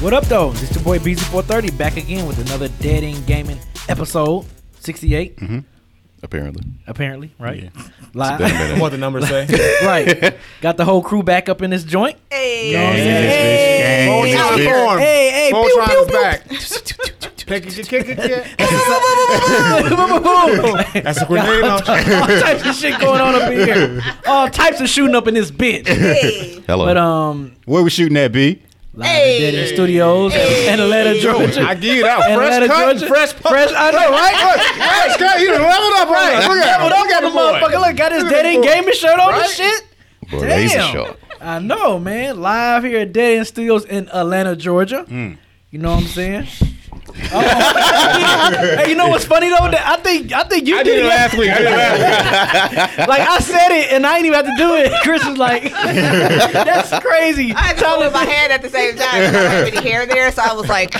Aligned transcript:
What 0.00 0.12
up, 0.12 0.24
though? 0.26 0.52
It's 0.52 0.72
your 0.76 0.84
boy 0.84 0.98
BZ430 1.00 1.76
back 1.76 1.96
again 1.96 2.24
with 2.26 2.38
another 2.38 2.68
Dead 2.80 3.02
End 3.02 3.26
Gaming 3.26 3.58
episode 3.88 4.46
68. 4.78 5.36
Mm-hmm. 5.36 5.58
Apparently. 6.22 6.62
Apparently, 6.86 7.34
right? 7.38 7.64
It's 7.64 7.74
been 7.74 7.92
a 8.14 8.14
Live. 8.14 8.80
What 8.80 8.90
the 8.92 8.98
numbers 8.98 9.26
say? 9.28 9.48
right. 9.84 10.36
Got 10.60 10.76
the 10.76 10.84
whole 10.84 11.02
crew 11.02 11.24
back 11.24 11.48
up 11.48 11.62
in 11.62 11.70
this 11.70 11.82
joint. 11.82 12.16
Hey, 12.30 12.70
You 12.70 12.76
know 12.76 12.84
what 12.84 12.90
I'm 12.92 12.96
saying? 12.96 13.28
Hey, 13.28 14.04
Hey, 14.04 14.08
Voltron 14.08 14.56
hey, 14.56 14.62
is 14.62 14.68
formed. 14.72 15.00
hey, 15.00 15.30
hey, 15.30 15.50
pew, 15.50 15.58
Voltron 15.58 15.86
pew, 15.88 15.98
is 15.98 16.06
pew. 16.06 16.20
back. 16.20 16.46
All 20.26 20.48
That's 21.02 21.22
a 21.22 21.26
grenade 21.26 21.64
launcher. 21.64 21.86
types 22.40 22.64
of 22.66 22.74
shit 22.74 23.00
going 23.00 23.20
on 23.20 23.34
up 23.34 23.50
in 23.50 23.58
here. 23.66 24.00
All 24.26 24.48
types 24.48 24.80
of 24.80 24.88
shooting 24.88 25.16
up 25.16 25.26
in 25.26 25.34
this 25.34 25.50
bitch. 25.50 25.86
hey, 25.88 26.60
Hello. 26.66 26.84
But 26.84 26.96
um, 26.98 27.56
Where 27.64 27.82
we 27.82 27.90
shooting 27.90 28.16
at, 28.16 28.30
B? 28.32 28.62
Live 28.98 29.08
at 29.08 29.38
Dead 29.38 29.54
End 29.54 29.68
Studios 29.68 30.34
in 30.34 30.80
Atlanta, 30.80 31.20
Georgia. 31.20 31.62
I 31.62 31.74
give 31.74 31.98
it 31.98 32.04
out. 32.04 32.22
Fresh 32.24 32.32
Atlanta, 32.32 32.66
cut, 32.66 32.92
Georgia. 32.98 33.06
fresh 33.06 33.32
pump. 33.32 33.46
fresh. 33.54 33.70
I 33.76 33.90
know, 33.90 34.10
right? 34.10 34.34
Fresh 34.76 35.16
cut. 35.16 35.40
You 35.40 35.50
leveled 35.52 35.94
up 35.94 36.08
on 36.08 36.16
us. 36.16 36.48
Look 36.48 36.58
at 36.58 36.80
him. 36.80 36.90
Leveled 36.90 36.92
up 36.92 36.98
Look 36.98 37.10
at 37.12 37.20
the 37.22 37.30
the 37.30 37.36
motherfucker. 37.38 37.86
Look, 37.86 37.96
got 37.96 38.12
his 38.12 38.24
Dead 38.24 38.46
End. 38.46 38.64
Gaming 38.64 38.94
shirt 38.94 39.18
on 39.18 39.30
Right? 39.30 39.42
and 39.42 39.50
shit. 39.50 39.84
Boy, 40.30 40.40
razor 40.42 40.78
Damn. 40.78 40.92
sharp. 40.94 41.20
I 41.40 41.58
know, 41.60 41.98
man. 42.00 42.40
Live 42.40 42.84
here 42.84 42.98
at 43.00 43.12
Dead 43.12 43.38
End 43.38 43.46
Studios 43.46 43.84
in 43.84 44.08
Atlanta, 44.10 44.56
Georgia. 44.56 45.04
Mm. 45.08 45.38
You 45.70 45.78
know 45.78 45.90
what 45.94 46.02
I'm 46.02 46.08
saying? 46.08 46.46
Oh. 47.32 47.40
hey, 48.76 48.90
you 48.90 48.94
know 48.94 49.08
what's 49.08 49.24
funny 49.24 49.48
though? 49.48 49.70
That 49.70 49.84
I 49.86 50.02
think 50.02 50.32
I 50.32 50.44
think 50.44 50.66
you 50.66 50.76
I 50.78 50.82
did 50.82 50.98
it 50.98 51.04
it 51.04 51.08
last 51.08 51.36
week. 51.36 51.50
I 51.50 51.58
did 51.58 51.66
it 51.66 51.70
last 51.70 52.96
week. 52.98 53.08
Like 53.08 53.20
I 53.20 53.38
said 53.38 53.70
it, 53.72 53.92
and 53.92 54.06
I 54.06 54.16
ain't 54.16 54.26
even 54.26 54.44
have 54.44 54.46
to 54.46 54.56
do 54.56 54.74
it. 54.74 54.92
Chris 55.02 55.24
was 55.24 55.38
like, 55.38 55.64
"That's 55.72 56.90
crazy." 57.04 57.52
I 57.56 57.72
told 57.72 57.78
to 57.78 57.86
hold 57.86 58.06
in 58.06 58.12
my 58.12 58.24
hand 58.24 58.52
at 58.52 58.62
the 58.62 58.68
same 58.68 58.96
time. 58.96 59.08
I 59.08 59.20
didn't 59.20 59.34
have 59.34 59.66
any 59.68 59.90
hair 59.90 60.06
there, 60.06 60.30
so 60.32 60.42
I 60.42 60.52
was 60.54 60.68
like, 60.68 60.92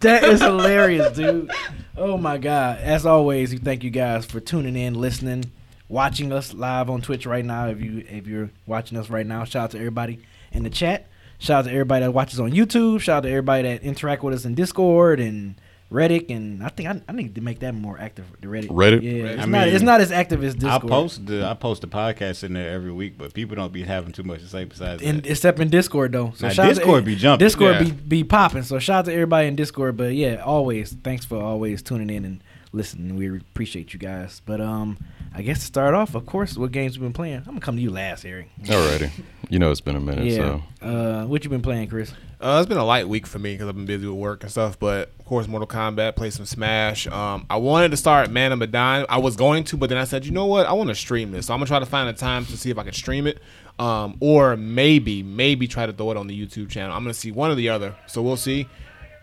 That 0.00 0.24
is 0.24 0.40
hilarious, 0.40 1.16
dude. 1.16 1.50
Oh 1.96 2.16
my 2.16 2.38
god! 2.38 2.78
As 2.78 3.06
always, 3.06 3.52
we 3.52 3.58
thank 3.58 3.82
you 3.82 3.90
guys 3.90 4.24
for 4.24 4.40
tuning 4.40 4.76
in, 4.76 4.94
listening, 4.94 5.50
watching 5.88 6.32
us 6.32 6.54
live 6.54 6.90
on 6.90 7.02
Twitch 7.02 7.26
right 7.26 7.44
now. 7.44 7.68
If 7.68 7.80
you 7.80 8.04
if 8.08 8.26
you're 8.26 8.50
watching 8.66 8.98
us 8.98 9.10
right 9.10 9.26
now, 9.26 9.44
shout 9.44 9.64
out 9.64 9.70
to 9.72 9.78
everybody 9.78 10.20
in 10.52 10.62
the 10.62 10.70
chat. 10.70 11.07
Shout 11.38 11.60
out 11.60 11.64
to 11.66 11.70
everybody 11.70 12.04
that 12.04 12.10
watches 12.12 12.40
on 12.40 12.50
YouTube. 12.52 13.00
Shout 13.00 13.18
out 13.18 13.22
to 13.22 13.28
everybody 13.30 13.62
that 13.62 13.82
interact 13.82 14.22
with 14.22 14.34
us 14.34 14.44
in 14.44 14.54
Discord 14.54 15.20
and 15.20 15.54
Reddit. 15.90 16.28
And 16.34 16.62
I 16.64 16.68
think 16.68 16.88
I, 16.88 17.00
I 17.08 17.12
need 17.12 17.34
to 17.36 17.40
make 17.40 17.60
that 17.60 17.74
more 17.74 17.98
active. 17.98 18.26
The 18.40 18.48
Reddit. 18.48 18.68
Reddit? 18.68 19.02
Yeah, 19.02 19.24
it's 19.24 19.42
I 19.42 19.46
not. 19.46 19.66
mean, 19.66 19.74
It's 19.74 19.82
not 19.84 20.00
as 20.00 20.10
active 20.12 20.42
as 20.44 20.54
Discord. 20.54 20.84
I 20.84 20.88
post 20.88 21.26
the 21.26 21.46
I 21.46 21.54
post 21.54 21.80
the 21.82 21.86
podcast 21.88 22.42
in 22.44 22.52
there 22.54 22.70
every 22.74 22.92
week, 22.92 23.16
but 23.16 23.32
people 23.34 23.56
don't 23.56 23.72
be 23.72 23.84
having 23.84 24.12
too 24.12 24.24
much 24.24 24.40
to 24.40 24.48
say 24.48 24.64
besides 24.64 25.00
in, 25.00 25.16
that. 25.16 25.26
except 25.26 25.60
in 25.60 25.70
Discord 25.70 26.12
though. 26.12 26.32
So 26.36 26.48
Now, 26.48 26.52
shout 26.52 26.68
Discord 26.74 27.04
to, 27.04 27.06
be 27.06 27.16
jumping, 27.16 27.46
Discord 27.46 27.74
yeah. 27.76 27.82
be 27.84 27.90
be 27.92 28.24
popping. 28.24 28.64
So 28.64 28.78
shout 28.80 28.98
out 29.00 29.04
to 29.06 29.12
everybody 29.12 29.46
in 29.48 29.56
Discord. 29.56 29.96
But 29.96 30.14
yeah, 30.14 30.42
always 30.44 30.92
thanks 31.04 31.24
for 31.24 31.40
always 31.42 31.82
tuning 31.82 32.10
in 32.10 32.24
and 32.24 32.42
listening. 32.72 33.16
We 33.16 33.28
appreciate 33.38 33.92
you 33.92 33.98
guys. 33.98 34.42
But 34.44 34.60
um, 34.60 34.98
I 35.34 35.42
guess 35.42 35.60
to 35.60 35.64
start 35.66 35.94
off, 35.94 36.14
of 36.14 36.26
course, 36.26 36.56
what 36.56 36.72
games 36.72 36.98
we've 36.98 37.04
been 37.06 37.12
playing? 37.12 37.38
I'm 37.38 37.44
gonna 37.44 37.60
come 37.60 37.76
to 37.76 37.82
you 37.82 37.90
last, 37.90 38.24
Eric. 38.24 38.48
Alrighty. 38.64 39.10
You 39.50 39.58
know 39.58 39.70
it's 39.70 39.80
been 39.80 39.96
a 39.96 40.00
minute, 40.00 40.26
Yeah. 40.26 40.60
so 40.80 40.86
Uh, 40.86 41.24
what 41.26 41.42
you 41.44 41.50
been 41.50 41.62
playing, 41.62 41.88
Chris? 41.88 42.12
Uh, 42.40 42.58
it's 42.60 42.68
been 42.68 42.78
a 42.78 42.84
light 42.84 43.08
week 43.08 43.26
for 43.26 43.38
me 43.38 43.54
because 43.54 43.66
I've 43.68 43.74
been 43.74 43.86
busy 43.86 44.06
with 44.06 44.16
work 44.16 44.42
and 44.42 44.50
stuff. 44.52 44.78
But 44.78 45.10
of 45.18 45.24
course, 45.24 45.48
Mortal 45.48 45.66
Kombat, 45.66 46.14
play 46.16 46.30
some 46.30 46.44
Smash. 46.46 47.06
Um, 47.06 47.46
I 47.50 47.56
wanted 47.56 47.90
to 47.92 47.96
start 47.96 48.30
Man 48.30 48.52
of 48.52 48.58
Medan. 48.58 49.06
I 49.08 49.18
was 49.18 49.34
going 49.36 49.64
to, 49.64 49.76
but 49.76 49.88
then 49.88 49.98
I 49.98 50.04
said, 50.04 50.24
you 50.26 50.30
know 50.32 50.46
what? 50.46 50.66
I 50.66 50.72
want 50.74 50.88
to 50.90 50.94
stream 50.94 51.32
this, 51.32 51.46
so 51.46 51.54
I'm 51.54 51.58
gonna 51.60 51.66
try 51.66 51.78
to 51.80 51.86
find 51.86 52.08
a 52.08 52.12
time 52.12 52.44
to 52.46 52.56
see 52.56 52.70
if 52.70 52.78
I 52.78 52.84
can 52.84 52.92
stream 52.92 53.26
it, 53.26 53.40
um, 53.78 54.16
or 54.20 54.56
maybe, 54.56 55.22
maybe 55.22 55.66
try 55.66 55.86
to 55.86 55.92
throw 55.92 56.10
it 56.10 56.16
on 56.16 56.26
the 56.26 56.46
YouTube 56.46 56.68
channel. 56.68 56.94
I'm 56.94 57.02
gonna 57.02 57.14
see 57.14 57.32
one 57.32 57.50
or 57.50 57.54
the 57.54 57.70
other, 57.70 57.94
so 58.06 58.20
we'll 58.22 58.36
see. 58.36 58.68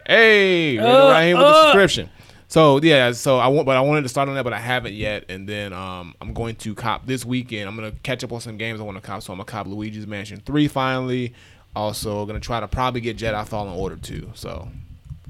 Hey, 0.08 0.78
right 0.78 0.86
Uh, 0.86 1.10
right 1.10 1.26
here 1.28 1.36
with 1.38 1.46
the 1.46 1.50
uh. 1.50 1.64
subscription. 1.66 2.10
So 2.48 2.80
yeah, 2.82 3.12
so 3.12 3.40
I 3.40 3.48
want, 3.48 3.66
but 3.66 3.76
I 3.76 3.82
wanted 3.82 4.04
to 4.04 4.10
start 4.10 4.30
on 4.30 4.36
that, 4.36 4.44
but 4.44 4.54
I 4.54 4.60
haven't 4.60 4.94
yet. 4.94 5.26
And 5.30 5.48
then 5.48 5.74
um, 5.74 6.14
I'm 6.22 6.34
going 6.34 6.56
to 6.58 6.76
cop 6.76 7.06
this 7.06 7.26
weekend. 7.26 7.68
I'm 7.68 7.76
gonna 7.76 7.94
catch 8.04 8.24
up 8.24 8.32
on 8.32 8.42
some 8.42 8.58
games 8.58 8.80
I 8.80 8.84
want 8.84 8.98
to 8.98 9.02
cop. 9.02 9.24
So 9.24 9.34
I'm 9.34 9.38
gonna 9.38 9.46
cop 9.46 9.68
Luigi's 9.68 10.08
Mansion 10.08 10.42
Three 10.46 10.68
finally. 10.68 11.34
Also 11.76 12.26
gonna 12.26 12.40
try 12.40 12.60
to 12.60 12.68
probably 12.68 13.02
get 13.02 13.18
Jedi 13.18 13.48
Fallen 13.48 13.74
Order 13.74 13.98
too. 13.98 14.32
So 14.36 14.68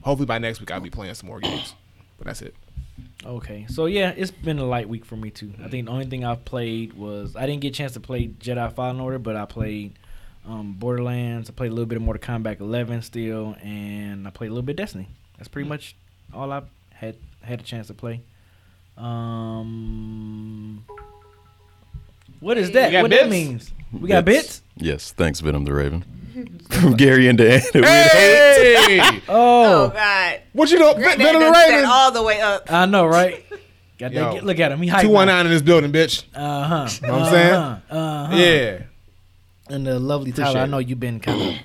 hopefully 0.02 0.25
by 0.25 0.38
next 0.38 0.59
week 0.59 0.72
I'll 0.72 0.81
be 0.81 0.90
playing 0.90 1.14
some 1.16 1.28
more 1.28 1.40
games. 1.40 1.74
But 2.18 2.28
that's 2.28 2.42
it. 2.42 2.56
Okay, 3.25 3.66
so 3.68 3.88
yeah, 3.88 4.14
it's 4.16 4.30
been 4.31 4.59
a 4.59 4.66
light 4.66 4.88
week 4.88 5.04
for 5.04 5.16
me 5.16 5.31
too. 5.31 5.52
I 5.64 5.68
think 5.68 5.88
the 5.88 5.92
only 5.92 6.06
thing 6.06 6.24
I've 6.24 6.46
played 6.46 6.94
was 6.94 7.36
I 7.36 7.48
didn't 7.48 7.62
get 7.62 7.70
a 7.70 7.72
chance 7.72 7.94
to 7.94 8.00
play 8.00 8.28
Jedi 8.28 8.72
Fallen 8.74 9.00
Order, 9.00 9.18
but 9.18 9.36
I 9.36 9.46
played 9.46 9.98
um, 10.48 10.74
Borderlands. 10.74 11.50
I 11.50 11.54
played 11.54 11.72
a 11.72 11.74
little 11.74 11.88
bit 11.88 11.96
of 11.96 12.04
Mortal 12.04 12.22
Kombat 12.22 12.59
11 12.59 13.02
still, 13.02 13.56
and 13.64 14.28
I 14.28 14.30
played 14.30 14.48
a 14.48 14.52
little 14.52 14.66
bit 14.66 14.74
of 14.74 14.78
Destiny. 14.78 15.08
That's 15.38 15.48
pretty 15.48 15.68
much 15.68 15.96
all 16.34 16.52
I 16.52 16.62
had 16.95 17.16
had 17.41 17.59
a 17.59 17.63
chance 17.63 17.88
to 17.88 17.94
play. 17.94 18.22
Um, 18.97 20.83
what 22.39 22.57
is 22.57 22.72
that? 22.72 22.88
We 22.88 22.91
got 22.94 23.01
what 23.03 23.11
that 23.11 23.29
means? 23.29 23.72
We 23.91 24.07
got 24.09 24.25
That's- 24.25 24.44
bits. 24.45 24.61
Yes, 24.78 25.11
thanks, 25.13 25.39
Venom 25.39 25.63
the 25.66 25.73
Raven. 25.73 26.03
From 26.69 26.94
Gary 26.95 27.28
and 27.29 27.38
Dan. 27.38 27.61
Hey, 27.73 29.00
"Oh 29.29 29.85
Oh, 29.85 29.89
God, 29.89 30.41
what 30.53 30.69
you 30.72 30.79
know? 30.79 30.94
Granddad 30.94 31.17
Venom 31.25 31.41
the 31.44 31.51
Raven. 31.51 31.85
all 31.85 32.11
the 32.11 32.23
way 32.23 32.41
up." 32.41 32.72
I 32.72 32.85
know, 32.85 33.06
right? 33.06 33.44
Got 33.97 34.12
Yo. 34.12 34.33
that, 34.33 34.44
look 34.44 34.59
at 34.59 34.72
him. 34.73 34.81
He 34.81 34.89
hyped. 34.89 35.01
Two 35.03 35.09
one 35.09 35.27
nine 35.27 35.45
in 35.45 35.51
this 35.51 35.62
building, 35.62 35.91
bitch. 35.94 36.23
Uh 36.33 36.63
huh. 36.63 36.89
You 37.01 37.07
Know 37.07 37.13
what 37.13 37.22
I'm 37.23 37.31
saying? 37.31 37.53
Uh 37.53 38.25
huh. 38.27 38.35
Yeah. 38.35 38.79
And 39.69 39.88
the 39.88 39.97
lovely 40.00 40.31
Tyler, 40.33 40.50
Appreciate 40.50 40.63
I 40.63 40.66
know 40.67 40.77
you've 40.79 41.00
been 41.00 41.19
kind 41.22 41.41
of 41.41 41.56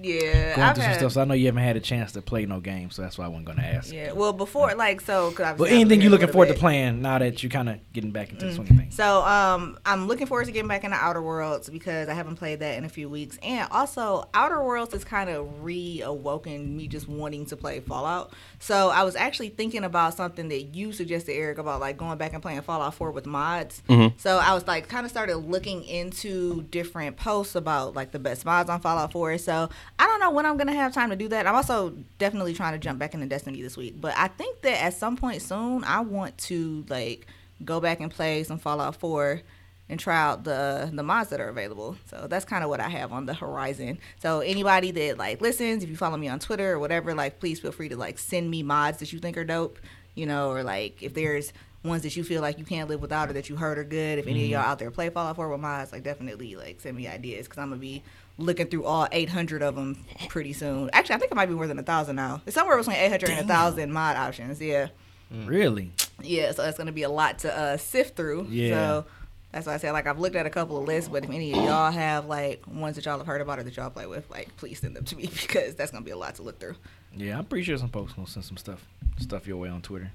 Yeah, 0.00 0.56
going 0.56 0.68
I've 0.68 0.74
through 0.74 0.84
some 0.84 0.94
stuff, 0.94 1.12
so 1.12 1.22
I 1.22 1.24
know 1.24 1.34
you 1.34 1.46
haven't 1.46 1.62
had 1.62 1.76
a 1.76 1.80
chance 1.80 2.12
to 2.12 2.22
play 2.22 2.46
no 2.46 2.60
games, 2.60 2.94
so 2.94 3.02
that's 3.02 3.18
why 3.18 3.24
I 3.24 3.28
wasn't 3.28 3.46
going 3.46 3.58
to 3.58 3.64
ask. 3.64 3.92
Yeah, 3.92 4.12
well, 4.12 4.32
before 4.32 4.74
like 4.74 5.00
so, 5.00 5.30
cause 5.32 5.46
I've 5.46 5.58
But 5.58 5.70
anything 5.70 6.00
you 6.00 6.10
looking 6.10 6.28
forward 6.28 6.48
to 6.48 6.54
playing 6.54 7.02
now 7.02 7.18
that 7.18 7.42
you're 7.42 7.50
kind 7.50 7.68
of 7.68 7.78
getting 7.92 8.10
back 8.10 8.30
into 8.30 8.46
the 8.46 8.54
swing 8.54 8.70
of 8.70 8.76
things? 8.76 8.94
So 8.94 9.22
um, 9.22 9.78
I'm 9.84 10.06
looking 10.06 10.26
forward 10.26 10.46
to 10.46 10.52
getting 10.52 10.68
back 10.68 10.84
into 10.84 10.96
Outer 10.96 11.22
Worlds 11.22 11.68
because 11.68 12.08
I 12.08 12.14
haven't 12.14 12.36
played 12.36 12.60
that 12.60 12.78
in 12.78 12.84
a 12.84 12.88
few 12.88 13.08
weeks, 13.08 13.38
and 13.42 13.68
also 13.70 14.28
Outer 14.34 14.62
Worlds 14.62 14.94
is 14.94 15.04
kind 15.04 15.30
of 15.30 15.46
reawoken 15.62 16.74
me 16.74 16.88
just 16.88 17.08
wanting 17.08 17.46
to 17.46 17.56
play 17.56 17.80
Fallout. 17.80 18.32
So 18.60 18.90
I 18.90 19.02
was 19.04 19.16
actually 19.16 19.50
thinking 19.50 19.84
about 19.84 20.14
something 20.14 20.48
that 20.48 20.74
you 20.74 20.92
suggested, 20.92 21.32
Eric, 21.32 21.58
about 21.58 21.80
like 21.80 21.96
going 21.96 22.18
back 22.18 22.32
and 22.32 22.42
playing 22.42 22.62
Fallout 22.62 22.94
4 22.94 23.10
with 23.10 23.26
mods. 23.26 23.82
So 24.16 24.38
I 24.38 24.54
was 24.54 24.66
like, 24.66 24.88
kind 24.88 25.04
of 25.04 25.10
started 25.10 25.36
looking 25.36 25.84
into 25.84 26.62
different 26.64 27.16
posts 27.16 27.54
about 27.54 27.94
like 27.94 28.12
the 28.12 28.18
best 28.18 28.44
mods 28.44 28.68
on 28.70 28.80
Fallout 28.80 29.12
4. 29.12 29.38
So 29.38 29.68
I 29.98 30.06
don't 30.06 30.20
know 30.20 30.30
when 30.30 30.46
I'm 30.46 30.56
gonna 30.56 30.74
have 30.74 30.94
time 30.94 31.10
to 31.10 31.16
do 31.16 31.28
that. 31.28 31.46
I'm 31.46 31.54
also 31.54 31.94
definitely 32.18 32.54
trying 32.54 32.72
to 32.72 32.78
jump 32.78 32.98
back 32.98 33.14
into 33.14 33.26
Destiny 33.26 33.62
this 33.62 33.76
week, 33.76 34.00
but 34.00 34.14
I 34.16 34.28
think 34.28 34.62
that 34.62 34.82
at 34.82 34.94
some 34.94 35.16
point 35.16 35.42
soon 35.42 35.84
I 35.84 36.00
want 36.00 36.38
to 36.38 36.84
like 36.88 37.26
go 37.64 37.80
back 37.80 38.00
and 38.00 38.10
play 38.10 38.44
some 38.44 38.58
Fallout 38.58 38.96
4 38.96 39.42
and 39.88 39.98
try 39.98 40.16
out 40.16 40.44
the 40.44 40.90
the 40.92 41.02
mods 41.02 41.30
that 41.30 41.40
are 41.40 41.48
available. 41.48 41.96
So 42.06 42.26
that's 42.28 42.44
kind 42.44 42.62
of 42.62 42.70
what 42.70 42.80
I 42.80 42.88
have 42.88 43.12
on 43.12 43.26
the 43.26 43.34
horizon. 43.34 43.98
So 44.20 44.40
anybody 44.40 44.90
that 44.90 45.18
like 45.18 45.40
listens, 45.40 45.82
if 45.82 45.90
you 45.90 45.96
follow 45.96 46.16
me 46.16 46.28
on 46.28 46.38
Twitter 46.38 46.72
or 46.72 46.78
whatever, 46.78 47.14
like 47.14 47.40
please 47.40 47.60
feel 47.60 47.72
free 47.72 47.88
to 47.88 47.96
like 47.96 48.18
send 48.18 48.50
me 48.50 48.62
mods 48.62 48.98
that 48.98 49.12
you 49.12 49.18
think 49.18 49.36
are 49.36 49.44
dope, 49.44 49.78
you 50.14 50.26
know, 50.26 50.50
or 50.50 50.62
like 50.62 51.02
if 51.02 51.14
there's 51.14 51.52
ones 51.84 52.02
that 52.02 52.16
you 52.16 52.24
feel 52.24 52.42
like 52.42 52.58
you 52.58 52.64
can't 52.64 52.88
live 52.88 53.00
without 53.00 53.30
or 53.30 53.32
that 53.32 53.48
you 53.48 53.56
heard 53.56 53.78
are 53.78 53.84
good. 53.84 54.18
If 54.18 54.26
any 54.26 54.40
of 54.40 54.44
mm-hmm. 54.44 54.52
y'all 54.52 54.62
out 54.62 54.78
there 54.78 54.90
play 54.90 55.10
Fallout 55.10 55.36
4 55.36 55.48
with 55.48 55.60
mods, 55.60 55.92
like 55.92 56.02
definitely 56.02 56.56
like 56.56 56.80
send 56.80 56.96
me 56.96 57.06
ideas 57.06 57.46
because 57.46 57.58
I'm 57.58 57.70
gonna 57.70 57.80
be 57.80 58.02
looking 58.38 58.68
through 58.68 58.84
all 58.84 59.06
800 59.10 59.62
of 59.62 59.74
them 59.74 60.04
pretty 60.28 60.52
soon. 60.52 60.88
Actually, 60.92 61.16
I 61.16 61.18
think 61.18 61.32
it 61.32 61.34
might 61.34 61.46
be 61.46 61.54
more 61.54 61.66
than 61.66 61.78
a 61.78 61.82
thousand 61.82 62.16
now. 62.16 62.40
It's 62.46 62.54
somewhere 62.54 62.78
between 62.78 62.96
800 62.96 63.30
and 63.30 63.40
a 63.40 63.44
thousand 63.44 63.92
mod 63.92 64.16
options. 64.16 64.60
Yeah. 64.60 64.88
Really? 65.30 65.92
Yeah, 66.22 66.52
so 66.52 66.62
that's 66.62 66.78
gonna 66.78 66.92
be 66.92 67.02
a 67.02 67.10
lot 67.10 67.40
to 67.40 67.56
uh, 67.56 67.76
sift 67.76 68.16
through. 68.16 68.46
Yeah. 68.48 68.70
So 68.74 69.04
that's 69.52 69.66
why 69.66 69.74
I 69.74 69.76
said 69.76 69.92
like 69.92 70.06
I've 70.06 70.18
looked 70.18 70.36
at 70.36 70.46
a 70.46 70.50
couple 70.50 70.78
of 70.78 70.84
lists, 70.84 71.08
but 71.08 71.24
if 71.24 71.30
any 71.30 71.52
of 71.52 71.64
y'all 71.64 71.90
have 71.90 72.26
like 72.26 72.66
ones 72.66 72.96
that 72.96 73.04
y'all 73.04 73.18
have 73.18 73.26
heard 73.26 73.40
about 73.40 73.58
or 73.58 73.62
that 73.62 73.76
y'all 73.76 73.90
play 73.90 74.06
with, 74.06 74.28
like 74.30 74.56
please 74.56 74.80
send 74.80 74.96
them 74.96 75.04
to 75.04 75.16
me 75.16 75.26
because 75.42 75.74
that's 75.74 75.90
gonna 75.90 76.04
be 76.04 76.10
a 76.10 76.16
lot 76.16 76.34
to 76.36 76.42
look 76.42 76.58
through. 76.58 76.76
Yeah, 77.14 77.38
I'm 77.38 77.44
pretty 77.44 77.64
sure 77.64 77.76
some 77.76 77.90
folks 77.90 78.12
gonna 78.14 78.26
send 78.26 78.44
some 78.44 78.56
stuff 78.56 78.84
stuff 79.18 79.46
your 79.46 79.58
way 79.58 79.68
on 79.68 79.82
Twitter 79.82 80.10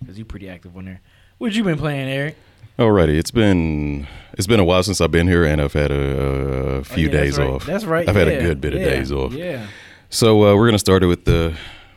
because 0.00 0.18
you 0.18 0.24
pretty 0.24 0.48
active 0.48 0.76
on 0.76 0.84
there. 0.84 1.00
What 1.38 1.52
you 1.54 1.64
been 1.64 1.78
playing, 1.78 2.08
Eric? 2.08 2.36
Alrighty, 2.80 3.18
it's 3.18 3.30
been 3.30 4.06
it's 4.32 4.46
been 4.46 4.58
a 4.58 4.64
while 4.64 4.82
since 4.82 5.02
I've 5.02 5.10
been 5.10 5.28
here, 5.28 5.44
and 5.44 5.60
I've 5.60 5.74
had 5.74 5.90
a, 5.90 5.96
a 6.80 6.84
few 6.84 7.08
Oh, 7.08 7.12
yeah, 7.12 7.18
that's 7.20 7.30
days 7.36 7.38
right. 7.38 7.50
off. 7.50 7.66
That's 7.66 7.84
right. 7.84 8.08
I've 8.08 8.16
had 8.16 8.26
a 8.28 8.40
good 8.40 8.58
bit 8.60 8.72
of 8.72 8.80
yeah, 8.80 8.86
days 8.88 9.12
off. 9.12 9.34
Yeah. 9.34 9.66
So 10.08 10.44
uh, 10.46 10.56
we're 10.56 10.66
gonna 10.66 10.78
start 10.78 11.02
it 11.02 11.06
with 11.06 11.26
the 11.26 11.54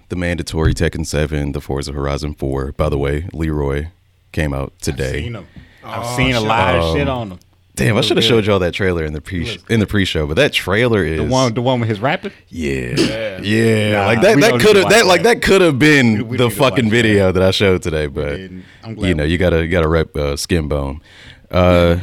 the 0.09 0.17
mandatory 0.17 0.73
Tekken 0.73 1.05
Seven, 1.05 1.53
the 1.53 1.61
Forza 1.61 1.93
Horizon 1.93 2.33
Four. 2.33 2.73
By 2.73 2.89
the 2.89 2.97
way, 2.97 3.29
Leroy 3.31 3.87
came 4.33 4.53
out 4.53 4.73
today. 4.81 5.21
Seen 5.23 5.37
'em. 5.37 5.47
I've 5.85 6.03
Oh, 6.05 6.17
seen 6.17 6.31
a 6.35 6.39
shit. 6.39 6.47
lot 6.49 6.75
of 6.75 6.83
Um, 6.83 6.97
shit 6.97 7.07
on 7.07 7.29
them. 7.29 7.39
Damn, 7.75 7.97
I 7.97 8.01
should 8.01 8.17
have 8.17 8.23
showed 8.23 8.45
y'all 8.45 8.59
that 8.59 8.73
trailer 8.75 9.03
in 9.03 9.13
the 9.13 9.21
pre 9.21 9.59
in 9.67 9.79
the 9.79 9.87
pre-show, 9.87 10.27
but 10.27 10.35
that 10.35 10.53
trailer 10.53 11.03
is 11.03 11.17
The 11.17 11.25
one, 11.25 11.53
the 11.55 11.61
one 11.61 11.79
with 11.79 11.89
his 11.89 11.99
rapping. 11.99 12.31
Yeah, 12.49 13.39
yeah, 13.41 13.91
Nah, 13.93 14.05
like 14.05 14.21
that. 14.21 14.39
That 14.39 14.61
could 14.61 14.75
have 14.75 14.85
to 14.85 14.89
that 14.95 15.05
like 15.07 15.23
that. 15.23 15.41
that 15.41 15.41
could 15.41 15.61
have 15.61 15.79
been 15.79 16.27
We- 16.27 16.37
the 16.37 16.47
need 16.49 16.53
to 16.55 16.59
watch 16.61 16.71
fucking 16.75 16.89
video 16.91 17.31
that 17.31 17.41
I 17.41 17.49
showed 17.51 17.81
today, 17.81 18.05
but. 18.05 18.39
I'm 18.83 18.93
glad 18.95 19.07
you 19.07 19.15
know 19.15 19.23
you 19.23 19.37
gotta 19.39 19.63
you 19.63 19.69
gotta 19.71 19.87
rep 19.87 20.15
uh, 20.15 20.37
skin 20.37 20.67
bone. 20.67 21.01
Uh, 21.49 21.97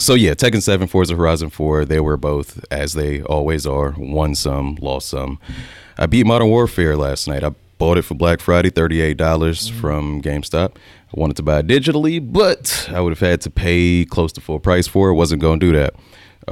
so 0.00 0.14
yeah, 0.14 0.32
Tekken 0.32 0.62
Seven, 0.62 0.86
Forza 0.88 1.14
Horizon 1.14 1.50
Four, 1.50 1.84
they 1.84 2.00
were 2.00 2.16
both 2.16 2.64
as 2.70 2.94
they 2.94 3.20
always 3.22 3.66
are. 3.66 3.94
Won 3.98 4.34
some, 4.34 4.76
lost 4.80 5.08
some. 5.10 5.38
I 5.98 6.06
beat 6.06 6.24
Modern 6.26 6.48
Warfare 6.48 6.96
last 6.96 7.28
night. 7.28 7.44
I 7.44 7.50
bought 7.78 7.98
it 7.98 8.02
for 8.02 8.14
Black 8.14 8.40
Friday, 8.40 8.70
thirty 8.70 9.00
eight 9.02 9.18
dollars 9.18 9.68
from 9.68 10.22
GameStop. 10.22 10.76
Wanted 11.16 11.36
to 11.36 11.42
buy 11.42 11.60
it 11.60 11.68
digitally, 11.68 12.20
but 12.20 12.88
I 12.92 13.00
would 13.00 13.12
have 13.12 13.20
had 13.20 13.40
to 13.42 13.50
pay 13.50 14.04
close 14.04 14.32
to 14.32 14.40
full 14.40 14.58
price 14.58 14.88
for 14.88 15.10
it. 15.10 15.14
Wasn't 15.14 15.40
going 15.40 15.60
to 15.60 15.66
do 15.66 15.72
that. 15.72 15.94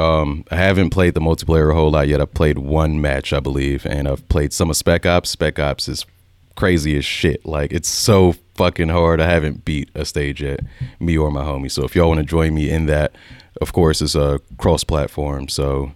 Um, 0.00 0.44
I 0.50 0.56
haven't 0.56 0.90
played 0.90 1.14
the 1.14 1.20
multiplayer 1.20 1.70
a 1.70 1.74
whole 1.74 1.90
lot 1.90 2.06
yet. 2.08 2.20
I've 2.20 2.32
played 2.32 2.58
one 2.58 3.00
match, 3.00 3.32
I 3.32 3.40
believe, 3.40 3.84
and 3.84 4.08
I've 4.08 4.26
played 4.28 4.52
some 4.52 4.70
of 4.70 4.76
Spec 4.76 5.04
Ops. 5.04 5.30
Spec 5.30 5.58
Ops 5.58 5.88
is 5.88 6.06
crazy 6.54 6.96
as 6.96 7.04
shit. 7.04 7.44
Like 7.44 7.72
it's 7.72 7.88
so 7.88 8.34
fucking 8.54 8.88
hard. 8.88 9.20
I 9.20 9.28
haven't 9.28 9.64
beat 9.64 9.90
a 9.94 10.04
stage 10.04 10.42
yet, 10.42 10.60
me 11.00 11.18
or 11.18 11.30
my 11.30 11.42
homie. 11.42 11.70
So 11.70 11.84
if 11.84 11.94
y'all 11.94 12.08
want 12.08 12.20
to 12.20 12.26
join 12.26 12.54
me 12.54 12.70
in 12.70 12.86
that, 12.86 13.14
of 13.60 13.72
course, 13.72 14.00
it's 14.00 14.14
a 14.14 14.40
cross 14.58 14.84
platform. 14.84 15.48
So 15.48 15.92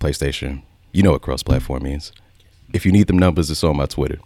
PlayStation, 0.00 0.62
you 0.92 1.02
know 1.02 1.12
what 1.12 1.22
cross 1.22 1.42
platform 1.42 1.84
means. 1.84 2.12
If 2.72 2.84
you 2.84 2.92
need 2.92 3.06
them 3.06 3.18
numbers, 3.18 3.50
it's 3.50 3.64
on 3.64 3.76
my 3.76 3.86
Twitter. 3.86 4.18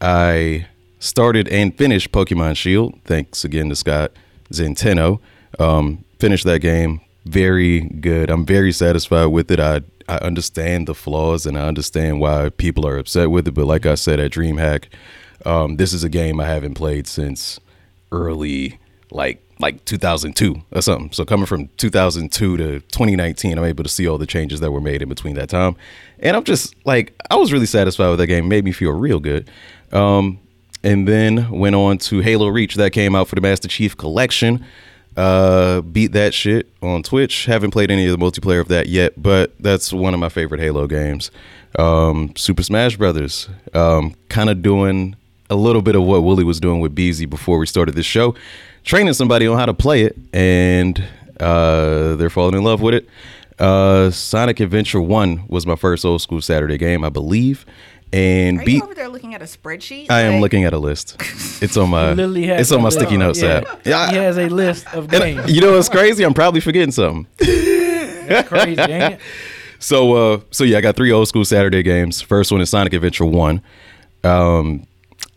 I 0.00 0.66
started 1.04 1.46
and 1.48 1.76
finished 1.76 2.10
Pokemon 2.12 2.56
Shield. 2.56 2.98
Thanks 3.04 3.44
again 3.44 3.68
to 3.68 3.76
Scott 3.76 4.12
Zenteno. 4.50 5.20
Um, 5.58 6.04
finished 6.18 6.44
that 6.46 6.60
game. 6.60 7.00
Very 7.26 7.80
good. 7.80 8.30
I'm 8.30 8.46
very 8.46 8.72
satisfied 8.72 9.26
with 9.26 9.50
it. 9.50 9.60
I 9.60 9.82
I 10.08 10.16
understand 10.18 10.86
the 10.86 10.94
flaws 10.94 11.46
and 11.46 11.56
I 11.58 11.66
understand 11.66 12.20
why 12.20 12.50
people 12.50 12.86
are 12.86 12.98
upset 12.98 13.30
with 13.30 13.48
it. 13.48 13.52
But 13.52 13.66
like 13.66 13.86
I 13.86 13.94
said 13.94 14.20
at 14.20 14.32
DreamHack, 14.32 14.86
um, 15.46 15.76
this 15.76 15.94
is 15.94 16.04
a 16.04 16.10
game 16.10 16.40
I 16.40 16.46
haven't 16.46 16.74
played 16.74 17.06
since 17.06 17.58
early 18.12 18.78
like 19.10 19.42
like 19.60 19.84
2002 19.84 20.62
or 20.72 20.82
something. 20.82 21.12
So 21.12 21.24
coming 21.24 21.46
from 21.46 21.68
2002 21.76 22.56
to 22.56 22.80
2019, 22.80 23.56
I'm 23.56 23.64
able 23.64 23.84
to 23.84 23.90
see 23.90 24.06
all 24.08 24.18
the 24.18 24.26
changes 24.26 24.60
that 24.60 24.72
were 24.72 24.80
made 24.80 25.00
in 25.00 25.08
between 25.08 25.36
that 25.36 25.48
time, 25.48 25.76
and 26.18 26.36
I'm 26.36 26.44
just 26.44 26.74
like 26.86 27.14
I 27.30 27.36
was 27.36 27.52
really 27.52 27.66
satisfied 27.66 28.08
with 28.10 28.18
that 28.18 28.26
game. 28.26 28.44
It 28.44 28.48
made 28.48 28.64
me 28.64 28.72
feel 28.72 28.92
real 28.92 29.20
good. 29.20 29.50
Um, 29.92 30.40
and 30.84 31.08
then 31.08 31.50
went 31.50 31.74
on 31.74 31.98
to 31.98 32.20
Halo 32.20 32.46
Reach 32.46 32.76
that 32.76 32.92
came 32.92 33.16
out 33.16 33.26
for 33.26 33.34
the 33.34 33.40
Master 33.40 33.66
Chief 33.66 33.96
Collection. 33.96 34.64
Uh, 35.16 35.80
beat 35.80 36.12
that 36.12 36.34
shit 36.34 36.70
on 36.82 37.02
Twitch. 37.02 37.46
Haven't 37.46 37.70
played 37.70 37.90
any 37.90 38.06
of 38.06 38.18
the 38.18 38.24
multiplayer 38.24 38.60
of 38.60 38.68
that 38.68 38.88
yet, 38.88 39.20
but 39.20 39.54
that's 39.58 39.92
one 39.92 40.12
of 40.12 40.20
my 40.20 40.28
favorite 40.28 40.60
Halo 40.60 40.86
games. 40.86 41.30
Um, 41.78 42.34
Super 42.36 42.62
Smash 42.62 42.96
Brothers. 42.96 43.48
Um, 43.72 44.14
kind 44.28 44.50
of 44.50 44.62
doing 44.62 45.16
a 45.48 45.56
little 45.56 45.82
bit 45.82 45.96
of 45.96 46.02
what 46.02 46.22
Wooly 46.22 46.44
was 46.44 46.60
doing 46.60 46.80
with 46.80 46.94
Beezy 46.94 47.26
before 47.26 47.58
we 47.58 47.66
started 47.66 47.94
this 47.94 48.06
show, 48.06 48.34
training 48.82 49.14
somebody 49.14 49.46
on 49.46 49.56
how 49.56 49.66
to 49.66 49.74
play 49.74 50.02
it, 50.02 50.16
and 50.32 51.02
uh, 51.40 52.16
they're 52.16 52.30
falling 52.30 52.56
in 52.56 52.62
love 52.64 52.80
with 52.82 52.94
it. 52.94 53.08
Uh, 53.58 54.10
Sonic 54.10 54.58
Adventure 54.60 55.00
One 55.00 55.46
was 55.48 55.64
my 55.64 55.76
first 55.76 56.04
old 56.04 56.20
school 56.20 56.42
Saturday 56.42 56.76
game, 56.76 57.04
I 57.04 57.08
believe, 57.08 57.64
and 58.14 58.60
Are 58.60 58.64
beat. 58.64 58.76
you 58.76 58.82
over 58.82 58.94
there 58.94 59.08
looking 59.08 59.34
at 59.34 59.42
a 59.42 59.46
spreadsheet? 59.46 60.10
I 60.10 60.22
am 60.22 60.34
Like, 60.34 60.42
looking 60.42 60.64
at 60.64 60.72
a 60.72 60.78
list. 60.78 61.16
It's 61.62 61.76
on 61.76 61.90
my. 61.90 62.10
Literally 62.12 62.46
has 62.46 62.60
It's 62.62 62.72
on 62.72 62.78
my 62.80 62.84
list. 62.86 62.98
sticky 62.98 63.16
notes 63.16 63.42
Yeah. 63.42 63.56
app. 63.68 63.80
Yeah, 63.84 64.10
He 64.10 64.16
has 64.16 64.38
a 64.38 64.48
list 64.48 64.86
of 64.94 65.12
and 65.12 65.22
games. 65.22 65.52
you 65.52 65.60
know 65.60 65.72
what's 65.72 65.88
crazy? 65.88 66.24
I'm 66.24 66.34
probably 66.34 66.60
forgetting 66.60 66.92
something. 66.92 67.26
That's 67.38 68.48
crazy, 68.48 68.80
ain't 68.80 69.14
it? 69.14 69.20
So, 69.78 70.14
uh, 70.14 70.40
so 70.50 70.64
yeah, 70.64 70.78
I 70.78 70.80
got 70.80 70.96
three 70.96 71.12
old 71.12 71.28
school 71.28 71.44
Saturday 71.44 71.82
games. 71.82 72.20
First 72.22 72.50
one 72.52 72.60
is 72.60 72.70
Sonic 72.70 72.92
Adventure 72.94 73.26
One. 73.26 73.60
Um, 74.22 74.86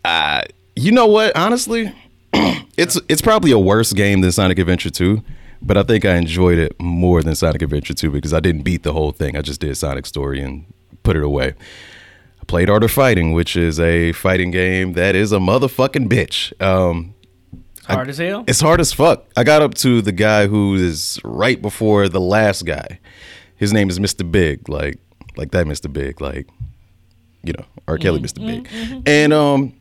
uh, 0.05 0.43
you 0.75 0.91
know 0.91 1.07
what? 1.07 1.35
Honestly, 1.35 1.93
it's 2.77 2.99
it's 3.09 3.21
probably 3.21 3.51
a 3.51 3.59
worse 3.59 3.91
game 3.91 4.21
than 4.21 4.31
Sonic 4.31 4.57
Adventure 4.59 4.89
Two, 4.89 5.21
but 5.61 5.75
I 5.77 5.83
think 5.83 6.05
I 6.05 6.15
enjoyed 6.15 6.59
it 6.59 6.79
more 6.79 7.21
than 7.23 7.35
Sonic 7.35 7.61
Adventure 7.61 7.93
Two 7.93 8.09
because 8.11 8.33
I 8.33 8.39
didn't 8.39 8.61
beat 8.61 8.83
the 8.83 8.93
whole 8.93 9.11
thing. 9.11 9.35
I 9.35 9.41
just 9.41 9.59
did 9.59 9.75
Sonic 9.75 10.05
Story 10.05 10.39
and 10.39 10.65
put 11.03 11.15
it 11.17 11.23
away. 11.23 11.53
I 12.47 12.49
played 12.49 12.69
Art 12.69 12.83
of 12.83 12.91
Fighting, 12.91 13.33
which 13.33 13.57
is 13.57 13.77
a 13.77 14.13
fighting 14.13 14.51
game 14.51 14.93
that 14.93 15.15
is 15.15 15.33
a 15.33 15.37
motherfucking 15.37 16.07
bitch. 16.07 16.53
Um, 16.61 17.13
Hard 17.85 18.07
as 18.07 18.17
hell. 18.19 18.45
it's 18.47 18.61
hard 18.61 18.79
as 18.79 18.93
fuck. 18.93 19.25
I 19.35 19.43
got 19.43 19.61
up 19.61 19.73
to 19.75 20.01
the 20.01 20.13
guy 20.13 20.47
who 20.47 20.75
is 20.75 21.19
right 21.25 21.61
before 21.61 22.07
the 22.07 22.21
last 22.21 22.65
guy. 22.65 22.99
His 23.57 23.73
name 23.73 23.89
is 23.89 23.99
Mr. 23.99 24.29
Big, 24.29 24.69
like 24.69 24.97
like 25.35 25.51
that 25.51 25.65
Mr. 25.65 25.91
Big, 25.91 26.21
like 26.21 26.47
you 27.43 27.51
know, 27.51 27.65
R. 27.87 27.97
Kelly 27.97 28.21
Mr. 28.21 28.39
Big. 28.45 29.03
And 29.05 29.33
um 29.33 29.73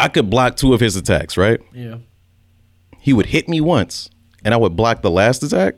I 0.00 0.08
could 0.08 0.30
block 0.30 0.56
two 0.56 0.72
of 0.74 0.80
his 0.80 0.96
attacks, 0.96 1.36
right? 1.36 1.60
Yeah. 1.74 1.96
He 2.98 3.12
would 3.12 3.26
hit 3.26 3.46
me 3.48 3.60
once 3.60 4.08
and 4.44 4.54
I 4.54 4.56
would 4.56 4.74
block 4.76 5.02
the 5.02 5.10
last 5.10 5.42
attack 5.42 5.74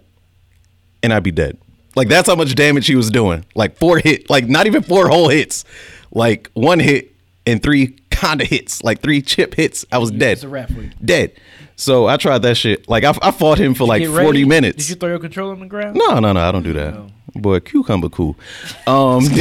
and 1.03 1.12
I'd 1.12 1.23
be 1.25 1.32
dead. 1.32 1.59
Like 1.96 2.08
that's 2.08 2.29
how 2.29 2.35
much 2.35 2.55
damage 2.55 2.87
he 2.87 2.96
was 2.96 3.11
doing. 3.11 3.44
Like 3.55 3.76
four 3.76 3.99
hit, 3.99 4.29
like 4.29 4.49
not 4.49 4.67
even 4.67 4.82
four 4.82 5.08
whole 5.08 5.29
hits. 5.29 5.64
Like 6.11 6.50
one 6.55 6.81
hit 6.81 7.14
and 7.46 7.62
three 7.62 7.88
kinda 8.11 8.44
hits, 8.44 8.82
like 8.82 9.00
three 9.00 9.23
chip 9.23 9.55
hits. 9.55 9.85
I 9.93 9.99
was 9.99 10.11
dead 10.11 10.43
wrap 10.44 10.70
dead. 11.05 11.32
So 11.76 12.06
I 12.06 12.17
tried 12.17 12.38
that 12.43 12.56
shit. 12.56 12.88
Like 12.88 13.05
I, 13.05 13.14
I 13.20 13.31
fought 13.31 13.58
him 13.58 13.75
for 13.75 13.85
like 13.85 14.06
forty 14.06 14.44
minutes. 14.44 14.76
Did 14.79 14.88
you 14.91 14.94
throw 14.96 15.08
your 15.08 15.19
controller 15.19 15.52
on 15.52 15.61
the 15.61 15.67
ground? 15.67 15.96
no, 15.96 16.19
no, 16.20 16.32
no, 16.32 16.41
I 16.41 16.52
don't 16.52 16.62
do 16.62 16.73
that. 16.75 17.11
Boy, 17.36 17.60
cucumber 17.60 18.08
cool. 18.08 18.36
Um, 18.86 19.25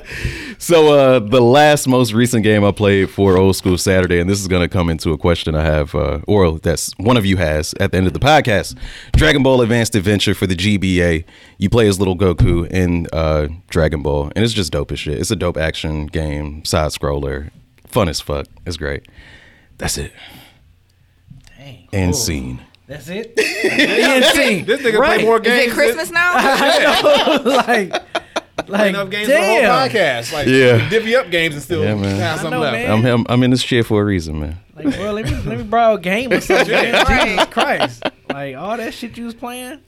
so 0.58 0.94
uh, 0.94 1.18
the 1.18 1.40
last 1.40 1.86
most 1.86 2.12
recent 2.12 2.44
game 2.44 2.64
I 2.64 2.72
played 2.72 3.10
for 3.10 3.36
Old 3.36 3.56
School 3.56 3.76
Saturday, 3.76 4.20
and 4.20 4.28
this 4.28 4.40
is 4.40 4.48
gonna 4.48 4.68
come 4.68 4.88
into 4.88 5.12
a 5.12 5.18
question 5.18 5.54
I 5.54 5.64
have, 5.64 5.94
uh, 5.94 6.20
or 6.26 6.58
that's 6.58 6.92
one 6.98 7.16
of 7.16 7.26
you 7.26 7.36
has 7.36 7.74
at 7.78 7.92
the 7.92 7.98
end 7.98 8.06
of 8.06 8.14
the 8.14 8.18
podcast. 8.20 8.76
Dragon 9.12 9.42
Ball 9.42 9.60
Advanced 9.60 9.94
Adventure 9.94 10.34
for 10.34 10.46
the 10.46 10.56
GBA. 10.56 11.24
You 11.58 11.68
play 11.70 11.86
as 11.88 11.98
little 11.98 12.16
Goku 12.16 12.66
in 12.70 13.06
uh, 13.12 13.48
Dragon 13.68 14.02
Ball, 14.02 14.32
and 14.34 14.44
it's 14.44 14.54
just 14.54 14.72
dope 14.72 14.92
as 14.92 14.98
shit. 14.98 15.18
It's 15.18 15.30
a 15.30 15.36
dope 15.36 15.58
action 15.58 16.06
game, 16.06 16.64
side 16.64 16.90
scroller, 16.92 17.50
fun 17.86 18.08
as 18.08 18.20
fuck. 18.20 18.46
It's 18.64 18.76
great. 18.78 19.06
That's 19.78 19.98
it. 19.98 20.12
Dang. 21.58 21.88
And 21.92 22.12
Cool. 22.12 22.20
scene. 22.20 22.60
That's 22.90 23.08
it. 23.08 23.38
and 23.38 24.24
scene. 24.34 24.64
This 24.66 24.80
nigga 24.80 24.98
right. 24.98 25.18
play 25.20 25.24
more 25.24 25.38
games. 25.38 25.54
Is 25.54 25.60
games. 25.60 25.72
it 25.72 25.74
Christmas 25.76 26.10
now? 26.10 26.32
like, 27.44 27.92
like, 28.68 28.88
enough 28.90 29.10
games 29.10 29.28
for 29.28 29.34
the 29.34 29.38
whole 29.46 29.60
damn. 29.60 29.88
podcast. 29.90 30.32
Like, 30.32 30.48
Yeah. 30.48 30.88
divvy 30.90 31.14
up 31.14 31.30
games 31.30 31.54
and 31.54 31.62
still 31.62 31.84
Yeah, 31.84 31.94
man. 31.94 32.16
have 32.16 32.40
I 32.40 32.42
something 32.42 32.50
know, 32.50 32.60
left. 32.60 32.72
man. 32.72 32.90
I'm, 32.90 33.06
I'm 33.06 33.26
I'm 33.28 33.42
in 33.44 33.52
this 33.52 33.62
chair 33.62 33.84
for 33.84 34.02
a 34.02 34.04
reason, 34.04 34.40
man. 34.40 34.58
Like, 34.74 34.86
well, 34.98 35.12
let 35.12 35.24
me 35.24 35.30
let 35.30 35.58
me 35.58 35.62
borrow 35.62 35.94
a 35.94 36.00
game 36.00 36.32
or 36.32 36.40
something. 36.40 36.68
man. 36.68 37.26
Jesus 37.28 37.46
Christ! 37.46 38.02
Like 38.28 38.56
all 38.56 38.76
that 38.76 38.92
shit 38.92 39.16
you 39.16 39.24
was 39.24 39.34
playing, 39.34 39.78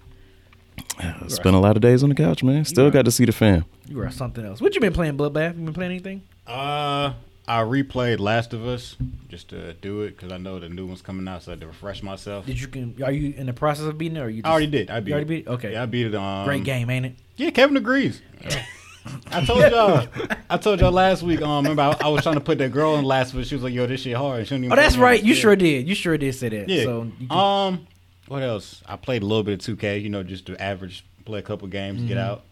Spent 1.27 1.57
a 1.57 1.59
lot 1.59 1.77
of 1.77 1.83
days 1.83 2.05
on 2.05 2.09
the 2.09 2.15
couch, 2.15 2.45
man. 2.45 2.65
Still 2.65 2.89
got 2.91 3.05
to 3.07 3.11
see 3.11 3.25
the 3.25 3.33
fam. 3.33 3.65
you 3.89 3.97
were 3.97 4.11
something 4.11 4.45
else. 4.45 4.61
What 4.61 4.77
you 4.77 4.81
been 4.81 4.93
playing, 4.93 5.17
Bloodbath? 5.17 5.59
You 5.59 5.65
been 5.65 5.75
playing 5.75 5.91
anything? 5.91 6.23
Uh, 6.47 7.15
I 7.49 7.61
replayed 7.63 8.21
Last 8.21 8.53
of 8.53 8.65
Us 8.67 8.97
just 9.29 9.49
to 9.49 9.73
do 9.75 10.03
it 10.03 10.17
because 10.17 10.31
I 10.33 10.37
know 10.39 10.61
the 10.61 10.69
new 10.69 10.87
one's 10.87 11.03
coming 11.03 11.27
out, 11.27 11.43
so 11.43 11.51
I 11.51 11.53
had 11.55 11.61
to 11.63 11.67
refresh 11.67 12.03
myself. 12.03 12.47
Did 12.47 12.61
you 12.61 12.69
can? 12.69 12.95
Are 13.03 13.11
you 13.11 13.35
in 13.37 13.47
the 13.47 13.53
process 13.53 13.87
of 13.87 13.99
beating 13.99 14.17
it? 14.17 14.21
Or 14.21 14.31
you? 14.31 14.43
Just, 14.43 14.47
I 14.47 14.51
already 14.53 14.67
did. 14.69 14.91
I 14.91 15.01
beat. 15.01 15.09
You 15.09 15.15
already 15.15 15.29
beat? 15.29 15.47
it? 15.47 15.51
Okay. 15.51 15.73
Yeah, 15.73 15.83
I 15.83 15.87
beat 15.87 16.07
it. 16.07 16.15
Um, 16.15 16.45
Great 16.45 16.63
game, 16.65 16.89
ain't 16.89 17.07
it? 17.07 17.17
Yeah, 17.37 17.51
Kevin 17.51 17.77
agrees. 17.77 18.23
I 19.33 19.45
told 19.45 19.61
y'all. 19.73 20.07
I 20.51 20.57
told 20.59 20.79
y'all 20.81 20.93
last 20.93 21.25
week. 21.25 21.43
Um, 21.43 21.65
remember 21.65 21.83
I, 21.83 22.07
I 22.07 22.09
was 22.09 22.23
trying 22.23 22.37
to 22.37 22.41
put 22.41 22.59
that 22.59 22.71
girl 22.71 22.95
in 22.97 23.05
Last 23.05 23.33
of 23.33 23.41
Us. 23.41 23.49
She 23.49 23.57
was 23.57 23.65
like, 23.65 23.73
"Yo, 23.75 23.87
this 23.87 24.03
shit 24.03 24.17
hard." 24.17 24.47
She 24.47 24.55
even 24.55 24.71
Oh, 24.71 24.77
that's 24.77 24.95
put 24.95 25.01
me 25.01 25.05
on 25.05 25.11
right. 25.11 25.23
You 25.25 25.35
sure 25.35 25.57
did. 25.57 25.89
You 25.89 25.97
sure 25.97 26.17
did 26.17 26.33
say 26.37 26.49
that. 26.51 26.69
Yeah. 26.69 26.85
So 26.85 27.11
you 27.19 27.27
can, 27.27 27.37
um, 27.37 27.87
what 28.29 28.43
else? 28.45 28.81
I 28.87 28.95
played 28.95 29.23
a 29.23 29.27
little 29.27 29.43
bit 29.43 29.67
of 29.69 29.77
2K. 29.79 30.01
You 30.01 30.11
know, 30.11 30.23
just 30.23 30.47
the 30.47 30.61
average. 30.63 31.05
Play 31.25 31.41
a 31.41 31.43
couple 31.43 31.67
games, 31.69 31.99
Mm-hmm. 31.99 32.09
get 32.09 32.19
out. 32.19 32.43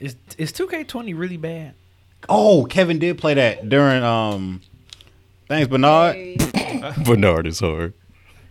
is 0.00 0.14
is 0.38 0.52
2K20 0.52 1.16
really 1.18 1.36
bad? 1.36 1.74
Oh, 2.28 2.64
Kevin 2.64 2.98
did 2.98 3.18
play 3.18 3.34
that 3.34 3.68
during 3.68 4.02
um. 4.02 4.60
Thanks, 5.48 5.68
Bernard. 5.68 6.16
Bernard 7.04 7.46
is 7.46 7.60
hard. 7.60 7.92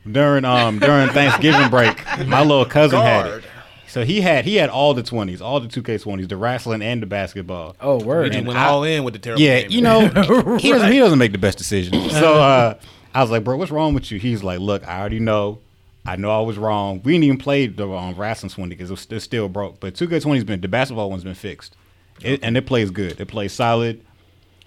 During 0.09 0.45
um 0.45 0.79
during 0.79 1.09
Thanksgiving 1.09 1.69
break, 1.69 1.97
my 2.27 2.41
little 2.41 2.65
cousin 2.65 2.99
had 3.01 3.25
it. 3.27 3.43
So 3.87 4.03
he 4.05 4.21
had 4.21 4.45
he 4.45 4.55
had 4.55 4.69
all 4.69 4.93
the 4.93 5.03
twenties, 5.03 5.41
all 5.41 5.59
the 5.59 5.67
two 5.67 5.83
K 5.83 5.97
twenties, 5.97 6.27
the 6.27 6.37
wrestling 6.37 6.81
and 6.81 7.01
the 7.01 7.05
basketball. 7.05 7.75
Oh, 7.81 7.97
We 7.97 8.03
word. 8.05 8.35
And 8.35 8.47
went 8.47 8.57
I- 8.59 8.67
all 8.67 8.83
in 8.83 9.03
with 9.03 9.13
the 9.13 9.19
terrible 9.19 9.41
Yeah, 9.41 9.61
game. 9.61 9.71
you 9.71 9.81
know, 9.81 9.99
he 10.57 10.71
doesn't 10.71 10.91
he 10.91 10.99
doesn't 10.99 11.19
make 11.19 11.31
the 11.33 11.37
best 11.37 11.57
decisions. 11.57 12.11
So 12.11 12.35
uh, 12.41 12.75
I 13.13 13.21
was 13.21 13.29
like, 13.31 13.43
bro, 13.43 13.57
what's 13.57 13.71
wrong 13.71 13.93
with 13.93 14.11
you? 14.11 14.17
He's 14.19 14.43
like, 14.43 14.59
look, 14.59 14.87
I 14.87 14.99
already 14.99 15.19
know. 15.19 15.59
I 16.05 16.15
know 16.15 16.31
I 16.31 16.41
was 16.43 16.57
wrong. 16.57 17.01
We 17.03 17.11
didn't 17.11 17.25
even 17.25 17.37
play 17.37 17.67
the 17.67 17.87
um, 17.87 18.15
wrestling 18.15 18.49
twenty 18.49 18.69
because 18.75 18.89
it 18.89 18.93
was 18.93 19.07
it's 19.11 19.23
still 19.25 19.49
broke. 19.49 19.79
But 19.79 19.93
two 19.95 20.07
K 20.07 20.19
twenty's 20.19 20.43
been 20.43 20.61
the 20.61 20.67
basketball 20.67 21.09
one's 21.11 21.23
been 21.23 21.35
fixed, 21.35 21.75
it, 22.23 22.39
and 22.43 22.55
it 22.57 22.65
plays 22.65 22.91
good. 22.91 23.19
It 23.19 23.27
plays 23.27 23.53
solid. 23.53 24.03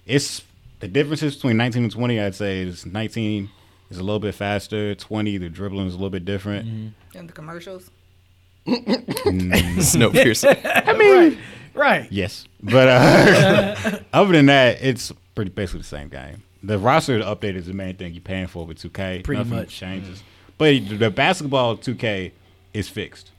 It's 0.05 0.43
the 0.79 0.87
differences 0.87 1.35
between 1.35 1.57
nineteen 1.57 1.83
and 1.83 1.91
twenty. 1.91 2.19
I'd 2.19 2.35
say 2.35 2.61
is 2.61 2.85
nineteen 2.85 3.49
is 3.89 3.97
a 3.97 4.03
little 4.03 4.19
bit 4.19 4.35
faster. 4.35 4.93
Twenty, 4.95 5.37
the 5.37 5.49
dribbling 5.49 5.87
is 5.87 5.93
a 5.93 5.97
little 5.97 6.09
bit 6.09 6.25
different. 6.25 6.93
In 7.13 7.27
the 7.27 7.33
commercials. 7.33 7.89
Snowpiercer. 8.67 10.59
I 10.87 10.93
mean, 10.93 11.37
Right. 11.73 12.09
Yes, 12.11 12.47
but 12.63 12.87
uh, 12.87 13.99
other 14.13 14.31
than 14.31 14.45
that, 14.45 14.81
it's 14.81 15.11
pretty 15.35 15.51
basically 15.51 15.81
the 15.81 15.87
same 15.87 16.07
game. 16.07 16.43
The 16.63 16.79
roster 16.79 17.19
update 17.19 17.55
is 17.55 17.65
the 17.67 17.73
main 17.73 17.95
thing 17.97 18.13
you're 18.13 18.21
paying 18.21 18.47
for 18.47 18.65
with 18.65 18.79
2K. 18.81 19.23
Pretty 19.23 19.39
Nothing 19.43 19.57
much. 19.57 19.75
changes. 19.75 20.23
But 20.57 20.87
the 20.97 21.11
basketball 21.11 21.75
2K 21.77 22.31
is 22.73 22.87
fixed. 22.87 23.31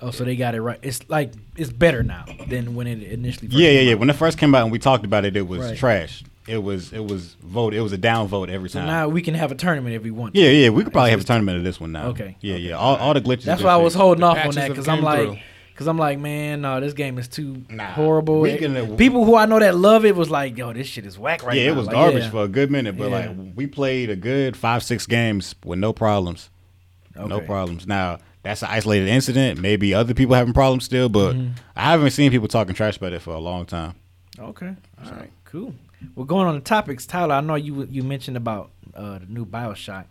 Oh, 0.00 0.10
so 0.12 0.24
they 0.24 0.36
got 0.36 0.54
it 0.54 0.62
right. 0.62 0.78
It's 0.82 1.00
like 1.08 1.32
it's 1.56 1.72
better 1.72 2.02
now 2.02 2.24
than 2.48 2.74
when 2.74 2.86
it 2.86 3.02
initially. 3.02 3.48
First 3.48 3.58
Yeah, 3.58 3.70
yeah, 3.70 3.78
came 3.80 3.86
yeah. 3.88 3.92
out. 3.94 3.98
When 4.00 4.10
it 4.10 4.16
first 4.16 4.38
came 4.38 4.54
out 4.54 4.62
and 4.62 4.72
we 4.72 4.78
talked 4.78 5.04
about 5.04 5.24
it, 5.24 5.36
it 5.36 5.46
was 5.48 5.60
Right. 5.60 5.76
trash. 5.76 6.22
It 6.46 6.62
was 6.62 6.92
it 6.92 7.04
was 7.04 7.36
vote. 7.42 7.74
It 7.74 7.80
was 7.80 7.92
a 7.92 7.98
down 7.98 8.26
vote 8.28 8.48
every 8.48 8.70
So 8.70 8.78
time. 8.78 8.86
now 8.88 9.08
we 9.08 9.20
can 9.22 9.34
have 9.34 9.50
a 9.52 9.54
tournament 9.54 9.94
if 9.96 10.02
we 10.02 10.10
want. 10.10 10.34
to. 10.34 10.40
yeah, 10.40 10.50
yeah. 10.50 10.68
We 10.70 10.84
could 10.84 10.92
probably 10.92 11.10
have 11.10 11.20
a 11.20 11.24
tournament 11.24 11.58
of 11.58 11.64
this 11.64 11.78
one 11.80 11.92
now. 11.92 12.06
Okay, 12.08 12.36
Yeah, 12.40 12.54
okay. 12.54 12.62
yeah. 12.62 12.72
All, 12.74 12.96
all 12.96 13.12
the 13.14 13.20
glitches. 13.20 13.42
That's 13.44 13.62
why 13.62 13.72
I 13.72 13.76
was 13.76 13.94
holding 13.94 14.22
off 14.24 14.38
on 14.38 14.54
that 14.54 14.68
because 14.68 14.88
I'm 14.88 15.02
like, 15.02 15.20
through. 15.26 15.36
because 15.72 15.86
I'm 15.88 15.98
like, 15.98 16.18
man, 16.18 16.62
no, 16.62 16.80
this 16.80 16.94
game 16.94 17.18
is 17.18 17.28
too 17.28 17.64
Nah, 17.68 17.86
horrible. 17.90 18.40
we 18.40 18.50
It- 18.52 18.60
gonna- 18.62 18.96
people 18.96 19.24
who 19.26 19.34
I 19.34 19.44
know 19.46 19.58
that 19.58 19.76
love 19.76 20.04
it 20.06 20.16
was 20.16 20.30
like, 20.30 20.56
yo, 20.56 20.72
this 20.72 20.86
shit 20.86 21.04
is 21.04 21.18
whack 21.18 21.42
right 21.44 21.56
yeah, 21.56 21.66
now. 21.66 21.72
it 21.72 21.76
was 21.76 21.86
Like, 21.86 21.94
garbage 21.96 22.22
yeah. 22.24 22.30
for 22.30 22.44
a 22.44 22.48
good 22.48 22.70
minute, 22.70 22.96
but 22.96 23.10
Yeah. 23.10 23.16
like 23.16 23.30
we 23.54 23.66
played 23.66 24.08
a 24.08 24.16
good 24.16 24.56
five, 24.56 24.82
six 24.82 25.06
games 25.06 25.54
with 25.64 25.78
no 25.80 25.92
problems. 25.92 26.48
No 27.16 27.40
problems. 27.40 27.84
Now 27.86 28.18
that's 28.42 28.62
an 28.62 28.68
isolated 28.70 29.08
incident. 29.08 29.60
Maybe 29.60 29.92
other 29.94 30.14
people 30.14 30.34
having 30.34 30.52
problems 30.54 30.84
still, 30.84 31.08
but 31.08 31.34
Mm-hmm. 31.34 31.52
I 31.76 31.82
haven't 31.92 32.10
seen 32.10 32.30
people 32.30 32.48
talking 32.48 32.74
trash 32.74 32.96
about 32.96 33.12
it 33.12 33.22
for 33.22 33.34
a 33.34 33.38
long 33.38 33.66
time. 33.66 33.94
Okay, 34.38 34.74
all 35.04 35.10
right, 35.12 35.30
cool. 35.44 35.74
Well, 36.14 36.24
going 36.26 36.46
on 36.46 36.54
the 36.54 36.60
topics, 36.60 37.06
Tyler. 37.06 37.34
I 37.36 37.40
know 37.40 37.56
you 37.56 37.84
you 37.90 38.02
mentioned 38.04 38.36
about 38.36 38.70
uh, 38.94 39.18
the 39.18 39.26
new 39.26 39.44
Bioshock 39.44 40.04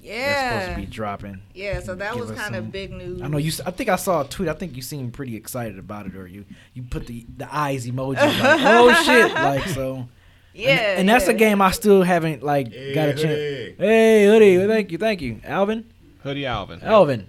Yeah, 0.00 0.22
that's 0.52 0.64
supposed 0.66 0.76
to 0.80 0.86
be 0.86 0.92
dropping. 0.92 1.40
Yeah, 1.54 1.80
so 1.80 1.94
that 1.96 2.14
Give 2.14 2.28
was 2.28 2.38
kind 2.38 2.54
of 2.54 2.70
big 2.70 2.92
news. 2.92 3.20
I 3.22 3.26
know 3.28 3.38
you. 3.38 3.48
s- 3.48 3.60
I 3.66 3.70
think 3.72 3.88
I 3.88 3.96
saw 3.96 4.20
a 4.22 4.24
tweet. 4.28 4.48
I 4.48 4.52
think 4.52 4.76
you 4.76 4.82
seemed 4.82 5.12
pretty 5.12 5.34
excited 5.34 5.78
about 5.78 6.06
it, 6.06 6.14
or 6.14 6.26
you 6.28 6.44
you 6.72 6.82
put 6.84 7.06
the 7.08 7.26
the 7.36 7.52
eyes 7.52 7.86
emoji. 7.86 8.16
like, 8.16 8.60
oh 8.62 8.92
shit! 9.04 9.32
Like 9.34 9.66
so. 9.68 10.08
Yeah. 10.52 10.70
And, 10.70 11.00
and 11.00 11.08
that's 11.08 11.26
yeah. 11.26 11.32
a 11.32 11.36
game 11.36 11.60
I 11.60 11.72
still 11.72 12.02
haven't 12.04 12.44
like 12.44 12.66
got 12.70 13.08
a 13.08 13.14
chance. 13.14 13.22
Hoodie. 13.24 13.74
Hey, 13.78 14.26
hoodie. 14.26 14.66
Thank 14.68 14.92
you, 14.92 14.98
thank 14.98 15.20
you, 15.20 15.40
Alvin. 15.42 15.84
Hoodie 16.22 16.46
Alvin. 16.46 16.80
Alvin. 16.82 17.26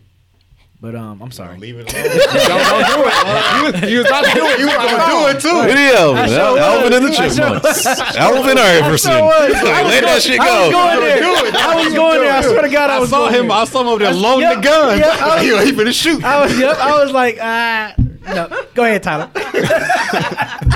But 0.82 0.94
um, 0.96 1.22
I'm 1.22 1.32
sorry. 1.32 1.58
Leave 1.58 1.78
it 1.80 1.92
alone. 1.94 2.04
don't, 2.04 2.68
don't 2.68 2.86
do 2.86 3.08
it. 3.08 3.16
You 3.58 3.64
was, 3.64 3.92
you 3.92 3.98
was 4.00 4.08
about 4.08 4.26
to 4.26 4.34
do 4.36 4.46
it. 4.46 4.60
You 4.60 4.66
was 4.68 4.76
I'm 4.76 4.86
like, 4.86 4.98
gonna 4.98 5.04
oh. 5.08 5.32
do 5.32 5.38
it 5.38 5.42
too. 5.42 5.62
Video, 5.68 6.14
I 6.14 6.28
sure 6.28 6.40
Al- 6.40 6.58
Alvin 6.60 6.84
was. 6.84 6.94
and 6.94 7.06
the 7.06 7.12
Chipmunks. 7.16 7.86
Alvin 8.18 8.58
Iverson. 8.58 9.26
was. 9.26 9.54
Like, 9.54 9.64
let 9.64 10.02
that 10.04 10.22
shit 10.22 10.38
go. 10.40 10.46
I 10.46 10.68
was 10.68 10.72
going 10.72 11.00
there. 11.02 11.24
I 11.56 11.76
was 11.86 11.94
going 11.94 12.20
there. 12.22 12.34
I 12.34 12.42
swear 12.42 12.62
to 12.62 12.70
God, 12.70 12.90
I 12.90 12.98
I 12.98 13.00
was 13.00 13.10
saw 13.10 13.28
him. 13.30 13.48
there. 13.48 13.58
I 13.58 13.64
saw 13.66 13.82
him 13.82 13.88
over 13.88 14.04
there 14.04 14.14
loading 14.14 14.42
yep, 14.42 14.56
the 14.58 14.62
gun. 14.62 15.00
yep, 15.00 15.22
I 15.22 15.36
was- 15.56 15.64
he, 15.64 15.72
he 15.72 15.78
finna 15.78 15.94
shoot. 15.94 16.24
I 16.24 16.42
was. 16.46 16.60
Yep. 16.60 16.78
I 16.78 17.04
was 17.04 17.12
like, 17.12 17.38
ah. 17.42 17.94
no. 18.28 18.66
Go 18.76 18.84
ahead, 18.84 19.02
Tyler. 19.04 19.32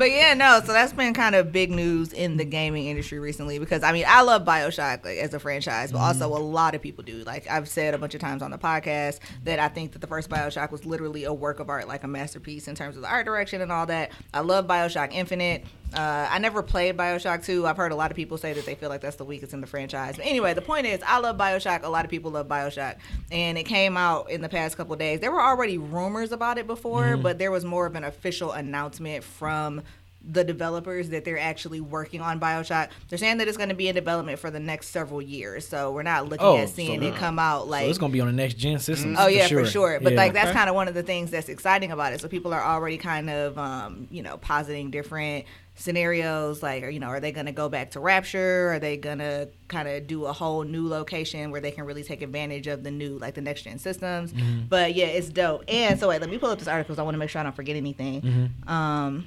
But 0.00 0.12
yeah, 0.12 0.32
no. 0.32 0.62
So 0.64 0.72
that's 0.72 0.94
been 0.94 1.12
kind 1.12 1.34
of 1.34 1.52
big 1.52 1.70
news 1.70 2.14
in 2.14 2.38
the 2.38 2.44
gaming 2.46 2.86
industry 2.86 3.18
recently 3.18 3.58
because 3.58 3.82
I 3.82 3.92
mean 3.92 4.06
I 4.08 4.22
love 4.22 4.46
Bioshock 4.46 5.04
like, 5.04 5.18
as 5.18 5.34
a 5.34 5.38
franchise, 5.38 5.92
but 5.92 5.98
also 5.98 6.24
mm-hmm. 6.24 6.42
a 6.42 6.46
lot 6.46 6.74
of 6.74 6.80
people 6.80 7.04
do. 7.04 7.22
Like 7.24 7.46
I've 7.50 7.68
said 7.68 7.92
a 7.92 7.98
bunch 7.98 8.14
of 8.14 8.20
times 8.22 8.40
on 8.40 8.50
the 8.50 8.56
podcast 8.56 9.18
that 9.44 9.58
I 9.58 9.68
think 9.68 9.92
that 9.92 9.98
the 9.98 10.06
first 10.06 10.30
Bioshock 10.30 10.70
was 10.70 10.86
literally 10.86 11.24
a 11.24 11.34
work 11.34 11.60
of 11.60 11.68
art, 11.68 11.86
like 11.86 12.02
a 12.02 12.08
masterpiece 12.08 12.66
in 12.66 12.74
terms 12.74 12.96
of 12.96 13.02
the 13.02 13.10
art 13.10 13.26
direction 13.26 13.60
and 13.60 13.70
all 13.70 13.84
that. 13.86 14.12
I 14.32 14.40
love 14.40 14.66
Bioshock 14.66 15.12
Infinite. 15.12 15.66
Uh, 15.94 16.28
I 16.30 16.38
never 16.38 16.62
played 16.62 16.96
Bioshock 16.96 17.44
2. 17.44 17.66
I've 17.66 17.76
heard 17.76 17.92
a 17.92 17.96
lot 17.96 18.10
of 18.10 18.16
people 18.16 18.38
say 18.38 18.52
that 18.52 18.64
they 18.64 18.74
feel 18.74 18.88
like 18.88 19.00
that's 19.00 19.16
the 19.16 19.24
weakest 19.24 19.52
in 19.52 19.60
the 19.60 19.66
franchise. 19.66 20.16
But 20.16 20.26
anyway, 20.26 20.54
the 20.54 20.62
point 20.62 20.86
is, 20.86 21.00
I 21.06 21.18
love 21.18 21.36
Bioshock. 21.36 21.82
A 21.82 21.88
lot 21.88 22.04
of 22.04 22.10
people 22.10 22.30
love 22.30 22.46
Bioshock. 22.46 22.96
And 23.32 23.58
it 23.58 23.64
came 23.64 23.96
out 23.96 24.30
in 24.30 24.40
the 24.40 24.48
past 24.48 24.76
couple 24.76 24.94
days. 24.96 25.20
There 25.20 25.32
were 25.32 25.42
already 25.42 25.78
rumors 25.78 26.32
about 26.32 26.58
it 26.58 26.66
before, 26.66 27.16
but 27.16 27.38
there 27.38 27.50
was 27.50 27.64
more 27.64 27.86
of 27.86 27.96
an 27.96 28.04
official 28.04 28.52
announcement 28.52 29.24
from 29.24 29.82
the 30.22 30.44
developers 30.44 31.08
that 31.08 31.24
they're 31.24 31.38
actually 31.38 31.80
working 31.80 32.20
on 32.20 32.38
Bioshock. 32.38 32.90
They're 33.08 33.18
saying 33.18 33.38
that 33.38 33.48
it's 33.48 33.56
going 33.56 33.70
to 33.70 33.74
be 33.74 33.88
in 33.88 33.94
development 33.94 34.38
for 34.38 34.50
the 34.50 34.60
next 34.60 34.88
several 34.88 35.22
years. 35.22 35.66
So 35.66 35.92
we're 35.92 36.02
not 36.02 36.28
looking 36.28 36.46
Oh, 36.46 36.58
at 36.58 36.68
seeing 36.68 37.00
so- 37.00 37.06
it 37.06 37.14
come 37.16 37.38
out 37.38 37.62
So 37.64 37.70
like 37.70 37.88
it's 37.88 37.96
gonna 37.96 38.12
be 38.12 38.20
on 38.20 38.26
the 38.26 38.34
next 38.34 38.58
gen 38.58 38.78
system. 38.80 39.16
Oh 39.18 39.28
yeah, 39.28 39.48
for 39.48 39.64
sure. 39.64 39.98
But 39.98 40.12
Yeah. 40.12 40.18
like 40.18 40.34
that's 40.34 40.52
kind 40.52 40.68
of 40.68 40.74
one 40.76 40.88
of 40.88 40.94
the 40.94 41.02
things 41.02 41.30
that's 41.30 41.48
exciting 41.48 41.90
about 41.90 42.12
it. 42.12 42.20
So 42.20 42.28
people 42.28 42.52
are 42.52 42.62
already 42.62 42.98
kind 42.98 43.30
of 43.30 43.56
um, 43.58 44.08
you 44.10 44.22
know, 44.22 44.36
positing 44.36 44.90
different 44.90 45.46
scenarios 45.80 46.62
like 46.62 46.82
are, 46.82 46.90
you 46.90 47.00
know, 47.00 47.06
are 47.06 47.20
they 47.20 47.32
going 47.32 47.46
to 47.46 47.52
go 47.52 47.68
back 47.68 47.92
to 47.92 48.00
Rapture? 48.00 48.72
Are 48.72 48.78
they 48.78 48.96
going 48.98 49.18
to 49.18 49.48
kind 49.68 49.88
of 49.88 50.06
do 50.06 50.26
a 50.26 50.32
whole 50.32 50.62
new 50.62 50.86
location 50.86 51.50
where 51.50 51.60
they 51.60 51.70
can 51.70 51.84
really 51.84 52.02
take 52.02 52.20
advantage 52.20 52.66
of 52.66 52.84
the 52.84 52.90
new 52.90 53.18
like 53.18 53.34
the 53.34 53.40
next 53.40 53.62
gen 53.62 53.78
systems? 53.78 54.32
Mm-hmm. 54.32 54.66
But 54.68 54.94
yeah, 54.94 55.06
it's 55.06 55.30
dope. 55.30 55.64
And 55.68 55.98
so 55.98 56.08
wait, 56.08 56.20
let 56.20 56.30
me 56.30 56.38
pull 56.38 56.50
up 56.50 56.58
this 56.58 56.68
article 56.68 56.94
cuz 56.94 56.98
I 56.98 57.02
want 57.02 57.14
to 57.14 57.18
make 57.18 57.30
sure 57.30 57.40
I 57.40 57.44
don't 57.44 57.56
forget 57.56 57.76
anything. 57.76 58.20
Mm-hmm. 58.20 58.68
Um 58.68 59.26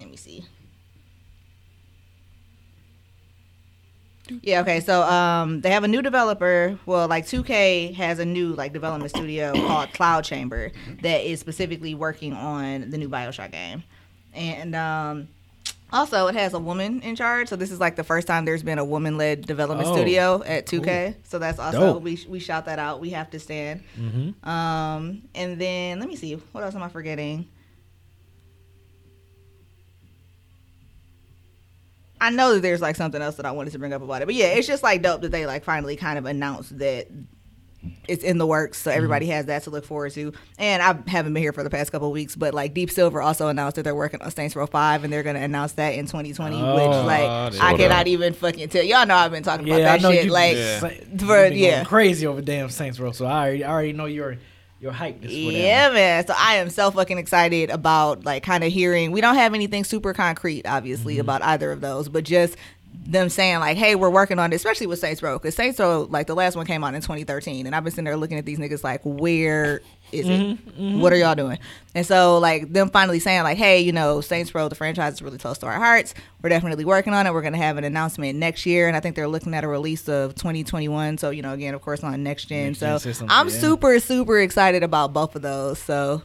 let 0.00 0.08
me 0.08 0.16
see. 0.16 0.44
Yeah, 4.40 4.60
okay. 4.60 4.78
So 4.78 5.02
um 5.02 5.62
they 5.62 5.70
have 5.70 5.82
a 5.82 5.88
new 5.88 6.00
developer. 6.00 6.78
Well, 6.86 7.08
like 7.08 7.26
2K 7.26 7.94
has 7.94 8.20
a 8.20 8.24
new 8.24 8.54
like 8.54 8.72
development 8.72 9.10
studio 9.10 9.52
called 9.66 9.92
Cloud 9.94 10.22
Chamber 10.22 10.70
that 11.02 11.28
is 11.28 11.40
specifically 11.40 11.96
working 11.96 12.32
on 12.34 12.90
the 12.90 12.98
new 12.98 13.08
BioShock 13.08 13.50
game. 13.50 13.82
And 14.32 14.76
um 14.76 15.28
also 15.92 16.26
it 16.28 16.34
has 16.34 16.54
a 16.54 16.58
woman 16.58 17.00
in 17.02 17.14
charge. 17.16 17.48
So 17.48 17.56
this 17.56 17.70
is 17.70 17.78
like 17.80 17.96
the 17.96 18.04
first 18.04 18.26
time 18.26 18.44
there's 18.44 18.62
been 18.62 18.78
a 18.78 18.84
woman-led 18.84 19.46
development 19.46 19.88
Oh, 19.88 19.94
studio 19.94 20.42
at 20.44 20.66
2K. 20.66 21.16
So 21.24 21.38
that's 21.38 21.58
also 21.58 21.94
Dope. 21.94 22.02
we 22.02 22.18
we 22.28 22.38
shout 22.38 22.64
that 22.66 22.78
out. 22.78 23.00
We 23.00 23.10
have 23.10 23.30
to 23.30 23.38
stand. 23.38 23.82
Mm-hmm. 23.98 24.48
Um 24.48 25.22
and 25.34 25.60
then 25.60 26.00
let 26.00 26.08
me 26.08 26.16
see. 26.16 26.34
What 26.52 26.64
else 26.64 26.74
am 26.74 26.82
I 26.82 26.88
forgetting? 26.88 27.48
I 32.20 32.30
know 32.30 32.54
that 32.54 32.60
there's 32.60 32.80
like 32.80 32.94
something 32.94 33.20
else 33.20 33.34
that 33.36 33.46
I 33.46 33.50
wanted 33.50 33.72
to 33.72 33.80
bring 33.80 33.92
up 33.92 34.00
about 34.00 34.22
it, 34.22 34.26
but 34.26 34.34
yeah, 34.36 34.46
it's 34.46 34.66
just 34.68 34.82
like 34.84 35.02
dope 35.02 35.22
that 35.22 35.32
they 35.32 35.44
like 35.44 35.64
finally 35.64 35.96
kind 35.96 36.18
of 36.18 36.24
announced 36.24 36.78
that 36.78 37.08
it's 38.06 38.22
in 38.22 38.38
the 38.38 38.46
works, 38.46 38.78
so 38.78 38.90
everybody 38.90 39.26
has 39.26 39.46
that 39.46 39.64
to 39.64 39.70
look 39.70 39.84
forward 39.84 40.12
to. 40.12 40.32
And 40.58 40.82
I 40.82 40.96
haven't 41.10 41.34
been 41.34 41.42
here 41.42 41.52
for 41.52 41.64
the 41.64 41.70
past 41.70 41.90
couple 41.92 42.08
of 42.08 42.12
weeks, 42.14 42.36
but 42.36 42.54
like 42.54 42.74
Deep 42.74 42.90
Silver 42.90 43.20
also 43.20 43.48
announced 43.48 43.76
that 43.76 43.82
they're 43.82 43.94
working 43.94 44.20
on 44.22 44.30
Saints 44.30 44.54
Row 44.54 44.66
Five, 44.66 45.04
and 45.04 45.12
they're 45.12 45.22
gonna 45.22 45.40
announce 45.40 45.72
that 45.72 45.90
in 45.94 46.06
2020. 46.06 46.56
Oh, 46.60 46.74
which 46.74 47.06
like 47.06 47.60
I 47.60 47.76
cannot 47.76 48.00
on. 48.02 48.06
even 48.08 48.32
fucking 48.34 48.68
tell 48.68 48.82
y'all 48.84 49.06
know 49.06 49.16
I've 49.16 49.30
been 49.32 49.42
talking 49.42 49.66
about 49.68 49.80
Yeah, 49.80 49.92
I 49.94 49.96
that 49.98 50.02
know 50.02 50.12
shit. 50.12 50.26
you. 50.26 50.30
like 50.32 50.56
Yeah. 50.56 50.78
For- 50.80 51.16
going 51.16 51.56
yeah. 51.56 51.84
crazy 51.84 52.26
over 52.26 52.40
damn 52.40 52.68
Saints 52.70 53.00
Row. 53.00 53.12
So 53.12 53.26
I 53.26 53.32
already, 53.46 53.64
I 53.64 53.70
already 53.72 53.92
know 53.92 54.06
you're. 54.06 54.36
This 54.84 54.96
for. 54.96 55.28
Yeah, 55.30 55.90
man. 55.90 56.26
So 56.26 56.34
I 56.36 56.56
am 56.56 56.68
so 56.68 56.90
fucking 56.90 57.16
excited 57.16 57.70
about 57.70 58.24
like 58.24 58.42
kind 58.42 58.64
of 58.64 58.72
hearing. 58.72 59.12
We 59.12 59.20
don't 59.20 59.36
have 59.36 59.54
anything 59.54 59.84
super 59.84 60.12
concrete, 60.12 60.66
obviously, 60.66 61.14
Mm-hmm. 61.14 61.20
about 61.20 61.40
either 61.42 61.70
of 61.70 61.80
those, 61.80 62.08
but 62.08 62.24
just 62.24 62.56
them 62.92 63.28
saying 63.28 63.58
like, 63.60 63.76
"Hey, 63.76 63.94
we're 63.94 64.10
working 64.10 64.38
on 64.38 64.52
it," 64.52 64.56
especially 64.56 64.86
with 64.86 64.98
Saints 64.98 65.22
Row, 65.22 65.38
because 65.38 65.54
Saints 65.54 65.78
Row, 65.80 66.06
like 66.10 66.26
the 66.26 66.34
last 66.34 66.56
one 66.56 66.66
came 66.66 66.84
out 66.84 66.94
in 66.94 67.00
2013, 67.00 67.66
and 67.66 67.74
I've 67.74 67.82
been 67.84 67.90
sitting 67.90 68.04
there 68.04 68.16
looking 68.16 68.38
at 68.38 68.44
these 68.44 68.58
niggas 68.58 68.84
like, 68.84 69.00
"Where 69.04 69.80
is 70.12 70.26
Mm-hmm, 70.26 70.96
it? 70.96 70.98
What 70.98 71.12
are 71.12 71.16
y'all 71.16 71.34
doing?" 71.34 71.58
And 71.94 72.06
so 72.06 72.38
like 72.38 72.72
them 72.72 72.90
finally 72.90 73.18
saying 73.18 73.42
like, 73.42 73.58
"Hey, 73.58 73.80
you 73.80 73.92
know, 73.92 74.20
Saints 74.20 74.54
Row, 74.54 74.68
the 74.68 74.74
franchise 74.74 75.14
is 75.14 75.22
really 75.22 75.38
close 75.38 75.58
to 75.58 75.66
our 75.66 75.78
hearts. 75.78 76.14
We're 76.42 76.50
definitely 76.50 76.84
working 76.84 77.14
on 77.14 77.26
it. 77.26 77.32
We're 77.32 77.42
gonna 77.42 77.56
have 77.56 77.76
an 77.76 77.84
announcement 77.84 78.38
next 78.38 78.66
year, 78.66 78.88
and 78.88 78.96
I 78.96 79.00
think 79.00 79.16
they're 79.16 79.28
looking 79.28 79.54
at 79.54 79.64
a 79.64 79.68
release 79.68 80.08
of 80.08 80.34
2021. 80.34 81.18
So 81.18 81.30
you 81.30 81.42
know, 81.42 81.52
again, 81.52 81.74
of 81.74 81.80
course, 81.82 82.04
on 82.04 82.22
next 82.22 82.46
gen. 82.46 82.68
Next 82.68 82.80
so 82.80 82.98
systems, 82.98 83.30
I'm 83.32 83.48
yeah. 83.48 83.54
super 83.58 84.00
super 84.00 84.38
excited 84.38 84.82
about 84.82 85.12
both 85.12 85.34
of 85.34 85.42
those. 85.42 85.78
So 85.78 86.22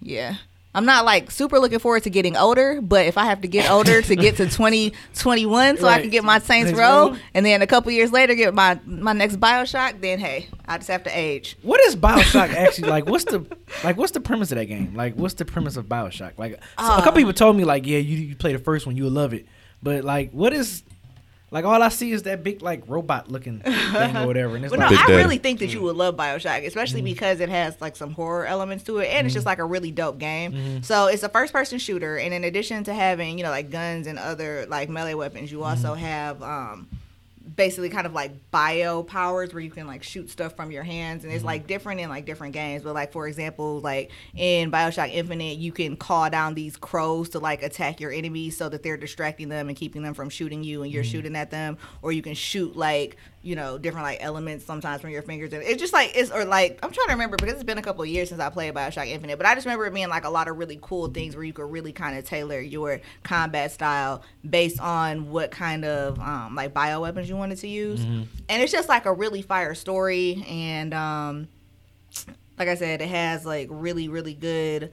yeah. 0.00 0.36
I'm 0.74 0.84
not 0.84 1.04
like 1.04 1.30
super 1.30 1.58
looking 1.60 1.78
forward 1.78 2.02
to 2.02 2.10
getting 2.10 2.36
older, 2.36 2.80
but 2.82 3.06
if 3.06 3.16
I 3.16 3.26
have 3.26 3.42
to 3.42 3.48
get 3.48 3.70
older 3.70 4.02
to 4.02 4.16
get 4.16 4.36
to 4.38 4.44
2021 4.50 5.76
so 5.78 5.86
I 5.86 6.00
can 6.00 6.10
get 6.10 6.24
my 6.24 6.38
Saints 6.38 6.68
Saints 6.70 6.72
Row 6.78 7.10
Row. 7.10 7.16
and 7.34 7.46
then 7.46 7.62
a 7.62 7.66
couple 7.66 7.92
years 7.92 8.12
later 8.12 8.34
get 8.34 8.54
my 8.54 8.78
my 8.84 9.12
next 9.12 9.36
BioShock, 9.40 10.00
then 10.00 10.18
hey, 10.18 10.48
I 10.66 10.78
just 10.78 10.90
have 10.90 11.04
to 11.04 11.10
age. 11.16 11.56
What 11.62 11.80
is 11.82 11.96
Bioshock 11.96 12.48
actually 12.54 12.88
like? 12.88 13.06
What's 13.06 13.24
the 13.24 13.46
like? 13.84 13.96
What's 13.96 14.12
the 14.12 14.20
premise 14.20 14.50
of 14.52 14.58
that 14.58 14.66
game? 14.66 14.94
Like, 14.94 15.14
what's 15.14 15.34
the 15.34 15.44
premise 15.44 15.76
of 15.76 15.86
Bioshock? 15.86 16.32
Like, 16.38 16.52
so 16.78 16.84
a 16.84 16.96
couple 17.02 17.12
Uh. 17.12 17.16
people 17.16 17.32
told 17.32 17.56
me 17.56 17.64
like, 17.64 17.86
yeah, 17.86 17.98
you 17.98 18.18
you 18.18 18.36
play 18.36 18.52
the 18.52 18.58
first 18.58 18.86
one, 18.86 18.96
you'll 18.96 19.10
love 19.10 19.32
it. 19.32 19.46
But 19.82 20.04
like, 20.04 20.32
what 20.32 20.52
is 20.52 20.82
like? 21.54 21.64
All 21.64 21.82
I 21.82 21.88
see 21.88 22.12
is 22.12 22.24
that 22.24 22.42
big 22.42 22.60
like 22.60 22.82
robot 22.86 23.30
looking 23.30 23.60
thing 23.60 24.16
or 24.16 24.26
whatever, 24.26 24.56
and 24.56 24.64
it's 24.64 24.72
But 24.72 24.80
no, 24.80 24.86
like, 24.86 24.90
Big 24.90 24.98
I 24.98 25.06
Daddy. 25.06 25.22
really 25.22 25.38
think 25.38 25.60
that 25.60 25.68
you 25.68 25.76
mm-hmm. 25.76 25.86
would 25.86 25.96
love 25.96 26.16
Bioshock, 26.16 26.66
especially 26.66 27.00
mm-hmm. 27.00 27.14
because 27.14 27.40
it 27.40 27.48
has 27.48 27.80
like 27.80 27.96
some 27.96 28.12
horror 28.12 28.44
elements 28.44 28.84
to 28.84 28.98
it, 28.98 29.06
and 29.06 29.26
it's 29.26 29.32
just 29.32 29.44
mm-hmm. 29.44 29.50
like 29.50 29.58
a 29.58 29.64
really 29.64 29.90
dope 29.90 30.18
game. 30.18 30.82
So 30.82 31.06
it's 31.06 31.22
a 31.22 31.28
first-person 31.30 31.78
shooter, 31.78 32.18
and 32.18 32.34
in 32.34 32.44
addition 32.44 32.84
to 32.84 32.92
having 32.92 33.38
you 33.38 33.44
know 33.44 33.50
like 33.50 33.70
guns 33.70 34.06
and 34.06 34.18
other 34.18 34.66
like 34.68 34.90
melee 34.90 35.14
weapons, 35.14 35.50
you 35.50 35.64
also 35.64 35.94
have 35.94 36.42
um, 36.42 36.88
basically 37.56 37.90
kind 37.90 38.06
of 38.06 38.12
like 38.12 38.50
bio 38.50 39.02
powers 39.02 39.52
where 39.52 39.62
you 39.62 39.70
can 39.70 39.86
like 39.86 40.02
shoot 40.02 40.30
stuff 40.30 40.56
from 40.56 40.70
your 40.70 40.82
hands, 40.82 41.24
and 41.24 41.32
it's 41.32 41.40
mm-hmm. 41.40 41.46
like 41.46 41.66
different 41.66 42.00
in 42.00 42.08
like 42.08 42.24
different 42.24 42.54
games. 42.54 42.82
But 42.82 42.94
like 42.94 43.12
for 43.12 43.28
example, 43.28 43.80
like 43.80 44.10
in 44.34 44.70
Bioshock 44.70 45.12
Infinite, 45.12 45.58
you 45.58 45.72
can 45.72 45.96
call 45.96 46.30
down 46.30 46.54
these 46.54 46.76
crows 46.76 47.30
to 47.30 47.38
like 47.38 47.62
attack 47.62 48.00
your 48.00 48.12
enemies 48.12 48.56
so 48.56 48.68
that 48.68 48.82
they're 48.82 48.96
distracting 48.96 49.48
them 49.48 49.68
and 49.68 49.76
keeping 49.76 50.02
them 50.02 50.14
from 50.14 50.30
shooting 50.30 50.64
you, 50.64 50.82
and 50.82 50.92
you're 50.92 51.02
mm-hmm. 51.02 51.12
shooting 51.12 51.36
at 51.36 51.50
them, 51.50 51.78
or 52.02 52.12
you 52.12 52.22
can 52.22 52.34
shoot 52.34 52.76
like 52.76 53.16
you 53.44 53.54
know, 53.54 53.76
different 53.76 54.04
like 54.04 54.18
elements 54.22 54.64
sometimes 54.64 55.02
from 55.02 55.10
your 55.10 55.22
fingers, 55.22 55.52
and 55.52 55.62
it's 55.62 55.80
just 55.80 55.92
like 55.92 56.12
it's 56.16 56.30
or 56.30 56.44
like 56.46 56.78
I'm 56.82 56.90
trying 56.90 57.08
to 57.08 57.12
remember 57.12 57.36
because 57.36 57.54
it's 57.54 57.62
been 57.62 57.76
a 57.76 57.82
couple 57.82 58.02
of 58.02 58.08
years 58.08 58.30
since 58.30 58.40
I 58.40 58.48
played 58.48 58.72
Bioshock 58.72 59.06
Infinite, 59.06 59.36
but 59.36 59.46
I 59.46 59.54
just 59.54 59.66
remember 59.66 59.86
it 59.86 59.92
being 59.92 60.08
like 60.08 60.24
a 60.24 60.30
lot 60.30 60.48
of 60.48 60.56
really 60.56 60.78
cool 60.80 61.08
things 61.08 61.36
where 61.36 61.44
you 61.44 61.52
could 61.52 61.70
really 61.70 61.92
kind 61.92 62.16
of 62.16 62.24
tailor 62.24 62.58
your 62.58 63.00
combat 63.22 63.70
style 63.70 64.22
based 64.48 64.80
on 64.80 65.30
what 65.30 65.50
kind 65.50 65.84
of 65.84 66.18
um, 66.18 66.54
like 66.54 66.72
bioweapons 66.72 67.26
you 67.26 67.36
wanted 67.36 67.58
to 67.58 67.68
use, 67.68 68.00
and 68.02 68.62
it's 68.62 68.72
just 68.72 68.88
like 68.88 69.04
a 69.04 69.12
really 69.12 69.42
fire 69.42 69.74
story, 69.74 70.44
and 70.48 70.94
um, 70.94 71.48
like 72.58 72.68
I 72.68 72.74
said, 72.76 73.02
it 73.02 73.08
has 73.08 73.44
like 73.44 73.68
really 73.70 74.08
really 74.08 74.34
good 74.34 74.90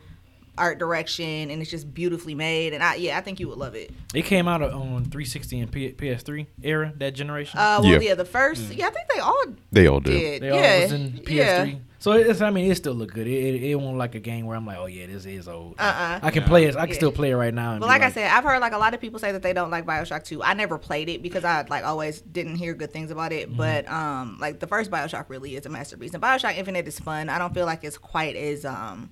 art 0.57 0.77
direction 0.79 1.49
and 1.49 1.61
it's 1.61 1.71
just 1.71 1.93
beautifully 1.93 2.35
made 2.35 2.73
and 2.73 2.83
I 2.83 2.95
yeah 2.95 3.17
I 3.17 3.21
think 3.21 3.39
you 3.39 3.47
would 3.47 3.57
love 3.57 3.73
it. 3.75 3.91
It 4.13 4.23
came 4.25 4.47
out 4.47 4.61
on 4.61 5.05
360 5.05 5.59
and 5.61 5.71
P- 5.71 5.93
PS3 5.93 6.45
era 6.61 6.93
that 6.97 7.11
generation. 7.15 7.57
Uh, 7.57 7.79
well, 7.81 7.91
Yeah. 7.91 7.99
yeah. 7.99 8.15
the 8.15 8.25
first, 8.25 8.71
yeah, 8.73 8.87
I 8.87 8.89
think 8.89 9.07
they 9.13 9.19
all 9.21 9.43
They 9.71 9.87
all 9.87 9.99
do. 10.01 10.11
did. 10.11 10.41
they 10.41 10.49
all 10.49 10.59
yeah, 10.59 10.83
was 10.83 10.91
in 10.91 11.11
PS3. 11.23 11.31
yeah. 11.35 11.73
So 11.99 12.13
it's 12.13 12.41
I 12.41 12.49
mean 12.49 12.69
it 12.69 12.75
still 12.75 12.93
look 12.95 13.13
good. 13.13 13.27
It, 13.27 13.31
it, 13.55 13.63
it 13.63 13.75
won't 13.75 13.97
like 13.97 14.15
a 14.15 14.19
game 14.19 14.45
where 14.47 14.57
I'm 14.57 14.65
like 14.65 14.77
oh 14.77 14.87
yeah 14.87 15.05
this 15.05 15.25
is 15.25 15.47
old. 15.47 15.75
Uh-uh. 15.79 16.19
I 16.23 16.31
can 16.31 16.43
play 16.43 16.65
it. 16.65 16.75
I 16.75 16.81
can 16.81 16.89
Yeah. 16.89 16.95
still 16.95 17.11
play 17.11 17.29
it 17.31 17.35
right 17.35 17.53
now. 17.53 17.73
But 17.75 17.81
be 17.81 17.85
like 17.85 18.01
I 18.01 18.11
said, 18.11 18.29
I've 18.29 18.43
heard 18.43 18.59
like 18.59 18.73
a 18.73 18.77
lot 18.77 18.93
of 18.93 18.99
people 18.99 19.19
say 19.19 19.31
that 19.31 19.43
they 19.43 19.53
don't 19.53 19.69
like 19.69 19.85
Bioshock 19.85 20.23
2. 20.25 20.43
I 20.43 20.53
never 20.55 20.77
played 20.79 21.09
it 21.09 21.21
because 21.21 21.45
I 21.45 21.63
like 21.69 21.85
always 21.85 22.19
didn't 22.21 22.55
hear 22.57 22.73
good 22.73 22.91
things 22.91 23.09
about 23.11 23.31
Mm-hmm. 23.31 23.51
it. 23.53 23.57
But 23.57 23.87
um, 23.89 24.37
like 24.41 24.59
the 24.59 24.65
first 24.67 24.89
Bioshock 24.91 25.25
really 25.29 25.55
is 25.55 25.65
a 25.67 25.69
masterpiece, 25.69 26.13
and 26.13 26.21
Bioshock 26.21 26.57
Infinite 26.57 26.87
is 26.87 26.99
fun. 26.99 27.29
I 27.29 27.37
don't 27.37 27.53
feel 27.53 27.65
like 27.67 27.83
it's 27.83 27.97
quite 27.99 28.35
as 28.35 28.65
um 28.65 29.11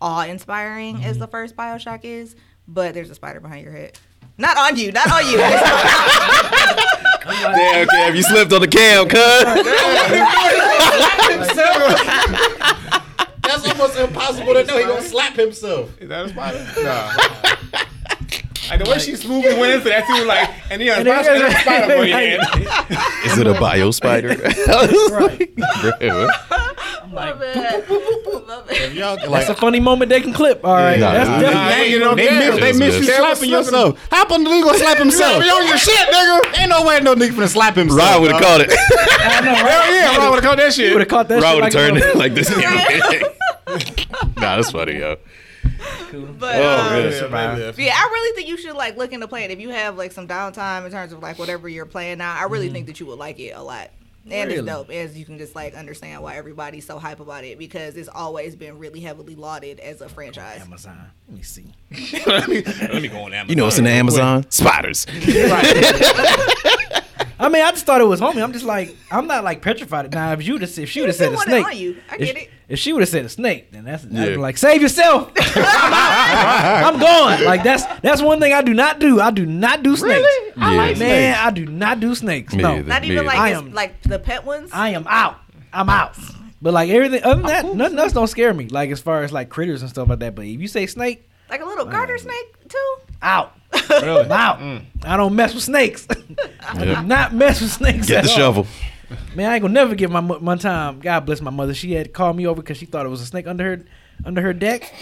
awe-inspiring 0.00 0.96
Mm-hmm. 0.96 1.04
as 1.06 1.18
the 1.18 1.26
first 1.26 1.56
Bioshock 1.56 2.00
is. 2.04 2.36
But 2.68 2.94
there's 2.94 3.10
a 3.10 3.14
spider 3.14 3.40
behind 3.40 3.62
your 3.64 3.72
head. 3.72 3.98
Not 4.38 4.56
on 4.58 4.76
you, 4.76 4.92
not 4.92 5.10
on 5.10 5.24
you. 5.30 5.38
Damn, 7.26 7.88
Cam, 7.88 8.14
you 8.14 8.22
slipped 8.22 8.52
on 8.52 8.60
the 8.60 8.68
cam, 8.68 9.08
cuz. 9.08 9.16
That's 13.42 13.68
almost 13.70 13.98
impossible 13.98 14.54
to 14.54 14.64
know. 14.64 14.78
He 14.78 14.84
gonna 14.84 15.02
slap 15.02 15.34
himself. 15.36 16.00
Is 16.00 16.08
that 16.08 16.26
a 16.26 16.28
spider? 16.28 16.66
Nah. 16.82 17.12
Like 18.68 18.82
the 18.84 18.90
way 18.90 18.98
she 18.98 19.14
smoothly 19.14 19.54
went 19.56 19.74
into 19.74 19.88
that 19.90 20.04
too, 20.08 20.24
like, 20.24 20.50
and 20.72 20.82
yeah, 20.82 20.98
And 20.98 21.06
then- 21.06 21.22
spider, 21.24 21.44
and 21.44 21.54
a 21.54 21.58
spider 21.60 21.94
for 21.96 22.04
your 22.04 22.18
hand. 22.18 22.42
Is 23.24 23.38
it 23.38 23.46
a 23.46 23.54
bio 23.54 23.92
spider? 23.92 24.30
Love 24.30 24.40
it. 25.40 25.56
Love 27.12 27.42
it. 27.42 27.56
If 28.86 28.94
y'all 28.94 29.16
can, 29.16 29.30
That's 29.30 29.48
a 29.48 29.54
funny 29.54 29.80
moment 29.80 30.08
they 30.08 30.20
can 30.20 30.32
clip. 30.32 30.64
All 30.64 30.74
right, 30.74 30.98
Nah, 30.98 31.12
that's 31.12 31.28
nah, 31.28 31.40
definitely. 31.40 31.54
Nah, 31.54 31.82
ain't 31.82 32.00
no 32.00 32.14
they 32.14 32.26
damn. 32.26 32.38
miss, 32.38 32.60
they 32.60 32.72
miss 32.78 32.98
you 32.98 33.04
slapping 33.14 33.50
yourself. 33.50 34.08
How 34.10 34.24
come 34.26 34.44
the 34.44 34.50
nigga 34.50 34.64
gonna 34.64 34.78
slap 34.78 34.98
himself? 34.98 35.44
You 35.44 35.50
on 35.50 35.66
your 35.66 35.78
shit, 35.78 36.08
nigga. 36.08 36.58
Ain't 36.60 36.70
no 36.70 36.84
way 36.84 37.00
no 37.00 37.14
nigga 37.14 37.30
finna 37.32 37.48
slap 37.48 37.74
himself. 37.76 38.00
Rod 38.00 38.22
would 38.22 38.32
have 38.32 38.40
caught 38.42 38.60
it. 38.62 38.70
I 38.70 39.40
know, 39.40 39.52
right? 39.52 39.70
Hell 39.70 39.94
yeah, 39.94 40.16
Ron 40.18 40.30
would 40.30 40.42
have 40.42 40.44
caught 40.44 40.56
that 40.58 40.72
shit. 40.72 40.92
Would 40.92 41.00
have 41.00 41.08
caught 41.08 41.28
that. 41.28 41.42
Rod 41.42 41.54
would 41.56 41.62
like 41.62 41.72
have 41.72 41.82
turned 41.88 41.98
it 41.98 42.16
like 42.16 42.34
this. 42.34 42.50
nah, 44.36 44.56
that's 44.56 44.70
funny, 44.70 44.98
yo. 44.98 45.16
But 46.38 46.56
Oh, 46.56 47.26
um. 47.26 47.58
Yeah. 47.58 47.72
Yeah, 47.76 47.94
I 47.94 48.08
really 48.12 48.36
think 48.36 48.48
you 48.48 48.56
should 48.56 48.74
like 48.76 48.96
look 48.96 49.12
into 49.12 49.28
playing. 49.28 49.50
If 49.50 49.60
you 49.60 49.70
have 49.70 49.96
like 49.96 50.12
some 50.12 50.28
downtime 50.28 50.86
in 50.86 50.92
terms 50.92 51.12
of 51.12 51.20
like 51.20 51.38
whatever 51.38 51.68
you're 51.68 51.86
playing 51.86 52.18
now, 52.18 52.34
I 52.34 52.44
really 52.44 52.68
think 52.70 52.86
that 52.86 53.00
you 53.00 53.06
would 53.06 53.18
like 53.18 53.38
it 53.40 53.50
a 53.54 53.62
lot. 53.62 53.90
And 54.28 54.48
Really? 54.48 54.58
it's 54.58 54.66
dope 54.66 54.90
as 54.90 55.16
you 55.16 55.24
can 55.24 55.38
just 55.38 55.54
like 55.54 55.74
understand 55.74 56.22
why 56.22 56.36
everybody's 56.36 56.84
so 56.84 56.98
hype 56.98 57.20
about 57.20 57.44
it 57.44 57.58
because 57.58 57.96
it's 57.96 58.08
always 58.08 58.56
been 58.56 58.78
really 58.78 59.00
heavily 59.00 59.36
lauded 59.36 59.78
as 59.78 60.00
a 60.00 60.08
franchise. 60.08 60.60
Amazon. 60.62 61.10
Let 61.28 61.36
me 61.36 61.42
see. 61.42 61.72
let, 62.26 62.48
me, 62.48 62.62
let 62.62 63.02
me 63.02 63.08
go 63.08 63.18
on 63.20 63.32
Amazon. 63.32 63.48
You 63.50 63.54
know 63.56 63.64
what's 63.64 63.78
in 63.78 63.84
the 63.84 63.90
Amazon? 63.90 64.50
Spiders. 64.50 65.06
I 67.38 67.48
mean, 67.50 67.62
I 67.62 67.70
just 67.70 67.84
thought 67.86 68.00
it 68.00 68.04
was 68.04 68.20
homie. 68.20 68.42
I'm 68.42 68.52
just 68.52 68.64
like, 68.64 68.96
I'm 69.10 69.26
not 69.26 69.44
like 69.44 69.62
petrified. 69.62 70.12
Now, 70.12 70.32
if 70.32 70.44
you 70.46 70.56
if 70.56 70.88
she 70.88 71.00
would 71.00 71.08
have 71.10 71.16
said 71.16 71.32
a 71.32 71.36
want 71.36 71.48
it 71.48 71.52
snake, 71.52 71.66
on 71.66 71.76
you. 71.76 71.96
I 72.10 72.14
if, 72.14 72.20
get 72.20 72.36
it. 72.36 72.50
If 72.68 72.80
she 72.80 72.92
would 72.92 73.00
have 73.00 73.08
said 73.08 73.24
a 73.24 73.28
snake, 73.28 73.70
then 73.70 73.84
that's 73.84 74.02
I'd 74.04 74.10
be 74.10 74.16
Yeah. 74.16 74.36
like, 74.38 74.56
save 74.58 74.82
yourself. 74.82 75.30
I'm 75.36 75.62
out. 75.62 76.94
I'm 76.94 76.98
gone. 77.00 77.44
Like 77.44 77.62
that's 77.62 77.84
that's 78.00 78.20
one 78.20 78.40
thing 78.40 78.52
I 78.52 78.60
do 78.62 78.74
not 78.74 78.98
do. 78.98 79.20
I 79.20 79.30
do 79.30 79.46
not 79.46 79.82
do 79.84 79.96
snakes. 79.96 80.16
Really? 80.18 80.52
I 80.56 80.72
Yeah. 80.72 80.76
like 80.78 80.98
Man, 80.98 81.34
snakes. 81.34 81.38
I 81.46 81.50
do 81.52 81.66
not 81.66 82.00
do 82.00 82.14
snakes. 82.16 82.54
Me 82.54 82.62
no, 82.62 82.72
either. 82.76 82.82
Not 82.88 83.04
even 83.04 83.24
like 83.24 83.52
it's, 83.52 83.60
am- 83.60 83.72
like 83.72 84.02
the 84.02 84.18
pet 84.18 84.44
ones. 84.44 84.70
I 84.72 84.90
am 84.90 85.06
out. 85.08 85.36
I'm 85.72 85.88
out. 85.88 86.16
But 86.60 86.72
like 86.74 86.90
everything 86.90 87.22
other 87.22 87.42
than 87.42 87.46
that, 87.46 87.74
nothing 87.76 87.98
else 87.98 88.12
don't 88.12 88.26
scare 88.26 88.52
me. 88.52 88.66
Like 88.66 88.90
as 88.90 89.00
far 89.00 89.22
as 89.22 89.32
like 89.32 89.48
critters 89.48 89.82
and 89.82 89.90
stuff 89.90 90.08
like 90.08 90.18
that. 90.20 90.34
But 90.34 90.46
if 90.46 90.60
you 90.60 90.66
say 90.68 90.86
snake, 90.86 91.28
like 91.48 91.60
a 91.60 91.64
little 91.64 91.84
garter 91.84 92.14
uh, 92.14 92.18
snake 92.18 92.68
too. 92.68 92.96
out. 93.22 93.52
Really? 93.90 94.22
I'm 94.24 94.32
out. 94.32 94.58
Mm. 94.58 94.82
I 95.04 95.16
don't 95.16 95.36
mess 95.36 95.54
with 95.54 95.62
snakes. 95.62 96.08
I 96.66 96.84
do 96.84 97.02
not 97.02 97.32
mess 97.34 97.60
with 97.60 97.70
snakes. 97.70 98.08
Get 98.08 98.18
at 98.18 98.24
the 98.24 98.30
all. 98.30 98.36
shovel. 98.36 98.66
Man, 99.34 99.50
I 99.50 99.54
ain't 99.54 99.62
gonna 99.62 99.72
never 99.74 99.94
give 99.94 100.10
my 100.10 100.20
my 100.20 100.56
time. 100.56 101.00
God 101.00 101.20
bless 101.26 101.40
my 101.40 101.50
mother. 101.50 101.74
She 101.74 101.92
had 101.92 102.12
called 102.12 102.36
me 102.36 102.46
over 102.46 102.60
because 102.62 102.76
she 102.76 102.86
thought 102.86 103.06
it 103.06 103.08
was 103.08 103.20
a 103.20 103.26
snake 103.26 103.46
under 103.46 103.64
her 103.76 103.84
under 104.24 104.40
her 104.42 104.52
deck. 104.52 104.92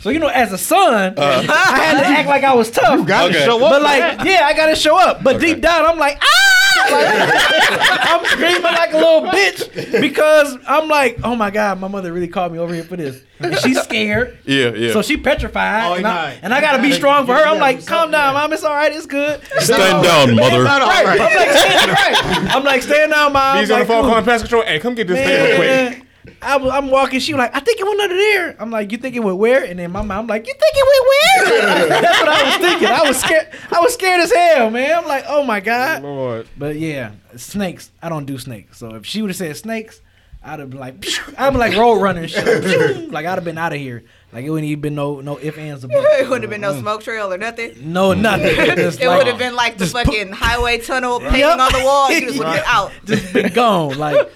So 0.00 0.10
you 0.10 0.18
know, 0.18 0.28
as 0.28 0.52
a 0.52 0.58
son, 0.58 1.14
I 1.18 1.42
had 1.42 2.00
to 2.00 2.06
act 2.06 2.28
like 2.28 2.42
I 2.44 2.54
was 2.54 2.70
tough. 2.70 2.98
You 2.98 3.06
Gotta 3.06 3.30
Okay. 3.30 3.44
show 3.44 3.62
up. 3.64 3.70
but 3.70 3.82
like, 3.82 4.24
yeah, 4.26 4.44
I 4.46 4.54
gotta 4.54 4.74
show 4.74 4.98
up. 4.98 5.22
But 5.22 5.40
deep 5.40 5.60
down, 5.60 5.86
I'm 5.86 5.98
like, 5.98 6.18
ah! 6.20 6.73
Like, 6.90 8.00
I'm 8.10 8.24
screaming 8.26 8.62
like 8.62 8.92
a 8.92 8.96
little 8.96 9.22
bitch 9.30 10.00
because 10.00 10.56
I'm 10.66 10.88
like, 10.88 11.18
oh 11.24 11.34
my 11.36 11.50
god, 11.50 11.80
my 11.80 11.88
mother 11.88 12.12
really 12.12 12.28
called 12.28 12.52
me 12.52 12.58
over 12.58 12.74
here 12.74 12.84
for 12.84 12.96
this, 12.96 13.22
and 13.38 13.56
she's 13.58 13.80
scared. 13.82 14.38
Yeah, 14.44 14.70
yeah. 14.74 14.92
So 14.92 15.02
she 15.02 15.16
petrified, 15.16 15.90
Oh, 15.90 15.94
and, 15.94 16.06
I, 16.06 16.38
and 16.42 16.52
I 16.54 16.60
gotta 16.60 16.82
be 16.82 16.92
strong 16.92 17.26
for 17.26 17.34
her. 17.34 17.44
I'm 17.44 17.58
like, 17.60 17.84
calm 17.86 18.10
down, 18.10 18.34
mom. 18.34 18.52
It's 18.52 18.64
all 18.64 18.74
right. 18.74 18.92
It's 18.92 19.06
good. 19.06 19.40
Stand 19.60 20.02
down, 20.04 20.34
mother. 20.36 20.64
Not 20.64 20.82
all 20.82 20.88
Right. 20.88 21.04
right. 21.06 21.20
I'm 21.20 21.34
like, 21.34 21.50
stand 21.56 21.90
right. 21.90 22.54
I'm 22.54 22.64
like, 22.64 22.82
stand 22.82 23.12
down, 23.12 23.32
mom. 23.32 23.58
He's 23.58 23.70
on 23.70 23.78
the 23.80 23.84
Like, 23.84 23.88
phone 23.88 24.02
cool. 24.02 24.10
calling 24.10 24.24
pest 24.24 24.44
control. 24.44 24.62
Hey, 24.64 24.78
come 24.78 24.94
get 24.94 25.06
this 25.08 25.18
thing 25.18 25.42
real 25.44 25.56
quick. 25.94 26.06
I 26.40 26.56
was, 26.56 26.72
I'm 26.72 26.90
walking. 26.90 27.20
She 27.20 27.34
was 27.34 27.38
like, 27.38 27.54
I 27.54 27.60
think 27.60 27.80
it 27.80 27.84
went 27.84 28.00
under 28.00 28.16
there. 28.16 28.56
I'm 28.58 28.70
like, 28.70 28.92
you 28.92 28.98
think 28.98 29.14
it 29.14 29.20
went 29.20 29.38
where? 29.38 29.64
And 29.64 29.78
then 29.78 29.92
my 29.92 30.02
mom, 30.02 30.20
I'm 30.20 30.26
like, 30.26 30.46
you 30.46 30.54
think 30.54 30.74
it 30.74 30.86
went 30.86 31.06
where? 31.10 31.88
That's 32.00 32.20
what 32.20 32.28
I 32.28 32.44
was 32.44 32.56
thinking. 32.56 32.88
I 32.88 33.02
was 33.02 33.20
scared. 33.20 33.48
I 33.70 33.80
was 33.80 33.94
scared 33.94 34.20
as 34.20 34.32
hell, 34.32 34.70
man. 34.70 34.98
I'm 34.98 35.06
like, 35.06 35.24
oh 35.28 35.44
my 35.44 35.60
god. 35.60 36.02
Lord. 36.02 36.48
But 36.56 36.76
yeah, 36.76 37.12
snakes. 37.36 37.90
I 38.02 38.08
don't 38.08 38.26
do 38.26 38.38
snakes. 38.38 38.78
So 38.78 38.94
if 38.94 39.06
she 39.06 39.22
would 39.22 39.30
have 39.30 39.36
said 39.36 39.56
snakes, 39.56 40.00
I'd 40.42 40.60
have 40.60 40.70
been 40.70 40.80
like, 40.80 41.04
I'd 41.38 41.50
be 41.50 41.58
like 41.58 41.76
road 41.76 42.00
running 42.00 42.26
shit. 42.26 43.10
like 43.10 43.26
I'd 43.26 43.34
have 43.34 43.44
been 43.44 43.58
out 43.58 43.72
of 43.72 43.78
here. 43.78 44.04
Like 44.34 44.44
it 44.44 44.50
wouldn't 44.50 44.68
even 44.68 44.80
been 44.80 44.94
no 44.96 45.20
no 45.20 45.36
if 45.36 45.56
ands 45.56 45.84
or 45.84 45.88
buts. 45.88 46.04
it 46.18 46.24
wouldn't 46.28 46.42
have 46.42 46.50
been 46.50 46.60
no 46.60 46.78
smoke 46.78 47.02
trail 47.04 47.32
or 47.32 47.38
nothing. 47.38 47.92
No 47.92 48.12
nothing. 48.14 48.46
It 48.58 49.00
like- 49.00 49.18
would 49.18 49.26
have 49.28 49.38
been 49.38 49.54
like 49.54 49.74
the 49.78 49.84
just 49.84 49.92
fucking 49.92 50.32
highway 50.32 50.78
tunnel 50.78 51.20
painting 51.20 51.40
Yep. 51.40 51.58
on 51.60 51.72
the 51.72 51.82
wall. 51.84 52.10
You 52.12 52.20
just 52.22 52.38
would 52.38 52.48
have 52.48 52.56
been 52.56 52.64
out. 52.66 52.92
just 53.04 53.32
been 53.32 53.52
gone. 53.52 53.96
Like 53.96 54.28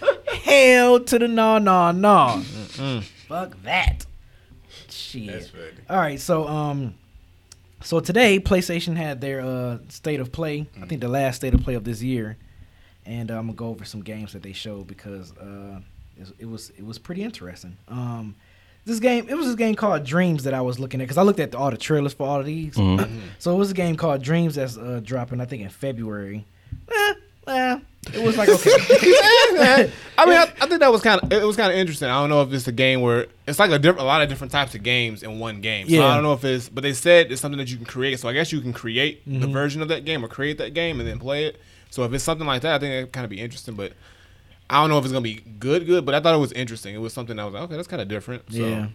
hell 0.44 1.00
to 1.00 1.18
the 1.18 1.26
no 1.28 1.58
no 1.58 1.90
no. 1.90 2.42
Fuck 3.28 3.60
that. 3.64 4.06
Shit. 4.88 5.50
All 5.90 5.96
right, 5.96 6.20
so 6.20 6.46
um, 6.46 6.94
so 7.82 8.00
today 8.00 8.38
PlayStation 8.38 8.96
had 8.96 9.20
their 9.20 9.40
uh 9.40 9.78
state 9.88 10.20
of 10.20 10.30
play. 10.32 10.66
I 10.80 10.86
think 10.86 11.00
the 11.00 11.08
last 11.08 11.36
state 11.36 11.54
of 11.54 11.62
play 11.62 11.74
of 11.74 11.84
this 11.84 12.02
year, 12.02 12.36
and 13.04 13.30
uh, 13.30 13.34
I'm 13.38 13.46
gonna 13.46 13.54
go 13.54 13.68
over 13.68 13.84
some 13.84 14.02
games 14.02 14.32
that 14.32 14.42
they 14.42 14.52
showed 14.52 14.86
because 14.86 15.32
uh, 15.38 15.80
it, 16.16 16.28
it 16.40 16.48
was 16.48 16.70
it 16.78 16.84
was 16.84 16.98
pretty 16.98 17.22
interesting. 17.22 17.76
Um. 17.88 18.36
This 18.88 19.00
game, 19.00 19.26
it 19.28 19.34
was 19.34 19.46
this 19.46 19.54
game 19.54 19.74
called 19.74 20.02
Dreams 20.04 20.44
that 20.44 20.54
I 20.54 20.62
was 20.62 20.78
looking 20.80 21.00
at 21.00 21.04
because 21.04 21.18
I 21.18 21.22
looked 21.22 21.40
at 21.40 21.54
all 21.54 21.70
the 21.70 21.76
trailers 21.76 22.14
for 22.14 22.26
all 22.26 22.40
of 22.40 22.46
these. 22.46 22.74
so 23.38 23.54
it 23.54 23.58
was 23.58 23.70
a 23.70 23.74
game 23.74 23.96
called 23.96 24.22
Dreams 24.22 24.54
that's 24.54 24.76
uh, 24.78 25.00
dropping, 25.04 25.40
I 25.40 25.44
think, 25.44 25.62
in 25.62 25.68
February. 25.68 26.46
Eh, 26.90 27.14
eh, 27.48 27.78
it 28.14 28.22
was 28.22 28.38
like 28.38 28.48
okay. 28.48 28.70
I 30.16 30.24
mean, 30.24 30.36
I, 30.38 30.42
I 30.60 30.66
think 30.66 30.80
that 30.80 30.90
was 30.90 31.02
kind 31.02 31.20
of 31.20 31.32
it 31.32 31.44
was 31.44 31.56
kind 31.56 31.70
of 31.70 31.78
interesting. 31.78 32.08
I 32.08 32.20
don't 32.20 32.30
know 32.30 32.42
if 32.42 32.52
it's 32.52 32.66
a 32.68 32.72
game 32.72 33.00
where 33.02 33.26
it's 33.46 33.58
like 33.58 33.70
a 33.70 33.78
different, 33.78 34.00
a 34.00 34.04
lot 34.04 34.22
of 34.22 34.28
different 34.28 34.52
types 34.52 34.74
of 34.74 34.82
games 34.82 35.22
in 35.22 35.38
one 35.38 35.60
game. 35.60 35.86
So 35.88 35.94
Yeah. 35.94 36.06
I 36.06 36.14
don't 36.14 36.22
know 36.22 36.32
if 36.32 36.44
it's, 36.44 36.68
but 36.68 36.82
they 36.82 36.92
said 36.94 37.30
it's 37.30 37.40
something 37.42 37.58
that 37.58 37.70
you 37.70 37.76
can 37.76 37.86
create. 37.86 38.18
So 38.20 38.28
I 38.28 38.32
guess 38.32 38.52
you 38.52 38.60
can 38.60 38.72
create 38.72 39.24
the 39.26 39.32
Mm-hmm. 39.32 39.52
version 39.52 39.82
of 39.82 39.88
that 39.88 40.04
game 40.04 40.24
or 40.24 40.28
create 40.28 40.58
that 40.58 40.72
game 40.74 40.98
and 41.00 41.08
then 41.08 41.18
play 41.18 41.44
it. 41.44 41.60
So 41.90 42.04
if 42.04 42.12
it's 42.12 42.24
something 42.24 42.46
like 42.46 42.62
that, 42.62 42.74
I 42.76 42.78
think 42.78 42.92
it 43.08 43.12
kind 43.12 43.24
of 43.24 43.30
be 43.30 43.40
interesting. 43.40 43.74
But 43.74 43.92
I 44.70 44.80
don't 44.80 44.90
know 44.90 44.98
if 44.98 45.04
it's 45.04 45.12
gonna 45.12 45.22
be 45.22 45.34
good, 45.58 45.86
good. 45.86 46.04
But 46.04 46.14
I 46.14 46.20
thought 46.20 46.34
it 46.34 46.38
was 46.38 46.52
interesting. 46.52 46.94
It 46.94 46.98
was 46.98 47.12
something 47.12 47.36
that 47.36 47.44
was 47.44 47.54
like, 47.54 47.62
okay, 47.64 47.76
that's 47.76 47.88
kind 47.88 48.02
of 48.02 48.08
different. 48.08 48.42
So. 48.52 48.58
yeah. 48.58 48.88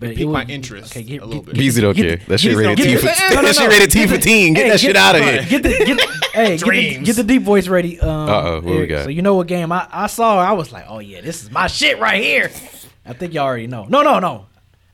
But 0.00 0.14
piqued 0.14 0.30
my 0.30 0.44
interest 0.44 0.92
okay, 0.92 1.02
get- 1.02 1.22
a 1.22 1.26
little 1.26 1.42
get- 1.42 1.54
bit. 1.54 1.58
Beezy 1.58 1.80
don't 1.80 1.96
Get 1.96 2.02
care. 2.06 2.16
the- 2.18 2.24
That 2.26 2.38
shit 2.40 2.56
rated 2.56 2.76
T 2.78 2.94
for 2.94 3.02
the- 3.06 3.06
no, 3.30 3.34
no, 3.36 3.42
that 3.48 3.54
shit 3.56 3.64
no. 3.64 3.70
rated 3.70 3.90
T 3.90 4.06
for 4.06 4.16
teen. 4.18 4.54
Get 4.54 4.62
Hey, 4.64 4.70
that 4.70 4.80
shit 4.80 4.96
out 4.96 5.16
of 5.16 5.22
here. 5.24 5.42
Get 5.42 5.62
the 5.64 5.68
get 5.70 6.00
hey, 6.34 6.56
get 6.56 6.66
the, 6.70 6.98
get 7.04 7.16
the 7.16 7.24
deep 7.24 7.42
voice 7.42 7.66
ready. 7.66 7.98
Um, 7.98 8.08
Uh-oh, 8.28 8.54
what 8.56 8.64
we 8.64 8.76
Eric. 8.76 8.90
got? 8.90 9.04
So 9.04 9.10
you 9.10 9.22
know 9.22 9.34
what 9.34 9.48
game 9.48 9.72
I, 9.72 9.88
I 9.90 10.06
saw? 10.06 10.38
I 10.38 10.52
was 10.52 10.70
like, 10.70 10.84
oh 10.88 11.00
yeah, 11.00 11.20
this 11.20 11.42
is 11.42 11.50
my 11.50 11.66
shit 11.66 11.98
right 11.98 12.22
here. 12.22 12.48
I 13.04 13.12
think 13.12 13.34
y'all 13.34 13.44
already 13.46 13.66
know. 13.66 13.86
No, 13.88 14.02
no, 14.02 14.20
no. 14.20 14.46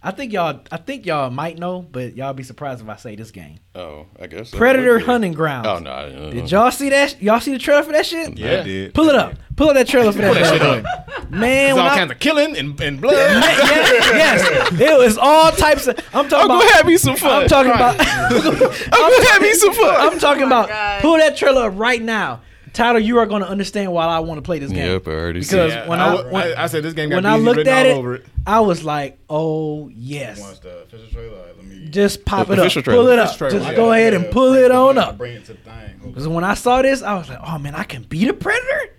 I 0.07 0.11
think 0.11 0.35
y'all 0.35 0.61
I 0.71 0.77
think 0.77 1.07
y'all 1.07 1.31
might 1.31 1.57
know, 1.59 1.81
but 1.81 2.14
y'all 2.14 2.35
be 2.35 2.43
surprised 2.43 2.83
if 2.83 2.88
I 2.90 2.97
say 2.97 3.17
this 3.17 3.31
game. 3.31 3.59
Oh, 3.75 4.05
I 4.21 4.27
guess. 4.27 4.51
so. 4.51 4.59
Predator 4.59 4.97
Okay. 4.97 5.07
Hunting 5.07 5.33
Grounds. 5.33 5.67
Oh 5.67 5.79
no. 5.79 5.90
uh, 5.90 6.31
Did 6.31 6.51
y'all 6.51 6.71
see 6.71 6.90
that? 6.90 7.21
Y'all 7.23 7.40
see 7.40 7.53
the 7.53 7.59
trailer 7.59 7.83
for 7.83 7.93
that 7.93 8.05
shit? 8.05 8.37
Yeah, 8.38 8.61
I 8.61 8.62
did. 8.64 8.93
Pull 8.93 9.09
it 9.09 9.14
up. 9.14 9.35
Pull 9.57 9.69
up 9.71 9.75
that 9.77 9.88
trailer 9.88 10.12
for 10.12 10.19
that. 10.19 10.35
that 10.35 10.53
shit 10.53 11.31
boy. 11.31 11.37
Man, 11.38 11.69
It's 11.71 11.75
when 11.77 11.85
all 11.87 11.90
I- 11.90 11.97
kinds 11.97 12.11
of 12.12 12.19
killing 12.19 12.55
and, 12.57 12.79
and 12.83 13.01
blood. 13.01 13.14
yes, 13.14 13.99
yes, 14.12 14.81
it 14.81 14.99
was 14.99 15.17
all 15.17 15.51
types 15.53 15.87
of. 15.87 15.97
I'm 16.12 16.29
talking 16.29 16.35
I'm 16.38 16.45
about. 16.51 16.61
gonna 16.61 16.73
have 16.75 16.87
me 16.87 16.97
some 16.99 17.17
fun. 17.17 17.43
I'm 17.43 17.49
talking 17.49 17.73
about. 17.73 17.97
I'm 18.01 19.11
gonna 19.11 19.31
have 19.31 19.40
me 19.43 19.55
some 19.55 19.73
fun. 19.81 19.95
I'm 19.97 20.19
talking 20.19 20.43
Oh 20.43 20.47
about 20.49 20.69
God. 20.69 21.01
pull 21.03 21.17
that 21.17 21.37
trailer 21.37 21.62
up 21.69 21.73
right 21.79 22.03
now. 22.03 22.43
Tyler, 22.75 22.99
you 22.99 23.19
are 23.19 23.27
going 23.27 23.41
to 23.43 23.49
understand 23.49 23.93
why 23.93 24.05
I 24.05 24.19
want 24.19 24.37
to 24.39 24.43
play 24.43 24.59
this 24.59 24.71
game. 24.71 24.87
Yep, 24.91 25.09
I 25.09 25.11
already 25.13 25.43
see 25.43 25.57
Because. 25.57 25.73
Yeah, 25.73 25.89
when 25.89 26.01
I 26.01 26.07
I, 26.09 26.17
w- 26.17 26.35
when, 26.35 26.59
I- 26.59 26.65
I 26.65 26.67
said 26.67 26.83
this 26.83 26.93
game 26.93 27.09
got 27.09 27.17
when 27.17 27.27
I 27.27 27.37
looked 27.37 27.67
at 27.67 27.87
it, 27.87 27.97
over 27.97 28.17
it. 28.17 28.27
I 28.47 28.61
was 28.61 28.85
like, 28.85 29.19
oh 29.31 29.89
yes. 29.95 30.41
Watch 30.41 30.61
the 30.61 30.83
official 30.83 31.09
trailer. 31.09 31.39
Let 31.57 31.91
Just 31.91 32.25
pop 32.27 32.49
The 32.49 32.53
it 32.55 32.59
up, 32.59 32.67
official 32.67 32.83
pull 32.83 33.07
it 33.09 33.19
up. 33.19 33.37
Trailer. 33.37 33.53
Just 33.59 33.71
Yeah, 33.71 33.75
go 33.77 33.93
ahead 33.93 34.13
Yeah, 34.13 34.19
and 34.21 34.31
pull 34.31 34.53
it 34.53 34.71
on 34.71 34.99
up. 34.99 35.17
Bring 35.17 35.37
it 35.37 35.45
to 35.47 35.55
the 35.55 35.59
thing. 35.61 36.01
Because 36.05 36.29
when 36.29 36.45
I 36.45 36.55
saw 36.55 36.83
this, 36.83 37.03
I 37.03 37.15
was 37.15 37.29
like, 37.31 37.39
oh 37.43 37.59
man, 37.59 37.75
I 37.75 37.85
can 37.85 38.03
beat 38.03 38.29
a 38.29 38.35
predator. 38.35 38.91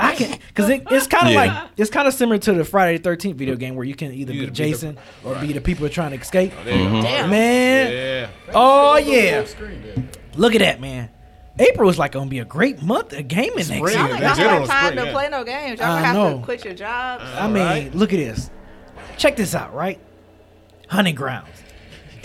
I 0.00 0.16
can, 0.16 0.38
because 0.48 0.68
it, 0.70 0.82
it's 0.90 1.06
kind 1.06 1.26
of 1.28 1.32
Yeah. 1.34 1.38
like 1.44 1.70
it's 1.76 1.90
kind 1.90 2.08
of 2.08 2.14
similar 2.14 2.38
to 2.38 2.52
the 2.52 2.64
Friday 2.64 2.96
the 2.98 3.02
Thirteenth 3.04 3.36
video 3.36 3.54
game 3.56 3.76
where 3.76 3.84
you 3.84 3.94
can 3.94 4.12
either 4.12 4.32
You 4.32 4.40
be 4.40 4.46
either 4.46 4.52
beat 4.52 4.56
the- 4.56 4.70
Jason 4.70 4.98
or 5.24 5.34
be 5.36 5.52
the 5.52 5.60
people 5.60 5.88
trying 5.88 6.10
to 6.12 6.16
escape. 6.18 6.52
Oh, 6.58 6.64
there 6.64 6.76
you 6.76 6.88
go. 6.88 7.02
Damn. 7.02 7.30
Man, 7.30 7.92
Yeah. 7.92 8.28
oh 8.54 8.96
yeah, 8.96 9.44
look 10.36 10.54
at 10.54 10.60
that 10.60 10.80
man. 10.80 11.10
April 11.58 11.88
is 11.88 11.98
like 11.98 12.12
gonna 12.12 12.28
be 12.28 12.40
a 12.40 12.44
great 12.44 12.82
month 12.82 13.12
of 13.12 13.28
gaming 13.28 13.56
next 13.56 13.70
year. 13.70 13.78
Y'all 13.78 13.90
Yeah, 13.92 14.04
ain't 14.06 14.14
in 14.14 14.20
got 14.20 14.36
time 14.66 14.66
spring, 14.86 14.96
to 14.98 15.04
yeah. 15.06 15.12
play 15.12 15.28
no 15.28 15.44
games. 15.44 15.78
Y'all 15.80 15.88
I 15.88 15.94
gonna 15.94 16.06
have 16.06 16.16
know. 16.16 16.38
to 16.38 16.44
quit 16.44 16.64
your 16.64 16.74
jobs. 16.74 17.22
Uh, 17.22 17.36
I 17.40 17.46
mean, 17.46 17.56
Alright. 17.62 17.94
look 17.94 18.12
at 18.12 18.16
this. 18.18 18.50
Check 19.16 19.36
this 19.36 19.54
out, 19.54 19.72
right? 19.74 20.00
Hunting 20.88 21.14
grounds. 21.14 21.48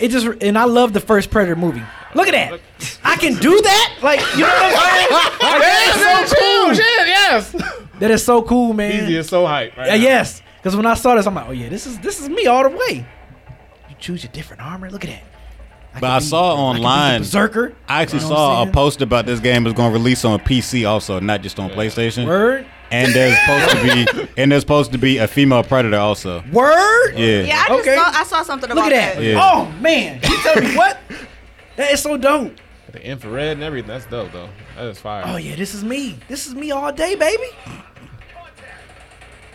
It 0.00 0.08
just 0.10 0.26
and 0.42 0.58
I 0.58 0.64
love 0.64 0.92
the 0.92 1.00
first 1.00 1.30
Predator 1.30 1.54
movie. 1.56 1.82
Look 2.14 2.26
at 2.26 2.32
that. 2.32 2.60
I 3.04 3.16
can 3.16 3.34
do 3.34 3.60
that. 3.62 3.98
Like 4.02 4.20
you 4.34 4.40
know 4.40 4.46
what 4.48 4.62
I'm 4.64 4.72
saying? 4.72 5.06
Like, 5.40 5.60
that 5.60 6.22
is 6.24 6.30
so 6.30 6.36
cool. 6.40 6.74
Shit, 6.74 7.08
yes. 7.08 7.52
That 8.00 8.10
is 8.10 8.24
so 8.24 8.42
cool, 8.42 8.72
man. 8.72 9.04
Easy 9.04 9.16
is 9.16 9.28
so 9.28 9.46
hype. 9.46 9.76
Right 9.76 9.90
uh, 9.90 9.94
Yeah, 9.94 10.02
yes. 10.02 10.42
Because 10.56 10.74
when 10.76 10.86
I 10.86 10.94
saw 10.94 11.14
this, 11.14 11.26
I'm 11.26 11.34
like, 11.34 11.48
oh 11.48 11.52
yeah, 11.52 11.68
this 11.68 11.86
is 11.86 11.98
this 12.00 12.20
is 12.20 12.28
me 12.28 12.46
all 12.46 12.68
the 12.68 12.74
way. 12.76 13.06
You 13.88 13.94
choose 13.98 14.22
your 14.24 14.32
different 14.32 14.62
armor. 14.62 14.90
Look 14.90 15.04
at 15.04 15.10
that. 15.10 15.22
But 15.98 16.04
I 16.10 16.18
be- 16.20 16.24
saw 16.24 16.52
I 16.52 16.54
can 16.72 16.76
be 16.76 16.80
the 16.82 16.86
online- 16.86 17.20
Berserker. 17.22 17.74
I 17.88 18.02
actually 18.02 18.20
You 18.20 18.28
know 18.30 18.34
saw 18.36 18.62
a 18.62 18.66
post 18.70 19.02
about 19.02 19.26
this 19.26 19.40
game 19.40 19.66
is 19.66 19.72
going 19.72 19.92
to 19.92 19.98
release 19.98 20.24
on 20.24 20.38
PC 20.40 20.88
also, 20.88 21.18
not 21.20 21.42
just 21.42 21.58
on 21.58 21.70
PlayStation. 21.70 22.26
Word. 22.26 22.66
And 22.92 23.12
there's 23.14 23.38
supposed 23.40 23.70
to 23.70 23.82
be 24.24 24.28
and 24.42 24.50
there's 24.52 24.62
supposed 24.62 24.92
to 24.92 24.98
be 24.98 25.18
a 25.18 25.26
female 25.28 25.62
predator 25.62 25.96
also. 25.98 26.42
Word. 26.52 27.12
Yeah. 27.16 27.40
yeah, 27.42 27.62
I 27.64 27.68
just 27.68 27.80
Okay. 27.80 27.94
saw 27.96 28.10
I 28.12 28.24
saw 28.24 28.42
something 28.42 28.70
about 28.70 28.84
Look 28.86 28.92
at 28.92 29.14
that. 29.16 29.22
Yeah. 29.22 29.38
Oh 29.40 29.70
man. 29.80 30.20
You 30.22 30.42
tell 30.42 30.60
me 30.62 30.76
what? 30.76 30.98
That 31.76 31.92
is 31.92 32.02
so 32.02 32.16
dope. 32.18 32.52
The 32.92 33.02
infrared 33.06 33.52
and 33.52 33.62
everything. 33.62 33.88
That's 33.88 34.04
dope 34.06 34.32
though. 34.32 34.48
That 34.76 34.86
is 34.86 34.98
fire. 34.98 35.22
Oh 35.26 35.36
yeah, 35.36 35.54
this 35.54 35.72
is 35.74 35.82
me. 35.84 36.18
This 36.28 36.46
is 36.48 36.54
me 36.54 36.72
all 36.72 36.92
day, 36.92 37.14
baby. 37.14 37.46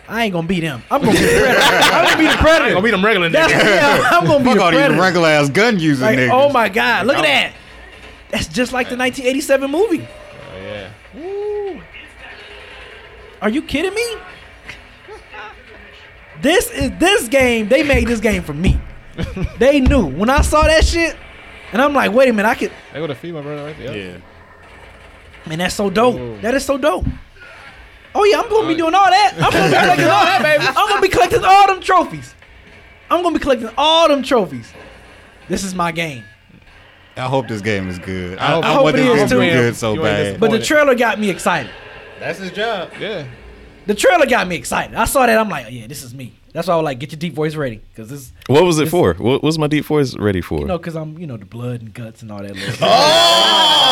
I 0.08 0.24
ain't 0.24 0.32
gonna 0.32 0.46
beat 0.46 0.62
him. 0.62 0.82
I'm 0.90 1.00
gonna 1.00 1.12
be 1.12 1.18
the 1.18 1.28
predator. 1.28 1.58
I'm 1.92 2.04
gonna 2.04 2.16
be 2.18 2.22
the 2.24 2.28
I 2.28 2.32
ain't 2.32 2.40
predator. 2.40 2.70
gonna 2.74 2.82
beat 2.82 2.90
them 2.92 3.04
regular 3.04 3.28
That's, 3.28 3.52
niggas. 3.52 3.64
yeah, 3.64 4.08
I'm 4.12 4.24
gonna 4.26 4.38
be 4.44 4.50
Fuck 4.50 4.56
the 4.56 4.62
all 4.64 4.70
these 4.90 5.00
regular 5.00 5.28
ass 5.28 5.50
gun 5.50 5.78
using 5.78 6.04
Like, 6.06 6.18
niggas. 6.18 6.30
oh 6.32 6.52
my 6.52 6.68
god, 6.68 7.06
look 7.06 7.16
at 7.16 7.22
that. 7.22 7.52
That's 8.30 8.46
just 8.48 8.72
like 8.72 8.88
the 8.88 8.96
1987 8.96 9.70
movie. 9.70 10.06
Oh, 10.06 10.58
yeah. 10.60 11.80
Are 13.42 13.48
you 13.48 13.62
kidding 13.62 13.94
me? 13.94 14.16
This 16.42 16.70
is 16.70 16.90
this 16.98 17.28
game. 17.28 17.68
They 17.68 17.82
made 17.82 18.06
this 18.08 18.20
game 18.20 18.42
for 18.42 18.52
me. 18.54 18.78
they 19.58 19.80
knew 19.80 20.04
when 20.06 20.28
I 20.30 20.42
saw 20.42 20.62
that 20.62 20.84
shit, 20.84 21.16
and 21.72 21.80
I'm 21.80 21.94
like, 21.94 22.12
wait 22.12 22.28
a 22.28 22.32
minute, 22.32 22.48
I 22.48 22.54
could. 22.54 22.72
They 22.92 22.98
go 23.00 23.06
to 23.06 23.14
female 23.14 23.42
brother 23.42 23.64
right 23.64 23.78
there. 23.78 23.96
Yeah. 23.96 24.18
Man, 25.46 25.58
that's 25.58 25.74
so 25.74 25.88
dope. 25.90 26.16
Ooh. 26.16 26.38
That 26.40 26.54
is 26.54 26.64
so 26.64 26.76
dope. 26.76 27.06
Oh 28.18 28.24
yeah, 28.24 28.40
I'm 28.40 28.48
gonna 28.48 28.66
be 28.68 28.74
doing 28.74 28.94
all 28.94 29.10
that. 29.10 29.34
I'm 29.36 29.52
gonna 29.52 29.68
be 29.68 29.76
collecting 29.76 30.06
all 30.06 30.24
that, 30.24 30.42
baby. 30.42 30.64
I'm 30.66 30.88
gonna 30.88 31.02
be 31.02 31.08
collecting 31.08 31.44
all 31.44 31.66
them 31.66 31.80
trophies. 31.80 32.34
I'm 33.10 33.22
gonna 33.22 33.38
be 33.38 33.42
collecting 33.42 33.70
all 33.76 34.08
them 34.08 34.22
trophies. 34.22 34.72
This 35.48 35.62
is 35.64 35.74
my 35.74 35.92
game. 35.92 36.24
I 37.16 37.22
hope 37.22 37.48
this 37.48 37.60
game 37.62 37.88
is 37.88 37.98
good. 37.98 38.38
I 38.38 38.46
I, 38.46 38.50
hope- 38.50 38.64
I, 38.64 38.68
I 38.68 38.72
hope 38.74 38.84
want 38.84 38.96
this 38.96 39.06
game 39.06 39.28
to 39.28 39.34
too. 39.34 39.40
be 39.40 39.50
good 39.50 39.76
so 39.76 39.96
bad. 40.02 40.40
But 40.40 40.50
the 40.50 40.58
trailer 40.58 40.94
got 40.94 41.18
me 41.20 41.30
excited. 41.30 41.70
That's 42.18 42.38
his 42.38 42.50
job. 42.52 42.90
Yeah. 42.98 43.26
The 43.86 43.94
trailer 43.94 44.26
got 44.26 44.48
me 44.48 44.56
excited. 44.56 44.94
I 44.96 45.04
saw 45.04 45.24
that. 45.26 45.38
I'm 45.38 45.48
like, 45.48 45.66
oh, 45.66 45.68
yeah, 45.68 45.86
this 45.86 46.02
is 46.02 46.12
me. 46.14 46.32
That's 46.52 46.68
why 46.68 46.74
I 46.74 46.76
was 46.78 46.84
like, 46.84 46.98
get 46.98 47.12
your 47.12 47.18
deep 47.18 47.34
voice 47.34 47.54
ready, 47.54 47.80
cause 47.94 48.08
this, 48.08 48.32
What 48.48 48.62
was 48.64 48.78
it 48.78 48.88
for? 48.88 49.14
What 49.14 49.42
was 49.42 49.58
my 49.58 49.66
deep 49.66 49.84
voice 49.86 50.16
ready 50.16 50.40
for? 50.40 50.60
you 50.60 50.66
know, 50.66 50.78
cause 50.78 50.94
I'm, 50.94 51.18
you 51.18 51.26
know, 51.26 51.36
the 51.36 51.44
blood 51.44 51.80
and 51.80 51.92
guts 51.92 52.22
and 52.22 52.30
all 52.30 52.38
that. 52.42 52.54
Little 52.54 52.74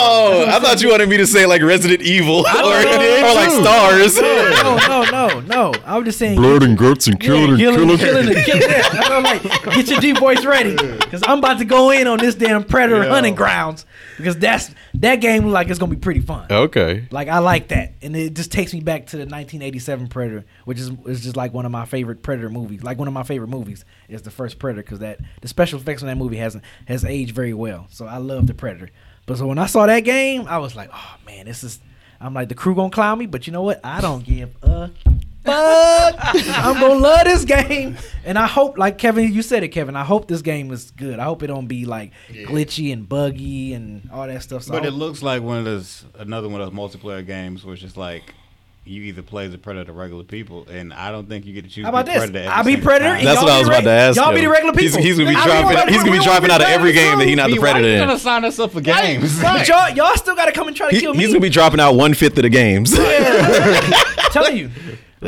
Oh, 0.07 0.45
I 0.49 0.59
thought 0.61 0.81
you 0.83 0.91
wanted 0.91 1.09
me 1.09 1.17
to 1.17 1.27
say 1.27 1.45
like 1.47 1.61
Resident 1.63 2.03
Evil 2.03 2.41
or, 2.41 2.43
or 2.47 3.35
like 3.35 3.51
Stars. 3.51 4.17
no, 4.21 4.77
no, 4.87 5.05
no, 5.11 5.41
no. 5.41 5.73
I 5.85 5.97
was 5.97 6.05
just 6.07 6.19
saying. 6.19 6.37
Blood 6.37 6.63
and 6.63 6.77
guts 6.79 7.07
and 7.09 7.21
Yeah, 7.21 7.27
killing, 7.29 7.57
killing, 7.57 7.99
killing, 7.99 8.29
and 8.29 8.45
killing. 8.45 8.63
Yeah, 8.63 8.89
that's 8.91 9.11
I'm 9.11 9.23
like. 9.25 9.43
Get 9.75 9.89
your 9.89 10.01
deep 10.01 10.19
voice 10.19 10.45
ready, 10.45 10.77
because 10.77 11.23
I'm 11.27 11.39
about 11.39 11.59
to 11.59 11.65
go 11.65 11.91
in 11.91 12.07
on 12.07 12.19
this 12.19 12.35
damn 12.35 12.65
predator 12.65 13.03
Yeah. 13.05 13.11
hunting 13.11 13.35
grounds, 13.35 13.87
because 14.17 14.37
that's 14.39 14.71
that 14.95 15.17
game 15.17 15.47
like 15.47 15.69
it's 15.69 15.79
gonna 15.79 15.91
be 15.91 15.99
pretty 16.01 16.21
fun. 16.21 16.47
Okay. 16.51 17.09
Like 17.11 17.29
I 17.29 17.39
like 17.39 17.69
that, 17.69 17.95
and 18.03 18.15
it 18.15 18.35
just 18.35 18.53
takes 18.53 18.73
me 18.73 18.81
back 18.81 19.07
to 19.07 19.17
the 19.17 19.23
1987 19.23 20.09
Predator, 20.09 20.45
which 20.65 20.79
is 20.79 20.91
is 21.07 21.23
just 21.25 21.37
like 21.37 21.53
one 21.53 21.67
of 21.67 21.73
my 21.73 21.87
favorite 21.87 22.23
Predator 22.23 22.51
movies. 22.51 22.83
Like 22.85 22.99
one 22.99 23.09
of 23.09 23.15
my 23.15 23.23
favorite 23.25 23.49
movies 23.49 23.85
is 24.09 24.23
the 24.23 24.31
first 24.31 24.44
Predator, 24.53 24.83
because 24.83 24.99
that 24.99 25.21
the 25.41 25.49
special 25.49 25.81
effects 25.81 26.03
on 26.03 26.09
that 26.09 26.17
movie 26.17 26.37
hasn't 26.37 26.65
has 26.87 27.05
aged 27.05 27.35
very 27.35 27.55
well. 27.55 27.87
So 27.89 28.05
I 28.05 28.19
love 28.19 28.47
the 28.47 28.55
Predator. 28.55 28.91
But 29.25 29.39
so 29.39 29.47
when 29.47 29.59
I 29.59 29.67
saw 29.67 29.87
that 29.87 30.01
game, 30.01 30.47
I 30.47 30.59
was 30.59 30.77
like, 30.77 30.91
oh 30.93 31.15
man, 31.25 31.47
this 31.47 31.65
is. 31.65 31.81
I'm 32.21 32.35
like 32.35 32.49
the 32.49 32.55
crew 32.55 32.75
gonna 32.75 32.91
clown 32.91 33.19
me, 33.19 33.27
but 33.27 33.47
you 33.47 33.53
know 33.53 33.63
what? 33.63 33.81
I 33.85 34.01
don't 34.01 34.25
give 34.25 34.55
a 34.63 34.89
fuck. 34.89 35.15
I'm 35.47 36.81
gonna 36.81 36.95
love 36.95 37.25
this 37.25 37.45
game, 37.45 37.97
and 38.25 38.39
I 38.39 38.47
hope, 38.47 38.79
like 38.79 38.97
Kevin, 38.99 39.33
you 39.33 39.43
said 39.43 39.63
it, 39.63 39.69
Kevin. 39.69 39.95
I 39.95 40.05
hope 40.05 40.27
this 40.27 40.41
game 40.41 40.71
is 40.71 40.91
good. 40.91 41.19
I 41.19 41.25
hope 41.25 41.43
it 41.43 41.49
don't 41.49 41.67
be 41.67 41.85
like 41.85 42.13
glitchy 42.31 42.93
and 42.93 43.07
buggy 43.09 43.75
and 43.75 44.09
all 44.13 44.27
that 44.27 44.43
stuff. 44.43 44.63
So 44.63 44.73
But 44.73 44.87
it 44.87 44.93
looks 44.93 45.23
like 45.23 45.43
one 45.43 45.59
of 45.59 45.65
those 45.65 46.05
another 46.19 46.49
one 46.49 46.61
of 46.61 46.71
those 46.75 46.79
multiplayer 46.79 47.27
games 47.27 47.65
where 47.65 47.75
it's 47.75 47.83
just 47.83 47.97
like 47.97 48.35
you 48.87 49.03
either 49.05 49.23
play 49.23 49.47
as 49.47 49.55
a 49.55 49.59
predator 49.59 49.93
or 49.93 49.95
regular 49.95 50.25
people, 50.25 50.67
and 50.71 50.93
I 50.93 51.11
don't 51.11 51.27
think 51.29 51.47
you 51.47 51.55
get 51.55 51.65
to 51.65 51.71
choose. 51.71 51.85
How 51.85 51.89
about 51.89 52.05
this? 52.07 52.17
predator. 52.19 52.51
I'll 52.51 52.65
be 52.65 52.75
same 52.75 52.83
predator. 52.83 53.15
and 53.15 53.27
That's 53.27 53.37
y'all 53.41 53.45
what 53.47 53.53
I 53.55 53.59
was 53.61 53.69
the 53.69 53.73
about 53.75 53.85
to 53.85 53.91
ask 53.91 54.17
Y'all 54.17 54.31
be 54.33 54.39
him. 54.41 54.45
the 54.45 54.51
regular 54.51 54.73
people. 54.75 55.01
he's 55.01 55.17
gonna 55.19 55.31
be 55.31 55.37
I'll 55.37 55.45
dropping- 55.47 55.69
regular 55.69 55.93
he's 55.93 56.05
gonna 56.05 56.19
be 56.19 56.25
dropping 56.25 56.51
out 56.51 56.61
of 56.61 56.69
every 56.69 56.93
game 56.93 57.19
that 57.19 57.27
he's 57.27 57.37
not 57.37 57.49
the 57.51 57.57
predator. 57.59 57.79
you 57.89 57.93
predator 57.95 58.07
gonna 58.07 58.19
sign 58.19 58.45
us 58.45 58.59
up 58.59 58.73
for 58.73 58.81
games? 58.83 59.41
But 59.41 59.67
y'all, 59.69 59.89
y'all 59.91 60.15
still 60.17 60.37
gotta 60.37 60.53
come 60.53 60.69
and 60.69 60.77
try 60.77 60.91
to 60.91 60.95
He- 60.95 61.01
kill 61.01 61.15
me. 61.15 61.21
he's 61.21 61.29
gonna 61.29 61.41
be 61.41 61.49
dropping 61.49 61.81
out 61.81 61.95
one 61.95 62.13
fifth 62.15 62.37
of 62.37 62.43
the 62.43 62.51
games. 62.51 62.95
I'm 62.99 63.05
telling 64.33 64.57
you. 64.57 64.71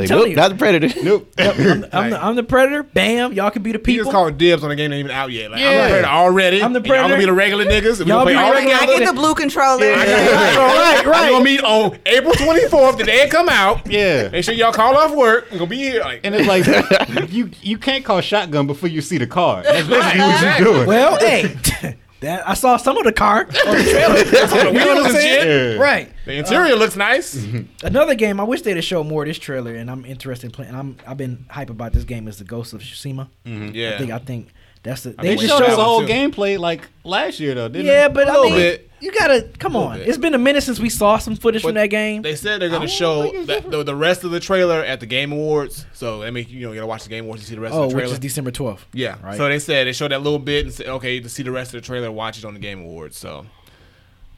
Like, 0.00 0.08
telling 0.08 0.22
nope, 0.24 0.30
you. 0.30 0.36
not 0.36 0.48
the 0.50 0.56
predator. 0.56 1.00
nope. 1.02 1.32
I'm, 1.38 1.84
I'm, 1.92 2.10
the, 2.10 2.24
I'm 2.24 2.36
the 2.36 2.42
predator. 2.42 2.82
Bam. 2.82 3.32
Y'all 3.32 3.50
can 3.50 3.62
be 3.62 3.72
the 3.72 3.78
He 3.78 3.96
just 3.96 4.06
people. 4.06 4.12
called 4.12 4.38
dibs 4.38 4.62
on 4.62 4.68
the 4.70 4.76
game 4.76 4.90
that 4.90 4.96
ain't 4.96 5.06
even 5.06 5.16
out 5.16 5.30
yet. 5.30 5.50
Like, 5.50 5.60
I'm 5.60 5.64
Yeah. 5.66 5.82
the 5.84 5.88
predator 5.90 6.08
already. 6.08 6.62
I'm 6.62 6.72
the 6.72 6.78
and 6.78 6.86
Y'all 6.86 7.02
gonna 7.02 7.16
be 7.18 7.24
the 7.24 7.32
regular 7.32 7.64
niggas. 7.64 8.00
and 8.00 8.08
Y'all 8.08 8.24
gonna 8.24 8.30
be 8.30 8.34
play 8.34 8.34
the 8.34 8.40
all 8.40 8.52
regular- 8.52 8.76
I 8.76 8.86
get 8.86 9.06
the 9.06 9.12
blue 9.12 9.34
controller. 9.34 9.86
right, 9.92 10.98
I'm 11.04 11.08
right. 11.08 11.30
gonna 11.30 11.44
meet 11.44 11.62
on 11.62 11.98
April 12.06 12.32
24th, 12.34 12.98
the 12.98 13.04
day 13.04 13.22
it 13.22 13.30
come 13.30 13.48
out. 13.48 13.90
Yeah. 13.90 14.28
Make 14.28 14.44
sure 14.44 14.54
y'all 14.54 14.72
call 14.72 14.96
off 14.96 15.12
work. 15.14 15.46
I'm 15.50 15.58
gonna 15.58 15.70
be 15.70 15.76
here. 15.78 16.00
Like, 16.00 16.20
And 16.24 16.34
it's 16.34 16.46
like 16.48 17.30
you 17.32 17.50
you 17.62 17.78
can't 17.78 18.04
call 18.04 18.20
shotgun 18.20 18.66
before 18.66 18.88
you 18.88 19.00
see 19.00 19.18
the 19.18 19.26
car. 19.26 19.62
That's 19.62 19.86
basically 19.88 20.20
what 20.20 20.58
you're 20.60 20.72
doing. 20.72 20.86
Well, 20.86 21.18
hey, 21.18 21.96
that 22.20 22.48
I 22.48 22.54
saw 22.54 22.76
some 22.76 22.96
of 22.96 23.04
the 23.04 23.12
car 23.12 23.40
on 23.40 23.46
the 23.48 23.52
trailer. 23.52 24.24
the 24.24 24.70
you 24.72 24.78
know 24.78 24.94
what 24.94 25.06
I'm 25.06 25.12
saying? 25.12 25.76
Yeah. 25.76 25.82
Right. 25.82 26.12
the 26.24 26.34
interior 26.34 26.74
looks 26.74 26.96
nice. 26.96 27.34
Mm-hmm. 27.34 27.86
Another 27.86 28.14
game 28.14 28.40
I 28.40 28.44
wish 28.44 28.62
they'd 28.62 28.76
have 28.76 28.84
showed 28.84 29.04
more 29.04 29.22
of 29.22 29.28
this 29.28 29.38
trailer, 29.38 29.74
and 29.74 29.90
I'm 29.90 30.04
interested 30.04 30.46
in 30.46 30.52
playing. 30.52 30.74
I'm 30.74 30.96
I've 31.06 31.16
been 31.16 31.46
hype 31.50 31.70
about 31.70 31.92
this 31.92 32.04
game 32.04 32.28
is 32.28 32.38
the 32.38 32.44
Ghost 32.44 32.72
of 32.72 32.80
Tsushima. 32.80 33.28
Mm-hmm. 33.44 33.74
Yeah. 33.74 33.94
I 33.94 33.98
think 33.98 34.10
I 34.12 34.18
think 34.18 34.52
that's 34.86 35.02
the 35.02 35.10
they 35.10 35.36
just 35.36 35.48
showed 35.48 35.62
us 35.62 35.76
the 35.76 35.84
whole 35.84 36.00
too. 36.00 36.06
gameplay 36.06 36.58
like 36.58 36.88
last 37.04 37.40
year 37.40 37.54
though, 37.54 37.68
didn't 37.68 37.86
they? 37.86 37.92
Yeah, 37.92 38.08
they? 38.08 38.14
but 38.14 38.28
A 38.28 38.30
I 38.30 38.42
mean, 38.42 38.54
bit. 38.54 38.90
you 39.00 39.12
gotta 39.12 39.42
come 39.58 39.74
on. 39.76 39.98
bit. 39.98 40.08
It's 40.08 40.18
been 40.18 40.34
a 40.34 40.38
minute 40.38 40.62
since 40.62 40.78
we 40.78 40.88
saw 40.88 41.18
some 41.18 41.36
footage 41.36 41.62
from 41.62 41.74
that 41.74 41.88
game. 41.88 42.22
They 42.22 42.36
said 42.36 42.60
they're 42.60 42.68
gonna 42.68 42.86
show 42.88 43.30
that, 43.44 43.70
the, 43.70 43.82
the 43.82 43.94
rest 43.96 44.24
of 44.24 44.30
the 44.30 44.40
trailer 44.40 44.82
at 44.82 45.00
the 45.00 45.06
Game 45.06 45.32
Awards. 45.32 45.86
So 45.92 46.22
I 46.22 46.30
mean, 46.30 46.46
you 46.48 46.60
know, 46.60 46.72
you 46.72 46.76
gotta 46.76 46.86
watch 46.86 47.02
the 47.04 47.10
Game 47.10 47.24
Awards 47.24 47.42
to 47.42 47.48
see 47.48 47.54
the 47.54 47.60
rest 47.60 47.74
oh, 47.74 47.84
of 47.84 47.88
the 47.90 47.94
trailer. 47.94 48.08
which 48.08 48.12
is 48.14 48.18
December 48.20 48.50
12th. 48.50 48.80
yeah. 48.92 49.16
right. 49.22 49.36
So 49.36 49.48
they 49.48 49.58
said 49.58 49.86
they 49.86 49.92
showed 49.92 50.12
that 50.12 50.22
little 50.22 50.38
bit 50.38 50.66
and 50.66 50.74
said, 50.74 50.86
okay, 50.86 51.20
to 51.20 51.28
see 51.28 51.42
the 51.42 51.50
rest 51.50 51.74
of 51.74 51.82
the 51.82 51.86
trailer, 51.86 52.10
watch 52.10 52.38
it 52.38 52.44
on 52.44 52.54
the 52.54 52.60
Game 52.60 52.80
Awards. 52.80 53.16
So 53.16 53.46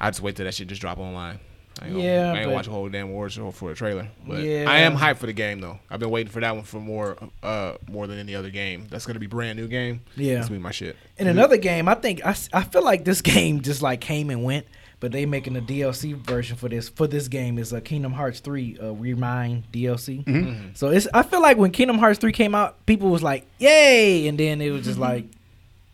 I 0.01 0.11
just 0.11 0.23
wait 0.23 0.37
till 0.37 0.45
that 0.45 0.55
shit 0.55 0.69
just 0.69 0.81
drop 0.81 0.99
online. 0.99 1.41
I 1.81 1.87
ain't 1.87 1.95
gonna, 1.95 2.05
Yeah, 2.05 2.11
I 2.11 2.25
ain't 2.27 2.35
but- 2.37 2.43
gonna 2.45 2.55
watch 2.55 2.67
a 2.67 2.71
whole 2.71 2.89
damn 2.89 3.09
award 3.09 3.33
show 3.33 3.51
for 3.51 3.71
a 3.71 3.75
trailer. 3.75 4.09
But 4.27 4.43
Yeah. 4.43 4.65
I 4.69 4.79
am 4.79 4.97
hyped 4.97 5.17
for 5.19 5.27
the 5.27 5.33
game 5.33 5.61
though. 5.61 5.79
I've 5.91 6.01
been 6.01 6.11
waiting 6.11 6.33
for 6.33 6.41
that 6.41 6.55
one 6.55 6.65
for 6.65 6.81
more, 6.81 7.17
uh, 7.43 7.75
more 7.89 8.07
than 8.07 8.19
any 8.19 8.35
other 8.35 8.51
game. 8.51 8.87
That's 8.91 9.07
gonna 9.07 9.19
be 9.21 9.27
brand 9.27 9.59
new 9.59 9.69
game. 9.69 10.01
Yeah. 10.17 10.35
That's 10.37 10.49
gonna 10.49 10.59
be 10.59 10.63
my 10.63 10.71
shit. 10.73 10.97
And 11.19 11.29
another 11.29 11.57
game, 11.57 11.89
I 11.89 11.95
think 11.95 12.25
I, 12.25 12.35
I 12.53 12.63
feel 12.63 12.85
like 12.85 13.05
this 13.05 13.21
game 13.23 13.61
just 13.63 13.83
like 13.83 14.01
came 14.01 14.31
and 14.31 14.45
went, 14.45 14.67
but 15.01 15.13
they 15.13 15.27
making 15.27 15.57
a 15.57 15.61
DLC 15.61 16.15
version 16.17 16.57
for 16.57 16.69
this 16.69 16.89
for 16.89 17.07
this 17.07 17.29
game 17.29 17.59
is 17.59 17.73
a 17.73 17.81
Kingdom 17.81 18.13
Hearts 18.13 18.41
3 18.41 18.79
uh, 18.83 18.93
Re 18.95 19.15
Mind 19.15 19.65
DLC. 19.73 20.25
Mm-hmm. 20.25 20.69
So 20.75 20.89
it's 20.89 21.07
I 21.15 21.23
feel 21.23 21.41
like 21.41 21.57
when 21.57 21.71
Kingdom 21.71 21.99
Hearts 21.99 22.19
3 22.19 22.33
came 22.33 22.55
out, 22.55 22.85
people 22.87 23.09
was 23.11 23.23
like, 23.23 23.47
"Yay!" 23.59 24.27
and 24.29 24.37
then 24.39 24.61
it 24.61 24.71
was 24.71 24.85
just 24.85 24.99
like 25.09 25.27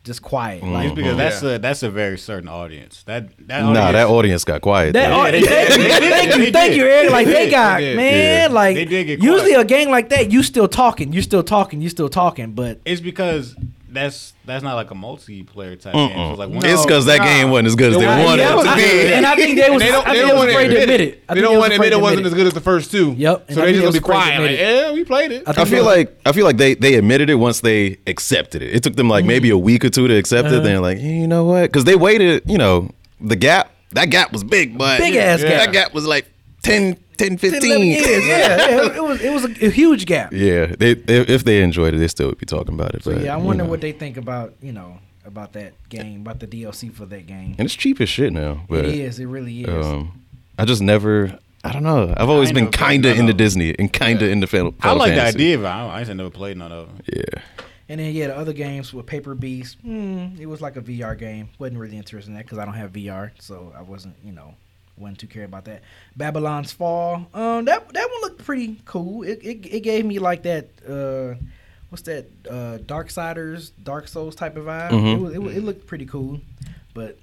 just 0.05 0.21
quiet. 0.21 0.63
Mm. 0.63 0.71
Like 0.71 0.85
It's 0.87 0.95
because 0.95 1.17
Yeah. 1.17 1.23
that's 1.23 1.43
a 1.43 1.59
that's 1.59 1.83
a 1.83 1.89
very 1.89 2.17
certain 2.17 2.47
audience. 2.47 3.03
That 3.07 3.27
that 3.47 3.61
Nah, 3.63 3.69
audience, 3.71 3.91
that 3.93 4.07
audience 4.07 4.43
got 4.45 4.61
quiet. 4.61 4.93
that, 4.93 5.09
though. 5.09 5.25
oh, 5.27 5.31
they 5.31 5.41
thank 5.41 5.69
you, 5.69 5.77
They 5.83 5.89
thank 6.09 6.35
you, 6.37 6.51
thank 6.51 6.75
you, 6.75 6.85
Eric. 6.85 7.11
Like 7.11 7.25
They 7.27 7.33
they 7.33 7.49
got 7.51 7.81
man, 7.81 8.49
Yeah. 8.51 8.53
like 8.53 8.75
They 8.75 8.85
did 8.85 9.07
get 9.07 9.21
usually 9.23 9.53
a 9.53 9.65
gang 9.65 9.89
like 9.89 10.09
that, 10.09 10.31
you 10.31 10.43
still 10.43 10.67
talking, 10.67 11.11
you 11.11 11.21
still 11.21 11.43
talking, 11.43 11.81
you 11.81 11.89
still 11.89 12.09
talking, 12.09 12.51
but 12.53 12.79
it's 12.85 13.01
because 13.01 13.55
that's 13.95 14.33
that's 14.45 14.63
not 14.63 14.75
like 14.75 14.91
a 14.91 14.93
multiplayer 14.93 15.79
type 15.79 15.93
game. 15.93 16.11
So 16.13 16.29
it's 16.31 16.39
like 16.39 16.49
one 16.49 16.65
it's 16.65 16.85
because 16.85 17.05
that 17.07 17.17
nah. 17.19 17.23
game 17.25 17.49
wasn't 17.49 17.67
as 17.69 17.75
good 17.75 17.91
as 17.93 17.97
they 17.97 18.03
Yeah, 18.03 18.23
wanted 18.25 18.41
yeah, 18.43 18.53
it 18.53 18.63
to 18.63 18.69
good. 18.69 19.07
be. 19.07 19.13
And 19.13 19.25
I 19.25 19.35
think 19.35 19.57
they 19.57 19.69
was, 19.69 19.81
they 19.81 19.87
don't, 19.91 20.07
I 20.07 20.13
they 20.13 20.19
think 20.19 20.27
don't 20.27 20.27
they 20.27 20.33
was 20.33 20.37
want 20.37 20.49
to 20.49 20.55
afraid 20.55 20.67
to 20.67 20.81
admit 20.83 20.83
admit 20.83 21.01
it. 21.01 21.23
I 21.27 21.33
They 21.33 21.39
think 21.41 21.49
don't 21.51 21.57
want 21.59 21.69
to 21.71 21.75
admit 21.75 21.93
it 21.93 22.01
wasn't 22.01 22.25
as 22.27 22.33
good 22.33 22.47
as 22.47 22.53
the 22.53 22.61
first 22.61 22.91
two. 22.91 23.13
Yep, 23.17 23.51
So 23.51 23.55
they 23.55 23.73
think 23.73 23.75
just 23.77 23.81
gonna 23.81 23.91
be 23.91 23.97
afraid 23.97 24.03
quiet. 24.03 24.41
Like, 24.41 24.59
yeah, 24.59 24.91
we 24.93 25.03
played 25.03 25.31
it. 25.31 25.43
I 25.47 25.61
I 25.61 25.65
feel 25.65 25.83
like 25.85 26.19
I 26.25 26.31
feel 26.31 26.45
like 26.45 26.57
they 26.57 26.75
they 26.75 26.93
admitted 26.95 27.29
it 27.29 27.35
once 27.35 27.61
they 27.61 27.97
accepted 28.05 28.61
it. 28.61 28.75
It 28.75 28.83
took 28.83 28.95
them 28.95 29.09
like 29.09 29.25
maybe 29.25 29.49
a 29.49 29.57
week 29.57 29.83
or 29.85 29.89
two 29.89 30.07
to 30.07 30.15
accept 30.15 30.47
Uh-huh. 30.47 30.57
it. 30.57 30.63
They're 30.63 30.79
like, 30.79 30.99
you 30.99 31.27
know 31.27 31.45
what? 31.45 31.63
Because 31.63 31.85
they 31.85 31.95
waited. 31.95 32.43
You 32.45 32.57
know, 32.57 32.89
the 33.21 33.35
gap 33.35 33.71
that 33.91 34.05
gap 34.11 34.31
was 34.33 34.43
big, 34.43 34.77
but 34.77 34.99
Big 34.99 35.15
ass 35.15 35.41
that 35.41 35.65
gap. 35.65 35.73
gap 35.73 35.93
was 35.93 36.05
like 36.05 36.27
10, 36.63 36.97
10 37.15 37.37
10, 37.37 37.63
11 37.63 37.87
years. 37.87 38.05
15. 38.05 38.27
Yeah, 38.27 38.37
yeah, 38.37 38.95
it 38.95 39.03
was 39.03 39.21
it 39.21 39.33
was 39.33 39.45
a, 39.45 39.67
a 39.67 39.69
huge 39.69 40.05
gap. 40.05 40.31
Yeah, 40.33 40.67
they, 40.77 40.91
if 40.91 41.29
if 41.29 41.43
they 41.43 41.61
enjoyed 41.61 41.93
it, 41.93 41.97
they 41.97 42.07
still 42.07 42.27
would 42.29 42.37
be 42.37 42.45
talking 42.45 42.73
about 42.73 42.95
it. 42.95 43.03
So 43.03 43.13
but, 43.13 43.23
yeah, 43.23 43.35
I 43.35 43.39
you 43.39 43.45
wonder 43.45 43.63
know. 43.63 43.69
what 43.69 43.81
they 43.81 43.91
think 43.91 44.17
about 44.17 44.53
you 44.61 44.71
know 44.71 44.99
about 45.25 45.53
that 45.53 45.73
game, 45.89 46.21
about 46.21 46.39
the 46.39 46.47
DLC 46.47 46.93
for 46.93 47.05
that 47.07 47.25
game. 47.25 47.55
And 47.57 47.65
it's 47.65 47.75
cheap 47.75 47.99
as 47.99 48.09
shit 48.09 48.31
now. 48.31 48.65
But 48.69 48.85
it 48.85 48.95
is. 48.95 49.19
It 49.19 49.25
really 49.25 49.63
is. 49.63 49.85
um, 49.85 50.23
I 50.57 50.65
just 50.65 50.81
never. 50.81 51.37
I 51.63 51.71
don't 51.71 51.83
know. 51.83 52.13
I've 52.15 52.29
always 52.29 52.51
been 52.51 52.69
kind 52.69 53.05
of 53.05 53.15
none 53.15 53.21
into. 53.21 53.33
Disney 53.33 53.75
and 53.79 53.91
kind 53.91 54.21
of 54.21 54.29
into 54.29 54.45
Final, 54.45 54.75
I 54.79 54.83
Final 54.83 54.99
like 54.99 55.15
the 55.15 55.23
idea, 55.23 55.57
but 55.57 55.65
I, 55.65 55.81
don't, 55.81 55.89
I 55.89 55.99
ain't 56.01 56.15
never 56.15 56.29
played 56.29 56.57
none 56.57 56.71
of 56.71 56.87
them. 56.87 57.01
Yeah. 57.11 57.41
and 57.89 57.99
then 57.99 58.13
yeah, 58.13 58.27
the 58.27 58.37
other 58.37 58.53
games 58.53 58.93
with 58.93 59.07
Paper 59.07 59.33
Beast, 59.33 59.77
hmm, 59.81 60.27
it 60.39 60.45
was 60.45 60.61
like 60.61 60.75
a 60.77 60.81
VR 60.81 61.17
game. 61.17 61.49
wasn't 61.57 61.79
really 61.79 61.97
interested 61.97 62.29
in 62.29 62.35
that 62.35 62.45
because 62.45 62.59
I 62.59 62.65
don't 62.65 62.75
have 62.75 62.91
VR, 62.91 63.31
so 63.39 63.73
I 63.75 63.81
wasn't 63.81 64.15
you 64.23 64.31
know 64.31 64.53
wasn't 64.97 65.19
too 65.19 65.27
care 65.27 65.43
about 65.45 65.65
that. 65.65 65.81
Babylon's 66.15 66.71
Fall, 66.71 67.27
um, 67.33 67.65
that 67.65 67.87
that 67.93 68.09
one 68.11 68.21
looked 68.21 68.45
pretty 68.45 68.79
cool. 68.85 69.23
It 69.23 69.39
it, 69.43 69.65
it 69.65 69.79
gave 69.81 70.05
me 70.05 70.19
like 70.19 70.43
that. 70.43 70.69
Uh, 70.87 71.35
What's 71.89 72.01
that? 72.03 72.25
Uh, 72.49 72.77
Darksiders, 72.79 73.71
Dark 73.81 74.07
Souls 74.07 74.35
type 74.35 74.57
of 74.57 74.65
vibe. 74.65 74.89
Mhm. 74.89 75.13
It, 75.13 75.19
was, 75.19 75.33
it, 75.35 75.41
was, 75.41 75.55
it 75.55 75.63
looked 75.63 75.87
pretty 75.87 76.05
cool. 76.05 76.41
But 76.93 77.17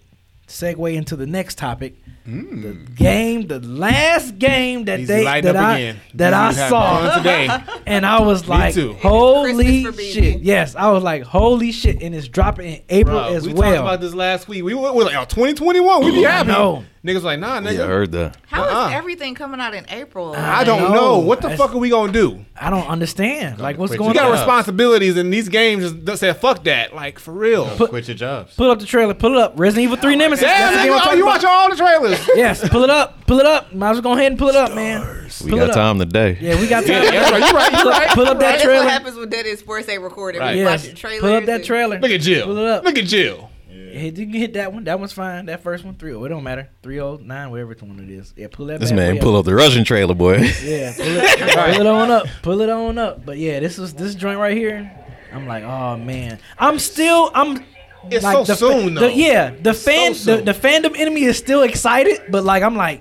segue 0.47 0.95
into 0.95 1.17
the 1.17 1.27
next 1.27 1.59
topic, 1.59 1.97
the 2.25 2.31
mm. 2.31 2.95
game, 2.95 3.47
the 3.49 3.61
last 3.61 4.39
game 4.39 4.85
that 4.85 5.01
He's 5.01 5.09
they 5.09 5.25
that 5.25 5.47
up 5.47 5.57
I 5.57 5.79
again. 5.79 6.01
that 6.15 6.33
I 6.33 6.49
He's 6.49 6.57
having 6.57 6.71
saw 6.71 7.17
today. 7.17 7.81
and 7.87 8.07
I 8.07 8.21
was 8.21 8.47
like, 8.47 8.75
"Holy 8.77 9.85
shit!" 9.93 10.41
Yes, 10.41 10.77
I 10.77 10.91
was 10.91 11.03
like, 11.03 11.25
"Holy 11.25 11.73
shit!" 11.73 12.03
And 12.03 12.15
it's 12.15 12.29
dropping 12.29 12.73
in 12.75 12.83
April 12.89 13.19
Bro, 13.19 13.35
as 13.35 13.47
we 13.47 13.55
well. 13.55 13.73
talked 13.73 13.81
about 13.81 14.01
this 14.01 14.15
last 14.15 14.49
week. 14.49 14.63
We 14.63 14.75
were, 14.75 14.93
we 14.93 14.99
were 14.99 15.05
like, 15.05 15.17
oh, 15.17 15.25
2021, 15.25 16.05
we 16.05 16.11
be 16.13 16.25
oh, 16.25 16.29
happy. 16.29 16.49
know. 16.49 16.85
Niggas 17.05 17.23
like, 17.25 17.41
nah, 17.41 17.61
nigga. 17.61 17.79
Yeah, 17.79 17.85
I 17.85 17.87
heard 17.89 18.13
that. 18.13 18.37
How 18.47 18.65
is 18.65 18.73
Uh-uh. 18.73 18.91
everything 18.93 19.35
coming 19.35 19.59
out 19.59 19.75
in 19.75 19.85
April? 19.89 20.35
I 20.37 20.63
don't 20.63 20.83
know. 20.83 20.95
know. 20.95 21.19
What 21.19 21.41
the 21.41 21.49
That's- 21.49 21.59
fuck 21.59 21.75
are 21.75 21.79
we 21.79 21.91
gonna 21.91 22.13
do? 22.13 22.45
I 22.57 22.71
don't 22.71 22.87
understand. 22.87 23.59
Like, 23.59 23.77
what's 23.77 23.91
quit 23.91 23.99
going 23.99 24.15
You 24.15 24.21
got 24.21 24.31
responsibilities, 24.31 25.17
and 25.17 25.33
these 25.33 25.49
games 25.49 25.83
just 25.83 26.05
just 26.05 26.21
say 26.21 26.33
fuck 26.33 26.63
that. 26.65 26.95
Like 26.95 27.19
for 27.19 27.33
real. 27.33 27.69
Quit 27.77 28.07
your 28.07 28.17
jobs. 28.17 28.55
Pull 28.55 28.71
up 28.71 28.79
the 28.79 28.87
trailer. 28.87 29.15
Pull 29.15 29.33
it 29.33 29.39
up. 29.39 29.55
Resident 29.57 29.87
Evil 29.87 29.97
Three 29.97 30.15
Nemesis. 30.15 30.45
Yeah, 30.45 30.87
nigga, 30.87 31.01
oh, 31.05 31.15
you 31.15 31.27
watch 31.27 31.45
all 31.45 31.69
the 31.69 31.77
trailers? 31.77 32.12
Yes, 32.35 32.69
pull 32.69 32.85
it 32.85 32.91
up. 32.91 33.27
Pull 33.27 33.41
it 33.41 33.47
up. 33.47 33.73
Might 33.75 33.91
as 33.91 33.95
well 33.97 34.03
go 34.03 34.13
ahead 34.13 34.33
and 34.33 34.39
pull 34.39 34.49
it 34.49 34.57
up, 34.57 34.75
man. 34.75 35.01
We 35.45 35.51
Pull 35.51 35.59
got 35.59 35.65
it 35.65 35.71
up. 35.71 35.75
time 35.77 35.99
today. 35.99 36.39
Yeah, 36.41 36.61
we 36.61 36.67
got 36.69 36.85
time. 36.85 37.03
Yeah, 37.03 37.11
that's 37.11 37.31
right. 37.33 37.43
You 37.51 37.55
right. 37.57 37.73
You 37.73 37.79
Pull 37.83 37.89
up, 37.93 37.99
right. 38.01 38.09
pull 38.11 38.27
up 38.27 38.39
that 38.39 38.51
That's 38.53 38.63
trailer. 38.63 38.85
what 38.85 38.91
happens 38.93 39.17
when 39.17 39.29
Dead 39.31 39.47
is 39.47 39.59
Sports 39.61 39.87
they 39.87 39.99
record 39.99 40.37
it. 40.37 40.41
Right. 40.41 40.55
We 40.57 40.61
Yes. 40.63 40.87
watch 40.89 40.99
trailers. 41.01 41.21
Pull 41.21 41.35
up 41.35 41.45
that 41.47 41.55
and- 41.57 41.65
trailer. 41.65 41.99
Look 42.01 42.11
at 42.11 42.21
Jill. 42.21 42.47
Pull 42.47 42.59
it 42.59 42.67
up. 42.67 42.85
Look 42.85 42.99
at 42.99 43.05
Jill. 43.07 43.49
Yeah, 43.71 44.01
you 44.05 44.13
can 44.13 44.31
hit 44.33 44.55
that 44.55 44.73
one. 44.73 44.85
That 44.85 44.99
one's 44.99 45.13
fine. 45.13 45.47
That 45.47 45.63
first 45.63 45.85
one, 45.85 45.95
three. 45.95 46.15
Oh, 46.15 46.25
it 46.25 46.29
don't 46.31 46.43
matter. 46.43 46.69
Three 46.83 46.99
oh 47.01 47.19
nine, 47.23 47.51
whatever 47.51 47.75
one 47.81 48.01
it 48.01 48.11
is. 48.11 48.33
Yeah, 48.37 48.47
pull 48.51 48.67
that. 48.67 48.81
This 48.81 48.91
bad 48.91 48.97
man 48.97 49.15
boy 49.17 49.21
pull 49.21 49.35
up. 49.37 49.41
up 49.41 49.45
the 49.47 49.55
Russian 49.55 49.85
trailer, 49.85 50.15
boy. 50.15 50.37
Yeah, 50.63 50.93
pull 50.97 51.07
it, 51.07 51.39
pull 51.77 51.81
it 51.81 51.87
on 51.87 52.11
up. 52.11 52.27
Pull 52.43 52.61
it 52.63 52.71
on 52.71 52.97
up. 52.99 53.25
But 53.27 53.37
yeah, 53.39 53.61
this 53.61 53.77
was 53.79 53.93
this 53.95 54.15
joint 54.15 54.39
right 54.39 54.57
here. 54.57 54.91
I'm 55.33 55.47
like, 55.47 55.65
oh 55.65 55.97
man. 55.97 56.39
I'm 56.59 56.79
still. 56.79 57.31
I'm. 57.35 57.65
It's 58.11 58.25
like, 58.25 58.35
so 58.35 58.45
the, 58.45 58.55
soon, 58.57 58.95
the- 58.95 59.01
though. 59.03 59.07
yeah, 59.09 59.51
the 59.51 59.73
fan, 59.75 60.15
so 60.15 60.37
the, 60.39 60.53
the 60.53 60.53
fandom 60.53 60.99
enemy 60.99 61.23
is 61.23 61.39
still 61.39 61.63
excited, 61.63 62.21
but 62.31 62.45
like 62.45 62.63
I'm 62.63 62.77
like, 62.77 63.01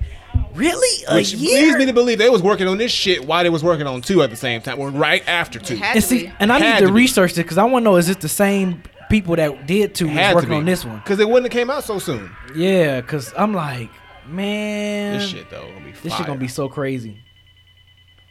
really 0.53 1.05
a 1.07 1.15
Which 1.15 1.33
year? 1.33 1.63
leads 1.67 1.77
me 1.77 1.85
to 1.87 1.93
believe 1.93 2.17
they 2.19 2.29
was 2.29 2.41
working 2.43 2.67
on 2.67 2.77
this 2.77 2.91
shit 2.91 3.25
while 3.25 3.43
they 3.43 3.49
was 3.49 3.63
working 3.63 3.87
on 3.87 4.01
two 4.01 4.21
at 4.21 4.29
the 4.29 4.35
same 4.35 4.61
time, 4.61 4.79
or 4.79 4.89
right 4.89 5.27
after 5.27 5.59
two. 5.59 5.75
Had 5.77 5.95
and 5.95 6.01
to 6.03 6.07
see, 6.07 6.31
and 6.39 6.51
I 6.51 6.59
need 6.59 6.79
to 6.79 6.87
to 6.87 6.93
research 6.93 7.31
it 7.33 7.37
because 7.43 7.57
I 7.57 7.63
want 7.63 7.83
to 7.83 7.89
know 7.89 7.97
is 7.97 8.09
it 8.09 8.21
the 8.21 8.29
same 8.29 8.83
people 9.09 9.35
that 9.35 9.65
did 9.67 9.95
two 9.95 10.07
is 10.07 10.13
Had 10.13 10.35
working 10.35 10.53
on 10.53 10.65
this 10.65 10.85
one? 10.85 10.97
because 10.97 11.19
it 11.19 11.27
wouldn't 11.27 11.51
have 11.51 11.59
came 11.59 11.69
out 11.69 11.83
so 11.83 11.99
soon. 11.99 12.29
Yeah, 12.55 13.01
because 13.01 13.33
I'm 13.37 13.53
like, 13.53 13.89
man, 14.27 15.17
This 15.17 15.29
shit 15.29 15.49
though 15.49 15.67
gonna 15.67 15.85
be 15.85 15.91
this 15.91 16.15
shit 16.15 16.27
gonna 16.27 16.39
be 16.39 16.47
so 16.47 16.69
crazy. 16.69 17.19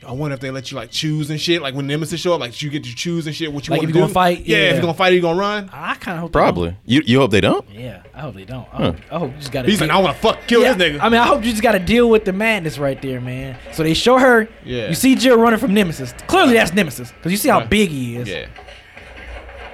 I 0.06 0.12
wonder 0.12 0.32
if 0.34 0.40
they 0.40 0.50
let 0.50 0.70
you 0.70 0.76
like 0.78 0.90
choose 0.90 1.28
and 1.28 1.38
shit. 1.38 1.60
Like 1.60 1.74
when 1.74 1.86
Nemesis 1.86 2.20
show 2.20 2.32
up, 2.32 2.40
like 2.40 2.60
you 2.62 2.70
get 2.70 2.84
to 2.84 2.94
choose 2.94 3.26
and 3.26 3.36
shit. 3.36 3.52
What 3.52 3.68
you 3.68 3.72
Like, 3.72 3.80
want 3.82 3.88
to 3.88 3.92
do? 3.92 4.00
gonna 4.00 4.12
fight, 4.12 4.46
Yeah, 4.46 4.56
if 4.56 4.72
you're 4.74 4.80
gonna 4.80 4.94
fight, 4.94 5.12
or 5.12 5.16
you 5.16 5.20
gonna 5.20 5.38
run. 5.38 5.68
I 5.72 5.94
kind 5.96 6.16
of 6.16 6.22
hope 6.22 6.32
they 6.32 6.38
don't. 6.40 6.44
Probably. 6.46 6.76
You 6.86 7.02
you 7.04 7.18
hope 7.20 7.30
they 7.30 7.42
don't? 7.42 7.68
Yeah, 7.70 8.02
I 8.14 8.20
hope 8.20 8.34
they 8.34 8.44
don't. 8.46 8.66
I 8.72 8.76
hope, 8.84 8.96
I 9.12 9.18
hope 9.18 9.32
you 9.32 9.38
just 9.38 9.52
gotta. 9.52 9.68
He's 9.68 9.80
like, 9.80 9.90
I 9.90 9.98
want 9.98 10.16
to 10.16 10.20
fuck 10.22 10.38
kill 10.46 10.62
Yeah, 10.62 10.72
this 10.72 10.96
nigga. 10.96 11.00
I 11.02 11.10
mean, 11.10 11.20
I 11.20 11.26
hope 11.26 11.44
you 11.44 11.50
just 11.50 11.62
got 11.62 11.72
to 11.72 11.78
deal 11.78 12.08
with 12.08 12.24
the 12.24 12.32
madness 12.32 12.78
right 12.78 13.00
there, 13.02 13.20
man. 13.20 13.58
So 13.72 13.82
they 13.82 13.92
show 13.94 14.18
her. 14.18 14.48
Yeah. 14.64 14.88
You 14.88 14.94
see 14.94 15.14
Jill 15.16 15.38
running 15.38 15.58
from 15.58 15.74
Nemesis. 15.74 16.14
Clearly, 16.28 16.54
that's 16.54 16.72
Nemesis 16.72 17.12
because 17.12 17.30
you 17.32 17.38
see 17.38 17.50
how 17.50 17.58
Right. 17.60 17.68
big 17.70 17.90
he 17.90 18.16
is. 18.16 18.28
yeah. 18.28 18.46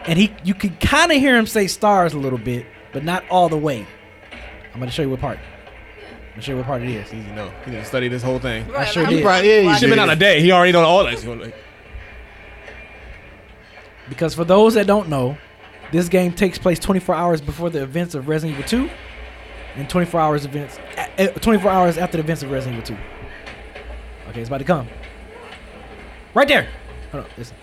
And 0.08 0.18
he, 0.18 0.32
you 0.44 0.54
can 0.54 0.76
kind 0.76 1.10
of 1.10 1.18
hear 1.18 1.36
him 1.36 1.46
say 1.46 1.66
stars 1.66 2.14
a 2.14 2.18
little 2.18 2.38
bit, 2.38 2.66
but 2.92 3.02
not 3.04 3.24
all 3.30 3.48
the 3.48 3.56
way. 3.56 3.86
I'm 4.72 4.80
gonna 4.80 4.90
show 4.92 5.02
you 5.02 5.10
what 5.10 5.20
part. 5.20 5.38
I'm 6.36 6.40
gonna 6.42 6.44
show 6.44 6.52
you 6.52 6.58
what 6.58 6.66
part 6.66 6.82
it 6.82 6.90
is. 6.90 7.14
Easy 7.14 7.30
no. 7.30 7.50
He 7.64 7.70
didn't 7.70 7.86
study 7.86 8.08
this 8.08 8.22
whole 8.22 8.38
thing. 8.38 8.68
Right, 8.68 8.86
sure 8.86 9.04
I'm 9.04 9.10
did. 9.10 9.24
Right, 9.24 9.42
yeah, 9.42 9.60
you 9.60 9.66
watching 9.68 9.88
Should 9.88 9.90
been 9.90 9.98
on 9.98 10.10
a 10.10 10.16
day. 10.16 10.42
He 10.42 10.52
already 10.52 10.70
know 10.70 10.82
all 10.82 11.02
that. 11.02 11.54
Because 14.10 14.34
for 14.34 14.44
those 14.44 14.74
that 14.74 14.86
don't 14.86 15.08
know, 15.08 15.38
this 15.92 16.10
game 16.10 16.34
takes 16.34 16.58
place 16.58 16.78
24 16.78 17.14
hours 17.14 17.40
before 17.40 17.70
the 17.70 17.82
events 17.82 18.14
of 18.14 18.28
Resident 18.28 18.58
Evil 18.58 18.68
2, 18.68 18.90
and 19.76 19.88
24 19.88 20.20
hours 20.20 20.44
events, 20.44 20.78
uh, 21.18 21.28
24 21.28 21.70
hours 21.70 21.96
after 21.96 22.18
the 22.18 22.22
events 22.22 22.42
of 22.42 22.50
Resident 22.50 22.82
Evil 22.82 22.96
2. 22.96 23.02
Okay, 24.28 24.40
it's 24.40 24.50
about 24.50 24.58
to 24.58 24.64
come. 24.64 24.88
Right 26.34 26.48
there. 26.48 26.68
Hold 27.12 27.24
on, 27.24 27.30
listen. 27.38 27.56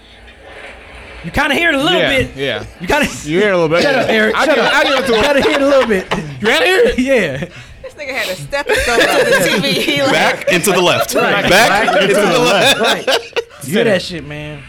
You 1.24 1.30
kind 1.30 1.52
of 1.52 1.60
hear 1.60 1.70
it 1.70 1.76
a 1.76 1.78
little 1.78 2.00
yeah, 2.00 2.10
bit. 2.10 2.36
Yeah. 2.36 2.66
You 2.82 2.88
kind 2.88 3.06
of. 3.06 3.26
You 3.26 3.40
hear 3.40 3.52
a 3.52 3.56
little 3.56 3.70
bit. 3.70 3.84
Shut 3.84 3.94
up, 3.94 4.10
Eric. 4.10 4.36
I 4.36 4.46
Shut 4.46 4.56
give, 4.56 4.66
up. 4.66 4.74
I 4.74 4.84
give 4.84 4.94
it 4.94 5.08
to 5.08 5.16
You 5.16 5.22
kind 5.22 5.38
of 5.38 5.44
hear 5.44 5.54
it 5.54 5.62
a 5.62 5.68
little 5.68 5.88
bit. 5.88 6.42
You 6.42 6.50
out 6.50 6.64
here? 6.64 6.94
yeah. 6.98 7.50
This 7.94 8.06
nigga 8.06 8.14
had 8.14 8.30
a 8.30 8.36
stethoscope 8.36 9.00
to 9.00 9.62
the 9.62 9.68
TV. 9.68 9.84
He 9.84 10.02
like, 10.02 10.12
Back 10.12 10.52
into 10.52 10.72
the 10.72 10.82
left. 10.82 11.14
Right. 11.14 11.50
Back 11.50 12.02
into 12.02 12.14
the 12.16 12.40
left. 12.40 12.80
Right. 12.80 13.30
You 13.64 13.76
hear 13.76 13.86
that 13.86 14.02
shit, 14.02 14.26
man. 14.26 14.62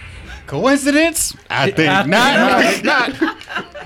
Coincidence? 0.46 1.34
I 1.50 1.72
think 1.72 1.88
I 1.90 2.04
not. 2.04 2.64
think 2.64 2.84
not. 2.84 3.76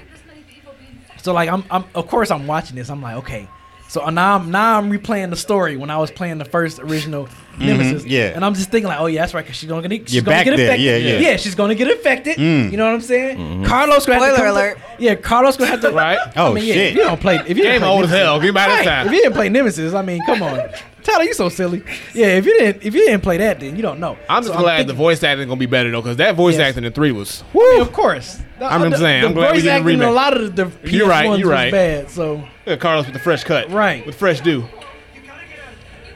So 1.22 1.32
like 1.32 1.48
I'm, 1.48 1.64
I'm 1.70 1.84
of 1.94 2.06
course 2.08 2.30
I'm 2.30 2.46
watching 2.46 2.76
this. 2.76 2.90
I'm 2.90 3.00
like, 3.00 3.16
okay. 3.16 3.48
So 3.88 4.06
now 4.10 4.34
I'm 4.36 4.50
now 4.50 4.76
I'm 4.76 4.90
replaying 4.90 5.30
the 5.30 5.36
story 5.36 5.78
when 5.78 5.88
I 5.88 5.96
was 5.96 6.10
playing 6.10 6.36
the 6.36 6.44
first 6.44 6.78
original 6.78 7.26
Mm-hmm. 7.58 7.66
Nemesis. 7.66 8.04
yeah. 8.06 8.32
And 8.34 8.44
I'm 8.44 8.54
just 8.54 8.70
thinking 8.70 8.88
like, 8.88 9.00
oh 9.00 9.06
yeah, 9.06 9.20
that's 9.22 9.34
right, 9.34 9.44
cause 9.46 9.56
she's 9.56 9.68
gonna 9.68 9.86
get 9.88 10.08
she's 10.08 10.14
You're 10.16 10.22
gonna 10.24 10.36
back 10.38 10.44
get 10.46 10.56
there, 10.56 10.66
affected. 10.66 10.82
yeah, 10.84 10.96
yeah. 10.96 11.18
Yeah, 11.30 11.36
she's 11.36 11.54
gonna 11.54 11.74
get 11.74 11.88
affected. 11.90 12.36
Mm. 12.38 12.70
You 12.70 12.76
know 12.76 12.86
what 12.86 12.94
I'm 12.94 13.00
saying? 13.00 13.36
Mm-hmm. 13.38 13.64
Carlos 13.64 14.06
gonna 14.06 14.18
have 14.20 14.28
to 14.30 14.34
Spoiler 14.36 14.36
come 14.36 14.54
to- 14.54 14.60
alert. 14.60 14.78
yeah, 14.98 15.14
Carlos 15.16 15.56
gonna 15.56 15.70
have 15.70 15.80
to 15.82 15.90
Right. 15.90 16.18
Oh, 16.36 16.50
I 16.50 16.54
mean, 16.54 16.64
yeah, 16.64 16.74
shit. 16.74 16.86
If 16.92 16.94
you 16.96 17.04
don't 17.04 17.20
play, 17.20 17.36
if 17.36 17.48
you 17.48 17.54
didn't 17.54 17.72
Game 17.72 17.80
play 17.80 17.88
old 17.90 18.04
as 18.04 18.10
hell. 18.10 18.36
Give 18.38 18.46
me 18.46 18.50
by 18.52 18.68
this 18.68 18.78
Right. 18.78 18.84
time. 18.84 19.06
If 19.06 19.12
you 19.12 19.22
didn't 19.22 19.34
play 19.34 19.48
Nemesis, 19.48 19.94
I 19.94 20.02
mean, 20.02 20.20
come 20.26 20.42
on, 20.42 20.60
Tyler, 21.02 21.24
you 21.24 21.32
so 21.34 21.48
silly. 21.48 21.82
Yeah, 22.14 22.26
if 22.36 22.44
you 22.46 22.58
didn't, 22.58 22.82
if 22.84 22.94
you 22.94 23.04
didn't 23.06 23.22
play 23.22 23.38
that, 23.38 23.60
then 23.60 23.74
you 23.76 23.82
don't 23.82 23.98
know. 23.98 24.16
I'm 24.28 24.42
just 24.42 24.52
So 24.54 24.60
glad 24.60 24.76
thinking- 24.78 24.88
the 24.88 24.94
voice 24.94 25.22
acting 25.24 25.48
gonna 25.48 25.58
be 25.58 25.66
better 25.66 25.90
though, 25.90 26.02
because 26.02 26.16
that 26.18 26.34
voice 26.34 26.56
Yes. 26.58 26.68
acting 26.68 26.84
in 26.84 26.92
three 26.92 27.12
was. 27.12 27.42
Woo, 27.52 27.80
of 27.80 27.92
course. 27.92 28.38
The- 28.58 28.66
I'm 28.66 28.90
the- 28.90 28.96
saying, 28.98 29.22
The 29.22 29.28
I'm 29.28 29.34
glad 29.34 29.46
we 29.52 29.58
voice 29.58 29.62
didn't 29.62 29.76
acting 29.82 29.94
in 29.94 30.02
a 30.02 30.10
lot 30.10 30.36
of 30.36 30.54
the 30.56 30.66
PS 30.66 30.92
You're 30.92 31.08
right, 31.08 31.26
ones 31.26 31.38
you're 31.40 31.48
was 31.48 31.54
right. 31.54 31.72
bad. 31.72 32.10
So 32.10 32.44
Yeah, 32.66 32.76
Carlos 32.76 33.06
with 33.06 33.14
the 33.14 33.20
fresh 33.20 33.44
cut. 33.44 33.70
Right. 33.72 34.04
With 34.04 34.16
fresh 34.16 34.40
do. 34.40 34.64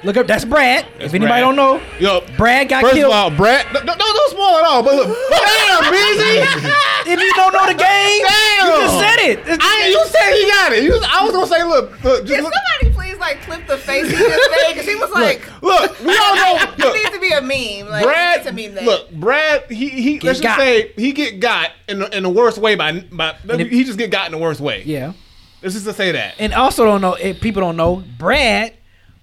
Look 0.05 0.17
up. 0.17 0.27
That's 0.27 0.45
Brad. 0.45 0.87
if 0.99 1.15
anybody 1.15 1.27
Brad. 1.27 1.41
don't 1.41 1.57
know, 1.57 1.81
Yo, 1.99 2.21
Brad 2.37 2.69
got 2.69 2.83
First 2.83 2.95
killed. 2.95 3.12
of 3.12 3.19
all, 3.19 3.31
Brad, 3.31 3.67
don't, 3.73 3.87
don't, 3.87 3.99
don't 3.99 4.12
all. 4.73 4.83
But 4.83 4.95
look, 4.95 5.09
damn, 5.31 5.91
busy. 5.93 6.38
if 7.12 7.21
you 7.21 7.33
don't 7.35 7.53
know 7.53 7.67
the 7.67 7.75
game, 7.75 8.23
Damn. 8.25 8.67
you 8.67 8.81
just 8.81 8.99
said 8.99 9.19
it. 9.29 9.38
It's- 9.41 9.59
I, 9.61 9.88
you 9.88 10.05
said 10.07 10.33
he 10.35 10.47
got 10.47 10.73
it. 10.73 10.83
You 10.85 10.99
I 11.05 11.25
was 11.25 11.33
gonna 11.33 11.47
say, 11.47 11.62
look, 11.65 12.03
look, 12.03 12.25
just 12.27 12.35
Can 12.35 12.45
look, 12.45 12.53
somebody 12.55 12.95
please 12.97 13.19
like 13.19 13.41
clip 13.43 13.67
the 13.67 13.77
face 13.79 14.07
he 14.11 14.17
just 14.17 14.51
made? 14.51 14.73
Because 14.75 14.87
he 14.88 14.95
was 14.97 15.11
like, 15.11 15.62
look. 15.62 16.01
We 16.01 16.17
all 16.17 16.35
know. 16.37 16.59
it 16.79 16.95
needs 16.95 17.11
to 17.11 17.21
be 17.21 17.31
a 17.33 17.41
meme. 17.43 17.91
Like, 17.91 18.05
Brad, 18.05 18.38
it's 18.41 18.47
a 18.49 18.53
meme 18.53 18.75
that. 18.77 18.85
look, 18.85 19.11
Brad, 19.12 19.71
he 19.71 19.88
he. 19.91 20.21
let's 20.21 20.41
just 20.41 20.59
say 20.59 20.93
he 20.97 21.12
get 21.12 21.41
got 21.41 21.71
in 21.88 21.99
the, 22.01 22.17
in 22.17 22.23
the 22.23 22.31
worst 22.31 22.59
way 22.59 22.75
by 22.75 23.01
by. 23.12 23.37
if- 23.49 23.69
he 23.71 23.85
just 23.85 23.99
get 23.99 24.11
got 24.11 24.27
in 24.27 24.33
the 24.33 24.38
worst 24.38 24.61
way. 24.61 24.83
yeah. 24.85 25.12
Let's 25.62 25.75
just 25.75 25.87
to 25.87 25.93
say 25.93 26.11
that. 26.11 26.35
And 26.41 26.53
also 26.55 26.85
don't 26.85 27.01
know. 27.01 27.15
If 27.15 27.41
people 27.41 27.61
don't 27.61 27.77
know, 27.77 28.03
Brad 28.19 28.73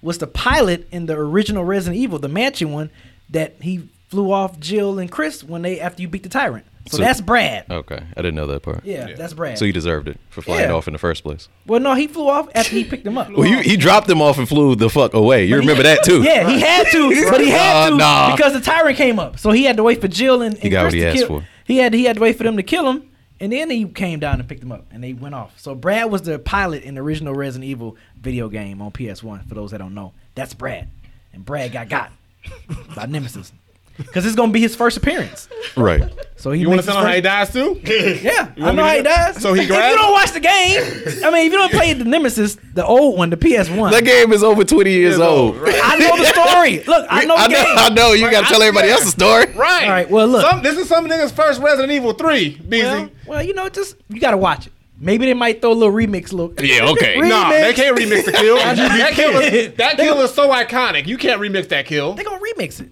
was 0.02 0.18
the 0.18 0.26
pilot 0.26 0.86
in 0.90 1.06
the 1.06 1.14
original 1.16 1.64
Resident 1.64 2.00
Evil, 2.00 2.18
the 2.18 2.28
Mansion 2.28 2.72
one, 2.72 2.90
that 3.30 3.54
he 3.60 3.88
flew 4.08 4.32
off 4.32 4.58
Jill 4.58 4.98
and 4.98 5.10
Chris 5.10 5.44
when 5.44 5.62
they 5.62 5.78
after 5.80 6.02
you 6.02 6.08
beat 6.08 6.22
the 6.22 6.28
tyrant. 6.28 6.64
So, 6.88 6.96
So- 6.96 7.02
that's 7.04 7.20
Brad. 7.20 7.66
Okay, 7.70 7.98
I 8.16 8.22
didn't 8.22 8.34
know 8.34 8.46
that 8.48 8.62
part. 8.62 8.80
Yeah, 8.84 9.08
Yeah. 9.08 9.14
that's 9.14 9.34
Brad. 9.34 9.58
So 9.58 9.66
he 9.66 9.70
deserved 9.72 10.08
it 10.08 10.18
for 10.30 10.40
flying 10.42 10.70
Yeah. 10.70 10.74
off 10.74 10.88
in 10.88 10.92
the 10.94 10.98
first 10.98 11.22
place. 11.22 11.46
well, 11.66 11.78
no, 11.78 11.94
he 11.94 12.06
flew 12.08 12.28
off 12.28 12.48
after 12.54 12.74
he 12.74 12.82
picked 12.84 13.06
him 13.06 13.18
up. 13.18 13.28
Well, 13.36 13.42
he, 13.42 13.62
he 13.62 13.76
dropped 13.76 14.08
him 14.08 14.20
off 14.22 14.38
and 14.38 14.48
flew 14.48 14.74
the 14.74 14.88
fuck 14.88 15.12
away. 15.14 15.44
You 15.44 15.56
But 15.56 15.62
he- 15.62 15.68
remember 15.68 15.82
that 15.84 16.02
too? 16.04 16.22
Yeah, 16.22 16.48
he 16.48 16.58
had 16.60 16.86
to, 16.88 17.08
but 17.30 17.40
he 17.42 17.50
had 17.50 17.76
Uh, 17.86 17.90
to 17.90 17.96
nah. 17.96 18.34
because 18.36 18.54
the 18.54 18.60
tyrant 18.60 18.96
came 18.96 19.18
up. 19.20 19.38
So 19.38 19.50
he 19.52 19.64
had 19.64 19.76
to 19.76 19.82
wait 19.82 20.00
for 20.00 20.08
Jill 20.08 20.42
and, 20.42 20.58
and 20.62 20.70
got 20.72 20.84
what 20.86 20.94
he 20.94 21.00
to 21.00 21.06
asked 21.08 21.16
kill. 21.18 21.26
for. 21.40 21.46
He 21.66 21.76
had 21.76 21.92
he 21.94 22.04
had 22.04 22.16
to 22.16 22.22
wait 22.22 22.36
for 22.36 22.42
them 22.44 22.56
to 22.56 22.62
kill 22.64 22.90
him, 22.90 23.04
And 23.40 23.50
then 23.52 23.70
he 23.70 23.86
came 23.86 24.20
down 24.20 24.38
and 24.38 24.46
picked 24.48 24.62
him 24.62 24.70
up, 24.72 24.84
and 24.90 25.02
they 25.02 25.14
went 25.14 25.34
off. 25.34 25.58
So 25.58 25.74
Brad 25.74 26.10
was 26.10 26.22
the 26.22 26.38
pilot 26.38 26.82
in 26.82 26.94
the 26.94 27.00
original 27.00 27.34
Resident 27.34 27.68
Evil 27.70 27.96
video 28.20 28.48
game 28.50 28.82
on 28.82 28.90
PS1. 28.92 29.48
For 29.48 29.54
those 29.54 29.70
that 29.70 29.78
don't 29.78 29.94
know, 29.94 30.12
that's 30.34 30.52
Brad, 30.54 30.88
and 31.32 31.44
Brad 31.44 31.72
got 31.72 31.88
got 31.88 32.12
by 32.94 33.06
Nemesis 33.06 33.52
because 33.96 34.24
it's 34.24 34.34
gonna 34.36 34.52
be 34.52 34.60
his 34.60 34.74
first 34.76 34.96
appearance. 34.96 35.48
Right. 35.76 36.02
So 36.36 36.52
he 36.52 36.60
You 36.62 36.68
want 36.68 36.78
makes 36.78 36.86
to 36.86 36.92
his 36.92 36.96
know 36.96 37.06
how 37.06 37.14
he 37.14 37.20
first- 37.22 37.52
dies 37.52 37.52
too? 37.52 37.80
Yeah, 38.22 38.52
I 38.58 38.72
know 38.72 38.82
how 38.84 38.94
he 38.96 39.02
does. 39.02 39.36
So 39.42 39.52
he 39.54 39.62
if 39.62 39.68
you 39.68 39.74
don't 39.74 40.12
watch 40.12 40.32
the 40.32 40.40
game, 40.40 40.80
I 41.24 41.30
mean, 41.30 41.46
if 41.46 41.52
you 41.52 41.58
don't 41.58 41.72
play 41.72 41.92
the 41.94 42.04
Nemesis, 42.04 42.56
the 42.74 42.84
old 42.84 43.18
one, 43.18 43.28
the 43.30 43.36
PS1, 43.36 43.90
That 43.90 44.04
game 44.04 44.32
is 44.32 44.42
over 44.42 44.64
20 44.64 44.90
years 44.90 45.00
Years 45.16 45.18
old. 45.18 45.54
old, 45.56 45.62
right. 45.62 45.80
I 45.82 45.98
know 45.98 46.16
the 46.16 46.24
story. 46.26 46.82
Look, 46.86 47.06
I 47.10 47.24
know 47.26 47.36
the 47.36 47.42
I 47.42 47.46
know, 47.48 47.54
game. 47.64 47.78
I 47.78 47.88
know. 47.90 48.12
You 48.12 48.30
got 48.30 48.42
to 48.42 48.46
tell 48.46 48.62
everybody 48.62 48.88
else 48.90 49.04
the 49.04 49.10
story. 49.10 49.46
Right. 49.54 49.84
All 49.84 49.90
right, 49.90 50.10
well, 50.10 50.26
look. 50.28 50.42
Some, 50.42 50.62
this 50.62 50.78
is 50.78 50.88
some 50.88 51.06
niggas' 51.06 51.32
first 51.32 51.60
Resident 51.60 51.92
Evil 51.92 52.12
3, 52.14 52.56
busy. 52.68 52.82
Well, 52.86 53.10
well, 53.30 53.44
you 53.44 53.54
know, 53.54 53.68
just 53.68 53.94
you 54.08 54.20
gotta 54.20 54.36
watch 54.36 54.66
it. 54.66 54.72
Maybe 54.98 55.24
they 55.24 55.34
might 55.34 55.60
throw 55.60 55.70
a 55.70 55.72
little 55.72 55.94
remix 55.94 56.32
look. 56.32 56.60
Yeah, 56.60 56.90
okay. 56.90 57.14
Remix. 57.16 57.28
Nah, 57.28 57.50
they 57.50 57.72
can't 57.72 57.96
remix 57.96 58.24
the 58.24 58.32
kill. 58.32 58.56
that 58.56 59.12
kill, 59.14 59.38
is, 59.38 59.50
can't. 59.50 59.76
that 59.76 59.96
kill 59.96 60.20
is 60.22 60.34
so 60.34 60.50
iconic. 60.50 61.06
You 61.06 61.16
can't 61.16 61.40
remix 61.40 61.68
that 61.68 61.86
kill. 61.86 62.14
They're 62.14 62.24
gonna 62.24 62.40
remix 62.40 62.80
it. 62.80 62.90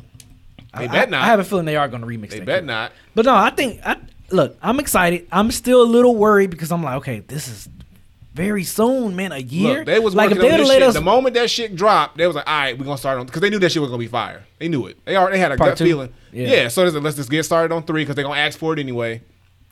They 0.78 0.84
I, 0.84 0.86
bet 0.86 1.10
not. 1.10 1.22
I 1.22 1.26
have 1.26 1.40
a 1.40 1.44
feeling 1.44 1.64
they 1.64 1.74
are 1.74 1.88
gonna 1.88 2.06
remix 2.06 2.26
it. 2.26 2.30
They 2.30 2.38
that. 2.38 2.46
bet 2.46 2.58
kill. 2.60 2.66
not. 2.66 2.92
But 3.16 3.24
no, 3.26 3.34
I 3.34 3.50
think 3.50 3.80
I 3.84 3.96
look. 4.30 4.56
I'm 4.62 4.78
excited. 4.78 5.26
I'm 5.32 5.50
still 5.50 5.82
a 5.82 5.88
little 5.90 6.14
worried 6.14 6.50
because 6.50 6.70
I'm 6.70 6.84
like, 6.84 6.98
okay, 6.98 7.18
this 7.18 7.48
is 7.48 7.68
very 8.32 8.62
soon, 8.62 9.16
man. 9.16 9.32
A 9.32 9.38
year. 9.38 9.78
Look, 9.78 9.86
they 9.86 9.98
was 9.98 10.14
like 10.14 10.30
working 10.30 10.38
if 10.38 10.44
on 10.44 10.50
they'd 10.52 10.60
this 10.60 10.68
let 10.68 10.78
shit. 10.78 10.88
us 10.88 10.94
the 10.94 11.00
moment 11.00 11.34
that 11.34 11.50
shit 11.50 11.74
dropped, 11.74 12.16
they 12.16 12.28
was 12.28 12.36
like, 12.36 12.46
all 12.46 12.60
right, 12.60 12.78
we're 12.78 12.84
gonna 12.84 12.96
start 12.96 13.18
on 13.18 13.26
because 13.26 13.40
they 13.40 13.50
knew 13.50 13.58
that 13.58 13.72
shit 13.72 13.82
was 13.82 13.90
gonna 13.90 13.98
be 13.98 14.06
fire. 14.06 14.44
They 14.60 14.68
knew 14.68 14.86
it. 14.86 15.04
They 15.04 15.16
already 15.16 15.38
they 15.38 15.40
had 15.40 15.50
a 15.50 15.56
Part 15.56 15.70
gut 15.70 15.78
two? 15.78 15.84
feeling. 15.84 16.14
Yeah. 16.30 16.46
Yeah. 16.46 16.68
so 16.68 16.84
they 16.84 16.92
said, 16.92 17.02
let's 17.02 17.16
just 17.16 17.28
get 17.28 17.42
started 17.42 17.74
on 17.74 17.82
three 17.82 18.02
because 18.02 18.14
they're 18.14 18.24
gonna 18.24 18.38
ask 18.38 18.56
for 18.56 18.72
it 18.72 18.78
anyway. 18.78 19.20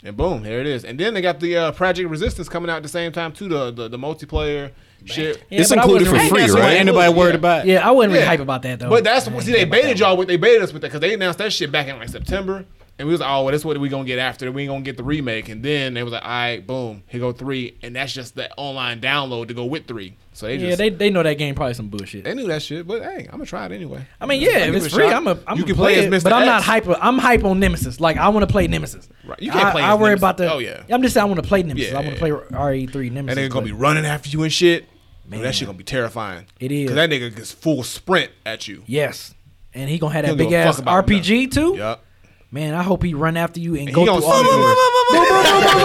And 0.07 0.17
boom, 0.17 0.45
there 0.45 0.61
it 0.61 0.67
is. 0.69 0.85
And 0.85 1.01
then 1.01 1.15
they 1.15 1.21
got 1.21 1.41
the 1.41 1.57
uh, 1.57 1.73
Project 1.73 2.09
Resistance 2.09 2.49
coming 2.49 2.71
out 2.71 2.77
at 2.77 2.83
the 2.85 2.89
same 2.89 3.11
time 3.11 3.33
too. 3.33 3.49
The 3.49 3.73
the, 3.73 3.89
the 3.89 3.99
multiplayer 3.99 4.71
shit. 5.05 5.43
Yeah, 5.51 5.61
It's 5.61 5.73
included 5.73 6.07
for 6.07 6.19
free, 6.29 6.47
right? 6.51 6.75
Ain't 6.75 6.87
nobody 6.87 7.13
worried 7.13 7.31
Yeah. 7.31 7.37
about. 7.37 7.67
Yeah, 7.67 7.89
I 7.89 7.91
wasn't 7.91 8.13
really 8.13 8.23
Yeah. 8.25 8.29
hype 8.31 8.41
about 8.41 8.63
that 8.63 8.79
though. 8.79 8.89
But 8.89 9.03
that's 9.03 9.27
I 9.27 9.39
see, 9.41 9.51
they 9.53 9.65
baited 9.65 9.99
y'all 9.99 10.17
with 10.17 10.29
they 10.29 10.37
baited 10.37 10.63
us 10.63 10.73
with 10.73 10.83
that 10.83 10.89
because 10.89 11.01
they 11.01 11.13
announced 11.15 11.39
that 11.41 11.53
shit 11.53 11.73
back 11.73 11.89
in 11.89 11.99
like 11.99 12.09
September, 12.09 12.65
and 12.99 13.07
we 13.07 13.13
was 13.13 13.21
like, 13.21 13.31
oh, 13.31 13.43
well, 13.45 13.53
that's 13.53 13.65
what 13.65 13.79
we 13.79 13.89
gonna 13.89 14.05
get 14.05 14.19
after. 14.19 14.51
We 14.51 14.63
ain't 14.63 14.71
gonna 14.71 14.81
get 14.83 14.97
the 14.97 15.05
remake, 15.05 15.49
and 15.49 15.63
then 15.63 15.95
they 15.95 16.03
was 16.03 16.13
like, 16.13 16.23
all 16.23 16.29
right, 16.29 16.67
boom, 16.67 17.03
here 17.09 17.21
go 17.21 17.33
three, 17.33 17.77
and 17.83 17.95
that's 17.95 18.13
just 18.13 18.35
the 18.37 18.51
online 18.57 19.01
download 19.01 19.49
to 19.49 19.55
go 19.55 19.65
with 19.67 19.87
three. 19.87 20.17
So 20.33 20.47
they 20.47 20.57
Yeah, 20.57 20.67
just 20.69 20.79
they, 20.79 20.89
they 20.91 21.11
know 21.11 21.23
that 21.23 21.35
game 21.39 21.55
probably 21.55 21.75
some 21.75 21.89
bullshit. 21.89 22.25
they 22.25 22.35
knew 22.35 22.47
that 22.49 22.63
shit, 22.63 22.87
but 22.87 23.03
hey, 23.03 23.25
I'm 23.27 23.33
gonna 23.33 23.47
try 23.47 23.67
it 23.67 23.73
anyway. 23.73 24.07
I 24.21 24.27
mean, 24.27 24.41
yeah, 24.43 24.59
if 24.67 24.75
it's 24.75 24.95
free, 24.95 25.05
shot. 25.05 25.15
I'm 25.15 25.27
a 25.27 25.39
I'm 25.47 25.59
You 25.59 25.65
can 25.65 25.75
play 25.77 25.95
play 25.95 25.99
as 26.01 26.05
it, 26.07 26.11
Mr. 26.13 26.25
but 26.25 26.33
I'm 26.33 26.47
not 26.47 26.57
X. 26.59 26.67
hype. 26.67 26.87
I'm 27.01 27.19
hype 27.19 27.45
on 27.45 27.59
Nemesis. 27.61 28.01
Like 28.01 28.17
I 28.17 28.29
want 28.29 28.47
to 28.47 28.53
play 28.53 28.67
Nemesis. 28.67 29.09
Right. 29.27 29.41
You 29.41 29.51
can't 29.51 29.67
I, 29.67 29.73
play 29.73 29.83
I 29.83 29.95
as 29.95 29.99
worry 29.99 30.09
Nemesis. 30.11 30.21
about 30.21 30.37
the. 30.39 30.53
Oh, 30.53 30.59
yeah. 30.59 30.83
I'm 30.91 31.03
just 31.03 31.15
saying 31.15 31.23
I 31.23 31.27
want 31.27 31.43
to 31.43 31.49
play 31.49 31.63
Nemesis. 31.63 31.91
Yeah, 31.91 31.99
I 31.99 32.01
want 32.03 32.09
yeah. 32.09 32.15
to 32.15 32.19
play 32.19 32.31
RE3 32.31 33.13
Nemesis. 33.13 33.17
And 33.17 33.29
they're 33.29 33.49
gonna 33.49 33.65
be 33.67 33.73
running 33.73 34.05
after 34.07 34.29
you 34.29 34.43
and 34.43 34.53
shit. 34.53 34.85
Man, 35.25 35.41
Man. 35.41 35.43
that 35.43 35.55
shit 35.55 35.67
gonna 35.67 35.77
be 35.79 35.85
terrifying. 35.85 36.47
It 36.61 36.71
is. 36.71 36.89
Cause 36.91 36.95
that 36.97 37.11
nigga 37.11 37.35
gets 37.35 37.51
full 37.53 37.83
sprint 37.83 38.31
at 38.45 38.69
you. 38.69 38.83
Yes, 38.87 39.35
and 39.75 39.89
he 39.91 39.99
gonna 39.99 40.13
have 40.15 40.25
that 40.27 40.37
big 40.37 40.53
ass 40.53 40.81
RPG 40.81 41.51
too. 41.53 41.77
Yup. 41.77 42.05
Man, 42.53 42.75
I 42.75 42.83
hope 42.83 43.03
he 43.03 43.13
run 43.13 43.37
after 43.37 43.59
you 43.61 43.75
and, 43.75 43.89
And 43.89 43.95
go 43.95 44.03
he 44.03 44.07
through 44.07 44.21
gonna 44.21 44.27
all 44.27 44.43
the 44.43 44.51
doors. 44.51 45.77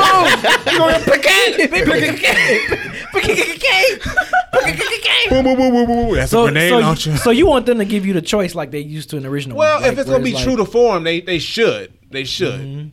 Boom, 5.29 5.45
boom, 5.45 5.57
boom, 5.57 5.71
boom, 5.71 5.85
boom. 5.87 6.15
That's 6.15 6.31
a 6.31 6.35
So, 6.35 6.43
grenade 6.45 6.69
so, 6.69 6.77
you, 6.77 6.83
launcher. 6.83 7.17
so 7.17 7.31
you 7.31 7.45
want 7.47 7.65
them 7.65 7.77
to 7.77 7.85
give 7.85 8.05
you 8.05 8.13
the 8.13 8.21
choice 8.21 8.53
like 8.53 8.71
they 8.71 8.79
used 8.79 9.09
to 9.11 9.17
in 9.17 9.23
the 9.23 9.29
original. 9.29 9.57
Well, 9.57 9.75
one, 9.75 9.83
like, 9.83 9.93
if 9.93 9.99
it's 9.99 10.07
where 10.09 10.17
gonna 10.17 10.25
be 10.25 10.33
like- 10.33 10.43
true 10.43 10.57
to 10.57 10.65
form, 10.65 11.03
they 11.03 11.21
they 11.21 11.39
should. 11.39 11.93
They 12.09 12.23
should. 12.25 12.59
Mm-hmm. 12.59 12.89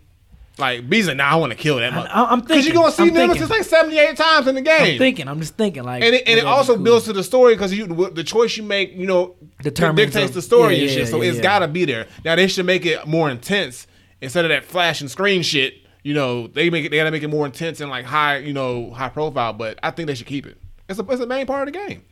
Like 0.58 0.88
B's 0.88 1.06
like, 1.08 1.16
nah, 1.16 1.24
I 1.30 1.36
want 1.36 1.52
to 1.52 1.58
kill 1.58 1.76
that 1.76 1.92
mother. 1.92 2.08
I- 2.12 2.24
I'm 2.24 2.40
Because 2.40 2.66
you're 2.66 2.74
thinking, 2.74 2.80
gonna 2.80 2.92
see 2.92 3.10
Nemesis 3.10 3.50
like 3.50 3.62
78 3.62 4.16
times 4.16 4.46
in 4.48 4.54
the 4.56 4.60
game. 4.62 4.94
I'm 4.94 4.98
thinking. 4.98 5.28
I'm 5.28 5.40
just 5.40 5.56
thinking 5.56 5.84
like, 5.84 6.02
and 6.02 6.14
it, 6.14 6.24
and 6.26 6.38
it 6.38 6.44
also 6.44 6.74
cool? 6.74 6.84
builds 6.84 7.04
to 7.06 7.12
the 7.12 7.22
story 7.22 7.54
because 7.54 7.72
you 7.72 7.86
the 8.10 8.24
choice 8.24 8.56
you 8.56 8.62
make, 8.62 8.92
you 8.92 9.06
know, 9.06 9.36
Determines 9.62 10.12
dictates 10.12 10.32
the- 10.32 10.36
the 10.38 10.42
story 10.42 10.76
yeah, 10.76 10.82
and 10.82 10.90
yeah, 10.90 10.96
shit. 10.98 11.08
So 11.08 11.22
yeah, 11.22 11.28
it's 11.28 11.36
yeah. 11.38 11.42
gotta 11.42 11.68
be 11.68 11.84
there. 11.84 12.06
Now 12.24 12.34
they 12.36 12.48
should 12.48 12.66
make 12.66 12.84
it 12.86 13.06
more 13.06 13.30
intense 13.30 13.86
instead 14.20 14.44
of 14.44 14.48
that 14.50 14.64
flash 14.64 15.00
and 15.00 15.10
screen 15.10 15.42
shit. 15.42 15.74
You 16.02 16.14
know, 16.14 16.46
they 16.46 16.70
make 16.70 16.84
it. 16.84 16.90
They 16.90 16.96
gotta 16.96 17.10
make 17.10 17.22
it 17.22 17.28
more 17.28 17.44
intense 17.46 17.80
and 17.80 17.90
like 17.90 18.04
high, 18.04 18.38
you 18.38 18.52
know, 18.52 18.90
high 18.90 19.08
profile. 19.10 19.52
But 19.52 19.78
I 19.82 19.90
think 19.90 20.06
they 20.06 20.14
should 20.14 20.26
keep 20.26 20.46
it. 20.46 20.56
It's 20.88 20.98
a 20.98 21.04
it's 21.08 21.20
a 21.20 21.26
main 21.26 21.46
part 21.46 21.68
of 21.68 21.72
the 21.74 21.78
game. 21.78 22.02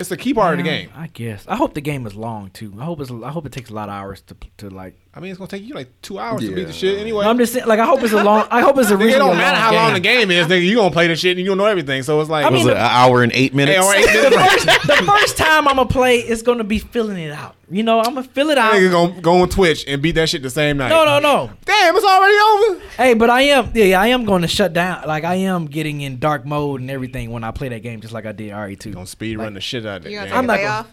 It's 0.00 0.10
a 0.12 0.16
key 0.16 0.32
part 0.32 0.54
of 0.54 0.58
the 0.58 0.70
game. 0.70 0.90
I 0.94 1.08
guess. 1.08 1.44
I 1.48 1.56
hope 1.56 1.74
the 1.74 1.80
game 1.80 2.06
is 2.06 2.14
long 2.14 2.50
too. 2.50 2.72
I 2.78 2.84
hope 2.84 3.00
it's. 3.00 3.10
I 3.10 3.30
hope 3.30 3.46
it 3.46 3.52
takes 3.52 3.68
a 3.70 3.74
lot 3.74 3.88
of 3.88 3.94
hours 3.94 4.22
to 4.22 4.36
to 4.58 4.70
like. 4.70 4.96
I 5.14 5.20
mean, 5.20 5.30
it's 5.30 5.38
gonna 5.38 5.48
take 5.48 5.64
you 5.64 5.74
like 5.74 5.88
two 6.02 6.18
hours 6.18 6.42
to 6.42 6.54
beat 6.54 6.64
the 6.64 6.72
shit 6.72 6.98
anyway. 6.98 7.24
I'm 7.24 7.38
just 7.38 7.52
saying. 7.54 7.66
Like 7.66 7.80
I 7.80 7.86
hope 7.86 8.02
it's 8.02 8.12
a 8.12 8.22
long. 8.22 8.46
I 8.50 8.60
hope 8.60 8.78
it's 8.78 8.90
a 8.90 8.94
Nigga, 8.94 8.98
really 8.98 9.12
it 9.14 9.18
don't 9.18 9.32
a 9.34 9.38
matter 9.38 9.56
how 9.56 9.72
long 9.74 9.94
the 9.94 10.00
game 10.00 10.30
is, 10.30 10.46
nigga. 10.46 10.62
You 10.64 10.76
gonna 10.76 10.92
play 10.92 11.08
the 11.08 11.16
shit 11.16 11.32
and 11.36 11.40
you 11.40 11.46
gonna 11.46 11.58
know 11.62 11.66
everything. 11.68 12.02
So 12.04 12.20
it's 12.20 12.30
like, 12.30 12.44
I 12.44 12.50
mean, 12.50 12.58
Was 12.64 12.66
it 12.68 12.76
an 12.76 12.82
hour 12.88 13.22
and 13.22 13.32
eight 13.32 13.52
minutes? 13.54 13.76
hey, 13.78 13.82
all 13.82 13.90
right, 13.90 14.04
the, 14.04 14.36
first, 14.38 14.86
the 14.86 15.10
first 15.10 15.36
time 15.38 15.66
I'm 15.66 15.76
gonna 15.76 15.88
play, 15.88 16.18
it's 16.18 16.42
gonna 16.42 16.62
be 16.62 16.78
filling 16.78 17.16
it 17.18 17.32
out. 17.32 17.56
You 17.70 17.82
know, 17.82 17.98
I'm 17.98 18.14
gonna 18.14 18.22
fill 18.22 18.50
it 18.50 18.58
out. 18.58 18.74
nigga 18.74 18.90
gonna 18.92 19.20
go 19.20 19.42
on 19.42 19.48
Twitch 19.48 19.84
and 19.88 20.00
beat 20.00 20.12
that 20.12 20.28
shit 20.28 20.42
the 20.42 20.50
same 20.50 20.76
night. 20.76 20.90
No, 20.90 21.04
no, 21.04 21.18
no. 21.18 21.50
Damn, 21.64 21.96
it's 21.96 22.04
already 22.04 22.36
over. 22.76 22.86
Hey, 22.96 23.14
but 23.14 23.28
I 23.30 23.42
am. 23.42 23.70
Yeah, 23.74 23.84
yeah, 23.84 24.00
I 24.00 24.08
am 24.08 24.24
going 24.24 24.42
to 24.42 24.48
shut 24.48 24.72
down. 24.72 25.04
Like 25.06 25.24
I 25.24 25.34
am 25.36 25.66
getting 25.66 26.00
in 26.02 26.18
dark 26.18 26.46
mode 26.46 26.80
and 26.80 26.90
everything 26.90 27.30
when 27.30 27.44
I 27.44 27.50
play 27.50 27.68
that 27.70 27.80
game, 27.82 28.00
just 28.02 28.12
like 28.14 28.24
I 28.26 28.32
did 28.32 28.52
RE2. 28.52 28.92
Gonna 28.94 29.06
speed 29.06 29.38
run 29.38 29.54
the 29.54 29.60
shit 29.60 29.84
out 29.84 29.98
of 29.98 30.02
that 30.04 30.10
You 30.10 30.16
gonna 30.18 30.26
game. 30.28 30.32
take 30.32 30.38
I'm 30.38 30.44
a 30.44 30.46
not 30.46 30.56
day 30.56 30.62
gonna- 30.62 30.74
off? 30.80 30.86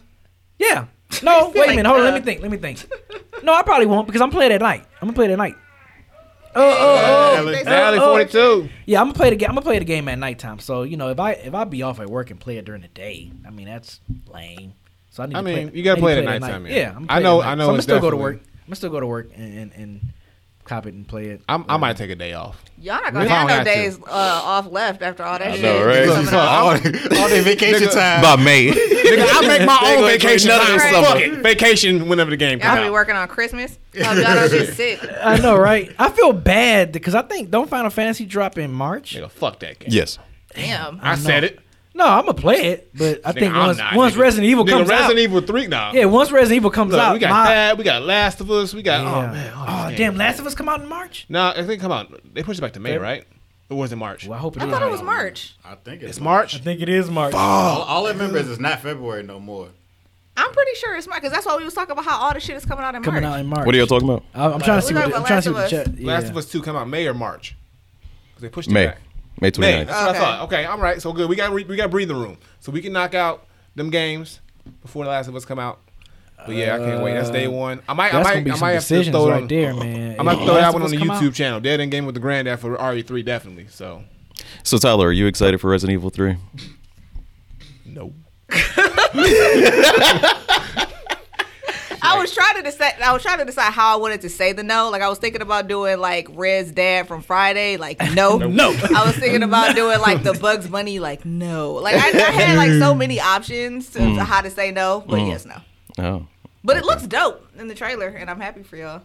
Yeah. 0.59 0.85
No, 1.23 1.47
wait 1.49 1.55
a 1.55 1.59
Like, 1.59 1.69
minute. 1.77 1.85
Hold 1.87 1.99
on. 1.99 2.05
Let 2.05 2.13
me 2.15 2.19
think. 2.21 2.41
Let 2.41 2.51
me 2.51 2.57
think. 2.57 2.85
No, 3.41 3.53
I 3.53 3.61
probably 3.63 3.85
won't 3.85 4.05
because 4.05 4.21
I'm 4.21 4.31
playing 4.31 4.51
at 4.51 4.59
night. 4.61 4.83
I'm 5.01 5.07
gonna 5.07 5.13
play 5.13 5.25
it 5.25 5.31
at 5.31 5.37
night. 5.37 5.55
Oh, 6.57 6.61
oh, 6.61 7.33
oh. 7.35 7.37
Alley, 7.37 7.55
Alley 7.65 7.99
oh, 8.01 8.11
42. 8.13 8.69
Yeah, 8.85 8.99
I'm 8.99 9.07
gonna 9.07 9.13
play 9.13 9.29
the 9.29 9.35
game. 9.37 9.49
I'm 9.49 9.55
gonna 9.55 9.63
play 9.65 9.79
the 9.79 9.85
game 9.85 10.07
at 10.09 10.17
nighttime. 10.19 10.59
So 10.59 10.83
you 10.83 10.97
know, 10.97 11.09
if 11.09 11.19
I 11.19 11.31
if 11.33 11.53
I 11.53 11.63
be 11.63 11.83
off 11.83 11.99
at 12.01 12.09
work 12.09 12.31
and 12.31 12.39
play 12.39 12.57
it 12.57 12.65
during 12.65 12.81
the 12.81 12.87
day, 12.89 13.31
I 13.47 13.49
mean 13.51 13.67
that's 13.67 14.01
lame. 14.33 14.73
So 15.09 15.23
I 15.23 15.27
need. 15.27 15.33
To. 15.33 15.37
I 15.39 15.41
to 15.41 15.45
mean, 15.45 15.67
play, 15.69 15.77
you 15.77 15.83
gotta 15.83 15.91
I 15.91 15.95
need 15.95 16.01
play 16.01 16.11
it 16.13 16.17
at 16.17 16.23
at 16.27 16.41
nighttime, 16.41 16.63
night. 16.63 16.69
man. 16.69 16.77
Yeah, 16.77 16.93
I'm 16.95 17.03
I 17.03 17.07
playing 17.07 17.23
know- 17.23 17.41
at 17.41 17.45
night. 17.45 17.51
I 17.51 17.55
know 17.55 17.59
So 17.59 17.63
I'm 17.63 17.67
gonna 17.67 17.75
it's 17.77 17.83
still 17.85 17.99
go 18.01 18.09
to 18.11 18.17
work. 18.17 18.35
I'm 18.41 18.65
gonna 18.67 18.75
still 18.75 18.89
go 18.89 18.99
to 18.99 19.07
work 19.07 19.29
and 19.35 19.57
and, 19.57 19.71
and 19.73 20.01
cop 20.65 20.86
it 20.88 20.93
and 20.93 21.08
play 21.08 21.28
it. 21.28 21.41
I'm, 21.47 21.63
I 21.69 21.78
might 21.78 21.95
take 21.95 22.10
a 22.10 22.15
day 22.15 22.34
off. 22.34 22.62
Y'all 22.78 23.01
not 23.01 23.13
gonna 23.13 23.25
I 23.25 23.28
have 23.30 23.47
no 23.47 23.63
days 23.63 23.97
uh, 23.99 24.10
off 24.12 24.67
left 24.69 25.01
after 25.01 25.23
all 25.23 25.39
that 25.39 25.47
I 25.47 25.54
shit. 25.54 25.62
know, 25.63 25.86
right? 25.86 26.06
Look, 26.08 26.28
up. 26.34 26.34
all, 26.34 26.69
all 27.21 27.30
their 27.30 27.41
vacation 27.43 27.88
time. 27.89 28.21
By 28.21 28.36
May. 28.36 28.67
Nigga, 29.06 29.28
I 29.32 29.47
make 29.47 29.65
my 29.65 29.95
own 29.95 30.04
vacation. 30.04 30.51
enjoy 30.51 30.63
time. 30.63 30.73
another 30.73 30.91
Fuck 30.91 31.06
summer. 31.19 31.21
it. 31.21 31.43
Vacation 31.43 32.10
whenever 32.10 32.32
the 32.32 32.38
game 32.38 32.60
Y'all 32.60 32.69
comes 32.75 32.82
be 32.84 32.89
working 32.89 33.15
on 33.15 33.28
Christmas. 33.28 33.78
Oh, 33.97 33.99
y'all 34.13 34.36
don't 34.36 34.49
just 34.51 34.73
sit. 34.75 34.99
I 35.21 35.38
know, 35.38 35.56
right? 35.58 35.89
I 35.97 36.10
feel 36.10 36.34
bad 36.34 36.91
because 36.91 37.15
I 37.15 37.21
think 37.21 37.49
don't 37.49 37.69
Final 37.69 37.89
Fantasy 37.89 38.25
drop 38.25 38.58
in 38.58 38.71
March. 38.73 39.15
Nigga, 39.15 39.32
fuck 39.32 39.60
that 39.60 39.80
game. 39.80 39.89
yes. 39.91 40.19
Damn. 40.54 40.99
I 41.01 41.15
said 41.15 41.45
it. 41.45 41.60
No, 41.97 42.05
I'm 42.05 42.25
gonna 42.25 42.34
play 42.34 42.71
it, 42.71 42.89
but 42.93 43.21
I 43.23 43.31
think 43.31 43.53
I'm 43.53 43.67
once 43.67 43.77
not, 43.77 43.95
once 43.95 44.15
nigga. 44.15 44.19
Resident 44.19 44.49
Evil 44.49 44.65
Nigga, 44.65 44.69
comes 44.69 44.89
Resident 44.89 45.12
out, 45.13 45.17
Evil 45.19 45.41
3 45.41 45.67
now. 45.67 45.93
yeah, 45.93 46.03
once 46.05 46.29
Resident 46.29 46.58
Evil 46.58 46.69
comes 46.69 46.91
Look, 46.91 46.99
out, 47.01 47.13
we 47.13 47.19
got 47.19 47.29
my- 47.29 47.45
that. 47.47 47.77
We 47.77 47.84
got 47.86 48.01
Last 48.01 48.41
of 48.41 48.51
Us. 48.51 48.73
We 48.73 48.81
got, 48.84 49.01
yeah. 49.01 49.15
oh, 49.15 49.21
man. 49.31 49.53
all 49.53 49.65
oh 49.86 49.89
these 49.89 49.97
damn. 49.97 50.17
Last 50.17 50.39
of 50.39 50.45
Us 50.45 50.53
come 50.53 50.67
out 50.67 50.81
in 50.81 50.89
March. 50.89 51.25
No, 51.29 51.53
I 51.55 51.63
think 51.63 51.81
come 51.81 51.93
out. 51.93 52.12
They 52.34 52.43
pushed 52.43 52.60
it 52.60 52.62
back 52.62 52.73
to 52.73 52.81
May, 52.81 52.95
Feb- 52.97 53.01
right? 53.01 53.23
It 53.69 53.73
wasn't 53.73 53.99
March? 53.99 54.27
Well, 54.27 54.38
I 54.38 54.41
hope 54.41 54.58
it 54.58 54.62
I 54.62 54.65
is 54.65 54.71
thought 54.71 54.81
it 54.81 54.86
March. 54.86 54.91
was 54.91 55.01
March. 55.03 55.55
I 55.63 55.75
think 55.75 56.01
it's, 56.03 56.10
It's 56.12 56.19
March. 56.19 56.53
I 56.55 56.60
think 56.60 56.81
it 56.81 56.89
is 56.89 57.10
March. 57.10 57.34
All, 57.34 57.81
all 57.84 58.05
I 58.08 58.10
remember 58.12 58.38
is 58.39 58.49
it's 58.49 58.60
not 58.60 58.81
February 58.81 59.23
no 59.23 59.39
more. 59.39 59.69
I'm 60.38 60.51
pretty 60.51 60.71
sure 60.75 60.97
it's 60.97 61.08
March 61.08 61.21
because 61.21 61.34
that's 61.34 61.45
why 61.45 61.55
we 61.55 61.63
was 61.63 61.73
talking 61.73 61.93
about 61.93 62.03
how 62.03 62.19
all 62.19 62.34
the 62.34 62.41
shit 62.41 62.58
is 62.58 62.65
coming 62.65 62.84
out 62.84 62.93
in 62.93 63.03
Coming 63.03 63.23
March. 63.23 63.34
out 63.34 63.39
in 63.39 63.47
March. 63.47 63.65
What 63.65 63.73
are 63.73 63.77
y'all 63.77 63.88
talking 63.88 64.10
about? 64.10 64.23
I- 64.36 64.51
I'm 64.51 64.60
trying 64.60 64.81
to 64.81 64.86
see 64.86 64.93
We're 64.93 64.99
what 65.03 65.10
the, 65.12 65.15
I'm 65.15 65.23
trying 65.25 65.41
to 65.41 65.41
see 65.43 65.49
what 65.53 65.69
the 65.69 65.75
Last 65.77 65.86
chat. 65.88 65.97
Yeah. 65.97 66.08
Last 66.08 66.29
of 66.29 66.36
Us 66.38 66.51
2 66.51 66.62
come 66.62 66.75
out 66.75 66.89
May 66.89 67.08
or 67.08 67.13
March? 67.13 67.55
Because 68.31 68.41
they 68.41 68.49
pushed 68.49 68.69
it 68.69 68.73
May. 68.73 68.88
back. 68.88 68.97
May 69.41 69.51
29th. 69.51 69.59
May. 69.59 69.83
That's 69.83 69.89
what 69.99 70.09
Okay. 70.09 70.17
I 70.17 70.21
thought. 70.21 70.41
Okay, 70.43 70.65
I'm 70.65 70.79
right. 70.79 71.01
So 71.01 71.11
good. 71.13 71.29
We 71.29 71.35
got 71.35 71.51
re- 71.51 71.63
we 71.65 71.75
got 71.75 71.91
breathing 71.91 72.17
room, 72.17 72.37
so 72.59 72.71
we 72.71 72.81
can 72.81 72.93
knock 72.93 73.13
out 73.13 73.45
them 73.75 73.89
games 73.89 74.39
before 74.81 75.03
the 75.05 75.11
Last 75.11 75.27
of 75.27 75.35
Us 75.35 75.45
come 75.45 75.59
out. 75.59 75.79
But 76.45 76.55
yeah, 76.55 76.75
I 76.75 76.77
can't 76.79 77.03
wait. 77.03 77.13
That's 77.13 77.29
day 77.31 77.45
uh, 77.47 77.51
one. 77.51 77.81
I 77.89 77.93
might. 77.93 78.11
That's 78.11 78.27
I 78.29 78.35
might. 78.35 78.43
be 78.43 78.51
I 78.51 78.53
some 78.53 78.61
might 78.61 78.71
have 78.73 78.85
to 78.85 79.03
throw 79.11 79.27
it 79.27 79.31
right 79.31 79.41
on, 79.41 79.47
there, 79.47 79.73
man. 79.73 80.19
I 80.19 80.23
might 80.23 80.33
If 80.37 80.45
throw 80.45 80.53
Last 80.53 80.61
that 80.61 80.73
one 80.73 80.83
on 80.83 80.91
the 80.91 80.97
come 80.97 81.11
out- 81.11 81.21
YouTube 81.23 81.33
channel. 81.33 81.59
Dead 81.59 81.79
in 81.79 81.89
Game 81.89 82.05
with 82.05 82.15
the 82.15 82.21
Granddad 82.21 82.59
for 82.59 82.77
RE3 82.77 83.25
definitely. 83.25 83.67
So 83.67 84.03
So 84.63 84.77
Tyler, 84.77 85.07
are 85.07 85.11
you 85.11 85.25
excited 85.27 85.59
for 85.59 85.69
Resident 85.69 85.93
Evil 85.95 86.09
3? 86.11 86.37
no. 87.85 88.13
I 92.15 92.21
was 92.21 92.34
trying 92.34 92.56
to 92.56 92.63
decide. 92.63 93.01
I 93.01 93.13
was 93.13 93.21
trying 93.21 93.39
to 93.39 93.45
decide 93.45 93.71
how 93.71 93.93
I 93.93 93.99
wanted 93.99 94.21
to 94.21 94.30
say 94.30 94.54
the 94.54 94.63
no. 94.63 94.89
Like 94.89 95.01
I 95.01 95.10
was 95.10 95.19
thinking 95.19 95.41
about 95.41 95.67
doing 95.67 95.99
like 95.99 96.28
Red's 96.32 96.71
dad 96.71 97.08
from 97.08 97.21
Friday. 97.21 97.78
Like 97.78 97.99
no, 98.13 98.38
No. 98.38 98.69
I 98.95 99.06
was 99.06 99.15
thinking 99.15 99.43
about 99.43 99.76
doing 99.76 99.99
like 99.99 100.24
the 100.24 100.34
Bugs 100.34 100.68
Bunny. 100.68 100.99
Like 100.99 101.26
no. 101.26 101.74
Like 101.74 101.95
I, 101.95 102.09
I 102.09 102.32
had 102.32 102.57
like 102.57 102.72
so 102.72 102.93
many 102.95 103.18
mm. 103.18 103.26
options 103.26 103.89
to, 103.91 103.99
to 103.99 104.05
mm. 104.05 104.18
how 104.20 104.41
to 104.41 104.49
say 104.49 104.72
no, 104.72 105.03
but 105.07 105.20
mm. 105.20 105.28
yes, 105.28 105.45
no. 105.45 105.55
Oh, 105.97 106.28
But 106.63 106.78
it 106.78 106.86
looks 106.86 107.03
dope 107.03 107.47
in 107.57 107.68
the 107.68 107.76
trailer, 107.76 108.07
and 108.07 108.30
I'm 108.30 108.39
happy 108.39 108.63
for 108.63 108.76
y'all. 108.76 109.01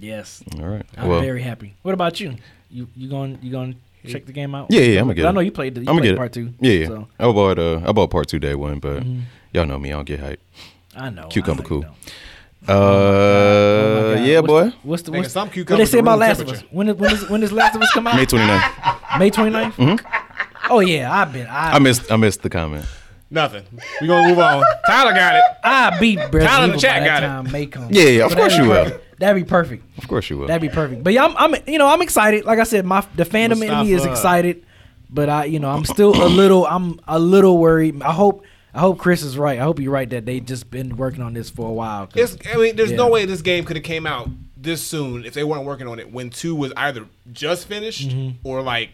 Yes, 0.00 0.42
all 0.58 0.66
right. 0.66 0.86
I'm 0.96 1.08
well, 1.08 1.20
very 1.20 1.42
happy. 1.42 1.74
What 1.82 1.94
about 1.94 2.20
you? 2.20 2.36
You 2.70 2.88
you 2.94 3.08
going 3.08 3.38
you 3.42 3.50
going 3.50 3.80
to 4.04 4.12
check 4.12 4.26
the 4.26 4.32
game 4.32 4.54
out? 4.54 4.68
Yeah, 4.70 4.80
yeah, 4.82 5.00
I'm 5.00 5.06
gonna 5.06 5.14
get 5.14 5.26
I 5.26 5.30
it. 5.30 5.32
know 5.32 5.40
you 5.40 5.52
played 5.52 5.74
the 5.74 5.80
you 5.80 5.88
I'm 5.88 5.96
gonna 5.96 6.00
played 6.00 6.10
get 6.10 6.16
part 6.16 6.36
it. 6.36 6.40
two. 6.40 6.54
Yeah, 6.60 6.72
yeah. 6.72 6.86
So 6.86 7.08
I 7.18 7.24
bought 7.32 7.58
uh, 7.58 7.80
I 7.84 7.92
bought 7.92 8.10
part 8.10 8.28
two 8.28 8.38
day 8.38 8.54
one, 8.54 8.78
but 8.78 9.02
mm-hmm. 9.02 9.22
y'all 9.52 9.66
know 9.66 9.78
me. 9.78 9.90
I 9.90 9.96
don't 9.96 10.04
get 10.04 10.20
hype. 10.20 10.40
I 10.98 11.10
know. 11.10 11.28
Cucumber 11.28 11.62
I 11.62 11.66
cool. 11.66 11.80
you. 11.82 11.88
Uh, 12.66 12.72
Oh 12.72 14.14
my 14.16 14.24
yeah, 14.24 14.40
What's 14.40 14.46
boy. 14.46 14.64
the- 14.64 14.74
What's 14.82 15.02
the 15.02 15.10
Nigga, 15.12 15.16
what's, 15.18 15.32
some 15.32 15.48
what 15.48 15.66
they 15.66 15.84
say 15.86 15.98
are 15.98 16.00
about 16.00 16.18
Last 16.18 16.40
of 16.40 16.48
Us? 16.48 16.58
temperature. 16.60 16.74
When 16.76 16.88
is, 16.88 16.96
when 16.96 17.12
is 17.12 17.28
when 17.30 17.40
does 17.40 17.52
Last 17.52 17.76
of 17.76 17.82
Us 17.82 17.90
come 17.92 18.06
out? 18.06 18.16
May 18.16 18.26
29th. 18.26 19.18
May 19.18 19.30
29th? 19.30 20.04
Oh 20.70 20.80
yeah, 20.80 21.10
I've 21.12 21.32
been 21.32 21.46
I, 21.46 21.74
I 21.74 21.78
missed 21.78 22.10
I 22.10 22.16
missed 22.16 22.42
the 22.42 22.50
comment. 22.50 22.84
Nothing. 23.30 23.62
We 24.00 24.06
gonna 24.06 24.28
move 24.28 24.38
on. 24.38 24.62
Tyler 24.86 25.12
got 25.12 25.36
it. 25.36 25.42
I 25.62 25.98
beat 26.00 26.16
Resident 26.18 26.44
Tyler 26.48 26.64
in 26.64 26.70
the 26.72 26.78
chat 26.78 27.04
got 27.04 27.46
it. 27.46 27.52
May 27.52 27.66
come. 27.66 27.88
Yeah, 27.90 28.04
yeah, 28.04 28.24
of 28.24 28.32
So 28.32 28.36
course 28.38 28.56
you 28.56 28.62
be 28.64 28.68
will. 28.68 29.00
That'd 29.18 29.42
be 29.44 29.48
perfect. 29.48 29.84
Of 29.98 30.08
course 30.08 30.28
you 30.30 30.38
will. 30.38 30.46
That'd 30.46 30.62
be 30.62 30.68
perfect. 30.68 31.02
But 31.04 31.12
yeah, 31.12 31.24
I'm, 31.24 31.36
I'm 31.36 31.54
you 31.66 31.78
know 31.78 31.86
I'm 31.88 32.02
excited. 32.02 32.44
Like 32.44 32.58
I 32.58 32.64
said, 32.64 32.84
my 32.84 33.06
the 33.16 33.24
fandom 33.24 33.62
in 33.66 33.86
me 33.86 33.92
is 33.92 34.04
excited, 34.04 34.64
but 35.10 35.28
I 35.28 35.44
you 35.44 35.58
know 35.58 35.70
I'm 35.70 35.84
still 35.84 36.10
a 36.22 36.26
little 36.28 36.66
I'm 36.66 37.00
a 37.06 37.18
little 37.18 37.58
worried. 37.58 38.02
I 38.02 38.12
hope 38.12 38.44
I 38.78 38.80
hope 38.82 38.98
Chris 38.98 39.24
is 39.24 39.36
right. 39.36 39.58
I 39.58 39.62
hope 39.64 39.80
you're 39.80 39.90
right 39.90 40.08
that 40.10 40.24
they 40.24 40.38
just 40.38 40.70
been 40.70 40.96
working 40.96 41.20
on 41.20 41.34
this 41.34 41.50
for 41.50 41.68
a 41.68 41.72
while. 41.72 42.08
It's, 42.14 42.36
I 42.48 42.56
mean, 42.56 42.76
there's 42.76 42.92
no 42.92 43.08
way 43.08 43.24
this 43.24 43.42
game 43.42 43.64
could 43.64 43.74
have 43.74 43.84
came 43.84 44.06
out 44.06 44.28
this 44.56 44.80
soon 44.80 45.24
if 45.24 45.34
they 45.34 45.42
weren't 45.42 45.64
working 45.64 45.88
on 45.88 45.98
it 45.98 46.12
when 46.12 46.30
two 46.30 46.54
was 46.54 46.72
either 46.76 47.06
just 47.32 47.66
finished 47.66 48.08
mm-hmm. 48.08 48.36
or 48.46 48.62
like 48.62 48.90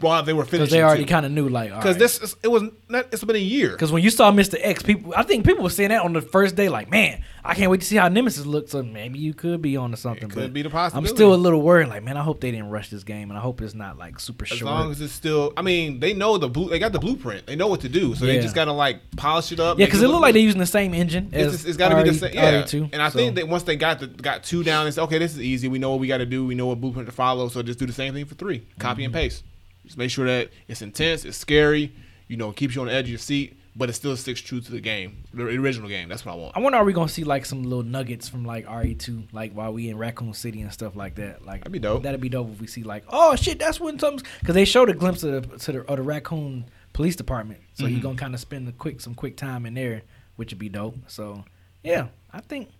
while 0.00 0.22
they 0.22 0.32
were 0.32 0.44
finishing. 0.44 0.60
Because 0.64 0.70
they 0.72 0.82
already 0.82 1.04
kind 1.04 1.26
of 1.26 1.32
knew, 1.32 1.48
like, 1.48 1.70
because 1.74 1.98
this 1.98 2.34
it 2.42 2.48
was 2.48 2.62
not, 2.88 3.06
it's 3.12 3.22
been 3.22 3.36
a 3.36 3.38
year. 3.38 3.70
Because 3.72 3.92
when 3.92 4.02
you 4.02 4.08
saw 4.10 4.32
Mr. 4.32 4.56
X, 4.60 4.82
people, 4.82 5.12
I 5.16 5.22
think 5.24 5.44
people 5.44 5.62
were 5.62 5.68
saying 5.70 5.90
that 5.90 6.02
on 6.02 6.14
the 6.14 6.22
first 6.22 6.56
day, 6.56 6.70
like, 6.70 6.90
man, 6.90 7.22
I 7.44 7.54
can't 7.54 7.70
wait 7.70 7.80
to 7.82 7.86
see 7.86 7.96
how 7.96 8.08
Nemesis 8.08 8.46
looks. 8.46 8.70
So 8.72 8.82
maybe 8.82 9.18
you 9.18 9.34
could 9.34 9.60
be 9.60 9.76
on 9.76 9.90
to 9.90 9.96
something. 9.98 10.24
It 10.24 10.32
could 10.32 10.42
but 10.44 10.52
be 10.54 10.62
the 10.62 10.70
possibility. 10.70 11.10
I'm 11.10 11.14
still 11.14 11.34
a 11.34 11.36
little 11.36 11.60
worried, 11.60 11.88
like, 11.88 12.02
man, 12.02 12.16
I 12.16 12.22
hope 12.22 12.40
they 12.40 12.50
didn't 12.50 12.70
rush 12.70 12.88
this 12.88 13.04
game, 13.04 13.30
and 13.30 13.36
I 13.38 13.42
hope 13.42 13.60
it's 13.60 13.74
not 13.74 13.98
like 13.98 14.18
super 14.18 14.44
As 14.44 14.48
short. 14.50 14.60
As 14.60 14.62
long 14.64 14.90
as 14.90 15.00
it's 15.02 15.12
still, 15.12 15.52
I 15.56 15.60
mean, 15.62 16.00
they 16.00 16.14
know 16.14 16.38
the 16.38 16.48
blue. 16.48 16.70
They 16.70 16.78
got 16.78 16.92
the 16.92 16.98
blueprint. 16.98 17.46
They 17.46 17.56
know 17.56 17.68
what 17.68 17.82
to 17.82 17.88
do. 17.90 18.14
So 18.14 18.24
they 18.24 18.40
just 18.40 18.54
gotta 18.54 18.72
like 18.72 19.00
polish 19.16 19.52
it 19.52 19.60
up. 19.60 19.78
yeah, 19.78 19.84
because 19.84 20.00
it 20.00 20.04
looked 20.06 20.14
look 20.14 20.22
like 20.22 20.32
they're 20.34 20.42
using 20.42 20.60
the 20.60 20.66
same 20.66 20.94
engine. 20.94 21.28
It's, 21.32 21.52
just- 21.52 21.66
it's 21.66 21.76
got 21.76 21.90
to 21.90 22.02
be 22.02 22.08
the 22.10 22.16
same. 22.16 22.32
Yeah, 22.34 22.62
RE2, 22.62 22.90
and 22.92 23.02
I 23.02 23.10
so- 23.10 23.18
think 23.18 23.34
that 23.36 23.48
once 23.48 23.64
they 23.64 23.76
got 23.76 24.00
the 24.00 24.06
got 24.06 24.44
two 24.44 24.62
down, 24.64 24.86
it's 24.86 24.96
okay. 24.96 25.18
This 25.18 25.32
is 25.32 25.40
easy. 25.42 25.68
We 25.68 25.78
know 25.78 25.90
what 25.90 26.00
we 26.00 26.06
got 26.06 26.18
to 26.18 26.26
do. 26.26 26.46
We 26.46 26.54
know 26.54 26.66
what 26.66 26.80
blueprint 26.80 27.06
to 27.08 27.12
follow. 27.14 27.48
So 27.48 27.62
just 27.62 27.78
do 27.78 27.84
the 27.86 27.92
same 27.92 28.14
thing 28.14 28.24
for 28.24 28.34
three. 28.34 28.66
Copy 28.78 29.02
Mm-hmm. 29.02 29.04
and 29.06 29.14
paste. 29.14 29.44
Just 29.84 29.98
make 29.98 30.10
sure 30.10 30.26
that 30.26 30.50
it's 30.68 30.82
intense, 30.82 31.24
it's 31.24 31.36
scary. 31.36 31.94
You 32.28 32.36
know, 32.36 32.52
keeps 32.52 32.74
you 32.74 32.80
on 32.80 32.86
the 32.86 32.92
edge 32.94 33.04
of 33.04 33.10
your 33.10 33.18
seat, 33.18 33.58
but 33.76 33.90
it 33.90 33.92
still 33.92 34.16
sticks 34.16 34.40
true 34.40 34.60
to 34.60 34.70
the 34.72 34.80
game, 34.80 35.24
the 35.34 35.42
original 35.44 35.88
game. 35.90 36.08
That's 36.08 36.24
what 36.24 36.32
I 36.32 36.36
want. 36.36 36.56
I 36.56 36.60
wonder, 36.60 36.78
are 36.78 36.84
we 36.84 36.94
gonna 36.94 37.08
see 37.08 37.22
like 37.24 37.44
some 37.44 37.62
little 37.64 37.82
nuggets 37.82 38.28
from 38.28 38.44
like 38.46 38.64
RE2, 38.66 39.32
like 39.34 39.52
while 39.52 39.72
we 39.74 39.90
in 39.90 39.98
Raccoon 39.98 40.32
City 40.32 40.62
and 40.62 40.72
stuff 40.72 40.96
like 40.96 41.16
that? 41.16 41.44
Like 41.44 41.60
That'd 41.60 41.72
be 41.72 41.78
dope. 41.78 42.02
That'd 42.02 42.20
be 42.20 42.30
dope 42.30 42.50
if 42.52 42.60
we 42.62 42.66
see 42.66 42.82
like, 42.82 43.04
oh 43.10 43.36
shit, 43.36 43.58
that's 43.58 43.78
when 43.78 43.98
something's 43.98 44.22
because 44.40 44.54
they 44.54 44.64
showed 44.64 44.88
a 44.88 44.94
glimpse 44.94 45.22
of 45.22 45.50
the, 45.50 45.58
to 45.58 45.72
the, 45.72 45.80
of 45.84 45.96
the 45.98 46.02
Raccoon 46.02 46.64
Police 46.94 47.16
Department, 47.16 47.60
so 47.74 47.84
Mm-hmm. 47.84 47.94
you 47.96 48.00
gonna 48.02 48.16
kind 48.16 48.32
of 48.34 48.40
spend 48.40 48.66
a 48.68 48.72
quick 48.72 49.00
some 49.02 49.14
quick 49.14 49.36
time 49.36 49.66
in 49.66 49.74
there, 49.74 50.02
which 50.36 50.50
would 50.52 50.58
be 50.58 50.70
dope. 50.70 50.96
So 51.08 51.44
yeah, 51.82 52.06
I 52.32 52.40
think. 52.40 52.70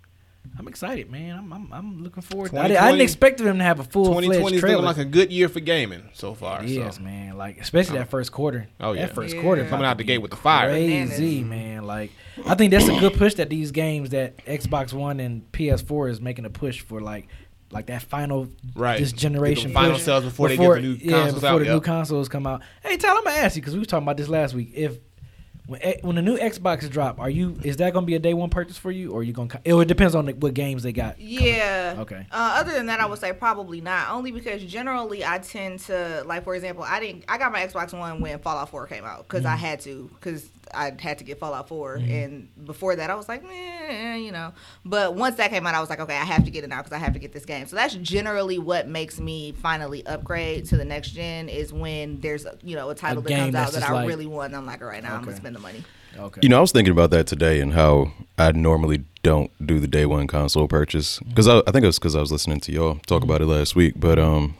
I'm 0.59 0.69
excited, 0.69 1.11
man. 1.11 1.37
I'm 1.37 1.53
I'm, 1.53 1.73
I'm 1.73 2.03
looking 2.03 2.23
forward. 2.23 2.51
To, 2.51 2.59
I, 2.61 2.69
didn't, 2.69 2.83
I 2.83 2.91
didn't 2.91 3.03
expect 3.03 3.39
them 3.39 3.59
to 3.59 3.65
have 3.65 3.81
a 3.81 3.85
full 3.85 4.05
2020 4.07 4.41
fledged 4.41 4.55
is 4.55 4.61
trailer. 4.61 4.83
looking 4.83 4.87
like 4.87 5.07
a 5.07 5.11
good 5.11 5.33
year 5.33 5.49
for 5.49 5.61
gaming 5.61 6.11
so 6.13 6.35
far. 6.35 6.63
yes, 6.65 6.97
so. 6.97 7.03
man. 7.03 7.37
Like 7.37 7.59
especially 7.59 7.99
that 7.99 8.07
oh. 8.07 8.11
first 8.11 8.31
quarter. 8.31 8.69
Oh, 8.81 8.93
yeah. 8.93 9.07
that 9.07 9.15
first 9.15 9.35
Yeah. 9.35 9.43
quarter 9.43 9.67
coming 9.69 9.87
out 9.87 9.99
the 9.99 10.05
gate 10.05 10.19
with 10.19 10.31
the 10.31 10.37
fire. 10.37 10.69
crazy, 10.71 11.43
man. 11.43 11.85
Like 11.85 12.13
I 12.47 12.55
think 12.55 12.71
that's 12.71 12.89
a 12.89 12.99
good 13.01 13.15
push 13.15 13.35
that 13.35 13.51
these 13.51 13.73
games 13.73 14.11
that 14.11 14.37
Xbox 14.45 14.93
One 14.93 15.19
and 15.21 15.51
PS4 15.53 16.11
is 16.11 16.21
making 16.21 16.45
a 16.45 16.51
push 16.51 16.81
for 16.81 17.01
like 17.01 17.27
like 17.71 17.87
that 17.87 18.03
final 18.03 18.49
Right. 18.77 19.01
this 19.01 19.11
Get 19.11 19.17
the 19.17 19.21
generation 19.23 19.73
final 19.73 19.95
push 19.95 20.03
sales 20.03 20.25
before 20.25 20.49
they 20.49 20.57
get 20.57 20.75
the 20.75 20.81
new 20.81 20.93
yeah, 20.93 21.11
consoles 21.11 21.35
before 21.35 21.49
out, 21.49 21.59
the 21.59 21.65
new 21.65 21.81
consoles 21.81 22.29
come 22.29 22.47
out. 22.47 22.63
Hey, 22.83 22.97
Tyler, 22.97 23.19
I'm 23.19 23.25
gonna 23.25 23.37
ask 23.37 23.57
you 23.57 23.63
because 23.63 23.75
we 23.75 23.81
were 23.81 23.87
talking 23.87 24.05
about 24.05 24.17
this 24.17 24.29
last 24.29 24.55
week. 24.55 24.71
If 24.75 24.99
when 25.67 25.81
eh, 25.83 25.95
when 26.03 26.17
the 26.17 26.23
new 26.23 26.37
Xbox 26.37 26.89
drop, 26.91 27.19
are 27.19 27.31
you 27.31 27.57
is 27.63 27.79
that 27.79 27.93
gonna 27.93 28.07
be 28.07 28.15
a 28.15 28.19
day 28.19 28.35
one 28.35 28.51
purchase 28.51 28.77
for 28.77 28.91
you, 28.91 29.13
or 29.13 29.23
you 29.23 29.33
gonna? 29.33 29.49
It 29.65 29.89
depends 29.89 30.15
on 30.15 30.27
the, 30.27 30.33
what 30.33 30.55
games 30.55 30.83
they 30.83 30.93
got. 30.93 31.19
Yeah. 31.21 31.97
Okay. 31.99 32.27
Uh, 32.31 32.57
other 32.59 32.73
than 32.73 32.87
that, 32.87 33.01
I 33.01 33.07
would 33.07 33.19
say 33.19 33.33
probably 33.33 33.81
not. 33.81 34.11
Only 34.11 34.31
because 34.33 34.63
generally 34.65 35.25
I 35.25 35.39
tend 35.39 35.81
to 35.81 36.23
like, 36.27 36.45
for 36.45 36.55
example, 36.55 36.85
I 36.85 37.01
didn't. 37.01 37.25
I 37.29 37.39
got 37.39 37.53
my 37.53 37.67
Xbox 37.67 37.99
One 37.99 38.21
when 38.21 38.39
Fallout 38.41 38.69
4 38.69 38.87
came 38.87 39.05
out 39.05 39.27
because 39.29 39.45
Mm-hmm. 39.45 39.53
I 39.53 39.57
had 39.57 39.81
to 39.81 40.11
because 40.15 40.49
I 40.75 40.93
had 41.01 41.19
to 41.19 41.25
get 41.25 41.39
Fallout 41.39 41.69
4, 41.69 41.95
and 41.97 42.49
before 42.65 42.97
that 42.97 43.11
I 43.11 43.15
was 43.15 43.29
like, 43.29 43.45
eh, 43.45 44.17
you 44.17 44.33
know. 44.33 44.53
But 44.85 45.15
once 45.15 45.37
that 45.37 45.51
came 45.51 45.67
out, 45.67 45.75
I 45.75 45.81
was 45.81 45.91
like, 45.91 46.01
okay, 46.01 46.17
I 46.17 46.25
have 46.25 46.45
to 46.45 46.51
get 46.51 46.65
it 46.65 46.69
now 46.69 46.79
because 46.83 46.93
I 46.93 46.99
have 46.99 47.13
to 47.15 47.19
get 47.19 47.33
this 47.33 47.45
game. 47.45 47.67
So 47.67 47.77
that's 47.77 47.95
generally 47.95 48.59
what 48.59 48.89
makes 48.89 49.19
me 49.21 49.53
finally 49.53 50.05
upgrade 50.07 50.67
to 50.67 50.77
the 50.77 50.85
next 50.85 51.11
gen 51.11 51.49
is 51.49 51.73
when 51.73 52.21
there's 52.21 52.47
you 52.63 52.77
know 52.77 52.91
a 52.91 52.95
title 52.95 53.23
that 53.23 53.31
comes 53.31 53.55
out 53.55 53.73
that 53.73 53.83
I 53.83 53.93
like- 53.93 54.09
really 54.09 54.27
want. 54.27 54.47
And 54.53 54.57
I'm 54.57 54.67
like, 54.67 54.83
all 54.83 54.89
right, 54.89 55.03
now 55.03 55.17
I'm 55.17 55.25
gonna 55.25 55.37
spend 55.37 55.57
the 55.57 55.61
money. 55.61 55.85
Okay. 56.17 56.41
You 56.43 56.49
know, 56.49 56.59
I 56.59 56.61
was 56.61 56.71
thinking 56.73 56.93
about 56.93 57.11
that 57.11 57.27
today 57.27 57.61
and 57.61 57.73
how 57.73 58.13
I 58.39 58.53
normally 58.53 59.05
don't 59.25 59.51
do 59.67 59.81
the 59.81 59.89
day 59.89 60.07
one 60.07 60.27
console 60.29 60.69
purchase 60.69 61.19
because 61.21 61.49
I, 61.49 61.59
I 61.67 61.73
think 61.73 61.83
it 61.83 61.87
was 61.87 61.99
because 61.99 62.15
I 62.15 62.21
was 62.21 62.31
listening 62.31 62.61
to 62.61 62.73
y'all 62.73 63.01
talk 63.07 63.23
about 63.25 63.41
it 63.41 63.47
last 63.47 63.75
week. 63.75 63.95
But 63.97 64.19
um, 64.19 64.57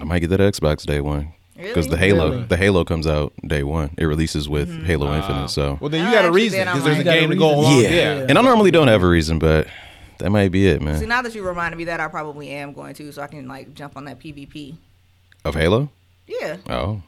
I 0.00 0.04
might 0.04 0.20
get 0.20 0.30
that 0.30 0.40
Xbox 0.40 0.86
day 0.86 1.00
one 1.00 1.34
because 1.68 1.88
the 1.88 1.96
Halo 1.96 2.30
Really? 2.30 2.42
the 2.44 2.56
Halo 2.56 2.84
comes 2.84 3.06
out 3.06 3.32
day 3.46 3.62
one. 3.62 3.90
It 3.98 4.04
releases 4.04 4.48
with 4.48 4.68
Mm-hmm. 4.70 4.84
Halo 4.86 5.14
Infinite. 5.14 5.48
So 5.50 5.78
Well, 5.80 5.90
then 5.90 6.04
you 6.06 6.12
got 6.12 6.24
a 6.24 6.32
reason 6.32 6.60
because 6.66 6.84
there's 6.84 6.96
a 6.96 6.98
like- 6.98 6.98
You 6.98 7.04
got 7.04 7.16
a 7.16 7.20
game 7.20 7.30
to 7.30 7.36
go 7.36 7.54
along. 7.60 7.80
yeah. 7.82 7.88
Yeah. 7.90 8.26
and 8.28 8.38
I 8.38 8.42
normally 8.42 8.70
don't 8.70 8.88
have 8.88 9.02
a 9.02 9.08
reason, 9.08 9.38
but 9.38 9.66
that 10.18 10.30
might 10.30 10.50
be 10.52 10.66
it, 10.68 10.82
man. 10.82 10.98
See, 10.98 11.06
now 11.06 11.22
that 11.22 11.34
you 11.34 11.42
reminded 11.46 11.76
me 11.78 11.84
that, 11.84 11.98
I 12.00 12.08
probably 12.08 12.50
am 12.50 12.72
going 12.72 12.94
to, 12.94 13.10
so 13.12 13.22
I 13.22 13.26
can 13.26 13.48
like 13.48 13.74
jump 13.74 13.96
on 13.96 14.04
that 14.04 14.18
PvP. 14.20 14.76
Of 15.44 15.54
Halo. 15.54 15.88
Yeah. 16.26 16.56
Oh, 16.68 17.02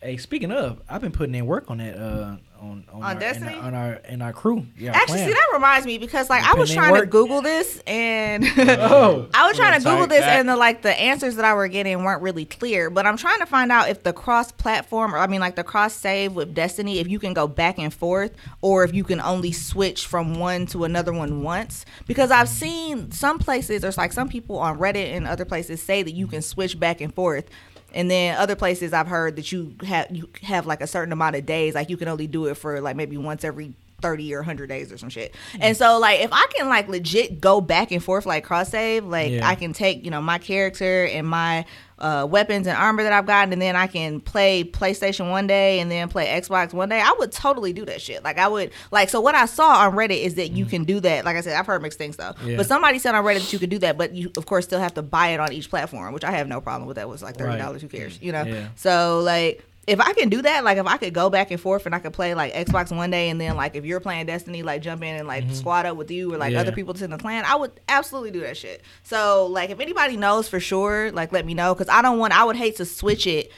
Hey, 0.00 0.16
speaking 0.16 0.50
of, 0.50 0.80
I've 0.88 1.00
been 1.00 1.12
putting 1.12 1.34
in 1.34 1.46
work 1.46 1.70
on 1.70 1.78
that 1.78 1.96
uh 1.96 2.36
on 2.62 2.84
on, 2.92 3.02
On 3.02 3.02
our, 3.02 3.14
Destiny? 3.20 3.54
in 3.54 3.58
on 3.60 3.74
our 3.74 3.92
in 4.08 4.22
our 4.22 4.32
crew. 4.32 4.64
Yeah, 4.78 4.92
Actually, 4.92 5.16
clan. 5.18 5.28
see, 5.28 5.34
that 5.34 5.50
reminds 5.52 5.84
me 5.86 5.98
because 5.98 6.30
like 6.30 6.44
I 6.44 6.54
was 6.54 6.72
trying 6.72 6.94
to? 6.94 7.06
Google 7.06 7.42
this 7.42 7.82
and 7.86 8.44
Oh. 8.56 9.26
I 9.34 9.48
was 9.48 9.56
trying 9.56 9.78
to 9.80 9.84
Google 9.84 10.06
this 10.06 10.22
and 10.22 10.48
the 10.48 10.56
like 10.56 10.82
the 10.82 10.98
answers 10.98 11.36
that 11.36 11.44
I 11.44 11.54
were 11.54 11.68
getting 11.68 12.04
weren't 12.04 12.22
really 12.22 12.44
clear. 12.44 12.88
But 12.88 13.06
I'm 13.06 13.16
trying 13.16 13.40
to 13.40 13.46
find 13.46 13.72
out 13.72 13.88
if 13.88 14.04
the 14.04 14.12
cross 14.12 14.52
platform 14.52 15.14
or 15.14 15.18
I 15.18 15.26
mean 15.26 15.40
like 15.40 15.56
the 15.56 15.64
cross 15.64 15.92
save 15.94 16.34
with 16.34 16.54
Destiny, 16.54 17.00
if 17.00 17.08
you 17.08 17.18
can 17.18 17.34
go 17.34 17.46
back 17.48 17.78
and 17.78 17.92
forth 17.92 18.32
or 18.60 18.84
if 18.84 18.94
you 18.94 19.02
can 19.04 19.20
only 19.20 19.52
switch 19.52 20.06
from 20.06 20.38
one 20.38 20.66
to 20.66 20.84
another 20.84 21.12
one 21.12 21.42
once. 21.42 21.84
Because 22.06 22.30
I've 22.30 22.48
seen 22.48 23.10
some 23.10 23.38
places, 23.40 23.82
there's 23.82 23.98
like 23.98 24.12
some 24.12 24.28
people 24.28 24.58
on 24.58 24.78
Reddit 24.78 25.14
and 25.16 25.26
other 25.26 25.44
places 25.44 25.82
say 25.82 26.02
that 26.02 26.12
you 26.12 26.26
can 26.28 26.42
switch 26.42 26.78
back 26.78 27.00
and 27.00 27.12
forth. 27.12 27.46
And 27.94 28.10
then 28.10 28.36
other 28.36 28.56
places 28.56 28.92
I've 28.92 29.08
heard 29.08 29.36
that 29.36 29.52
you 29.52 29.74
have 29.84 30.14
you 30.14 30.28
have 30.42 30.66
like 30.66 30.80
a 30.80 30.86
certain 30.86 31.12
amount 31.12 31.36
of 31.36 31.46
days, 31.46 31.74
like 31.74 31.90
you 31.90 31.96
can 31.96 32.08
only 32.08 32.26
do 32.26 32.46
it 32.46 32.54
for 32.56 32.80
like 32.80 32.96
maybe 32.96 33.16
once 33.16 33.44
every 33.44 33.74
30 34.00 34.34
or 34.34 34.38
100 34.40 34.66
days 34.66 34.92
or 34.92 34.98
some 34.98 35.08
shit. 35.08 35.34
Hmm. 35.52 35.58
And 35.62 35.76
so 35.76 35.98
like 35.98 36.20
if 36.20 36.30
I 36.32 36.46
can 36.56 36.68
like 36.68 36.88
legit 36.88 37.40
go 37.40 37.60
back 37.60 37.92
and 37.92 38.02
forth 38.02 38.26
like 38.26 38.44
cross 38.44 38.70
save, 38.70 39.04
like 39.04 39.30
Yeah. 39.30 39.48
I 39.48 39.54
can 39.54 39.72
take, 39.72 40.04
you 40.04 40.10
know, 40.10 40.20
my 40.20 40.38
character 40.38 41.06
and 41.06 41.26
my 41.26 41.64
uh, 42.02 42.26
weapons 42.28 42.66
and 42.66 42.76
armor 42.76 43.04
that 43.04 43.12
I've 43.12 43.26
gotten 43.26 43.52
and 43.52 43.62
then 43.62 43.76
I 43.76 43.86
can 43.86 44.20
play 44.20 44.64
PlayStation 44.64 45.30
one 45.30 45.46
day 45.46 45.78
and 45.78 45.90
then 45.90 46.08
play 46.08 46.26
Xbox 46.26 46.72
one 46.72 46.88
day, 46.88 47.00
I 47.00 47.14
would 47.18 47.30
totally 47.30 47.72
do 47.72 47.84
that 47.86 48.02
shit. 48.02 48.24
Like 48.24 48.38
I 48.38 48.48
would 48.48 48.72
like 48.90 49.08
so 49.08 49.20
what 49.20 49.36
I 49.36 49.46
saw 49.46 49.86
on 49.86 49.94
Reddit 49.94 50.20
is 50.20 50.34
that 50.34 50.48
you 50.48 50.66
can 50.66 50.82
do 50.84 50.98
that. 51.00 51.24
Like 51.24 51.36
I 51.36 51.40
said, 51.40 51.56
I've 51.56 51.66
heard 51.66 51.80
mixed 51.80 51.98
things 51.98 52.16
though. 52.16 52.34
Yeah. 52.44 52.56
But 52.56 52.66
somebody 52.66 52.98
said 52.98 53.14
on 53.14 53.24
Reddit 53.24 53.40
that 53.40 53.52
you 53.52 53.60
could 53.60 53.70
do 53.70 53.78
that, 53.78 53.96
but 53.96 54.14
you 54.14 54.32
of 54.36 54.46
course 54.46 54.64
still 54.64 54.80
have 54.80 54.94
to 54.94 55.02
buy 55.02 55.28
it 55.28 55.40
on 55.40 55.52
each 55.52 55.70
platform, 55.70 56.12
which 56.12 56.24
I 56.24 56.32
have 56.32 56.48
no 56.48 56.60
problem 56.60 56.88
with 56.88 56.96
that. 56.96 57.08
Was 57.08 57.22
like 57.22 57.36
thirty 57.36 57.56
dollars, 57.56 57.82
who 57.82 57.88
cares? 57.88 58.20
You 58.20 58.32
know? 58.32 58.42
Yeah. 58.42 58.68
So 58.74 59.20
like 59.20 59.64
if 59.86 60.00
I 60.00 60.12
can 60.12 60.28
do 60.28 60.42
that, 60.42 60.62
like 60.62 60.78
if 60.78 60.86
I 60.86 60.96
could 60.96 61.12
go 61.12 61.28
back 61.28 61.50
and 61.50 61.60
forth 61.60 61.86
and 61.86 61.94
I 61.94 61.98
could 61.98 62.12
play 62.12 62.34
like 62.34 62.52
Xbox 62.54 62.96
one 62.96 63.10
day 63.10 63.30
and 63.30 63.40
then 63.40 63.56
like 63.56 63.74
if 63.74 63.84
you're 63.84 63.98
playing 63.98 64.26
Destiny, 64.26 64.62
like 64.62 64.80
jump 64.82 65.02
in 65.02 65.16
and 65.16 65.26
like 65.26 65.44
squad 65.50 65.86
up 65.86 65.96
with 65.96 66.10
you 66.10 66.32
or 66.32 66.36
like 66.38 66.48
Mm-hmm. 66.50 66.54
Yeah. 66.54 66.60
other 66.60 66.72
people 66.72 66.94
to 66.94 67.08
the 67.08 67.18
clan, 67.18 67.44
I 67.44 67.56
would 67.56 67.72
absolutely 67.88 68.30
do 68.30 68.40
that 68.40 68.56
shit. 68.56 68.82
So 69.02 69.46
like 69.46 69.70
if 69.70 69.80
anybody 69.80 70.16
knows 70.16 70.48
for 70.48 70.60
sure, 70.60 71.10
like 71.10 71.32
let 71.32 71.44
me 71.44 71.54
know 71.54 71.74
because 71.74 71.88
I 71.88 72.00
don't 72.02 72.18
want. 72.18 72.32
I 72.32 72.44
would 72.44 72.56
hate 72.56 72.76
to 72.76 72.84
switch 72.84 73.26
it 73.26 73.50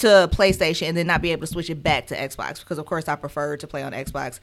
to 0.00 0.28
PlayStation 0.32 0.88
and 0.88 0.96
then 0.96 1.06
not 1.06 1.22
be 1.22 1.30
able 1.32 1.42
to 1.42 1.46
switch 1.46 1.70
it 1.70 1.82
back 1.82 2.08
to 2.08 2.16
Xbox 2.16 2.58
because 2.60 2.78
of 2.78 2.86
course 2.86 3.06
I 3.08 3.14
prefer 3.14 3.56
to 3.58 3.66
play 3.68 3.82
on 3.84 3.92
Xbox. 3.92 4.40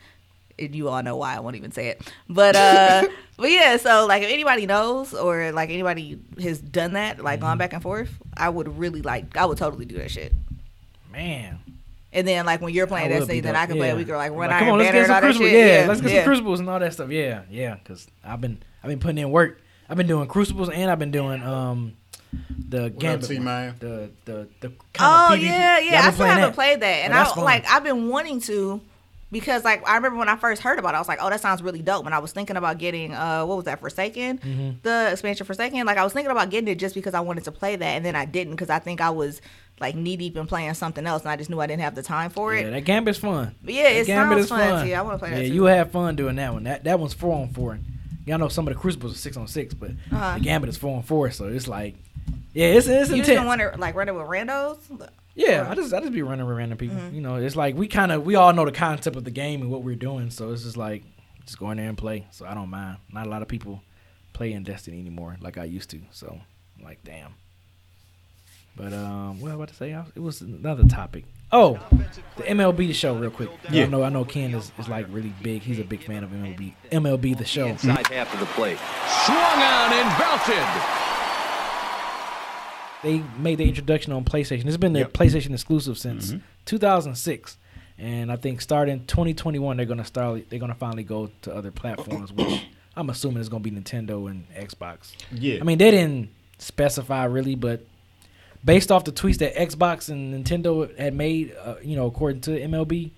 And 0.57 0.73
you 0.73 0.88
all 0.88 1.03
know 1.03 1.17
why 1.17 1.36
I 1.36 1.41
won't 1.41 1.57
even 1.57 1.73
say 1.73 1.89
it, 1.89 2.01
but 2.29 2.55
uh, 2.55 3.05
but 3.38 3.51
yeah. 3.51 3.75
So 3.75 4.05
like, 4.07 4.23
if 4.23 4.29
anybody 4.29 4.65
knows 4.65 5.13
or 5.13 5.51
like 5.51 5.69
anybody 5.69 6.17
has 6.41 6.61
done 6.61 6.93
that, 6.93 7.21
like 7.21 7.39
Mm-hmm. 7.39 7.45
gone 7.45 7.57
back 7.57 7.73
and 7.73 7.83
forth, 7.83 8.09
I 8.38 8.47
would 8.47 8.77
really 8.77 9.01
like. 9.01 9.36
I 9.36 9.43
would 9.45 9.57
totally 9.57 9.83
do 9.83 9.97
that 9.97 10.11
shit. 10.11 10.31
Man. 11.16 11.59
And 12.13 12.28
then 12.28 12.45
like 12.45 12.61
when 12.61 12.74
you're 12.74 12.88
playing 12.88 13.09
That 13.09 13.16
would 13.16 13.20
Destiny, 13.22 13.41
be 13.41 13.47
then. 13.47 13.55
I 13.55 13.66
can 13.66 13.76
play 13.78 13.88
Yeah. 13.88 13.93
a 13.93 13.97
week 13.97 14.09
or 14.09 14.16
like 14.18 14.32
run 14.32 14.49
Like, 14.49 14.51
Iron 14.51 14.59
come 14.63 14.70
on, 14.74 14.80
let's 14.80 14.91
get 14.91 15.01
and 15.03 15.03
all 15.03 15.05
some 15.07 15.13
that 15.16 15.22
crucibles. 15.22 15.49
shit. 15.51 15.68
Yeah, 15.82 15.86
let's 15.88 16.01
get 16.01 16.11
yeah. 16.11 16.18
some 16.20 16.26
crucibles 16.26 16.59
and 16.61 16.70
all 16.70 16.80
that 16.80 16.93
stuff. 16.93 17.09
Yeah, 17.09 17.41
yeah. 17.49 17.76
Because 17.76 18.07
I've 18.24 18.39
been 18.41 18.63
I've 18.84 18.89
been 18.89 18.99
putting 18.99 19.18
in 19.18 19.32
work. 19.32 19.59
I've 19.89 19.97
been 19.97 20.07
doing 20.07 20.28
crucibles 20.28 20.70
and 20.70 20.89
I've 20.89 20.99
been 20.99 21.11
doing 21.11 21.43
um 21.43 21.93
the 22.70 22.89
gambit, 22.89 23.30
one. 23.30 23.38
T-Man? 23.38 23.76
the 23.80 24.09
the 24.26 24.47
the 24.61 24.72
kind 24.93 25.32
Oh 25.32 25.34
of 25.34 25.39
PvP. 25.39 25.43
yeah, 25.43 25.80
yeah. 25.80 25.99
I've 25.99 26.03
I 26.03 26.05
been 26.07 26.13
still 26.13 26.13
playing 26.16 26.32
haven't 26.32 26.41
that. 26.49 26.55
played 26.55 26.80
that, 26.82 26.86
and 27.05 27.13
I 27.13 27.24
fun. 27.26 27.43
like 27.43 27.66
I've 27.70 27.84
been 27.84 28.07
wanting 28.09 28.39
to 28.41 28.82
because 29.36 29.65
like 29.65 29.86
I 29.86 29.95
remember 29.97 30.17
when 30.17 30.29
I 30.29 30.38
first 30.38 30.61
heard 30.61 30.79
about 30.79 30.93
it, 30.93 30.95
I 30.95 30.99
was 30.99 31.09
like, 31.09 31.19
oh, 31.21 31.29
that 31.29 31.41
sounds 31.41 31.61
really 31.61 31.81
dope. 31.81 32.05
And 32.05 32.15
I 32.15 32.19
was 32.19 32.31
thinking 32.31 32.55
about 32.55 32.77
getting 32.77 33.13
uh, 33.13 33.45
what 33.45 33.57
was 33.57 33.65
that 33.65 33.81
Forsaken, 33.81 34.38
Mm-hmm. 34.38 34.69
the 34.83 35.09
expansion 35.11 35.45
Forsaken. 35.45 35.86
Like 35.86 35.97
I 35.97 36.05
was 36.05 36.13
thinking 36.13 36.31
about 36.31 36.49
getting 36.49 36.69
it 36.69 36.75
just 36.79 36.95
because 36.95 37.13
I 37.13 37.19
wanted 37.19 37.43
to 37.43 37.51
play 37.51 37.75
that, 37.75 37.83
and 37.86 38.05
then 38.05 38.15
I 38.15 38.23
didn't 38.23 38.53
because 38.53 38.69
I 38.69 38.79
think 38.79 39.01
I 39.01 39.09
was 39.09 39.41
like 39.81 39.93
knee 39.93 40.15
deep 40.15 40.38
in 40.38 40.47
playing 40.47 40.73
something 40.75 41.05
else, 41.05 41.23
and 41.23 41.31
I 41.31 41.36
just 41.36 41.49
knew 41.49 41.59
I 41.59 41.67
didn't 41.67 41.81
have 41.81 41.95
the 41.95 42.03
time 42.03 42.29
for 42.29 42.53
it. 42.55 42.61
Yeah, 42.63 42.69
that 42.69 42.86
gambit's 42.86 43.19
fun. 43.19 43.53
But 43.61 43.73
yeah, 43.73 43.83
That 43.83 43.95
it 43.95 44.05
sounds 44.07 44.47
fun, 44.47 44.88
too. 44.88 44.93
I 44.93 45.01
wanna 45.01 45.17
play 45.19 45.29
that 45.31 45.41
Yeah, 45.41 45.53
you 45.53 45.65
have 45.65 45.91
fun 45.91 46.15
doing 46.15 46.38
that 46.38 46.53
one. 46.53 46.63
That 46.63 46.86
that 46.86 46.97
one's 46.97 47.13
four 47.13 47.36
on 47.36 47.49
four. 47.49 47.77
Y'all 48.25 48.38
know 48.39 48.47
some 48.47 48.67
of 48.69 48.73
the 48.73 48.79
crucibles 48.79 49.13
are 49.13 49.17
six 49.17 49.36
on 49.36 49.47
six, 49.49 49.73
but 49.73 49.91
Uh-huh. 50.11 50.36
the 50.36 50.39
gambit 50.39 50.69
is 50.69 50.77
four 50.77 50.95
on 50.95 51.03
four, 51.03 51.29
so 51.31 51.47
it's 51.49 51.67
like, 51.67 51.95
yeah, 52.53 52.67
it's 52.67 52.88
it's 52.88 53.09
You 53.09 53.17
intense. 53.17 53.27
just 53.36 53.45
want 53.45 53.59
to 53.59 53.73
like 53.77 53.95
run 53.95 54.07
it 54.07 54.15
with 54.15 54.25
randos. 54.27 54.77
Yeah, 55.36 55.67
I 55.69 55.75
just 55.75 55.93
I 55.93 55.99
just 55.99 56.13
be 56.13 56.21
running 56.21 56.45
with 56.45 56.55
random 56.57 56.77
people. 56.77 56.97
You 57.11 57.19
know, 57.21 57.36
it's 57.36 57.55
like 57.57 57.75
we 57.75 57.88
kind 57.88 58.11
of 58.11 58.25
we 58.25 58.36
all 58.36 58.53
know 58.53 58.65
the 58.65 58.71
concept 58.71 59.15
of 59.17 59.23
the 59.25 59.31
game 59.31 59.61
and 59.61 59.69
what 59.69 59.83
we're 59.83 59.95
doing, 59.95 60.29
so 60.31 60.51
it's 60.51 60.63
just 60.63 60.77
like 60.77 61.03
just 61.45 61.59
going 61.59 61.71
in 61.71 61.77
there 61.77 61.89
and 61.89 61.97
play. 61.97 62.25
So 62.31 62.45
I 62.45 62.53
don't 62.53 62.69
mind. 62.69 62.97
Not 63.11 63.27
a 63.27 63.29
lot 63.29 63.41
of 63.41 63.47
people 63.47 63.81
play 64.33 64.53
in 64.53 64.63
Destiny 64.63 64.99
anymore 64.99 65.38
like 65.41 65.57
I 65.57 65.65
used 65.65 65.89
to. 65.91 65.99
So 66.11 66.39
I'm 66.77 66.83
like, 66.86 66.99
damn. 67.03 67.33
But 68.77 68.91
um, 68.93 69.39
what 69.39 69.51
I 69.51 69.55
was 69.55 69.63
about 69.63 69.67
to 69.69 69.73
say? 69.75 69.93
I- 69.93 70.05
It 70.15 70.19
was 70.21 70.41
another 70.41 70.83
topic. 70.83 71.23
Oh, 71.51 71.79
the 72.38 72.43
MLB 72.43 72.88
the 72.88 72.93
show, 72.93 73.15
real 73.15 73.29
quick. 73.31 73.49
Yeah. 73.71 73.83
I 73.83 73.88
know 73.88 74.03
I 74.03 74.09
know 74.09 74.25
Ken 74.25 74.53
is, 74.53 74.71
is 74.79 74.89
like 74.89 75.05
really 75.09 75.33
big. 75.41 75.61
He's 75.61 75.79
a 75.79 75.83
big 75.83 76.03
fan 76.03 76.23
of 76.23 76.31
MLB. 76.31 76.73
MLB 76.91 77.38
the 77.38 77.45
show. 77.45 77.67
Inside 77.67 78.07
half 78.07 78.33
of 78.33 78.39
the 78.39 78.45
plate. 78.47 78.77
Swung 79.25 79.38
on 79.38 79.93
and 79.93 80.17
belted. 80.17 81.14
They 83.06 83.24
made 83.38 83.60
the 83.60 83.68
introduction 83.68 84.12
on 84.12 84.26
PlayStation. 84.26 84.66
It's 84.66 84.78
been 84.78 84.93
their 84.93 85.06
PlayStation 85.06 85.53
exclusive 85.53 85.97
since 85.97 86.34
2006, 86.66 87.58
and 87.97 88.32
I 88.32 88.36
think 88.36 88.62
starting 88.62 89.06
2021 89.06 89.78
they're 89.78 89.86
gonna 89.86 90.03
start. 90.03 90.49
They're 90.49 90.60
gonna 90.60 90.76
finally 90.76 91.03
go 91.03 91.30
to 91.43 91.53
other 91.53 91.72
platforms, 91.72 92.34
which 92.34 92.66
I'm 92.95 93.10
assuming 93.10 93.41
is 93.41 93.49
gonna 93.49 93.64
be 93.64 93.72
Nintendo 93.72 94.30
and 94.30 94.47
Xbox. 94.56 95.14
Yeah. 95.32 95.60
I 95.62 95.64
mean 95.64 95.78
they 95.78 95.91
didn't 95.91 96.30
specify 96.58 97.26
really, 97.26 97.56
but 97.56 97.86
based 98.64 98.91
off 98.91 99.03
the 99.03 99.12
tweets 99.12 99.38
that 99.38 99.56
Xbox 99.56 100.10
and 100.10 100.34
Nintendo 100.34 100.97
had 100.97 101.14
made, 101.14 101.56
uh, 101.64 101.76
you 101.84 101.95
know, 101.95 102.08
according 102.08 102.41
to 102.41 102.51
MLB, 102.51 103.12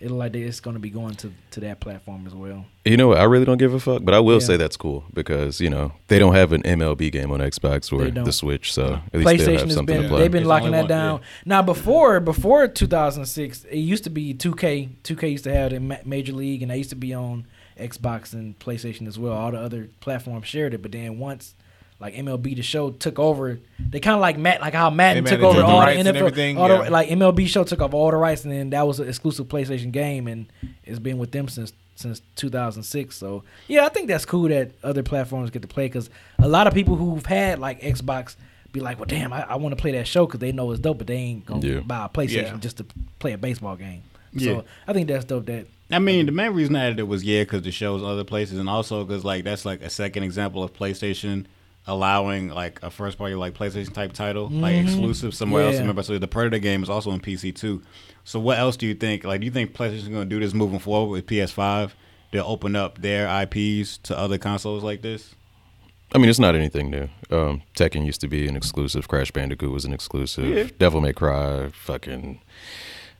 it 0.00 0.10
like 0.10 0.34
it's 0.34 0.60
gonna 0.60 0.78
be 0.78 0.90
going 0.90 1.14
to 1.16 1.30
to 1.52 1.60
that 1.60 1.80
platform 1.80 2.26
as 2.26 2.34
well. 2.34 2.64
You 2.84 2.96
know 2.96 3.08
what? 3.08 3.18
I 3.18 3.24
really 3.24 3.44
don't 3.44 3.58
give 3.58 3.74
a 3.74 3.80
fuck, 3.80 4.02
but 4.04 4.14
I 4.14 4.20
will 4.20 4.34
Yeah. 4.40 4.46
say 4.46 4.56
that's 4.56 4.76
cool 4.76 5.04
because 5.12 5.60
you 5.60 5.68
know 5.70 5.92
they 6.08 6.18
don't 6.18 6.34
have 6.34 6.52
an 6.52 6.62
MLB 6.62 7.10
game 7.12 7.30
on 7.30 7.40
Xbox 7.40 7.92
or 7.92 8.10
the 8.10 8.32
Switch, 8.32 8.72
so 8.72 9.00
at 9.12 9.20
least 9.20 9.44
they'll 9.44 9.48
PlayStation 9.48 9.58
have 9.58 9.68
has 9.68 9.82
been 9.82 10.02
to 10.02 10.08
play. 10.08 10.20
they've 10.22 10.30
been 10.32 10.42
It's 10.42 10.48
locking 10.48 10.70
that 10.72 10.80
one, 10.80 10.88
down. 10.88 11.20
Now 11.44 11.62
before 11.62 12.18
before 12.20 12.66
2006, 12.66 13.64
it 13.64 13.76
used 13.76 14.04
to 14.04 14.10
be 14.10 14.32
2K. 14.34 14.88
2K 15.04 15.30
used 15.32 15.44
to 15.44 15.52
have 15.52 15.72
it 15.72 15.76
in 15.76 15.96
Major 16.04 16.32
League, 16.32 16.62
and 16.62 16.70
they 16.70 16.78
used 16.78 16.90
to 16.90 16.96
be 16.96 17.12
on 17.14 17.46
Xbox 17.78 18.32
and 18.32 18.58
PlayStation 18.58 19.06
as 19.06 19.18
well. 19.18 19.32
All 19.32 19.50
the 19.52 19.58
other 19.60 19.88
platforms 20.00 20.46
shared 20.46 20.74
it, 20.74 20.82
but 20.82 20.92
then 20.92 21.18
once 21.18 21.54
like 22.00 22.14
MLB 22.14 22.56
the 22.56 22.62
show 22.62 22.90
took 22.90 23.18
over, 23.18 23.58
they 23.78 24.00
kind 24.00 24.14
of 24.14 24.20
like 24.20 24.38
Matt 24.38 24.60
like 24.60 24.72
how 24.74 24.88
Madden 24.90 25.24
They 25.24 25.30
took 25.30 25.40
over 25.42 25.58
the 25.60 25.64
all 25.66 25.80
the 25.80 25.86
rights 25.86 25.98
and 26.06 26.08
NFL, 26.08 26.20
everything, 26.20 26.56
all 26.58 26.68
the, 26.68 26.90
like 26.90 27.08
MLB 27.10 27.46
show 27.46 27.62
took 27.64 27.80
off 27.80 27.92
all 27.94 28.10
the 28.10 28.16
rights, 28.16 28.44
and 28.44 28.52
then 28.52 28.70
that 28.70 28.86
was 28.86 29.00
an 29.00 29.08
exclusive 29.08 29.46
PlayStation 29.48 29.92
game, 29.92 30.26
and 30.26 30.46
it's 30.84 30.98
been 30.98 31.18
with 31.18 31.30
them 31.32 31.46
since 31.48 31.72
since 31.96 32.22
2006. 32.36 33.14
So 33.14 33.44
yeah, 33.68 33.84
I 33.84 33.90
think 33.90 34.08
that's 34.08 34.24
cool 34.24 34.48
that 34.48 34.72
other 34.82 35.02
platforms 35.02 35.50
get 35.50 35.62
to 35.62 35.68
play 35.68 35.86
because 35.86 36.08
a 36.38 36.48
lot 36.48 36.66
of 36.66 36.72
people 36.74 36.96
who've 36.96 37.24
had 37.26 37.58
like 37.58 37.80
Xbox 37.82 38.36
be 38.72 38.80
like, 38.80 38.98
well, 38.98 39.06
damn, 39.06 39.32
I, 39.32 39.42
I 39.42 39.56
want 39.56 39.76
to 39.76 39.80
play 39.80 39.92
that 39.92 40.06
show 40.06 40.24
because 40.26 40.40
they 40.40 40.52
know 40.52 40.70
it's 40.70 40.80
dope, 40.80 40.98
but 40.98 41.06
they 41.08 41.16
ain't 41.16 41.44
gonna 41.44 41.66
Yeah. 41.66 41.80
buy 41.80 42.06
a 42.06 42.08
PlayStation 42.08 42.52
Yeah. 42.52 42.56
just 42.58 42.78
to 42.78 42.86
play 43.18 43.32
a 43.32 43.38
baseball 43.38 43.76
game. 43.76 44.02
Yeah. 44.32 44.52
So 44.52 44.64
I 44.86 44.92
think 44.92 45.08
that's 45.08 45.24
dope. 45.24 45.46
That 45.46 45.66
I 45.90 45.98
mean, 45.98 46.26
the 46.26 46.32
main 46.32 46.52
reason 46.52 46.76
I 46.76 46.84
added 46.86 47.00
it 47.00 47.08
was 47.08 47.24
yeah, 47.24 47.42
because 47.42 47.62
the 47.62 47.72
show's 47.72 48.02
other 48.02 48.22
places, 48.24 48.58
and 48.58 48.68
also 48.70 49.04
because 49.04 49.24
like 49.24 49.44
that's 49.44 49.64
like 49.66 49.82
a 49.82 49.90
second 49.90 50.22
example 50.22 50.62
of 50.62 50.72
PlayStation 50.72 51.46
allowing 51.86 52.48
like 52.48 52.82
a 52.82 52.90
first 52.90 53.18
party 53.18 53.34
like 53.34 53.54
PlayStation 53.54 53.92
type 53.92 54.12
title, 54.12 54.48
like 54.48 54.76
exclusive 54.76 55.34
somewhere 55.34 55.64
else. 55.64 55.78
Remember, 55.78 56.02
so 56.02 56.18
the 56.18 56.28
Predator 56.28 56.58
game 56.58 56.82
is 56.82 56.90
also 56.90 57.10
on 57.10 57.20
PC 57.20 57.54
too. 57.54 57.82
So 58.24 58.38
what 58.38 58.58
else 58.58 58.76
do 58.76 58.86
you 58.86 58.94
think? 58.94 59.24
Like, 59.24 59.40
do 59.40 59.46
you 59.46 59.50
think 59.50 59.74
PlayStation's 59.74 60.08
going 60.08 60.28
to 60.28 60.34
do 60.34 60.40
this 60.40 60.54
moving 60.54 60.78
forward 60.78 61.10
with 61.10 61.26
PS5? 61.26 61.92
They'll 62.32 62.46
open 62.46 62.76
up 62.76 63.00
their 63.00 63.26
IPs 63.42 63.98
to 63.98 64.16
other 64.16 64.38
consoles 64.38 64.84
like 64.84 65.02
this. 65.02 65.34
I 66.12 66.18
mean, 66.18 66.28
it's 66.28 66.38
not 66.38 66.54
anything 66.54 66.90
new. 66.90 67.08
Um, 67.30 67.62
Tekken 67.74 68.04
used 68.04 68.20
to 68.20 68.28
be 68.28 68.48
an 68.48 68.56
exclusive. 68.56 69.08
Crash 69.08 69.30
Bandicoot 69.30 69.70
was 69.70 69.84
an 69.84 69.92
exclusive. 69.92 70.76
Devil 70.78 71.00
May 71.00 71.12
Cry, 71.12 71.70
fucking. 71.72 72.40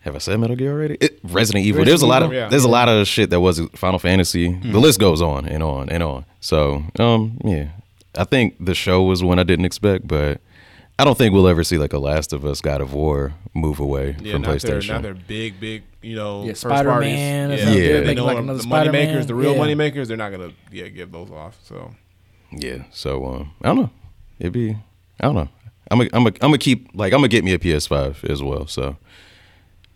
Have 0.00 0.14
I 0.14 0.18
said 0.18 0.40
Metal 0.40 0.56
Gear 0.56 0.72
already? 0.72 0.96
It, 1.00 1.20
Resident 1.22 1.64
Evil. 1.66 1.84
there's 1.84 2.02
a 2.02 2.06
lot 2.06 2.22
of 2.22 2.32
yeah. 2.32 2.48
there's 2.48 2.64
a 2.64 2.68
lot 2.68 2.88
of 2.88 3.06
shit 3.06 3.30
that 3.30 3.40
was 3.40 3.61
Final 3.74 3.98
Fantasy. 3.98 4.52
The 4.52 4.78
list 4.78 4.98
goes 4.98 5.20
on 5.20 5.46
and 5.46 5.62
on 5.62 5.90
and 5.90 6.02
on. 6.02 6.24
So, 6.40 6.84
um, 6.98 7.38
yeah, 7.44 7.68
I 8.16 8.24
think 8.24 8.56
the 8.64 8.74
show 8.74 9.02
was 9.02 9.22
one 9.22 9.38
I 9.38 9.44
didn't 9.44 9.64
expect, 9.64 10.06
but 10.08 10.40
I 10.98 11.04
don't 11.04 11.16
think 11.16 11.32
we'll 11.32 11.48
ever 11.48 11.64
see 11.64 11.78
like 11.78 11.92
a 11.92 11.98
Last 11.98 12.32
of 12.32 12.44
Us, 12.44 12.61
God 12.61 12.80
of 12.80 12.92
War 12.92 13.32
move 13.54 13.80
away 13.80 14.16
Yeah, 14.20 14.32
from 14.32 14.42
now 14.42 14.48
they're, 14.48 14.56
PlayStation. 14.56 14.88
now 14.88 15.00
they're 15.00 15.14
big, 15.14 15.58
big, 15.61 15.82
you 16.02 16.14
know, 16.16 16.44
Yeah, 16.44 16.54
Spider-Man 16.54 17.52
or 17.52 17.56
parties. 17.56 17.76
Yeah. 17.76 18.00
they 18.00 18.14
know 18.14 18.24
like 18.26 18.36
the 18.46 18.66
money 18.66 18.90
makers, 18.90 19.26
the 19.26 19.34
real 19.34 19.52
Yeah. 19.52 19.58
money 19.58 19.74
makers, 19.74 20.08
they're 20.08 20.16
not 20.16 20.30
gonna 20.30 20.52
yeah 20.70 20.88
give 20.88 21.11
those 21.12 21.30
off. 21.30 21.58
So 21.62 21.94
Yeah. 22.52 22.84
So 22.90 23.24
um, 23.26 23.52
I 23.62 23.68
don't 23.68 23.76
know. 23.76 23.90
It'd 24.38 24.52
be 24.52 24.76
I 25.20 25.24
don't 25.26 25.34
know. 25.36 25.48
I'm 25.90 25.98
gonna 25.98 26.11
I'm 26.12 26.22
gonna 26.24 26.36
I'm 26.42 26.48
gonna 26.50 26.58
keep 26.58 26.88
like 26.94 27.12
I'm 27.12 27.18
gonna 27.20 27.28
get 27.28 27.44
me 27.44 27.52
a 27.52 27.58
PS5 27.58 28.28
as 28.28 28.42
well. 28.42 28.66
So 28.66 28.96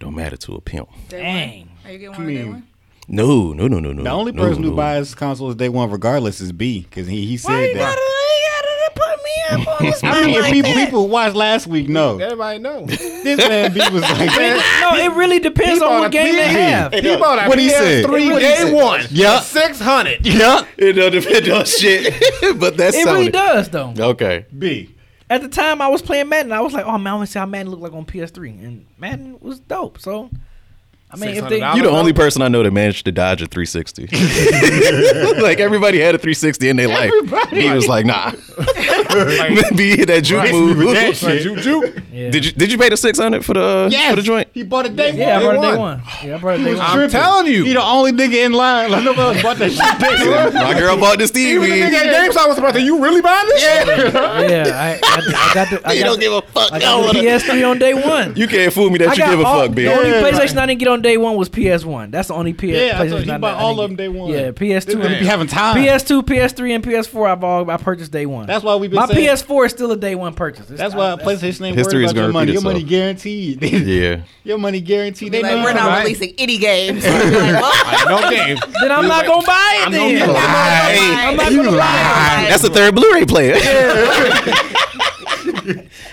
don't 0.00 0.14
matter 0.14 0.36
to 0.36 0.54
a 0.54 0.60
pimp. 0.60 0.88
Dang. 1.08 1.68
Are 1.84 1.90
you 1.92 1.98
getting 1.98 2.10
one? 2.12 2.20
on 2.20 2.26
day 2.26 2.34
mean, 2.42 2.52
one? 2.52 2.66
No, 3.08 3.52
no, 3.52 3.68
no, 3.68 3.80
no, 3.80 3.92
no. 3.92 4.02
The 4.02 4.10
only 4.10 4.32
no, 4.32 4.42
person 4.42 4.62
no. 4.62 4.70
who 4.70 4.76
buys 4.76 5.14
consoles 5.14 5.54
day 5.56 5.68
one 5.68 5.90
regardless 5.90 6.40
is 6.40 6.52
B, 6.52 6.80
because 6.82 7.06
he 7.06 7.26
he 7.26 7.36
said 7.36 7.50
Why 7.52 7.66
you 7.66 7.74
that. 7.74 7.96
gotta, 7.96 8.00
you 8.00 8.94
gotta 8.94 9.16
put 9.16 9.24
me 9.24 9.64
up 9.66 9.80
on 9.80 9.86
this 9.90 10.04
I 10.04 10.24
mean, 10.24 10.34
if 10.36 10.44
people, 10.52 10.72
people 10.72 11.02
who 11.06 11.08
watched 11.12 11.36
last 11.36 11.66
week 11.66 11.88
know. 11.88 12.18
everybody 12.18 12.58
know. 12.60 12.86
This 13.24 13.38
man 13.38 13.72
B 13.72 13.80
was 13.90 14.02
like, 14.02 14.18
No, 14.80 14.96
it 14.96 15.12
really 15.16 15.38
depends 15.38 15.80
on 15.82 16.00
what 16.00 16.12
game 16.12 16.34
they 16.36 16.48
have. 16.48 16.92
He 16.92 17.16
bought 17.16 17.44
a 17.44 17.48
What 17.48 17.58
he 17.58 17.68
said. 17.70 18.04
PS3 18.04 18.10
What 18.10 18.20
he 18.20 18.28
day 18.48 18.54
said. 18.56 18.72
one. 18.74 19.00
Yeah. 19.10 19.40
six 19.40 19.80
hundred. 19.80 20.26
yeah, 20.26 20.66
It 20.76 20.92
don't 20.94 21.10
depend 21.12 21.48
on 21.48 21.64
shit, 21.64 22.12
but 22.58 22.76
that's 22.76 22.96
It 22.96 23.04
really 23.06 23.30
does 23.30 23.68
though. 23.70 23.92
Okay. 23.98 24.46
B. 24.58 24.94
At 25.30 25.40
the 25.40 25.48
time 25.48 25.80
I 25.80 25.88
was 25.88 26.02
playing 26.02 26.28
Madden, 26.28 26.52
I 26.52 26.60
was 26.60 26.74
like, 26.74 26.84
oh 26.84 26.98
man, 26.98 27.12
I 27.14 27.16
want 27.16 27.26
to 27.28 27.32
see 27.32 27.38
how 27.38 27.46
Madden 27.46 27.70
looked 27.70 27.82
like 27.82 27.94
on 27.94 28.04
PS3, 28.04 28.62
and 28.62 28.86
Madden 28.98 29.38
was 29.40 29.58
dope. 29.58 29.98
So, 29.98 30.28
I 31.14 31.16
mean, 31.26 31.36
if 31.36 31.48
they, 31.48 31.60
$600. 31.60 31.76
You 31.76 31.82
the 31.82 31.90
only 31.90 32.12
person 32.12 32.42
I 32.42 32.48
know 32.48 32.62
that 32.62 32.70
managed 32.72 33.04
to 33.06 33.12
dodge 33.12 33.40
a 33.42 33.46
360. 33.46 34.06
like 35.42 35.60
everybody 35.60 36.00
had 36.00 36.14
a 36.14 36.18
360 36.18 36.68
in 36.68 36.76
their 36.76 36.88
life. 36.88 37.12
He 37.50 37.70
was 37.70 37.86
like, 37.88 38.04
nah. 38.06 38.30
Be 39.76 40.04
that 40.04 40.22
juke 40.24 40.50
move. 40.52 40.78
That 40.94 41.14
shit. 41.16 41.42
Juke, 41.42 41.58
juke. 41.58 41.94
yeah. 42.12 42.30
Did 42.30 42.44
you 42.46 42.52
did 42.52 42.72
you 42.72 42.78
pay 42.78 42.88
the 42.88 42.96
600 42.96 43.44
for 43.44 43.54
the 43.54 43.88
Yes. 43.90 44.10
for 44.10 44.16
the 44.16 44.22
joint? 44.22 44.48
He 44.52 44.62
bought 44.62 44.86
it 44.86 44.96
day 44.96 45.12
Yeah, 45.14 45.38
I 45.38 45.44
one. 45.44 45.54
brought 45.54 45.54
it 45.54 45.60
day 45.60 45.78
one. 45.78 45.78
one. 45.78 46.02
Yeah, 46.24 46.34
I 46.34 46.38
brought 46.38 46.60
it 46.60 46.64
day 46.64 46.74
one. 46.74 46.80
I'm 46.82 46.94
Tripping. 46.96 47.10
telling 47.10 47.46
you. 47.46 47.64
He 47.64 47.72
the 47.74 47.82
only 47.82 48.12
nigga 48.12 48.44
in 48.46 48.52
line. 48.52 48.90
Like 48.90 49.04
nobody 49.04 49.22
else 49.38 49.42
bought 49.42 49.58
that 49.58 49.70
shit 49.72 49.98
day 50.00 50.30
one. 50.30 50.54
My 50.54 50.78
girl 50.78 50.96
bought 50.96 51.18
this 51.18 51.34
Even 51.36 51.62
the 51.62 51.68
nigga 51.76 51.90
TV. 51.90 51.94
at 51.94 52.30
GameStop 52.32 52.48
was 52.48 52.58
about 52.58 52.74
to. 52.74 52.82
You 52.82 53.00
really 53.02 53.20
buying 53.20 53.46
this? 53.48 53.60
shit? 53.62 53.86
Yeah, 54.14 54.62
I, 54.74 55.00
I, 55.02 55.50
I 55.50 55.54
got 55.54 55.70
the. 55.70 55.88
I 55.88 55.92
You 55.92 56.00
got 56.00 56.06
don't 56.06 56.16
the, 56.16 56.20
give 56.20 56.32
a 56.32 56.42
fuck. 56.42 56.72
I 56.72 56.76
I 56.76 56.80
got 56.80 57.12
the 57.14 57.20
PS3 57.20 57.70
on 57.70 57.78
day 57.78 57.94
one. 57.94 58.36
You 58.36 58.46
can't 58.48 58.72
fool 58.72 58.90
me 58.90 58.98
that 58.98 59.08
I 59.08 59.12
you 59.12 59.18
got 59.18 59.30
give 59.30 59.40
a 59.40 59.44
all, 59.44 59.60
fuck, 59.66 59.74
The 59.74 59.84
bitch. 59.86 59.96
only 59.96 60.10
PlayStation 60.10 60.56
I 60.58 60.66
didn't 60.66 60.78
get 60.80 60.88
on 60.88 61.02
day 61.04 61.16
one 61.16 61.36
was 61.36 61.48
PS1. 61.48 62.10
That's 62.10 62.26
the 62.28 62.34
only 62.34 62.52
PS. 62.52 62.64
Yeah, 62.64 62.98
I 63.00 63.06
PlayStation 63.06 63.10
told 63.10 63.26
you, 63.26 63.32
you 63.34 63.38
bought 63.38 63.54
all 63.58 63.70
of 63.80 63.88
them 63.88 63.90
get. 63.96 63.96
day 64.02 64.08
one. 64.08 64.30
Yeah, 64.32 64.50
PS2. 64.50 65.00
They 65.00 65.20
be 65.20 65.26
having 65.26 65.46
time. 65.46 65.76
PS2, 65.76 66.22
PS3, 66.22 66.74
and 66.74 66.82
PS4. 66.84 67.30
I've 67.30 67.44
all 67.44 67.70
I 67.70 67.76
purchased 67.76 68.10
day 68.10 68.26
one. 68.26 68.46
That's 68.46 68.64
why 68.64 68.74
we've 68.74 68.90
been 68.90 68.98
My 68.98 69.06
saying- 69.06 69.28
PS4 69.28 69.66
is 69.66 69.70
still 69.72 69.92
a 69.92 69.96
day 69.96 70.16
one 70.16 70.34
purchase. 70.34 70.62
It's- 70.70 70.78
That's 70.78 70.94
why 70.94 71.12
I- 71.12 71.16
PlayStation 71.16 71.66
ain't 71.66 71.76
History 71.76 71.98
worried 71.98 72.04
is 72.06 72.10
about 72.12 72.20
your 72.22 72.32
money. 72.32 72.46
repeat 72.50 72.52
Your 72.54 72.62
money 72.72 72.82
guaranteed. 72.82 73.62
Yeah. 73.94 74.16
your 74.42 74.58
money 74.58 74.80
guaranteed. 74.80 75.30
They 75.30 75.42
Like, 75.42 75.52
know 75.58 75.64
we're 75.64 75.74
not 75.74 75.88
right? 75.88 76.02
releasing 76.02 76.34
any 76.38 76.58
games. 76.58 77.04
like, 77.06 78.08
No 78.08 78.30
game. 78.30 78.56
Then 78.80 78.90
I'm 78.90 79.06
not 79.06 79.26
gonna 79.26 79.46
buy 79.46 79.78
it. 79.82 79.86
I'm 79.86 79.92
then. 79.92 80.18
gonna 80.18 80.32
lie. 80.32 81.24
I'm 81.28 81.36
not 81.36 81.52
You 81.52 81.58
gonna 81.58 81.70
buy 81.72 81.76
lie. 81.76 82.46
That's 82.48 82.62
the 82.62 82.70
third 82.70 82.94
Blu-ray 82.94 83.26
player. 83.26 83.54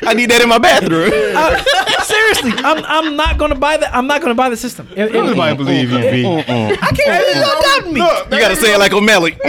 I 0.03 0.13
need 0.13 0.29
that 0.31 0.41
in 0.41 0.49
my 0.49 0.57
bathroom. 0.57 1.09
it. 1.13 1.35
Uh, 1.41 2.03
seriously, 2.03 2.51
I'm 2.57 2.83
I'm 2.85 3.15
not 3.15 3.37
gonna 3.37 3.55
buy 3.55 3.77
that. 3.77 3.95
I'm 3.95 4.05
not 4.07 4.21
gonna 4.21 4.35
buy 4.35 4.49
the 4.49 4.57
system. 4.57 4.87
If- 4.95 5.09
if- 5.09 5.13
Nobody 5.13 5.55
believe 5.55 5.91
you, 5.91 5.99
B. 5.99 6.25
I 6.27 6.43
can't 6.43 6.97
believe 6.97 7.35
you 7.35 7.61
doubting 7.61 7.93
me. 7.93 7.99
You 8.01 8.41
gotta 8.41 8.55
say 8.55 8.73
it 8.73 8.77
like 8.79 8.93
O'Malley. 8.93 9.37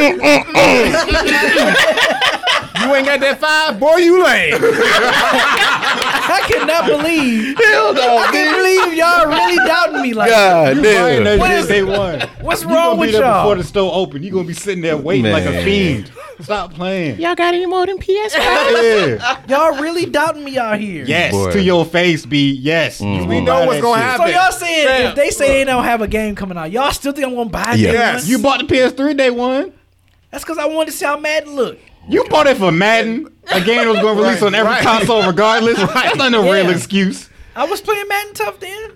You 2.82 2.92
ain't 2.96 3.06
got 3.06 3.20
that 3.20 3.38
five, 3.40 3.78
boy. 3.78 3.96
You 3.98 4.24
lame. 4.24 4.54
I 4.58 6.42
cannot 6.48 6.86
believe. 6.86 7.56
Hell 7.56 7.94
no, 7.94 8.18
I 8.18 8.26
can't 8.32 8.56
believe 8.56 8.94
y'all 8.98 9.26
really 9.28 9.56
doubting 9.56 10.02
me 10.02 10.14
like. 10.14 10.30
God 10.30 10.74
Buying 10.74 10.82
damn. 10.82 11.24
that 11.24 11.38
What 11.38 11.48
shit 11.50 11.58
is- 11.60 11.66
day 11.68 11.82
one. 11.84 12.20
What's 12.40 12.62
You 12.62 12.68
wrong 12.70 12.76
gonna 12.90 13.00
with 13.00 13.08
be 13.10 13.12
there 13.12 13.22
y'all? 13.22 13.44
before 13.44 13.56
the 13.56 13.64
store 13.64 13.92
open. 13.94 14.22
You 14.24 14.32
gonna 14.32 14.48
be 14.48 14.54
sitting 14.54 14.82
there 14.82 14.96
waiting 14.96 15.30
like 15.30 15.44
a 15.44 15.62
fiend. 15.62 16.10
Stop 16.42 16.74
playing. 16.74 17.20
Y'all 17.20 17.34
got 17.34 17.54
any 17.54 17.66
more 17.66 17.86
than 17.86 17.98
PS5? 17.98 18.32
Yeah. 18.82 19.40
Y'all 19.48 19.80
really 19.80 20.06
doubting 20.06 20.44
me 20.44 20.58
out 20.58 20.78
here. 20.78 21.04
Yes, 21.04 21.32
Boy. 21.32 21.52
to 21.52 21.62
your 21.62 21.84
face, 21.84 22.26
B. 22.26 22.52
Yes. 22.52 23.00
Mm. 23.00 23.22
You 23.22 23.26
We 23.26 23.40
know 23.40 23.66
what's 23.66 23.80
gonna 23.80 24.00
shit. 24.00 24.04
happen. 24.10 24.26
So 24.26 24.32
y'all 24.32 24.52
saying 24.52 24.86
Fam, 24.86 25.06
if 25.10 25.14
they 25.16 25.30
say 25.30 25.48
they 25.48 25.64
don't 25.64 25.84
have 25.84 26.00
a 26.02 26.08
game 26.08 26.34
coming 26.34 26.56
out, 26.58 26.70
y'all 26.70 26.90
still 26.92 27.12
think 27.12 27.26
I'm 27.26 27.34
gonna 27.34 27.50
buy 27.50 27.74
it? 27.74 27.80
Yes. 27.80 28.28
You 28.28 28.38
bought 28.38 28.60
the 28.60 28.66
PS3 28.74 29.16
day 29.16 29.30
one. 29.30 29.72
That's 30.30 30.44
because 30.44 30.58
I 30.58 30.66
wanted 30.66 30.90
to 30.92 30.96
see 30.96 31.04
how 31.04 31.18
Madden 31.18 31.54
look. 31.54 31.78
You 32.08 32.24
bought 32.28 32.46
it 32.46 32.56
for 32.56 32.72
Madden, 32.72 33.28
a 33.52 33.60
game 33.60 33.84
that 33.84 33.88
was 33.88 34.00
going 34.00 34.16
to 34.16 34.22
release 34.22 34.40
Right, 34.40 34.46
on 34.48 34.54
every 34.54 34.72
right. 34.72 34.82
console 34.82 35.24
regardless. 35.26 35.76
That's 35.94 36.16
not 36.16 36.32
no 36.32 36.50
real 36.50 36.70
excuse. 36.70 37.28
I 37.54 37.64
was 37.66 37.80
playing 37.80 38.08
Madden 38.08 38.34
tough 38.34 38.58
then. 38.58 38.92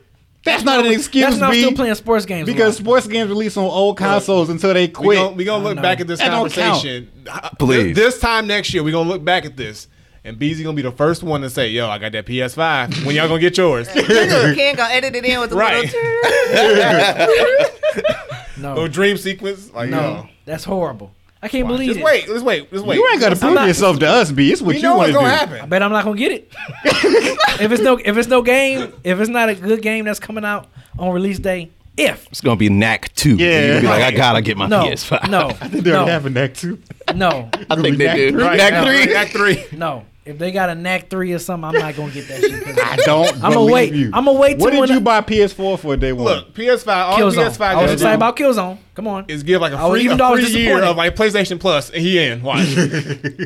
That's 0.47 0.65
not 0.65 0.87
an 0.87 0.93
excuse, 0.93 1.25
That's 1.27 1.37
not 1.37 1.51
B. 1.53 1.61
still 1.61 1.75
playing 1.75 1.95
sports 1.97 2.25
games. 2.25 2.49
a 2.49 2.53
because 2.53 2.79
lot. 2.79 2.85
sports 2.85 3.07
games 3.07 3.29
release 3.29 3.57
on 3.59 3.65
old 3.65 3.99
consoles 3.99 4.49
until 4.49 4.73
they 4.73 4.87
We 4.87 4.93
quit. 4.93 5.19
gonna, 5.19 5.33
we 5.37 5.45
gonna 5.45 5.63
look 5.65 5.77
know. 5.77 5.83
back 5.83 6.01
at 6.01 6.07
this 6.07 6.21
That 6.21 6.31
conversation. 6.31 7.11
Please. 7.59 7.95
This, 7.95 8.15
this 8.15 8.21
time 8.21 8.47
next 8.47 8.73
year, 8.73 8.83
we 8.83 8.93
gonna 8.93 9.09
look 9.09 9.25
back 9.25 9.45
at 9.45 9.57
this. 9.57 9.89
And 10.25 10.37
BZ 10.39 10.51
is 10.53 10.63
gonna 10.63 10.75
be 10.75 10.83
the 10.83 10.91
first 10.91 11.23
one 11.23 11.43
to 11.43 11.51
say, 11.51 11.69
"Yo, 11.69 11.89
I 11.89 11.99
got 11.99 12.11
that 12.11 12.27
PS5." 12.27 13.07
When 13.07 13.15
y'all 13.15 13.29
gonna 13.29 13.39
get 13.41 13.57
yours? 13.57 13.87
Ken 13.89 14.75
gonna 14.75 14.93
edit 14.93 15.15
it 15.15 15.25
in 15.25 15.39
with 15.39 15.53
a 15.53 15.55
Right. 15.55 15.85
little. 18.57 18.59
no, 18.59 18.75
No 18.75 18.89
dream 18.89 19.17
sequence. 19.17 19.73
Like, 19.73 19.91
no, 19.91 20.01
yo, 20.01 20.29
that's 20.45 20.65
horrible. 20.65 21.13
I 21.47 21.49
can't 21.49 21.69
believe 21.69 21.89
just 21.89 22.01
it. 22.01 22.05
wait. 22.05 22.29
Let's 22.29 22.43
wait. 22.43 22.73
Let's 22.73 22.85
wait. 22.85 22.97
you 22.97 23.09
ain't 23.13 23.21
got 23.21 23.31
to 23.31 23.37
prove 23.37 23.55
not- 23.55 23.69
yourself 23.69 23.99
to 24.01 24.09
us, 24.09 24.33
B. 24.33 24.51
It's 24.53 24.61
what 24.61 24.77
you 24.77 24.83
know 24.83 24.97
want 24.97 25.07
to 25.07 25.13
do. 25.13 25.19
gonna 25.21 25.63
I 25.63 25.67
bet 25.67 25.83
I'm 25.83 25.93
not 25.93 26.05
gonna 26.05 26.17
get 26.17 26.33
it. 26.33 26.53
if 26.85 27.73
it's 27.73 27.83
no, 27.83 27.99
if 28.05 28.17
it's 28.17 28.29
no 28.29 28.43
game, 28.43 28.93
if 29.05 29.21
it's 29.21 29.31
not 29.31 29.49
a 29.49 29.55
good 29.55 29.81
game 29.81 30.05
that's 30.05 30.21
coming 30.21 30.45
out 30.45 30.67
on 30.99 31.13
release 31.13 31.39
day, 31.39 31.71
if 31.97 32.27
It's 32.31 32.41
gonna 32.41 32.57
be 32.57 32.69
Knack 32.69 33.15
2. 33.15 33.37
Yeah. 33.37 33.73
You're 33.73 33.81
be 33.83 33.87
like, 33.87 34.03
I 34.03 34.11
gotta 34.11 34.43
get 34.43 34.57
my 34.57 34.67
no, 34.67 34.85
PS5. 34.85 35.31
no, 35.31 35.49
I 35.61 35.69
think 35.69 35.85
They 35.85 35.93
already 35.93 36.07
no, 36.07 36.13
have 36.13 36.27
a 36.27 36.31
Knack 36.31 36.55
too. 36.55 36.81
no, 37.15 37.49
I 37.71 37.77
think 37.77 37.97
they 37.97 38.31
do. 38.31 38.39
Right, 38.39 38.57
Knack 38.59 38.73
now, 38.73 38.85
3. 38.85 39.15
Act 39.15 39.31
three. 39.33 39.65
no. 39.73 40.05
If 40.27 40.39
they 40.39 40.51
got 40.51 40.69
a 40.71 40.75
knack 40.75 41.09
three 41.09 41.33
or 41.33 41.39
something, 41.39 41.65
I'm 41.69 41.75
not 41.81 41.95
gonna 41.95 42.13
get 42.13 42.27
that 42.27 42.41
shit. 42.41 42.65
'cause 42.65 42.79
I 42.83 42.97
don't. 42.97 43.45
I'ma 43.45 43.65
wait. 43.65 43.95
You. 43.95 44.11
I'ma 44.13 44.33
wait 44.33 44.59
What 44.59 44.73
did 44.73 44.89
you 44.91 44.97
I- 44.97 44.99
buy 44.99 45.21
PS4 45.21 45.79
for 45.79 45.97
day 45.97 46.13
one? 46.13 46.25
Look, 46.25 46.53
PS5. 46.55 46.89
All 46.89 47.19
Killzone. 47.19 47.47
PS5 47.51 47.61
I 47.61 47.75
was 47.77 47.91
does 47.91 47.93
excited 48.01 48.15
about 48.17 48.37
Killzone. 48.37 48.79
Come 48.95 49.07
on. 49.07 49.25
is 49.29 49.43
give 49.45 49.61
like 49.61 49.73
a 49.73 49.77
I 49.77 49.87
was- 49.87 50.01
free, 50.03 50.11
a 50.11 50.17
though 50.17 50.25
I 50.25 50.31
was 50.33 50.51
free 50.51 50.61
year 50.63 50.83
of 50.83 50.97
like 50.97 51.15
PlayStation 51.15 51.61
Plus, 51.61 51.91
and 51.91 52.03
he 52.03 52.19
in. 52.19 52.43
Watch. 52.43 52.59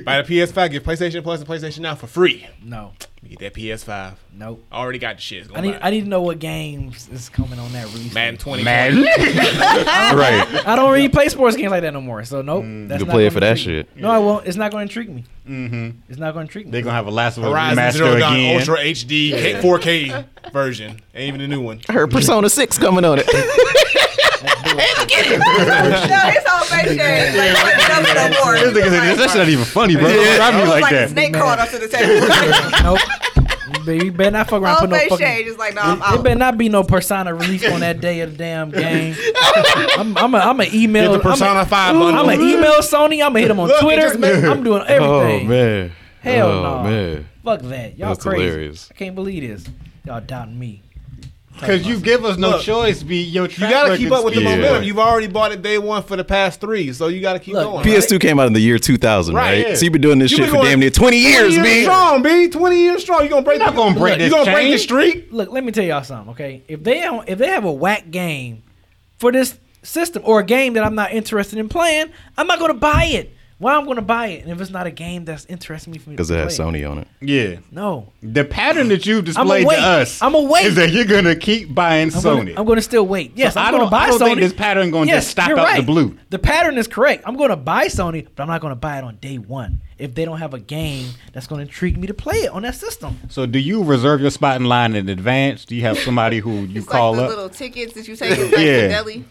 Buy 0.04 0.22
the 0.22 0.24
PS5, 0.26 0.70
get 0.70 0.84
PlayStation 0.84 1.22
Plus 1.22 1.40
and 1.40 1.48
PlayStation 1.48 1.80
Now 1.80 1.94
for 1.96 2.06
free. 2.06 2.46
No, 2.64 2.92
You 3.22 3.36
get 3.36 3.40
that 3.40 3.54
PS5. 3.54 4.14
nope. 4.32 4.64
I 4.72 4.78
already 4.78 4.98
got 4.98 5.16
the 5.16 5.20
shit. 5.22 5.42
It's 5.42 5.50
I 5.50 5.56
gonna 5.56 5.66
need 5.66 5.80
buy. 5.80 5.86
I 5.86 5.90
need 5.90 6.00
to 6.02 6.08
know 6.08 6.22
what 6.22 6.38
games 6.38 7.06
is 7.10 7.28
coming 7.28 7.58
on 7.58 7.70
that 7.72 7.86
release. 7.92 8.14
Madden 8.14 8.38
20. 8.38 8.62
Madden. 8.62 9.02
right. 9.04 10.66
I 10.66 10.74
don't 10.74 10.90
really 10.90 11.10
play 11.10 11.28
sports 11.28 11.54
games 11.54 11.70
like 11.70 11.82
that 11.82 11.92
no 11.92 12.00
more. 12.00 12.24
So 12.24 12.40
nope. 12.40 12.64
You 12.64 12.88
that's 12.88 13.02
can 13.02 13.10
play 13.10 13.26
it 13.26 13.32
for 13.34 13.40
that 13.40 13.58
shit. 13.58 13.94
me. 13.94 14.02
No, 14.02 14.10
I 14.10 14.16
won't. 14.18 14.46
It's 14.46 14.56
not 14.56 14.70
going 14.72 14.88
to 14.88 14.90
intrigue 14.90 15.14
me. 15.14 15.24
Mm-hmm. 15.46 15.98
It's 16.08 16.18
not 16.18 16.32
going 16.32 16.46
to 16.46 16.50
intrigue 16.50 16.66
me. 16.66 16.72
They're 16.72 16.82
gonna 16.82 16.94
have 16.94 17.06
a 17.06 17.10
Last 17.10 17.36
of 17.36 17.44
Us 17.44 17.50
Horizon 17.50 17.78
remaster 17.78 17.92
Zero 17.92 18.18
Dawn 18.18 18.36
again. 18.36 18.58
Ultra 18.58 18.78
HD 18.78 19.60
4K 19.60 20.52
version. 20.52 21.00
Ain't 21.14 21.28
even 21.28 21.40
the 21.40 21.48
new 21.48 21.60
one. 21.60 21.80
I 21.88 21.92
heard 21.92 22.10
Persona 22.10 22.48
6 22.48 22.78
coming 22.78 23.04
on 23.04 23.18
it. 23.20 23.26
no, 24.76 26.18
his 26.30 26.44
whole 26.46 26.64
face 26.66 26.96
changed. 26.96 27.36
Like, 27.36 27.54
like, 27.54 27.88
no, 27.88 28.28
no 28.28 28.44
more. 28.44 28.54
This 28.54 28.72
nigga 28.72 28.88
said, 28.90 29.18
That's 29.18 29.34
not 29.34 29.48
even 29.48 29.64
funny, 29.64 29.96
bro. 29.96 30.08
Don't 30.08 30.36
drive 30.36 30.54
me 30.54 30.60
like 30.70 30.82
like 30.82 30.92
that. 30.92 31.10
snake 31.10 31.32
crawled 31.34 31.58
up 31.58 31.68
to 31.70 31.78
the 31.78 31.88
table. 31.88 32.26
nope. 32.82 32.98
But 33.84 34.04
you 34.04 34.12
better 34.12 34.32
not 34.32 34.48
fuck 34.48 34.60
around. 34.62 34.76
Whole 34.78 34.88
Put 34.88 34.90
no 34.90 34.98
fucking. 35.10 35.18
changed. 35.18 35.48
It's 35.50 35.58
like, 35.58 35.74
no, 35.74 35.80
I'm 35.82 35.98
It 35.98 36.02
out. 36.04 36.24
better 36.24 36.38
not 36.38 36.58
be 36.58 36.68
no 36.68 36.82
Persona 36.82 37.32
released 37.34 37.64
on 37.66 37.80
that 37.80 38.00
day 38.00 38.20
of 38.20 38.32
the 38.32 38.36
damn 38.36 38.70
game. 38.72 39.14
I'm 39.96 40.16
I'm 40.18 40.34
a, 40.34 40.38
I'm 40.38 40.60
a 40.60 40.66
email. 40.72 41.12
Get 41.12 41.22
the 41.22 41.28
Persona 41.30 41.60
I'm 41.60 41.66
5 41.66 41.96
a, 41.96 41.98
bundle. 41.98 42.20
I'm 42.20 42.28
a 42.28 42.42
email 42.42 42.72
Sony. 42.80 43.14
I'm 43.24 43.30
gonna 43.32 43.40
hit 43.40 43.48
them 43.48 43.60
on 43.60 43.68
Look, 43.68 43.80
Twitter. 43.80 44.18
made- 44.18 44.44
I'm 44.44 44.62
doing 44.64 44.82
everything. 44.82 45.02
oh, 45.08 45.20
everything. 45.20 45.48
man. 45.48 45.92
Hell 46.20 46.48
oh, 46.48 46.62
no. 46.62 46.90
man. 46.90 47.28
Fuck 47.44 47.60
that. 47.62 47.96
Y'all 47.98 48.08
That's 48.08 48.22
crazy. 48.24 48.44
hilarious. 48.44 48.88
I 48.90 48.94
can't 48.94 49.14
believe 49.14 49.42
this. 49.48 49.64
Y'all 50.04 50.20
doubting 50.20 50.58
me. 50.58 50.82
Because 51.60 51.86
you 51.86 52.00
give 52.00 52.24
us 52.24 52.36
no 52.38 52.50
Look, 52.50 52.62
choice, 52.62 53.02
be 53.02 53.18
your 53.18 53.46
You 53.48 53.58
gotta 53.58 53.96
keep 53.96 54.10
up 54.10 54.24
with 54.24 54.34
the 54.34 54.40
Yeah. 54.42 54.56
momentum. 54.56 54.84
You've 54.84 54.98
already 54.98 55.26
bought 55.26 55.52
it 55.52 55.62
day 55.62 55.78
one 55.78 56.02
for 56.02 56.16
the 56.16 56.24
past 56.24 56.60
three, 56.60 56.92
so 56.92 57.08
you 57.08 57.20
gotta 57.20 57.38
keep 57.38 57.54
Look, 57.54 57.64
going. 57.64 57.84
PS2 57.84 58.18
came 58.20 58.40
out 58.40 58.46
in 58.46 58.52
the 58.52 58.60
year 58.60 58.78
2000, 58.78 59.34
Right, 59.34 59.42
right? 59.58 59.68
yeah. 59.68 59.74
So 59.74 59.84
you've 59.84 59.92
been 59.92 60.02
doing 60.02 60.18
this 60.18 60.30
You 60.32 60.38
shit 60.38 60.48
for 60.50 60.62
damn 60.62 60.80
near 60.80 60.90
20 60.90 61.18
years, 61.18 61.56
B. 61.58 61.82
strong, 61.82 62.22
B. 62.22 62.48
Twenty 62.48 62.80
years 62.82 63.02
strong. 63.02 63.22
You 63.24 63.28
gonna 63.30 63.42
break? 63.42 63.58
not 63.58 63.74
gonna 63.76 63.98
break 63.98 64.14
You 64.14 64.24
this 64.24 64.32
gonna 64.32 64.50
break 64.52 64.64
the 64.66 64.70
chain. 64.70 64.78
streak? 64.78 65.28
Look, 65.32 65.50
let 65.52 65.62
me 65.64 65.72
tell 65.72 65.84
y'all 65.84 66.02
something, 66.02 66.30
okay? 66.32 66.62
If 66.68 66.82
they 66.82 67.00
don't, 67.00 67.28
if 67.28 67.38
they 67.38 67.48
have 67.48 67.64
a 67.64 67.72
whack 67.72 68.10
game 68.10 68.62
for 69.18 69.30
this 69.32 69.56
system 69.82 70.22
or 70.26 70.40
a 70.40 70.44
game 70.44 70.74
that 70.74 70.84
I'm 70.84 70.94
not 70.94 71.12
interested 71.12 71.58
in 71.58 71.68
playing, 71.68 72.06
I'm 72.38 72.46
not 72.46 72.58
gonna 72.58 72.74
buy 72.74 73.04
it. 73.04 73.34
Why 73.60 73.76
I'm 73.76 73.84
gonna 73.86 74.00
buy 74.02 74.28
it? 74.28 74.42
And 74.42 74.50
if 74.50 74.60
it's 74.60 74.70
not 74.70 74.86
a 74.88 74.90
game 74.90 75.24
that's 75.24 75.44
interesting 75.44 75.92
me 75.92 75.98
for 75.98 76.10
me 76.10 76.16
Because 76.16 76.30
it 76.30 76.36
has 76.38 76.56
play. 76.56 76.64
Sony 76.82 76.90
on 76.90 76.98
it. 76.98 77.08
Yeah. 77.20 77.56
No, 77.70 78.10
The 78.22 78.44
pattern 78.44 78.88
that 78.88 79.06
you've 79.06 79.26
displayed 79.26 79.68
to 79.68 79.74
us 79.76 80.20
I'ma 80.22 80.40
wait. 80.40 80.64
is 80.66 80.74
that 80.76 80.90
you're 80.90 81.04
gonna 81.04 81.36
keep 81.36 81.72
buying 81.74 82.08
I'm 82.08 82.20
Sony. 82.20 82.36
Gonna, 82.38 82.54
I'm 82.56 82.64
gonna 82.66 82.80
still 82.82 83.06
wait. 83.06 83.32
Yes, 83.36 83.54
So 83.54 83.60
I'm 83.60 83.66
I 83.66 83.70
gonna 83.70 83.82
don't- 83.84 83.90
buy 83.90 84.04
I 84.04 84.06
don't 84.08 84.20
Sony. 84.20 84.24
think 84.28 84.40
this 84.40 84.52
pattern 84.54 84.90
gonna 84.90 85.10
just 85.10 85.28
stop 85.28 85.48
you're 85.50 85.58
out 85.60 85.76
the 85.76 85.82
blue. 85.82 86.16
The 86.30 86.38
pattern 86.38 86.78
is 86.78 86.88
correct. 86.88 87.22
I'm 87.26 87.36
gonna 87.36 87.54
buy 87.56 87.86
Sony, 87.88 88.26
but 88.34 88.42
I'm 88.42 88.48
not 88.48 88.60
gonna 88.62 88.74
buy 88.76 88.96
it 88.98 89.04
on 89.04 89.16
day 89.20 89.36
one 89.36 89.82
if 89.98 90.14
they 90.14 90.24
don't 90.24 90.38
have 90.38 90.54
a 90.54 90.58
game 90.58 91.08
that's 91.34 91.46
gonna 91.46 91.60
intrigue 91.60 91.98
me 91.98 92.06
to 92.06 92.14
play 92.14 92.36
it 92.44 92.50
on 92.52 92.62
that 92.62 92.74
system. 92.74 93.18
so 93.28 93.44
do 93.44 93.58
you 93.58 93.84
reserve 93.84 94.22
your 94.22 94.30
spot 94.30 94.56
in 94.56 94.64
line 94.64 94.94
in 94.96 95.06
advance? 95.10 95.66
Do 95.66 95.76
you 95.76 95.82
have 95.82 95.98
somebody 95.98 96.38
who 96.38 96.60
you 96.64 96.78
It's 96.78 96.86
call 96.88 97.10
like 97.12 97.18
the 97.18 97.24
up? 97.24 97.28
little 97.28 97.48
tickets 97.50 97.92
that 97.92 98.08
you 98.08 98.16
take 98.16 98.34
to 98.36 98.44
like, 98.44 98.50
Yeah. 98.58 98.82
the 98.82 98.88
deli. 98.88 99.24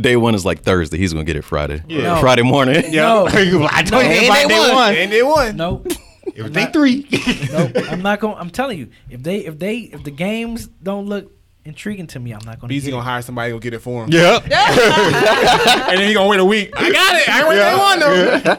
Day 0.00 0.16
one 0.16 0.34
is 0.34 0.44
like 0.44 0.62
Thursday. 0.62 0.98
He's 0.98 1.12
going 1.12 1.24
to 1.24 1.32
get 1.32 1.38
it 1.38 1.42
Friday. 1.42 1.82
Yeah. 1.88 2.02
No. 2.14 2.20
Friday 2.20 2.42
morning. 2.42 2.82
Yeah. 2.92 3.02
No. 3.02 3.26
I 3.70 3.82
told 3.82 4.02
No. 4.04 4.10
you 4.10 4.16
And 4.16 4.24
about 4.26 4.34
they 4.42 4.48
day 4.48 4.58
won. 4.58 4.74
one. 4.74 4.94
And 4.94 5.12
they 5.12 5.22
won. 5.22 5.56
Nope. 5.56 5.86
It 6.34 6.42
was 6.42 6.50
day 6.52 6.66
three. 6.72 7.06
nope. 7.52 7.72
I'm 7.90 8.02
not 8.02 8.20
going. 8.20 8.34
to 8.34 8.40
I'm 8.40 8.50
telling 8.50 8.78
you, 8.78 8.90
if 9.10 9.22
they 9.22 9.38
if 9.38 9.58
they 9.58 9.78
if 9.78 10.04
the 10.04 10.10
games 10.10 10.66
don't 10.82 11.06
look 11.06 11.32
intriguing 11.64 12.06
to 12.08 12.18
me, 12.20 12.32
I'm 12.32 12.44
not 12.44 12.60
going 12.60 12.68
to. 12.68 12.74
BZ 12.74 12.90
gonna 12.90 13.02
hire 13.02 13.22
somebody 13.22 13.52
to 13.52 13.58
get 13.58 13.72
it 13.74 13.80
for 13.80 14.04
him. 14.04 14.10
yep. 14.12 14.42
And 14.44 14.52
then 15.98 16.06
he 16.06 16.14
gonna 16.14 16.28
wait 16.28 16.40
a 16.40 16.44
week. 16.44 16.70
I 16.76 16.90
got 16.90 17.14
it. 17.16 17.28
I 17.28 17.44
went 17.48 17.58
day 17.60 17.76
one 17.76 17.98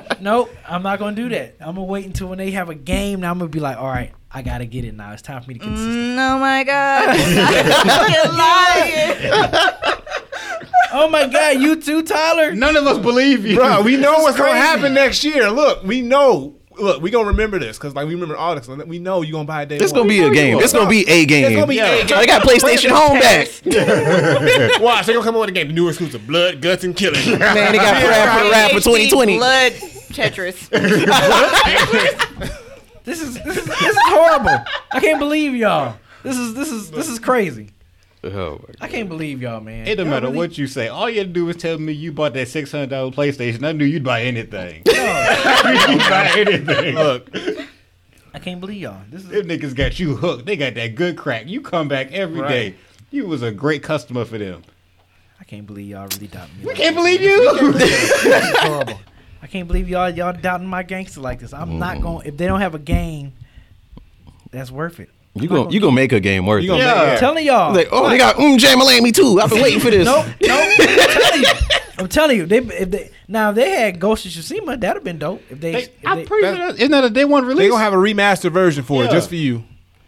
though. 0.06 0.16
Nope, 0.22 0.56
I'm 0.68 0.84
not 0.84 1.00
gonna 1.00 1.16
do 1.16 1.30
that. 1.30 1.56
I'm 1.60 1.76
gonna 1.76 1.84
wait 1.84 2.06
until 2.06 2.28
when 2.28 2.38
they 2.38 2.52
have 2.52 2.70
a 2.70 2.76
game. 2.76 3.22
Now 3.22 3.32
I'm 3.32 3.40
gonna 3.40 3.50
be 3.50 3.60
like, 3.60 3.78
all 3.78 3.88
right, 3.88 4.12
I 4.32 4.42
gotta 4.42 4.66
get 4.66 4.84
it 4.86 4.94
now. 4.96 5.14
It's 5.14 5.22
time 5.22 5.42
for 5.42 5.48
me 5.48 5.54
to 5.56 5.60
get 5.60 5.66
consistent. 5.68 5.96
Mm, 5.96 6.36
oh 6.36 6.40
my 6.40 6.64
god. 6.64 7.16
You're 8.10 8.34
lying. 8.34 9.99
Oh 10.92 11.10
my 11.10 11.28
god, 11.28 11.62
you 11.62 11.76
too, 11.76 12.04
Tyler. 12.04 12.54
None 12.54 12.76
of 12.76 12.86
us 12.88 12.98
believe 12.98 13.46
you. 13.46 13.56
Bro, 13.56 13.82
we 13.84 13.98
know 13.98 14.20
what's 14.20 14.38
gonna 14.38 14.54
happen 14.54 14.94
next 14.94 15.24
year. 15.24 15.50
Look, 15.52 15.84
we 15.84 16.02
know. 16.02 16.56
Look, 16.78 17.02
we 17.02 17.12
gonna 17.12 17.28
remember 17.28 17.60
this 17.60 17.78
because 17.78 17.94
like 17.94 18.08
we 18.08 18.14
remember 18.14 18.38
all 18.38 18.56
this. 18.56 18.68
We 18.68 19.00
know 19.00 19.22
you 19.22 19.34
gonna 19.34 19.46
buy 19.46 19.64
a 19.64 19.66
day. 19.66 19.78
It's 19.78 19.92
one. 19.92 20.08
going 20.08 20.10
to 20.10 20.22
be 20.22 20.28
a 20.28 20.32
game. 20.32 20.60
It's 20.60 20.72
going 20.72 20.86
to 20.86 20.90
be 20.90 21.06
a 21.10 21.26
game. 21.26 21.46
It's 21.46 21.56
gonna 21.56 21.68
be 21.68 21.80
a 21.80 22.06
game. 22.06 22.08
They 22.08 22.26
got 22.26 22.42
PlayStation 22.44 22.92
Home 22.92 23.20
back. 23.20 23.50
Watch, 24.82 25.06
they 25.06 25.14
gonna 25.14 25.26
come 25.26 25.36
up 25.36 25.42
with 25.42 25.50
a 25.50 25.52
game. 25.52 25.68
The 25.68 25.74
new 25.74 25.90
exclusive: 25.90 26.26
Blood, 26.26 26.62
Guts, 26.62 26.86
and 26.86 26.96
Killing. 26.96 27.38
Man, 27.38 27.72
they 27.74 27.78
got 27.78 28.02
Rap 28.02 28.38
for 28.38 28.44
the 28.46 28.50
Rap 28.52 28.72
for 28.72 28.80
2020. 28.80 29.38
Blood 29.38 29.74
Tetris. 30.14 30.70
This 33.04 33.22
is 33.22 33.34
this 33.44 33.58
is 33.58 33.66
this 33.66 33.82
is 33.82 33.98
horrible. 34.04 34.64
I 34.92 35.00
can't 35.00 35.20
believe 35.20 35.56
y'all. 35.56 35.98
This 36.22 36.38
is 36.38 36.54
this 36.54 36.72
is 36.72 36.92
this 36.92 37.10
is 37.10 37.18
crazy. 37.18 37.72
Oh, 38.22 38.60
I 38.82 38.90
can't 38.90 39.08
believe 39.08 39.42
y'all, 39.42 39.62
man. 39.62 39.88
It 39.88 39.96
don't 39.96 40.08
Y'all 40.08 40.16
matter 40.16 40.28
really- 40.28 40.38
what 40.38 40.58
you 40.58 40.68
say. 40.68 40.90
All 40.90 41.10
you 41.10 41.20
had 41.20 41.28
to 41.28 41.34
do 41.34 41.46
was 41.46 41.56
tell 41.56 41.78
me 41.78 41.94
you 41.94 42.12
bought 42.12 42.34
that 42.34 42.50
six 42.50 42.72
hundred 42.72 42.90
dollar 42.90 43.12
PlayStation. 43.12 43.64
I 43.66 43.72
knew 43.72 43.86
you'd 43.86 44.04
buy 44.04 44.24
anything. 44.24 44.84
you'd 44.86 44.86
buy 44.96 46.34
anything. 46.36 46.96
Look, 46.96 47.30
I 48.34 48.40
can't 48.40 48.60
believe 48.60 48.82
y'all. 48.82 49.02
This 49.10 49.24
is 49.24 49.30
Them 49.30 49.48
niggas 49.48 49.74
got 49.74 50.00
you 50.00 50.18
hooked. 50.18 50.46
They 50.46 50.58
got 50.58 50.74
that 50.74 50.96
good 50.96 51.18
crack. 51.18 51.48
You 51.48 51.62
come 51.62 51.88
back 51.88 52.12
every 52.12 52.42
day. 52.42 52.70
Right. 52.70 52.76
You 53.12 53.26
was 53.26 53.42
a 53.42 53.52
great 53.52 53.84
customer 53.84 54.26
for 54.26 54.38
them. 54.38 54.64
I 55.40 55.46
can't 55.46 55.66
believe 55.66 55.88
y'all 55.88 56.08
really 56.14 56.28
doubting 56.28 56.60
me. 56.60 56.66
We 56.66 56.74
can't 56.74 56.96
believe 56.96 57.22
you. 57.22 57.72
This 57.74 58.26
is 58.26 58.58
horrible. 58.60 59.00
I 59.42 59.48
can't 59.48 59.68
believe 59.68 59.88
y'all 59.88 60.10
y'all 60.10 60.34
doubting 60.34 60.68
my 60.68 60.84
gangster 60.84 61.22
like 61.22 61.40
this. 61.40 61.54
I'm 61.54 61.80
not 61.80 61.96
mm-hmm. 61.96 62.04
going. 62.04 62.28
If 62.28 62.36
they 62.36 62.48
don't 62.48 62.60
have 62.60 62.76
a 62.76 62.80
game, 62.80 63.34
that's 64.52 64.70
worth 64.70 65.00
it. 65.00 65.10
You 65.36 65.48
going 65.48 65.70
you 65.72 65.80
gonna 65.80 65.92
make 65.94 66.12
a 66.12 66.20
game 66.20 66.46
worth 66.46 66.64
you 66.64 66.74
it. 66.74 66.80
gonna 66.80 66.84
Yeah. 66.84 67.12
I'm 67.14 67.20
telling 67.20 67.46
y'all. 67.46 67.74
Like, 67.74 67.90
oh, 67.92 68.10
they 68.10 68.18
got 68.18 68.36
mm, 68.38 68.58
Jay 68.58 68.74
Malami 68.74 69.14
too. 69.14 69.40
I've 69.40 69.50
been 69.50 69.62
waiting 69.62 69.80
for 69.80 69.90
this. 69.92 70.06
Nope, 70.06 70.26
nope. 70.42 70.70
I'm 70.80 70.88
telling 71.08 71.42
you. 71.42 71.48
I'm 72.00 72.08
telling 72.08 72.38
you. 72.38 72.46
They, 72.46 72.58
if 72.58 72.92
they 72.92 73.12
now 73.28 73.50
if 73.52 73.56
they 73.56 73.70
had 73.70 74.00
Ghost 74.00 74.26
of 74.26 74.32
Tsushima, 74.32 74.80
that'd 74.80 74.96
have 74.98 75.04
been 75.04 75.20
dope. 75.20 75.42
If 75.50 75.60
they, 75.62 75.72
They- 75.72 75.84
if 75.84 75.92
I'm 76.06 76.18
they- 76.18 76.26
pretty 76.26 76.48
sure 76.48 76.58
that, 76.72 76.76
isn't 76.80 76.92
that 76.92 77.04
a 77.04 77.10
day 77.10 77.26
one 77.26 77.46
release? 77.46 77.60
They 77.66 77.70
gonna 77.70 77.84
have 77.84 77.94
a 77.94 77.98
remastered 77.98 78.52
version 78.52 78.84
for 78.84 79.04
it 79.04 79.06
Yeah. 79.06 79.12
just 79.12 79.30
for 79.30 79.36
you. 79.36 79.64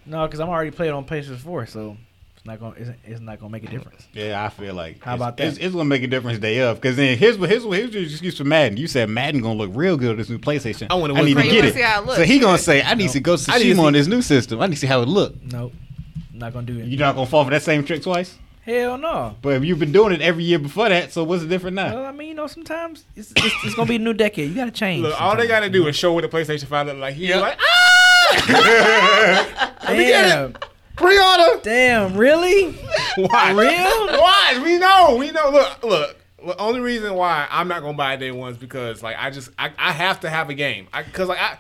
no, 0.06 0.26
because 0.26 0.40
I'm 0.40 0.50
already 0.50 0.72
playing 0.72 0.94
on 0.94 1.06
PlayStation 1.06 1.38
4, 1.38 1.66
so 1.68 1.98
it's 2.42 2.48
not 2.48 2.60
going. 2.60 2.74
It's, 2.76 2.90
it's 3.06 3.22
not 3.22 3.40
going 3.40 3.52
to 3.52 3.54
make 3.54 3.64
a 3.64 3.72
difference. 3.72 4.08
Yeah, 4.14 4.44
I 4.44 4.50
feel 4.50 4.74
like. 4.74 5.04
How 5.04 5.14
it's- 5.14 5.16
about 5.16 5.38
that? 5.38 5.48
It's, 5.50 5.58
it's 5.60 5.74
gonna 5.76 5.86
make 5.86 6.02
a 6.02 6.08
difference 6.08 6.40
day 6.40 6.60
of 6.62 6.82
because 6.82 6.96
then 6.96 7.16
here's 7.16 7.38
what 7.38 7.52
here's 7.52 7.64
what 7.64 7.78
here's 7.78 7.94
your 7.94 8.02
excuse 8.02 8.36
for 8.36 8.46
Madden. 8.46 8.78
You 8.78 8.88
said 8.88 9.10
Madden 9.10 9.42
gonna 9.42 9.60
look 9.60 9.70
real 9.76 9.96
good 9.96 10.10
on 10.12 10.18
this 10.18 10.28
new 10.28 10.40
PlayStation. 10.40 10.88
I 10.90 10.96
wanna 10.96 11.14
I 11.14 11.22
need 11.22 11.38
to 11.38 11.44
get 11.44 11.54
it. 11.54 11.58
wanna 11.60 11.74
see 11.74 11.82
how 11.82 12.02
it 12.02 12.06
looks. 12.08 12.18
So 12.18 12.24
he 12.24 12.40
gonna 12.40 12.58
say 12.58 12.82
I 12.82 12.96
need 12.96 13.12
to 13.12 13.20
go 13.20 13.38
to 13.38 13.52
I 13.52 13.60
need 13.60 13.64
to 13.66 13.70
Tsushima 13.76 13.84
on 13.84 13.94
see- 13.94 14.00
this 14.00 14.08
new 14.08 14.22
system. 14.24 14.60
I 14.60 14.66
need 14.66 14.74
to 14.74 14.80
see 14.80 14.88
how 14.88 15.02
it 15.04 15.08
look. 15.08 15.36
Nope, 15.44 15.74
not 16.34 16.52
going 16.54 16.66
to 16.66 16.74
do 16.74 16.80
it. 16.80 16.88
You're 16.88 17.00
not 17.00 17.14
gonna 17.14 17.28
fall 17.28 17.44
for 17.44 17.52
that 17.52 17.62
same 17.62 17.84
trick 17.86 18.02
twice. 18.02 18.36
Hell 18.64 18.98
no. 18.98 19.36
But 19.44 19.54
if 19.58 19.64
you've 19.64 19.80
been 19.80 19.92
doing 19.92 20.12
it 20.14 20.22
every 20.22 20.44
year 20.44 20.58
before 20.60 20.90
that, 20.90 21.12
so 21.12 21.24
what's 21.24 21.44
the 21.44 21.48
different 21.50 21.76
now? 21.76 21.94
Well, 21.94 22.06
I 22.06 22.12
mean, 22.12 22.28
you 22.30 22.34
know, 22.34 22.48
sometimes 22.48 23.06
it's, 23.16 23.32
it's, 23.36 23.56
it's 23.66 23.76
gonna 23.76 23.88
be 23.88 23.96
a 23.98 24.00
new 24.00 24.14
decade. 24.14 24.50
You 24.50 24.56
gotta 24.56 24.72
change. 24.72 25.04
Look, 25.04 25.20
all 25.22 25.36
they 25.38 25.48
gotta 25.48 25.70
do 25.70 25.86
is 25.88 25.96
show 25.96 26.12
what 26.14 26.22
the 26.22 26.28
PlayStation 26.30 26.66
5 26.66 26.88
look 26.88 26.98
like. 26.98 27.14
He's 27.14 27.36
like, 27.36 27.58
ah! 27.60 27.78
Let 29.84 29.98
me 29.98 30.06
get 30.06 30.22
Damn, 30.28 30.50
it. 30.52 30.66
Pre-order. 31.02 31.60
damn, 31.64 32.16
really? 32.16 32.72
Why? 33.18 33.52
Real? 33.52 34.20
Why? 34.20 34.62
We 34.64 34.78
know. 34.78 35.16
We 35.18 35.32
know. 35.32 35.50
Look, 35.50 35.84
look. 35.84 36.18
The 36.46 36.58
only 36.60 36.80
reason 36.80 37.14
why 37.14 37.48
I'm 37.52 37.68
not 37.68 37.82
gonna 37.82 37.98
buy 37.98 38.16
day 38.16 38.32
one 38.32 38.52
is 38.52 38.58
because 38.58 39.04
like 39.04 39.16
I 39.20 39.30
just 39.30 39.50
I, 39.60 39.72
I 39.78 39.92
have 39.92 40.22
to 40.22 40.30
have 40.30 40.50
a 40.50 40.56
game. 40.56 40.88
I 40.92 41.04
cause 41.04 41.28
like 41.28 41.40
I. 41.40 41.58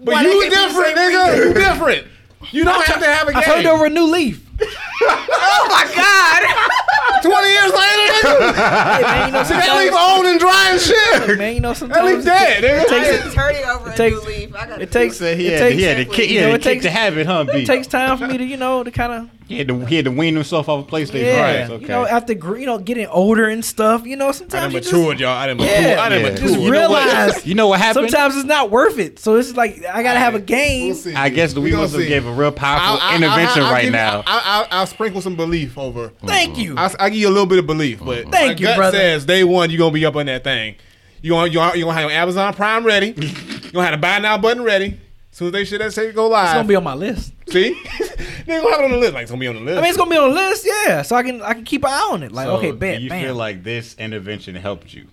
But 0.00 0.14
Why 0.14 0.22
you 0.22 0.40
they 0.40 0.48
can't 0.48 0.50
be 0.50 0.56
the 0.56 0.66
different, 0.66 0.96
same 0.96 1.12
nigga. 1.12 1.36
You 1.36 1.54
different. 1.54 2.06
You 2.50 2.64
don't 2.64 2.84
have 2.84 3.00
to 3.00 3.06
have 3.06 3.28
a 3.28 3.32
game. 3.32 3.42
I 3.42 3.44
turned 3.44 3.66
over 3.66 3.86
a 3.86 3.90
new 3.90 4.06
leaf. 4.06 4.44
Oh 5.06 5.66
my 5.68 5.84
god! 5.94 6.42
Twenty 7.22 7.48
years 7.50 7.72
later, 7.72 8.12
nigga. 8.12 8.54
Hey, 8.94 9.02
man, 9.02 9.26
you 9.26 9.32
know, 9.32 9.42
that 9.44 9.76
leaf 9.78 9.94
old 9.94 10.26
and 10.26 10.40
dry 10.40 10.70
and 10.72 10.80
shit. 10.80 11.38
man, 11.38 11.54
you 11.54 11.60
know, 11.60 11.68
That 11.70 11.76
sometimes 11.78 12.16
leaf 12.16 12.24
dead, 12.24 12.62
nigga. 12.62 12.82
It 12.82 12.88
takes, 12.88 13.24
I'm 13.26 13.32
turning 13.32 13.64
over 13.64 13.90
a 13.90 13.96
takes- 13.96 14.16
new 14.22 14.28
leaf. 14.28 14.54
I 14.54 14.66
gotta 14.66 14.82
it 14.82 14.92
takes, 14.92 15.16
Said 15.16 15.38
he 15.38 15.46
it 15.48 15.52
had, 15.52 15.58
takes, 15.68 15.76
he 15.76 15.82
had 15.82 15.96
to 15.96 16.04
kick, 16.04 16.28
he 16.28 16.34
you 16.36 16.40
know, 16.42 16.46
had 16.50 16.54
it 16.54 16.62
to 16.62 16.68
kick 16.68 16.72
takes, 16.74 16.84
the 16.84 16.90
habit, 16.90 17.26
huh? 17.26 17.44
B? 17.44 17.52
it 17.62 17.66
takes 17.66 17.86
time 17.86 18.18
for 18.18 18.26
me 18.26 18.38
to, 18.38 18.44
you 18.44 18.56
know, 18.56 18.84
to 18.84 18.90
kind 18.90 19.12
of 19.12 19.30
he, 19.46 19.58
had 19.58 19.68
to, 19.68 19.84
he 19.84 19.96
had 19.96 20.06
to 20.06 20.10
wean 20.10 20.34
himself 20.34 20.68
off 20.70 20.84
of 20.84 20.90
PlayStation. 20.90 21.20
Yeah, 21.22 21.42
Right. 21.62 21.70
Okay. 21.70 21.82
you 21.82 21.88
know, 21.88 22.06
after 22.06 22.32
you 22.32 22.64
know 22.64 22.78
getting 22.78 23.06
older 23.08 23.46
and 23.48 23.62
stuff, 23.62 24.06
you 24.06 24.16
know, 24.16 24.28
I 24.28 24.32
sometimes 24.32 24.72
done 24.72 24.72
you 24.72 24.76
matured, 24.78 25.18
just, 25.18 25.20
y'all. 25.20 25.36
I 25.36 25.46
done 25.48 25.58
Yeah. 25.58 25.66
matured. 25.66 25.98
I 25.98 26.08
done 26.08 26.18
Yeah. 26.20 26.24
matured. 26.30 26.40
just 26.40 26.54
You 26.54 26.64
know 26.64 26.70
realize 26.70 27.46
you 27.46 27.54
know 27.54 27.66
what 27.68 27.78
happened? 27.80 28.10
sometimes 28.10 28.36
it's 28.36 28.46
not 28.46 28.70
worth 28.70 28.98
it. 28.98 29.18
So 29.18 29.34
it's 29.36 29.54
like 29.54 29.84
I 29.84 30.02
gotta 30.02 30.18
have 30.18 30.34
a 30.34 30.40
game. 30.40 30.86
We'll 30.88 30.96
see. 30.96 31.14
I 31.14 31.28
guess 31.28 31.52
the 31.52 31.60
We 31.60 31.72
must 31.72 31.92
gonna 31.92 32.06
gave 32.06 32.24
a 32.26 32.32
real 32.32 32.52
powerful 32.52 32.86
I'll- 32.88 32.98
I'll- 33.02 33.16
intervention 33.16 33.62
I'll- 33.62 33.66
I'll 33.68 33.72
right 33.74 33.82
give 33.84 33.92
now. 33.92 34.22
I'll, 34.26 34.40
I'll, 34.62 34.66
I'll 34.70 34.86
sprinkle 34.86 35.20
some 35.20 35.36
belief 35.36 35.76
over. 35.76 36.12
Thank 36.24 36.56
you. 36.56 36.74
I'll, 36.78 36.94
I'll 37.04 37.10
give 37.10 37.18
you 37.18 37.28
a 37.28 37.30
little 37.30 37.46
bit 37.46 37.58
of 37.58 37.66
belief, 37.66 37.98
but 37.98 38.22
mm-hmm. 38.22 38.30
Thank 38.30 38.46
my 38.46 38.60
you, 38.60 38.66
gut 38.66 38.76
brother. 38.76 38.98
says 38.98 39.26
day 39.26 39.44
one 39.44 39.70
you're 39.70 39.78
gonna 39.78 39.92
be 39.92 40.06
up 40.06 40.16
on 40.16 40.26
that 40.26 40.42
thing. 40.42 40.76
You 41.20 41.32
gonna 41.32 41.48
you 41.48 41.54
gonna, 41.54 41.76
you 41.76 41.84
gonna 41.84 42.00
have 42.00 42.10
your 42.10 42.18
Amazon 42.18 42.54
Prime 42.54 42.84
ready. 42.84 43.08
you 43.16 43.72
gonna 43.72 43.86
have 43.86 43.92
the 43.92 43.98
buy 43.98 44.18
now 44.18 44.38
button 44.38 44.62
ready. 44.62 44.98
As 45.30 45.38
soon 45.38 45.48
as 45.48 45.52
they 45.52 45.64
shit 45.64 45.80
that 45.80 45.92
say 45.92 46.12
go 46.12 46.28
live. 46.28 46.46
It's 46.46 46.54
gonna 46.54 46.68
be 46.68 46.76
on 46.76 46.84
my 46.84 46.94
list. 46.94 47.32
See, 47.48 47.70
they 48.46 48.58
gonna 48.58 48.70
have 48.70 48.80
it 48.80 48.84
on 48.84 48.90
the 48.92 48.96
list. 48.96 49.14
Like 49.14 49.22
it's 49.22 49.30
gonna 49.30 49.40
be 49.40 49.48
on 49.48 49.56
the 49.56 49.60
list. 49.60 49.78
I 49.78 49.80
mean, 49.82 49.88
it's 49.88 49.98
gonna 49.98 50.10
be 50.10 50.16
on 50.16 50.30
the 50.30 50.34
list, 50.34 50.66
yeah. 50.66 51.02
So 51.02 51.16
I 51.16 51.22
can 51.22 51.42
I 51.42 51.54
can 51.54 51.64
keep 51.64 51.84
an 51.84 51.90
eye 51.90 52.08
on 52.12 52.22
it. 52.22 52.32
Like, 52.32 52.46
So, 52.46 52.56
okay, 52.56 52.70
bet, 52.70 52.98
Do 52.98 53.02
you 53.04 53.10
bam. 53.10 53.24
feel 53.24 53.34
like 53.34 53.62
this 53.62 53.94
intervention 53.96 54.54
helped 54.54 54.94
you? 54.94 55.08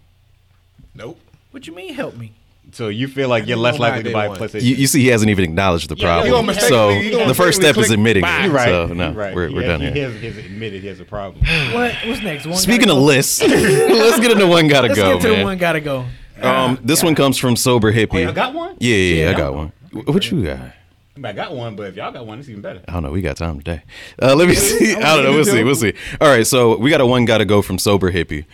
nope. 0.94 1.20
what 1.52 1.68
you 1.68 1.74
mean? 1.74 1.94
Help 1.94 2.16
me? 2.18 2.34
So 2.74 2.88
you 2.88 3.08
feel 3.10 3.28
like 3.28 3.48
you're 3.48 3.58
less 3.58 3.78
likely 3.80 4.04
to 4.04 4.14
buy 4.14 4.26
a 4.28 4.30
one. 4.30 4.38
PlayStation? 4.40 4.62
You, 4.64 4.76
you 4.76 4.88
see, 4.88 5.02
he 5.02 5.08
hasn't 5.08 5.30
even 5.30 5.44
acknowledged 5.44 5.90
the 5.90 5.96
you 5.98 6.04
problem. 6.04 6.32
gonna 6.32 6.48
mistakenly- 6.48 7.06
you 7.06 7.12
so 7.12 7.18
gonna 7.18 7.28
the 7.28 7.34
first 7.36 7.60
mistakenly 7.60 7.74
step 7.74 7.78
is 7.82 7.88
click 7.88 7.98
admitting 7.98 8.22
buy. 8.22 8.40
it. 8.40 8.44
You're 8.46 8.54
right. 8.54 8.66
So 8.70 8.88
no, 8.88 9.12
right. 9.12 9.36
we're, 9.36 9.52
we're 9.52 9.62
has- 9.64 9.68
done 9.68 9.82
he 9.82 9.92
here. 9.92 10.10
has, 10.10 10.22
he 10.22 10.28
has 10.28 10.38
admitted 10.38 10.82
he 10.82 10.88
has 10.88 11.00
a 11.02 11.06
problem. 11.06 11.44
What? 11.74 11.94
What's 12.06 12.22
next? 12.22 12.46
One 12.46 12.56
Speaking 12.58 12.88
gotta 12.88 12.92
of 12.94 13.02
go? 13.02 13.06
lists, 13.06 13.42
let's 13.46 14.20
get 14.22 14.32
into 14.32 14.48
one 14.48 14.68
gotta 14.70 14.88
go. 14.88 14.94
let's 14.94 14.98
go, 15.02 15.14
get 15.16 15.22
to 15.24 15.28
the 15.30 15.34
man. 15.36 15.44
one 15.46 15.58
gotta 15.58 15.82
go. 15.82 16.06
Um, 16.42 16.80
this 16.82 17.04
one 17.04 17.14
comes 17.14 17.38
from 17.38 17.56
Sober 17.58 17.92
Hippie. 17.92 18.16
Oh, 18.16 18.18
y'all 18.20 18.34
got 18.34 18.54
one? 18.54 18.78
Yeah, 18.80 18.96
yeah, 18.96 19.24
yeah, 19.26 19.30
I 19.32 19.34
got 19.34 19.54
one. 19.54 19.72
Wh- 19.92 20.08
What 20.08 20.32
you 20.32 20.44
got? 20.46 20.60
I 21.24 21.34
got 21.34 21.54
one, 21.54 21.76
but 21.76 21.88
if 21.88 21.96
y'all 21.98 22.12
got 22.12 22.26
one, 22.26 22.40
it's 22.40 22.48
even 22.50 22.62
better. 22.62 22.82
I 22.88 22.94
don't 22.94 23.04
know. 23.04 23.12
We 23.12 23.22
got 23.22 23.36
time 23.38 23.58
today. 23.60 23.84
Uh, 24.20 24.34
let 24.34 24.48
me 24.48 24.56
see. 24.56 24.96
I 24.96 25.00
don't 25.18 25.26
know. 25.26 25.32
We'll 25.34 25.44
see. 25.46 25.64
We'll 25.64 25.76
see. 25.76 25.94
All 26.22 26.30
right. 26.30 26.48
So 26.48 26.78
we 26.78 26.90
got 26.90 27.02
a 27.02 27.06
one 27.06 27.26
gotta 27.26 27.46
go 27.46 27.62
from 27.62 27.78
Sober 27.78 28.12
Hippie. 28.12 28.46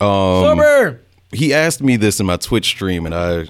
Um, 0.00 0.44
Sober. 0.56 1.00
He 1.32 1.52
asked 1.54 1.82
me 1.82 1.96
this 1.96 2.20
in 2.20 2.26
my 2.26 2.36
Twitch 2.36 2.66
stream, 2.66 3.06
and 3.06 3.14
I, 3.14 3.46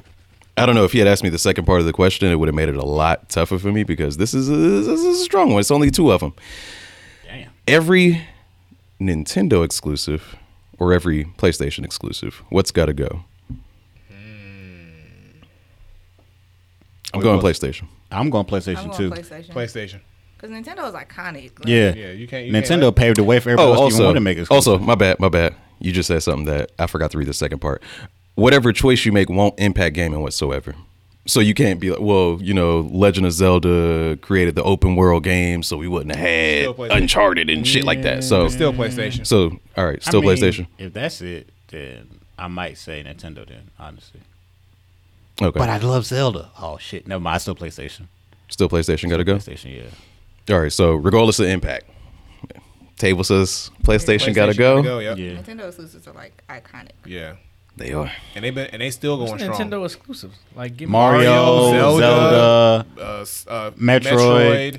I 0.56 0.66
don't 0.66 0.74
know 0.74 0.84
if 0.84 0.92
he 0.92 0.98
had 0.98 1.08
asked 1.08 1.22
me 1.22 1.28
the 1.28 1.38
second 1.38 1.64
part 1.66 1.80
of 1.80 1.86
the 1.86 1.92
question, 1.92 2.30
it 2.30 2.36
would 2.36 2.48
have 2.48 2.54
made 2.54 2.68
it 2.68 2.76
a 2.76 2.84
lot 2.84 3.28
tougher 3.28 3.58
for 3.58 3.70
me 3.72 3.82
because 3.84 4.16
this 4.16 4.32
is 4.34 4.48
a, 4.48 4.54
this 4.56 5.00
is 5.00 5.20
a 5.20 5.24
strong 5.24 5.50
one. 5.52 5.60
It's 5.60 5.70
only 5.70 5.90
two 5.90 6.10
of 6.10 6.20
them. 6.20 6.34
Damn. 7.24 7.50
Every 7.68 8.26
Nintendo 9.00 9.64
exclusive 9.64 10.36
or 10.78 10.92
every 10.92 11.24
PlayStation 11.24 11.84
exclusive, 11.84 12.42
what's 12.50 12.70
got 12.70 12.86
to 12.86 12.94
go? 12.94 13.24
I'm 17.14 17.20
Wait, 17.20 17.22
going 17.24 17.36
what? 17.42 17.44
PlayStation. 17.54 17.86
I'm 18.10 18.30
going 18.30 18.44
I'm 18.46 18.50
PlayStation 18.50 18.96
going 18.96 19.10
2. 19.10 19.10
PlayStation. 19.10 19.50
PlayStation. 19.52 20.00
Because 20.36 20.50
Nintendo 20.50 20.86
is 20.88 20.94
iconic. 20.94 21.58
Like, 21.58 21.66
Yeah. 21.68 21.94
Yeah, 21.94 22.10
you 22.12 22.26
can't. 22.28 22.46
You 22.46 22.52
Nintendo 22.52 22.82
Can't, 22.82 22.96
paved 22.96 23.16
the 23.16 23.24
way 23.24 23.40
for 23.40 23.50
everybody 23.50 23.68
Oh, 23.68 23.72
else 23.72 23.80
to 23.80 23.86
even 23.86 23.94
also, 23.94 24.04
want 24.04 24.16
to 24.16 24.20
make 24.20 24.38
it. 24.38 24.50
also, 24.50 24.78
my 24.78 24.94
bad, 24.94 25.18
my 25.18 25.28
bad. 25.28 25.54
You 25.78 25.92
just 25.92 26.06
said 26.08 26.22
something 26.22 26.46
that 26.46 26.72
I 26.78 26.86
forgot 26.86 27.10
to 27.12 27.18
read 27.18 27.28
the 27.28 27.34
second 27.34 27.58
part. 27.60 27.82
Whatever 28.34 28.72
choice 28.72 29.04
you 29.04 29.12
make 29.12 29.28
won't 29.30 29.58
impact 29.58 29.94
gaming 29.94 30.20
whatsoever. 30.20 30.74
So 31.26 31.40
you 31.40 31.54
can't 31.54 31.80
be 31.80 31.90
like, 31.90 32.00
well, 32.00 32.38
you 32.40 32.54
know, 32.54 32.80
Legend 32.92 33.26
of 33.26 33.32
Zelda 33.32 34.16
created 34.22 34.54
the 34.54 34.62
open 34.62 34.94
world 34.94 35.24
game, 35.24 35.62
so 35.64 35.76
we 35.76 35.88
wouldn't 35.88 36.14
have 36.14 36.24
had 36.78 36.90
Uncharted 36.92 37.50
and 37.50 37.66
shit 37.66 37.84
like 37.84 38.02
that. 38.02 38.22
So, 38.22 38.44
it's 38.44 38.54
still 38.54 38.72
PlayStation. 38.72 39.26
so 39.26 39.58
all 39.76 39.86
right, 39.86 39.98
I 40.06 40.08
still 40.08 40.22
mean, 40.22 40.30
PlayStation. 40.36 40.66
If 40.78 40.92
that's 40.92 41.20
it, 41.22 41.48
then 41.68 42.20
I 42.38 42.46
might 42.46 42.78
say 42.78 43.02
Nintendo. 43.02 43.46
Then 43.46 43.70
honestly, 43.78 44.20
Okay, 45.42 45.58
but 45.58 45.68
I 45.68 45.78
love 45.78 46.06
Zelda. 46.06 46.50
Oh 46.60 46.78
shit, 46.78 47.08
never 47.08 47.20
mind. 47.20 47.42
Still 47.42 47.56
PlayStation. 47.56 48.06
still 48.48 48.68
PlayStation 48.68 49.10
got 49.10 49.16
to 49.16 49.24
go. 49.24 49.36
PlayStation, 49.36 49.76
yeah. 49.76 50.54
All 50.54 50.60
right, 50.60 50.72
so 50.72 50.94
regardless 50.94 51.40
of 51.40 51.46
impact, 51.46 51.90
table 52.96 53.24
says 53.24 53.70
PlayStation, 53.82 54.34
got 54.34 54.46
to 54.46 54.52
PlayStation 54.52 54.82
go. 54.84 54.98
Yep. 55.00 55.18
Yeah. 55.18 55.30
Nintendo 55.32 55.66
exclusives 55.68 56.06
are 56.08 56.12
like 56.12 56.42
iconic. 56.48 56.90
Yeah. 57.04 57.36
They 57.78 57.92
are. 57.92 58.10
And 58.34 58.42
they 58.42 58.48
been 58.50 58.68
and 58.68 58.80
they 58.80 58.90
still 58.90 59.18
going 59.18 59.32
What's 59.32 59.42
strong. 59.44 59.58
Nintendo 59.60 59.84
exclusives? 59.84 60.34
Like, 60.54 60.78
give 60.78 60.88
Mario, 60.88 61.30
Mario, 61.30 61.70
Zelda, 61.72 62.00
Zelda, 62.00 62.86
Uh, 62.98 63.02
uh, 63.50 63.70
Metroid. 63.72 64.00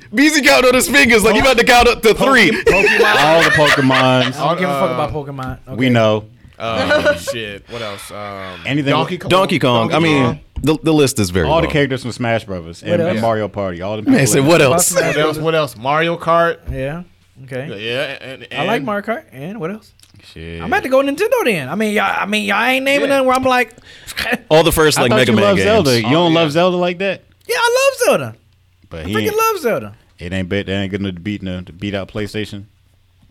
Metroid. 0.02 0.04
Beezy 0.16 0.42
count 0.42 0.66
on 0.66 0.74
his 0.74 0.90
fingers 0.90 1.24
like 1.24 1.36
you 1.36 1.42
about 1.42 1.60
to 1.60 1.64
count 1.64 1.88
up 1.88 2.02
to 2.02 2.16
three. 2.16 2.50
Pokemon. 2.50 3.16
all 3.20 3.44
the 3.44 3.50
Pokemons. 3.52 3.92
I 3.92 4.48
don't 4.50 4.60
give 4.60 4.70
a 4.70 4.80
fuck 4.80 4.90
uh, 4.90 4.94
about 4.96 5.12
Pokemon. 5.12 5.60
Okay. 5.68 5.76
We 5.76 5.90
know. 5.90 6.26
Uh, 6.58 7.14
shit. 7.18 7.70
What 7.70 7.84
else? 7.84 8.10
Um, 8.10 8.62
Anything- 8.66 8.90
Donkey 8.94 9.20
Kong. 9.20 9.30
Donkey 9.30 9.60
Kong. 9.60 9.94
I 9.94 10.00
mean, 10.00 10.40
the, 10.64 10.76
the 10.82 10.92
list 10.92 11.20
is 11.20 11.30
very 11.30 11.48
All 11.48 11.62
the 11.62 11.68
characters 11.68 12.02
from 12.02 12.12
Smash 12.14 12.46
Brothers 12.46 12.82
and, 12.82 13.00
and? 13.00 13.22
Mario 13.22 13.48
Party. 13.48 13.80
All 13.84 13.96
the 13.98 14.02
Man, 14.02 14.14
people 14.14 14.26
say 14.34 14.40
in- 14.40 14.48
what 14.48 14.60
else? 14.60 14.92
What 14.92 15.18
else? 15.18 15.38
What 15.38 15.54
else? 15.54 15.78
Mario 15.78 16.18
Kart. 16.18 16.58
Yeah. 16.72 17.04
Okay. 17.44 17.68
Yeah. 17.92 18.18
And, 18.22 18.44
and 18.52 18.62
I 18.62 18.66
like 18.66 18.82
Mario 18.84 19.06
Kart. 19.06 19.26
And 19.32 19.60
what 19.60 19.72
else? 19.72 19.94
Shit. 20.24 20.60
I'm 20.62 20.68
about 20.68 20.84
to 20.84 20.90
go 20.90 21.02
Nintendo 21.04 21.44
then. 21.46 21.70
I 21.70 21.76
mean, 21.76 21.94
y'all, 21.94 22.06
I 22.06 22.26
mean, 22.26 22.46
y'all 22.46 22.62
ain't 22.64 22.84
naming 22.84 23.10
Yeah. 23.10 23.18
nothing 23.18 23.28
where 23.28 23.36
I'm 23.36 23.44
like, 23.44 23.76
All 24.50 24.64
the 24.64 24.72
first 24.72 24.98
like 24.98 25.10
thought 25.10 25.18
Mega 25.18 25.32
you 25.32 25.36
Man 25.36 25.46
love 25.46 25.58
games. 25.58 25.66
Zelda. 25.68 26.02
You 26.02 26.08
Oh, 26.08 26.12
don't 26.12 26.34
yeah. 26.34 26.40
love 26.40 26.52
Zelda 26.52 26.78
like 26.78 26.98
that. 27.00 27.24
yeah, 27.48 27.56
I 27.60 27.90
love 27.92 28.00
Zelda. 28.20 28.36
But 28.90 29.06
I 29.06 29.10
he 29.10 29.14
freaking 29.16 29.38
love 29.38 29.60
Zelda. 29.62 29.96
it 30.18 30.34
ain't 30.34 30.50
bet 30.50 30.66
that 30.66 30.72
ain't 30.72 30.92
good 30.92 31.02
enough 31.02 31.16
to 31.16 31.20
beat 31.22 31.44
no, 31.44 31.62
to 31.62 31.72
beat 31.74 31.94
out 31.94 32.08
PlayStation. 32.10 32.66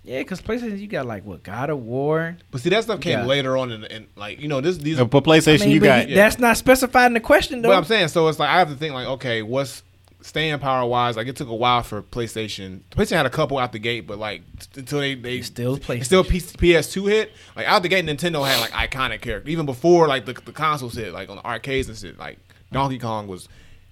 Yeah, 0.04 0.18
because 0.20 0.40
PlayStation, 0.40 0.78
you 0.78 0.86
got 0.86 1.04
like 1.07 1.24
what 1.24 1.42
God 1.42 1.68
of 1.70 1.80
War. 1.82 2.36
But 2.52 2.61
see, 2.61 2.70
that 2.70 2.84
stuff 2.84 3.00
came 3.00 3.18
Yeah. 3.18 3.24
later 3.26 3.57
on, 3.57 3.72
and, 3.72 3.84
and 3.84 4.07
like 4.14 4.40
you 4.40 4.46
know, 4.46 4.61
this 4.61 4.76
these. 4.78 5.00
Uh, 5.00 5.04
But 5.04 5.24
PlayStation, 5.24 5.62
I 5.62 5.64
mean, 5.64 5.74
you 5.74 5.80
but 5.80 5.86
got 5.86 6.07
he- 6.09 6.14
that's 6.14 6.38
not 6.38 6.57
specified 6.57 7.07
in 7.07 7.14
the 7.14 7.20
question 7.20 7.61
though. 7.62 7.70
But 7.70 7.78
I'm 7.78 7.84
saying, 7.84 8.09
so 8.09 8.28
it's 8.28 8.38
like 8.38 8.48
I 8.48 8.59
have 8.61 8.68
to 8.68 8.76
think 8.76 8.94
like, 8.94 9.09
okay, 9.09 9.42
what's 9.42 9.82
staying 10.26 10.58
power 10.58 10.86
wise? 10.86 11.16
Like 11.16 11.26
it 11.28 11.36
took 11.36 11.48
a 11.48 11.54
while 11.54 11.82
for 11.82 12.02
PlayStation. 12.02 12.80
PlayStation 12.90 13.16
had 13.16 13.26
a 13.26 13.30
couple 13.30 13.58
out 13.58 13.72
the 13.72 13.78
gate, 13.78 14.06
but 14.06 14.18
like 14.18 14.42
t- 14.58 14.80
until 14.80 15.00
they 15.00 15.14
they 15.14 15.40
still 15.42 15.78
PlayStation. 15.78 16.04
still 16.04 16.24
P- 16.24 16.40
PS2 16.40 17.08
hit. 17.08 17.32
Like 17.54 17.66
out 17.66 17.82
the 17.82 17.88
gate, 17.88 18.04
Nintendo 18.04 18.46
had 18.46 18.60
like 18.60 18.70
iconic 18.90 19.20
characters 19.20 19.50
even 19.50 19.66
before 19.66 20.08
like 20.08 20.26
the 20.26 20.32
the 20.34 20.52
consoles 20.52 20.94
hit, 20.94 21.12
like 21.12 21.28
on 21.30 21.36
the 21.36 21.44
arcades 21.46 21.88
and 21.88 21.96
shit. 21.96 22.18
Like 22.18 22.38
Donkey 22.72 22.98
Kong 22.98 23.26
was 23.26 23.48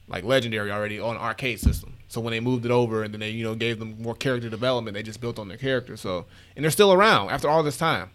like 0.08 0.24
legendary 0.24 0.70
already 0.70 1.00
on 1.00 1.16
arcade 1.16 1.60
system. 1.60 1.94
So 2.08 2.20
when 2.20 2.30
they 2.32 2.40
moved 2.40 2.64
it 2.64 2.70
over 2.70 3.02
and 3.02 3.12
then 3.12 3.20
they 3.20 3.30
you 3.30 3.44
know 3.44 3.54
gave 3.54 3.78
them 3.78 4.00
more 4.00 4.14
character 4.14 4.48
development, 4.50 4.94
they 4.94 5.02
just 5.02 5.20
built 5.20 5.38
on 5.38 5.48
their 5.48 5.56
character. 5.56 5.96
So 5.96 6.26
and 6.56 6.62
they're 6.64 6.70
still 6.70 6.92
around 6.92 7.30
after 7.30 7.48
all 7.48 7.62
this 7.62 7.76
time. 7.78 8.10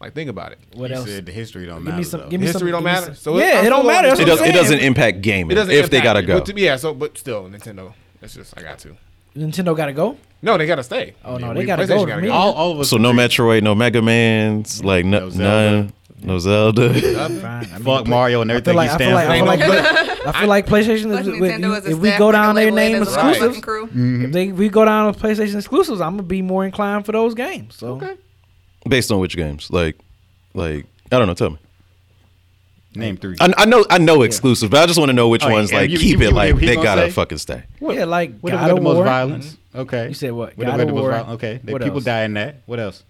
Like 0.00 0.14
think 0.14 0.30
about 0.30 0.52
it. 0.52 0.58
what 0.74 0.90
you 0.90 0.96
else? 0.96 1.06
said 1.10 1.26
the 1.26 1.32
history 1.32 1.66
don't 1.66 1.76
Give 1.78 1.84
matter. 1.86 1.96
me 1.98 2.02
some. 2.04 2.28
Give 2.28 2.40
me 2.40 2.46
History 2.46 2.70
some. 2.70 2.70
don't 2.70 2.82
give 2.82 2.84
me 2.86 2.92
matter? 2.92 3.06
some- 3.06 3.14
So 3.16 3.38
yeah, 3.38 3.58
I'm 3.60 3.66
it 3.66 3.68
don't 3.70 3.86
matter. 3.86 4.08
It, 4.08 4.26
does, 4.26 4.40
it 4.40 4.52
doesn't 4.52 4.78
impact 4.78 5.22
gaming 5.22 5.50
It 5.50 5.54
doesn't 5.56 5.74
if 5.74 5.90
they 5.90 6.00
gotta 6.00 6.20
it, 6.20 6.26
go. 6.26 6.38
But 6.38 6.46
to- 6.46 6.60
yeah, 6.60 6.76
so 6.76 6.94
but 6.94 7.18
still 7.18 7.48
Nintendo. 7.48 7.92
It's 8.22 8.34
just 8.34 8.56
I 8.56 8.62
got 8.62 8.78
to. 8.80 8.96
Nintendo 9.36 9.76
got 9.76 9.86
to 9.86 9.92
go. 9.92 10.16
No, 10.40 10.56
they 10.56 10.66
gotta 10.66 10.84
stay. 10.84 11.14
Oh 11.24 11.36
no, 11.36 11.52
they 11.52 11.60
we- 11.60 11.66
got 11.66 11.76
to 11.76 11.86
go. 11.86 12.06
gotta 12.06 12.16
for 12.20 12.22
me. 12.22 12.28
all, 12.28 12.52
all 12.52 12.72
of 12.72 12.80
us. 12.80 12.90
So 12.90 12.96
no 12.96 13.12
Metroid, 13.12 13.62
no 13.62 13.74
Mega 13.74 14.00
Man's, 14.00 14.84
like 14.84 15.04
no, 15.04 15.28
No 15.30 15.30
none, 15.30 15.92
no 16.22 16.38
Zelda. 16.38 16.94
Fine. 16.94 17.44
I 17.44 17.64
mean, 17.64 17.82
Fuck 17.82 18.06
Mario 18.06 18.40
and 18.42 18.52
I 18.52 18.60
feel 18.60 18.70
everything 18.70 18.76
like 18.76 18.90
he 18.90 18.94
I 18.94 18.98
feel 18.98 19.14
like 19.14 19.28
I 19.28 19.36
feel 19.36 19.46
like 19.46 20.26
I 20.34 20.40
feel 20.40 20.48
like 20.48 20.66
PlayStation. 20.66 21.10
Fuck 21.10 21.20
Is, 21.22 21.26
if, 21.28 21.34
Nintendo 21.34 21.60
you- 21.62 21.74
as 21.74 21.86
a 21.86 21.90
if 21.90 21.98
we 21.98 22.10
go 22.16 22.30
down 22.30 22.56
a 22.56 22.60
there 22.60 22.64
label 22.66 22.76
name 22.76 22.94
and 22.94 23.02
as 23.02 23.16
a 23.16 23.28
exclusives, 23.28 23.58
fucking 23.64 24.22
if 24.26 24.32
they 24.32 24.52
we 24.52 24.68
go 24.68 24.84
down 24.84 25.08
with 25.08 25.18
PlayStation 25.20 25.56
exclusives, 25.56 26.00
I'm 26.00 26.12
gonna 26.12 26.22
be 26.22 26.40
more 26.42 26.64
inclined 26.64 27.04
for 27.04 27.10
those 27.12 27.34
games. 27.34 27.74
So 27.76 27.94
Okay. 27.94 28.14
Based 28.88 29.10
on 29.12 29.20
which 29.20 29.36
games? 29.36 29.70
Like, 29.70 29.98
like 30.54 30.86
I 31.12 31.18
don't 31.18 31.26
know. 31.26 31.34
Tell 31.34 31.50
me. 31.50 31.58
Name 32.94 33.16
three. 33.16 33.36
I, 33.38 33.52
I 33.58 33.64
know, 33.66 33.84
I 33.90 33.98
know 33.98 34.22
exclusive, 34.22 34.70
but 34.70 34.82
I 34.82 34.86
just 34.86 34.98
want 34.98 35.10
to 35.10 35.12
know 35.12 35.28
which 35.28 35.44
Oh, 35.44 35.50
ones 35.50 35.70
yeah, 35.70 35.78
like 35.80 35.90
you- 35.90 35.98
keep 35.98 36.20
you- 36.20 36.28
it 36.28 36.32
like 36.32 36.58
he 36.58 36.66
they 36.66 36.74
gonna 36.74 36.84
gotta 36.84 37.02
say? 37.02 37.10
fucking 37.10 37.38
stay. 37.38 37.62
yeah, 37.80 38.04
like 38.06 38.38
What 38.40 38.50
God 38.52 38.60
got 38.60 38.66
the 38.68 38.76
of 38.76 38.82
most 38.82 38.94
War. 38.96 39.04
violence? 39.04 39.56
Okay. 39.74 40.08
You 40.08 40.14
said 40.14 40.32
what? 40.32 40.56
What 40.56 40.64
God 40.66 40.70
got 40.72 40.80
of 40.80 40.86
the 40.88 40.92
most 40.94 41.02
War. 41.02 41.10
violence? 41.10 41.34
Okay. 41.34 41.60
They- 41.62 41.72
What 41.72 41.82
people 41.82 41.98
else? 41.98 42.04
die 42.04 42.22
in 42.24 42.34
that. 42.34 42.62
What 42.66 42.80
else? 42.80 43.04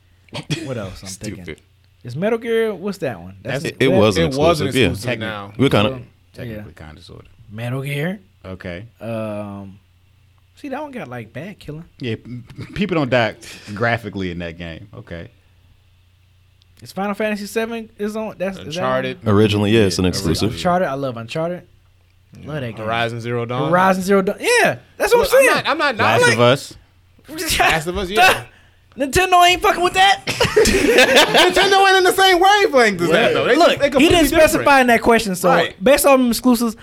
What 0.64 0.76
else? 0.76 1.02
I'm 1.02 1.08
thinking. 1.08 1.44
Stupid. 1.44 1.62
Is 2.04 2.16
Metal 2.16 2.38
Gear? 2.38 2.74
What's 2.74 2.98
that 2.98 3.20
one? 3.20 3.36
That's- 3.42 3.64
It, 3.64 3.76
it 3.80 3.88
that- 3.88 3.90
was 3.90 4.18
an 4.18 4.24
It 4.24 4.34
was 4.34 4.60
an 4.60 4.66
exclusive. 4.66 4.74
Yeah, 4.76 4.90
exclusive 4.90 5.18
now. 5.20 5.52
we're 5.56 5.68
kind 5.70 5.86
of. 5.86 6.02
Technically, 6.34 6.72
kind 6.72 6.98
of, 6.98 7.04
sort 7.04 7.20
of. 7.22 7.28
Metal 7.50 7.82
Gear. 7.82 8.20
Okay. 8.44 8.84
Um, 9.00 9.78
See, 10.56 10.68
that 10.70 10.82
one 10.82 10.90
got 10.90 11.06
like 11.08 11.32
bad 11.32 11.60
killing. 11.60 11.84
Yeah, 12.00 12.16
p- 12.16 12.42
people 12.74 12.96
don't 12.96 13.10
die 13.10 13.36
graphically 13.74 14.32
in 14.32 14.38
that 14.40 14.58
game. 14.58 14.88
Okay. 14.92 15.30
Is 16.82 16.92
Final 16.92 17.14
Fantasy 17.14 17.46
Seven 17.46 17.90
is 17.98 18.16
on? 18.16 18.36
That's 18.38 18.56
is 18.58 18.62
that 18.76 18.82
on? 18.84 19.04
Uncharted, 19.04 19.18
Originally, 19.26 19.72
yeah, 19.72 19.80
it's 19.82 19.98
an 19.98 20.04
exclusive. 20.04 20.52
Uncharted. 20.52 20.86
I 20.88 20.94
love 20.94 21.16
Uncharted. 21.16 21.66
Love 22.44 22.60
that 22.60 22.76
game. 22.76 22.84
Horizon 22.86 23.20
Zero 23.20 23.44
Dawn. 23.46 23.70
Horizon 23.70 24.02
Zero 24.02 24.22
Dawn. 24.22 24.36
Yeah, 24.38 24.78
that's 24.96 25.12
what 25.14 25.20
Look, 25.22 25.28
I'm 25.32 25.38
saying. 25.38 25.46
not, 25.54 25.66
I'm 25.68 25.78
not. 25.78 25.96
not 25.96 26.04
Last 26.04 26.22
like, 26.22 26.32
of 26.34 26.40
Us. 26.40 26.76
Last 27.58 27.86
of 27.86 27.98
Us. 27.98 28.08
Yeah. 28.10 28.46
Nintendo 28.96 29.48
ain't 29.48 29.62
fucking 29.62 29.82
with 29.82 29.94
that. 29.94 30.24
Nintendo 30.26 31.86
ain't 31.88 31.98
in 31.98 32.04
the 32.04 32.12
same 32.12 32.40
wavelength 32.40 33.00
as 33.02 33.10
that 33.10 33.32
though. 33.32 33.44
They, 33.44 33.54
Look, 33.56 33.78
they 33.78 33.86
he 33.90 34.08
didn't 34.08 34.24
different. 34.24 34.50
specify 34.50 34.80
in 34.80 34.86
that 34.88 35.02
question. 35.02 35.36
So 35.36 35.48
Right. 35.50 35.82
based 35.82 36.04
on 36.06 36.28
exclusives, 36.28 36.76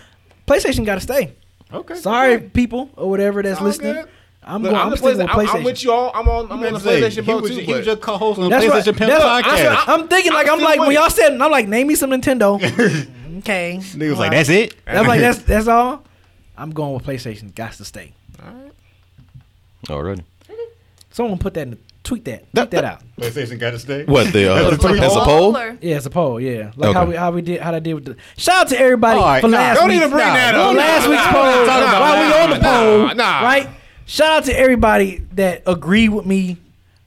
PlayStation 0.47 0.85
got 0.85 0.95
to 0.95 1.01
stay. 1.01 1.33
Okay. 1.73 1.95
Sorry, 1.95 2.39
people 2.39 2.89
or 2.95 3.09
whatever 3.09 3.41
that's 3.43 3.59
all 3.59 3.65
listening. 3.67 3.93
good. 3.95 4.09
I'm 4.47 4.61
Look, 4.61 4.71
going. 4.71 4.79
I'm, 4.79 4.85
I'm, 4.85 4.91
the 4.91 4.97
sticking 4.97 5.17
with 5.17 5.27
PlayStation. 5.27 5.29
I'm, 5.39 5.45
PlayStation. 5.47 5.55
I'm 5.57 5.63
with 5.63 5.83
y'all. 5.83 6.11
I'm 6.13 6.29
on. 6.29 6.45
I'm 6.51 6.63
on 6.63 6.73
the 6.73 6.79
PlayStation 6.79 7.15
he 7.15 7.21
boat 7.21 7.41
was, 7.41 7.51
too. 7.51 7.57
he 7.61 7.73
was 7.73 7.79
but- 7.79 7.85
your 7.87 7.95
co-host 7.95 8.37
on 8.39 8.43
the 8.45 8.49
That's 8.51 8.65
PlayStation 8.65 8.85
what, 8.87 8.97
Pimp 8.97 9.09
that's 9.11 9.23
podcast. 9.47 9.83
I'm, 9.87 10.01
I'm 10.01 10.07
thinking 10.07 10.33
like 10.33 10.47
I'm 10.47 10.53
I'm, 10.59 10.61
like 10.63 10.79
when 10.79 10.91
y'all 10.91 11.05
it. 11.07 11.11
said 11.13 11.41
I'm 11.41 11.51
like 11.51 11.67
name 11.67 11.87
me 11.87 11.95
some 11.95 12.11
Nintendo. 12.11 12.55
okay, 13.39 13.79
Nigga 13.81 14.09
was 14.11 14.19
like, 14.19 14.31
that's 14.31 14.49
it. 14.49 14.75
I'm 14.85 15.07
like 15.07 15.19
that's 15.19 15.39
that's 15.43 15.67
all. 15.67 16.03
I'm 16.57 16.69
going 16.71 16.93
with 16.93 17.03
PlayStation. 17.03 17.53
Got 17.55 17.73
to 17.73 17.85
stay. 17.85 18.13
Alright. 18.41 18.71
Alrighty. 19.87 20.23
Someone 21.11 21.37
put 21.39 21.53
that 21.55 21.61
in 21.61 21.71
the, 21.71 21.77
tweet 22.03 22.23
that 22.25 22.45
tweet 22.53 22.69
that 22.71 22.83
out. 22.85 23.01
PlayStation 23.17 23.57
got 23.59 23.71
to 23.71 23.79
stay. 23.79 24.05
What 24.05 24.31
the 24.31 24.51
uh, 24.51 24.69
That's 24.69 24.83
a 24.83 24.87
tweet. 24.89 25.01
a 25.03 25.09
poll? 25.09 25.57
Or- 25.57 25.77
Yeah, 25.81 25.97
it's 25.97 26.05
a 26.05 26.09
poll. 26.11 26.39
Yeah, 26.39 26.71
like 26.75 26.93
how 26.93 27.05
we 27.05 27.15
how 27.15 27.31
we 27.31 27.41
did 27.41 27.61
how 27.61 27.73
I 27.73 27.79
did 27.79 27.93
with 27.95 28.05
the 28.05 28.15
shout 28.37 28.61
out 28.61 28.67
to 28.69 28.79
everybody 28.79 29.19
All 29.19 29.25
right, 29.25 29.41
for 29.41 29.47
nah, 29.47 29.57
last 29.57 29.77
Don't 29.79 29.87
week. 29.87 29.97
even 29.97 30.09
bring 30.11 30.23
that 30.25 30.53
up. 30.53 30.75
last 30.75 31.03
Nah, 31.05 31.09
week's 31.09 31.25
poll. 31.27 31.65
nah, 31.65 31.79
nah, 31.79 31.99
while 31.99 32.19
we 32.19 32.53
on 32.53 32.59
the 32.59 33.15
poll, 33.17 33.25
right? 33.43 33.69
Shout 34.05 34.29
out 34.37 34.43
to 34.45 34.57
everybody 34.57 35.17
that 35.33 35.63
agreed 35.65 36.09
with 36.09 36.25
me 36.25 36.57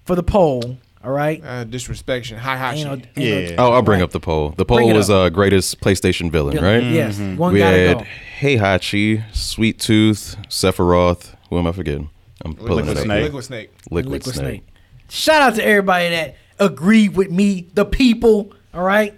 for 0.04 0.14
the 0.14 0.22
poll. 0.22 0.78
All 1.04 1.12
right. 1.12 1.42
Uh, 1.44 1.64
disrespect, 1.64 2.28
high 2.30 2.56
high 2.56 2.74
You 2.74 2.84
know, 2.84 2.96
shit. 2.96 3.08
you 3.16 3.34
know, 3.34 3.38
Yeah. 3.50 3.54
Oh, 3.58 3.72
I'll 3.72 3.82
bring 3.82 4.02
up 4.02 4.10
the 4.10 4.18
poll. 4.20 4.50
The 4.56 4.64
Bring 4.64 4.80
poll 4.80 4.90
it 4.90 4.94
was 4.96 5.08
up. 5.10 5.16
uh, 5.16 5.28
greatest 5.30 5.80
PlayStation 5.80 6.30
villain, 6.30 6.62
right? 6.62 6.82
Yes, 6.82 7.18
one 7.38 7.52
we 7.52 7.60
gotta 7.60 7.76
had 7.76 7.98
go. 7.98 8.04
Heihachi, 8.40 9.22
Sweet 9.34 9.78
Tooth, 9.78 10.36
Sephiroth. 10.48 11.34
Who 11.50 11.58
am 11.58 11.66
I 11.68 11.72
forgetting? 11.72 12.10
I'm 12.44 12.54
pulling 12.54 12.86
Liquid 12.86 12.96
it 12.96 13.00
up. 13.00 13.04
Snake. 13.04 13.22
Liquid 13.24 13.44
Snake. 13.44 13.70
Liquid, 13.90 14.12
Liquid 14.12 14.34
Snake. 14.34 14.44
Snake. 14.46 14.64
Shout 15.08 15.40
out 15.42 15.54
to 15.54 15.64
everybody 15.64 16.10
that 16.10 16.36
agreed 16.58 17.14
with 17.14 17.30
me, 17.30 17.68
the 17.74 17.84
people. 17.84 18.52
All 18.74 18.82
right. 18.82 19.14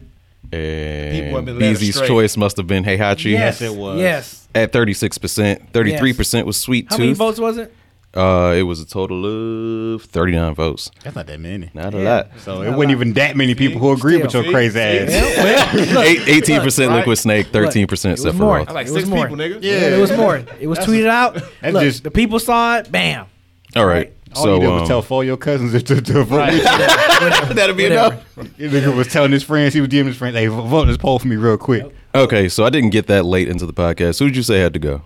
And 0.52 1.12
People 1.14 1.36
have 1.36 1.44
been 1.44 1.58
led 1.58 1.76
Beezy's 1.76 2.00
choice 2.00 2.36
must 2.36 2.56
have 2.56 2.66
been 2.66 2.84
Heihachi. 2.84 3.30
Yes, 3.32 3.62
it 3.62 3.74
was. 3.74 3.98
Yes. 4.00 4.48
At 4.54 4.72
36%. 4.72 5.70
33% 5.70 6.44
was 6.44 6.56
Sweet 6.56 6.88
Tooth. 6.88 6.90
How 6.90 6.98
many 6.98 7.12
votes 7.12 7.38
was 7.38 7.58
it? 7.58 7.72
Uh, 8.12 8.56
it 8.58 8.64
was 8.64 8.80
a 8.80 8.84
total 8.86 9.94
of 9.94 10.02
39 10.02 10.56
votes. 10.56 10.90
That's 11.04 11.14
not 11.14 11.28
that 11.28 11.38
many. 11.38 11.70
Not 11.74 11.94
a 11.94 11.98
lot. 11.98 12.30
So 12.38 12.62
it 12.62 12.70
wasn't 12.70 12.90
even 12.90 13.12
that 13.12 13.36
many 13.36 13.54
people 13.54 13.80
who 13.80 13.92
agreed 13.92 14.20
with 14.22 14.34
your 14.34 14.42
Still. 14.42 14.52
crazy 14.52 14.80
ass. 14.80 15.08
Eight, 15.96 16.42
18% 16.42 16.92
Liquid 16.96 17.18
Snake, 17.18 17.46
13% 17.52 17.82
It 18.06 18.10
was 18.10 18.34
more. 18.34 18.58
Sephiroth. 18.58 18.64
That's 18.64 18.74
like 18.74 18.86
It 18.88 18.90
was 18.90 19.02
six 19.04 19.08
more. 19.08 19.28
people, 19.28 19.36
nigga. 19.36 19.62
Yeah. 19.62 19.72
Yeah, 19.90 19.96
it 19.96 20.00
was 20.00 20.10
more. 20.10 20.42
It 20.58 20.66
was 20.66 20.80
tweeted 20.80 21.06
out. 21.06 21.34
that's 21.60 21.72
Look, 21.72 21.82
just- 21.84 22.02
the 22.02 22.10
people 22.10 22.40
saw 22.40 22.78
it. 22.78 22.90
Bam. 22.90 23.26
All 23.76 23.86
right. 23.86 24.12
All 24.36 24.42
so 24.44 24.54
you 24.54 24.60
did 24.60 24.68
um, 24.68 24.80
was 24.80 24.88
tell 24.88 25.02
four 25.02 25.22
of 25.22 25.26
your 25.26 25.36
cousins 25.36 25.72
to, 25.72 25.82
to, 25.82 26.00
to 26.00 26.24
vote. 26.24 26.36
that'll 27.54 27.74
be 27.74 27.84
Whatever. 27.84 28.14
enough. 28.36 28.58
Your 28.58 28.70
nigga 28.70 28.96
was 28.96 29.08
telling 29.08 29.32
his 29.32 29.42
friends, 29.42 29.74
he 29.74 29.80
was 29.80 29.88
DMing 29.90 30.06
his 30.06 30.16
friends, 30.16 30.36
hey, 30.36 30.46
vo- 30.46 30.62
vote 30.62 30.86
this 30.86 30.96
poll 30.96 31.18
for 31.18 31.26
me 31.28 31.36
real 31.36 31.56
quick. 31.58 31.84
Okay, 32.14 32.48
so 32.48 32.64
I 32.64 32.70
didn't 32.70 32.90
get 32.90 33.06
that 33.08 33.24
late 33.24 33.48
into 33.48 33.66
the 33.66 33.72
podcast. 33.72 34.18
Who 34.18 34.26
did 34.26 34.36
you 34.36 34.42
say 34.42 34.60
had 34.60 34.72
to 34.74 34.78
go? 34.78 35.02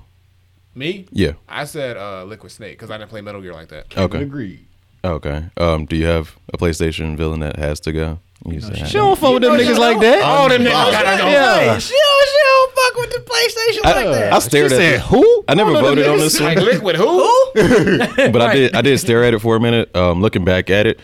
Me? 0.74 1.06
Yeah. 1.10 1.32
I 1.48 1.64
said 1.64 1.96
uh, 1.96 2.24
Liquid 2.24 2.50
Snake 2.52 2.72
because 2.72 2.90
I 2.90 2.98
didn't 2.98 3.10
play 3.10 3.20
Metal 3.20 3.40
Gear 3.40 3.52
like 3.52 3.68
that. 3.68 3.96
Okay. 3.96 4.22
Agreed. 4.22 4.66
Okay. 5.04 5.44
Um, 5.56 5.84
do 5.86 5.96
you 5.96 6.06
have 6.06 6.36
a 6.52 6.58
PlayStation 6.58 7.16
villain 7.16 7.40
that 7.40 7.56
has 7.56 7.78
to 7.80 7.92
go? 7.92 8.18
You 8.46 8.60
said- 8.60 8.88
She 8.88 8.94
don't 8.94 9.18
fuck 9.18 9.34
with 9.34 9.42
them 9.42 9.52
niggas 9.52 9.78
like 9.78 10.00
that. 10.00 10.20
Oh, 10.22 10.48
them 10.48 10.62
niggas 10.62 10.70
gotta 10.92 11.22
go. 11.22 11.28
Yeah. 11.28 11.78
She 11.78 11.94
don't, 11.94 12.28
she 12.28 12.36
don't 12.44 12.74
fuck 12.74 12.96
with 12.96 13.10
the 13.10 13.30
PlayStation 13.30 13.84
like 13.84 14.14
that. 14.18 14.32
I 14.32 14.38
stared 14.40 14.70
She 14.70 14.76
at 14.76 14.80
said, 14.80 15.00
who? 15.00 15.33
I 15.48 15.54
never 15.54 15.70
All 15.70 15.76
of 15.76 15.82
them 15.84 15.94
voted 15.96 16.06
on 16.08 16.18
niggas? 16.18 16.20
this 16.20 16.40
Like 16.40 16.56
one, 16.58 16.66
Liquid 16.66 16.96
who? 16.96 17.50
but 18.32 18.42
I 18.42 18.54
did. 18.54 18.74
I 18.74 18.82
did 18.82 18.98
stare 18.98 19.24
at 19.24 19.34
it 19.34 19.38
for 19.40 19.56
a 19.56 19.60
minute. 19.60 19.94
Um, 19.96 20.20
looking 20.20 20.44
back 20.44 20.70
at 20.70 20.86
it, 20.86 21.00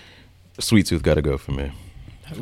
Sweet 0.58 0.86
Tooth 0.86 1.02
got 1.02 1.14
to 1.14 1.22
go 1.22 1.38
for 1.38 1.52
me. 1.52 1.70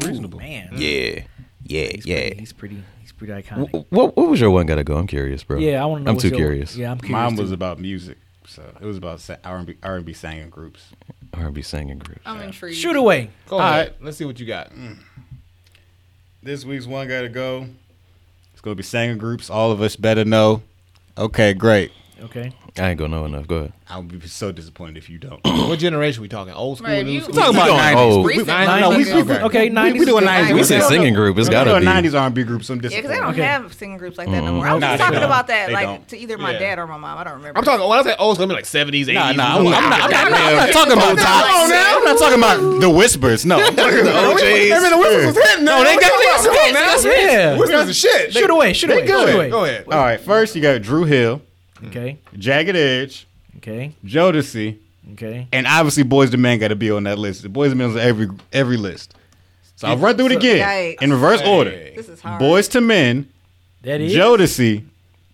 reasonable. 0.05 0.39
Man. 0.39 0.71
Yeah, 0.75 1.21
yeah, 1.65 1.91
He's 1.93 2.05
pretty, 2.05 2.35
he's 2.39 2.53
pretty, 2.53 2.83
he's 3.03 3.13
pretty 3.13 3.33
iconic. 3.35 3.71
Wh- 3.71 3.93
What 3.93 4.17
what 4.17 4.29
was 4.31 4.41
your 4.41 4.51
one 4.51 4.65
got 4.67 4.77
to 4.77 4.85
go? 4.85 4.97
I'm 4.97 5.07
curious, 5.07 5.45
bro. 5.45 5.59
yeah, 5.59 5.83
I 5.83 5.87
want 5.87 6.01
to 6.01 6.05
know. 6.05 6.11
I'm 6.11 6.15
what's 6.17 6.23
too 6.23 6.29
your- 6.31 6.39
curious. 6.39 6.77
Yeah, 6.77 6.91
I'm 6.93 6.99
curious. 6.99 7.13
Mine 7.13 7.37
was 7.37 7.51
too. 7.51 7.55
about 7.55 7.79
music. 7.79 8.17
So 8.47 8.63
it 8.81 8.85
was 8.87 8.97
about 8.97 9.21
sa- 9.21 9.37
R&B, 9.45 9.77
R&B 9.83 10.15
singing 10.15 10.49
groups. 10.49 10.83
R&B 11.35 11.61
singing 11.61 11.99
group. 11.99 12.21
I'm 12.25 12.41
intrigued. 12.41 12.79
shoot 12.79 12.97
away. 12.97 13.29
Go 13.47 13.59
ahead. 13.59 13.97
Let's 14.01 14.17
see 14.17 14.25
what 14.25 14.41
you 14.41 14.47
got. 14.47 14.73
This 16.43 16.65
week's 16.65 16.87
one 16.87 17.09
got 17.09 17.23
to 17.23 17.29
go. 17.29 17.67
It's 18.53 18.63
going 18.63 18.75
to 18.75 18.77
be 18.79 18.83
singing 18.83 19.19
groups. 19.19 19.51
All 19.51 19.71
of 19.71 19.83
us 19.83 19.97
better 19.97 20.25
know. 20.25 20.63
Okay, 21.19 21.53
great. 21.55 21.91
Okay. 22.21 22.53
I 22.77 22.91
ain't 22.91 22.99
gonna 22.99 23.17
know 23.17 23.25
enough. 23.27 23.47
Go 23.47 23.57
ahead. 23.57 23.73
I 23.89 23.97
would 23.99 24.09
be 24.21 24.27
so 24.29 24.51
disappointed 24.53 24.97
if 24.99 25.09
you 25.09 25.19
don't. 25.19 25.41
What 25.69 25.79
generation 25.79 26.21
we 26.23 26.29
talking? 26.29 26.53
Old 26.53 26.79
school, 26.79 26.91
Right, 26.91 27.05
new 27.05 27.13
you- 27.13 27.21
school? 27.21 27.35
Talking 27.35 27.55
about 27.57 27.67
going 27.69 27.81
90s. 27.81 27.97
old. 27.97 28.17
We- 28.19 28.23
we- 28.23 28.39
Recent 28.43 28.49
no, 28.49 28.91
we- 28.91 28.97
we- 28.99 29.05
90s. 29.05 29.27
we- 29.27 29.35
Okay, 29.47 29.63
we- 29.69 29.75
90s 29.75 29.99
We 30.01 30.07
doing 30.07 30.23
is 30.25 30.29
90s. 30.31 30.47
good. 30.49 30.55
We 30.55 30.61
We 30.61 30.65
said 30.67 30.83
singing 30.85 31.15
group. 31.15 31.39
It's 31.39 31.49
gotta 31.49 31.71
doing 31.71 31.81
be. 31.83 31.87
90s 31.87 32.15
R&B 32.15 32.43
groups. 32.45 32.69
I'm 32.71 32.77
Yeah, 32.83 32.89
because 32.89 33.11
they 33.11 33.17
don't 33.17 33.31
Okay. 33.35 33.43
have 33.43 33.73
singing 33.75 33.99
groups 33.99 34.19
like 34.19 34.31
that 34.31 34.43
no 34.45 34.53
more. 34.53 34.65
Mm. 34.65 34.69
I 34.71 34.75
was 34.75 34.81
Nah, 34.81 34.87
just 34.89 34.99
they 34.99 35.05
talking 35.05 35.21
don't. 35.21 35.31
about 35.31 35.47
that 35.49 35.67
They 35.69 35.73
like 35.75 35.87
don't. 35.87 36.09
to 36.09 36.19
either 36.19 36.39
my 36.39 36.53
Yeah. 36.53 36.59
dad 36.59 36.79
or 36.79 36.87
my 36.87 36.97
mom. 36.97 37.19
I 37.19 37.25
don't 37.25 37.35
remember. 37.35 37.59
I'm 37.59 37.65
talking. 37.65 37.89
When 37.89 37.99
I 37.99 38.03
say 38.03 38.15
old 38.19 38.37
school, 38.37 38.45
I 38.45 38.49
mean 38.49 38.57
like 38.57 38.67
70s, 38.67 39.09
80s. 39.09 39.15
Nah, 39.15 39.33
nah, 39.33 39.57
I'm 39.59 39.67
I'm, 39.67 39.75
I'm 39.75 39.91
not, 39.91 40.03
I'm, 40.03 40.11
not, 40.11 40.41
I'm 40.41 40.57
not 40.57 40.71
talking 40.73 40.93
about 40.95 41.09
Come 41.09 41.17
top. 41.19 41.55
on 41.63 41.69
now. 41.71 41.97
I'm 41.99 42.05
not 42.05 42.19
talking 42.19 42.39
about 42.39 42.81
the 42.81 42.91
whispers. 42.91 43.45
No. 43.47 43.57
I 43.63 43.71
mean, 43.71 43.77
the 43.77 44.99
whistles 44.99 45.37
was 45.37 45.37
hitting. 45.37 45.65
No, 45.65 45.85
they 45.85 45.95
got- 45.97 46.19
they 46.19 46.25
got 46.27 46.41
some 46.41 46.55
Come 46.55 46.65
on 46.67 46.73
now. 46.75 46.91
hits. 46.91 47.05
Yeah. 47.29 47.59
Whistles 47.59 47.89
is 47.89 47.97
shit. 47.99 48.33
Shoot 48.33 48.51
away. 48.51 48.73
Shoot 48.73 48.91
away. 48.91 49.07
Go 49.07 49.21
Shoot 49.21 49.25
ahead. 49.25 49.35
away. 49.37 49.51
Go 49.51 49.65
ahead. 49.65 49.85
All 49.91 49.99
right, 49.99 50.21
first 50.21 50.55
you 50.57 50.63
got 50.63 50.81
Dru 50.83 51.05
Hill, 51.05 51.43
Okay. 51.87 52.19
Jagged 52.37 52.75
Edge, 52.77 53.27
Okay. 53.59 53.93
Jodeci, 54.05 54.79
Okay. 55.13 55.47
and 55.53 55.67
obviously 55.67 56.05
Boyz 56.05 56.33
II 56.33 56.39
Men 56.39 56.59
got 56.59 56.69
to 56.69 56.77
be 56.77 56.91
on 56.91 57.05
that 57.05 57.19
list. 57.19 57.43
The 57.43 57.49
Boyz 57.49 57.69
II 57.69 57.75
Men's 57.75 57.95
on 57.97 58.01
every 58.03 58.29
every 58.53 58.77
list. 58.77 59.15
So 59.77 59.87
I'll 59.89 59.97
run 59.97 60.17
through 60.17 60.27
it 60.27 60.33
again 60.33 60.59
Yikes. 60.97 61.03
in 61.03 61.13
reverse 61.13 61.41
Hey. 61.41 61.57
order. 61.57 61.71
This 61.95 62.09
is 62.09 62.21
hard. 62.21 62.41
Boyz 62.43 62.75
II 62.75 62.81
Men, 62.83 63.29
That 63.83 64.01
is. 64.01 64.13
Jodeci, 64.13 64.85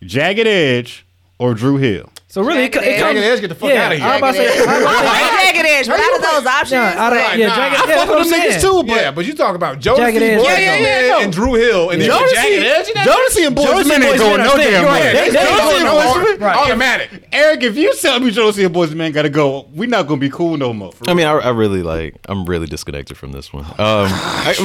Jagged 0.03 0.47
Edge, 0.47 1.05
or 1.39 1.55
Dru 1.55 1.77
Hill. 1.79 2.11
So 2.35 2.43
really, 2.43 2.65
it, 2.65 2.75
it 2.75 2.83
Jagged 2.83 2.99
comes. 2.99 3.15
Jagged 3.15 3.19
Edge, 3.31 3.41
get 3.43 3.47
the 3.47 3.55
fuck 3.55 3.71
yeah, 3.71 3.87
out 3.87 3.93
of 3.93 3.99
here. 3.99 4.07
I'm 4.09 4.19
about 4.19 4.33
to 4.35 4.39
say. 4.43 4.59
I'm 4.67 4.83
about 4.83 5.03
to 5.03 5.07
say 5.07 5.53
Jagged 5.55 5.67
Edge, 5.71 5.87
but 5.87 6.01
out 6.01 6.15
of 6.17 6.23
those 6.27 6.47
options, 6.51 6.71
yeah, 6.73 6.99
out 7.07 7.13
of, 7.13 7.19
like, 7.23 7.39
yeah, 7.39 7.47
nah. 7.47 7.55
Jagged, 7.55 7.75
I 7.77 7.79
yeah, 7.79 7.95
that's 7.95 8.11
what 8.11 8.19
I'm 8.19 8.25
saying. 8.27 8.61
too, 8.61 8.83
Yeah, 8.93 9.11
but 9.13 9.25
you 9.25 9.35
talk 9.35 9.55
about 9.55 9.79
Jodeci, 9.79 9.97
Jagged 9.99 10.23
Edge. 10.23 10.39
Boys 10.39 10.47
Yeah, 10.49 10.59
yeah, 10.59 11.01
yeah, 11.01 11.09
no. 11.15 11.21
and 11.21 11.33
Dru 11.33 11.55
Hill, 11.55 11.91
and 11.91 12.03
then 12.03 12.11
Jodeci- 12.11 12.35
Jagged 12.35 12.65
Edge. 12.67 12.89
and 12.89 13.09
Jodeci 13.09 13.47
and 13.47 13.55
Boys 13.55 13.67
Jodeci 13.67 13.87
Men 13.89 14.03
ain't 14.03 14.19
going 14.19 14.33
II 14.33 14.37
Men 14.39 14.47
no 14.49 14.57
damn 14.57 14.85
way. 14.85 14.91
right. 14.91 15.13
They- 15.15 15.31
they 15.31 15.39
Jodeci 15.39 15.75
and 15.77 15.85
no 15.85 15.95
Boyz 15.95 16.17
II 16.17 16.23
more. 16.25 16.39
Men- 16.39 16.59
Automatic. 16.59 17.11
Eric, 17.31 17.63
if 17.63 17.77
you 17.77 17.95
tell 17.95 18.19
me 18.19 18.33
Jodeci 18.33 18.65
and 18.65 18.75
Boys 18.75 18.93
Men 18.97 19.13
got 19.13 19.23
to 19.23 19.29
go, 19.31 19.69
we 19.73 19.87
not 19.87 20.09
gonna 20.09 20.21
be 20.21 20.29
cool 20.31 20.57
no 20.57 20.73
more. 20.73 20.91
I 21.07 21.15
mean, 21.15 21.27
I, 21.29 21.35
I 21.39 21.51
really 21.51 21.85
like. 21.85 22.17
I'm 22.29 22.47
really 22.47 22.67
disconnected 22.67 23.17
from 23.17 23.31
this 23.31 23.53
one. 23.53 23.65
Um, 23.79 24.11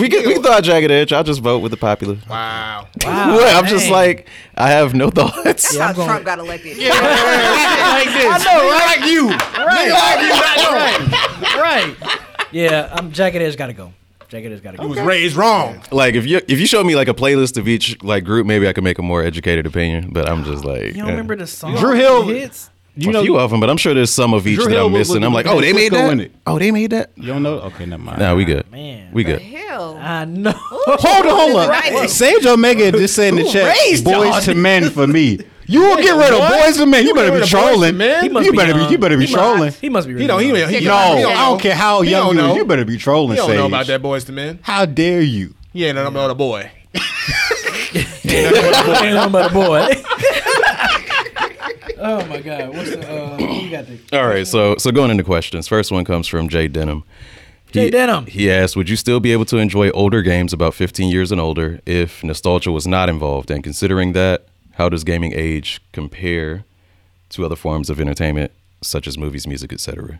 we 0.01 0.09
can 0.09 0.25
we 0.25 0.33
can 0.33 0.41
throw 0.41 0.53
out 0.53 0.63
Jagged 0.63 0.89
Edge. 0.89 1.13
I'll 1.13 1.23
just 1.23 1.41
vote 1.41 1.59
with 1.59 1.69
the 1.69 1.77
popular. 1.77 2.17
Wow. 2.27 2.87
Wow, 3.05 3.37
I'm 3.59 3.65
just 3.67 3.91
like 3.91 4.27
I 4.55 4.69
have 4.71 4.95
no 4.95 5.09
thoughts. 5.11 5.75
Yeah, 5.75 5.93
how 5.93 6.05
Trump 6.05 6.25
got 6.25 6.39
elected. 6.39 6.77
like 7.95 8.09
this. 8.13 8.25
I 8.25 8.37
know, 8.45 8.69
right? 8.69 8.99
Like 8.99 9.09
you. 9.09 9.29
Right. 9.65 9.91
right. 11.57 11.95
Yeah, 12.51 12.89
I'm 12.91 13.11
Jagged 13.11 13.37
Edge 13.37 13.57
got 13.57 13.67
to 13.67 13.73
go. 13.73 13.93
Jagged 14.27 14.51
Edge 14.51 14.61
got 14.63 14.71
to 14.71 14.77
go. 14.77 14.83
He 14.83 14.89
was 14.89 14.99
raised 14.99 15.35
wrong. 15.35 15.81
Like 15.91 16.15
if 16.15 16.25
you 16.25 16.41
if 16.47 16.59
you 16.59 16.65
show 16.65 16.83
me 16.83 16.95
like 16.95 17.07
a 17.07 17.13
playlist 17.13 17.57
of 17.57 17.67
each 17.67 18.01
like 18.03 18.23
group, 18.23 18.45
maybe 18.45 18.67
I 18.67 18.73
could 18.73 18.83
make 18.83 18.99
a 18.99 19.03
more 19.03 19.23
educated 19.23 19.65
opinion. 19.65 20.09
But 20.11 20.29
I'm 20.29 20.43
just 20.43 20.63
like 20.65 20.87
You 20.87 20.93
don't 20.93 21.07
eh. 21.07 21.11
remember 21.11 21.35
the 21.35 21.47
song? 21.47 21.75
Dru 21.75 21.93
Hill- 21.95 22.27
hits. 22.27 22.69
You 23.03 23.09
a 23.09 23.13
know, 23.13 23.23
few 23.23 23.37
of 23.37 23.51
them, 23.51 23.59
but 23.59 23.69
I'm 23.69 23.77
sure 23.77 23.93
there's 23.93 24.09
some 24.11 24.33
of 24.33 24.45
each 24.47 24.55
Drew 24.55 24.65
that 24.65 24.71
Hill 24.71 24.85
I'm 24.87 24.91
was- 24.93 25.09
missing. 25.09 25.21
was 25.21 25.27
I'm 25.27 25.33
like, 25.33 25.45
oh, 25.47 25.61
they 25.61 25.73
made 25.73 25.91
Sisqo 25.91 26.11
in 26.11 26.17
that. 26.19 26.23
it. 26.25 26.31
Oh, 26.47 26.59
they 26.59 26.71
made 26.71 26.91
that. 26.91 27.11
you 27.15 27.27
don't 27.27 27.43
know? 27.43 27.55
Okay, 27.59 27.85
never 27.85 28.01
mind. 28.03 28.19
Nah, 28.19 28.35
we 28.35 28.45
good. 28.45 28.69
Man. 28.71 29.09
We 29.13 29.23
good. 29.23 29.41
hell. 29.41 29.97
I 30.01 30.25
know. 30.25 30.51
Hold 30.61 31.25
on, 31.25 31.31
hold 31.39 31.55
on. 31.57 31.69
Right. 31.69 32.09
Sage 32.09 32.45
Omega 32.45 32.91
just 32.91 33.15
said 33.15 33.29
in 33.29 33.35
the 33.35 33.43
chat, 33.45 33.77
raised 33.77 34.03
"Boys 34.03 34.15
y'all? 34.29 34.41
to 34.41 34.55
men" 34.55 34.89
for 34.89 35.07
me. 35.07 35.39
You 35.67 35.81
will 35.81 35.97
get 35.97 36.15
rid 36.17 36.33
of 36.33 36.39
What? 36.39 36.73
Boyz 36.73 36.79
II 36.79 36.85
Men. 36.87 37.03
You 37.03 37.09
You 37.09 37.13
better 37.13 37.29
get 37.29 37.35
be 37.35 37.41
of 37.41 37.43
Boyz 37.43 37.53
II 37.53 37.59
trolling. 37.71 37.97
Men? 37.97 38.23
He 38.23 38.29
must 38.29 38.45
You 38.47 38.51
be 38.51 38.57
better 38.57 38.73
be. 38.73 38.85
You 38.91 38.97
better 38.97 39.17
be 39.17 39.25
He 39.27 39.33
trolling. 39.33 39.71
He 39.73 39.89
must 39.89 40.07
be. 40.07 40.13
Really 40.15 40.23
He 40.23 40.27
don't. 40.27 40.39
He, 40.41 40.47
he, 40.47 40.79
he 40.79 40.85
No, 40.85 40.91
don't 40.91 41.21
know. 41.21 41.29
I 41.29 41.45
don't 41.49 41.61
care 41.61 41.75
how 41.75 42.01
He 42.01 42.09
young 42.09 42.25
don't 42.27 42.35
you 42.35 42.41
know. 42.41 42.51
is. 42.53 42.57
You 42.57 42.65
better 42.65 42.85
be 42.85 42.97
trolling. 42.97 43.31
He 43.31 43.35
don't 43.37 43.49
know 43.49 43.55
Sage. 43.63 43.67
about 43.67 43.85
that 43.87 44.01
Boyz 44.01 44.27
II 44.29 44.35
Men. 44.35 44.59
How 44.63 44.85
dare 44.87 45.21
you? 45.21 45.53
Yeah, 45.71 45.83
He 45.83 45.85
ain't 45.85 45.95
nothing 45.97 46.07
about 46.15 46.31
a 46.31 46.35
boy. 46.35 46.71
Ain't 47.93 49.13
nothing 49.15 49.31
but 49.31 49.51
a 49.51 49.53
boy. 49.53 49.87
oh 51.99 52.25
my 52.27 52.41
God! 52.41 52.69
What's 52.69 52.91
the? 52.91 53.09
Uh, 53.09 53.37
you 53.37 53.69
got 53.69 53.85
the. 53.87 53.99
All 54.17 54.27
right, 54.27 54.47
so 54.47 54.75
so 54.77 54.91
going 54.91 55.11
into 55.11 55.23
questions. 55.23 55.67
First 55.67 55.91
one 55.91 56.03
comes 56.05 56.27
from 56.27 56.49
Jay 56.49 56.67
Denham. 56.67 57.03
Jay 57.71 57.85
He- 57.85 57.89
Denham. 57.91 58.25
He 58.25 58.49
asked, 58.51 58.75
"Would 58.75 58.89
you 58.89 58.95
still 58.95 59.19
be 59.19 59.31
able 59.31 59.45
to 59.45 59.57
enjoy 59.57 59.89
older 59.91 60.21
games 60.21 60.53
about 60.53 60.73
15 60.73 61.11
years 61.11 61.31
and 61.31 61.39
older 61.39 61.79
if 61.85 62.23
nostalgia 62.23 62.71
was 62.71 62.87
not 62.87 63.09
involved? 63.09 63.51
And 63.51 63.63
considering 63.63 64.13
that, 64.13 64.45
how 64.73 64.89
does 64.89 65.03
gaming 65.03 65.33
age 65.35 65.79
compare 65.91 66.63
to 67.29 67.45
other 67.45 67.55
forms 67.55 67.89
of 67.89 67.99
entertainment 67.99 68.51
such 68.81 69.07
as 69.07 69.17
movies, 69.17 69.45
music, 69.45 69.71
etc. 69.73 70.19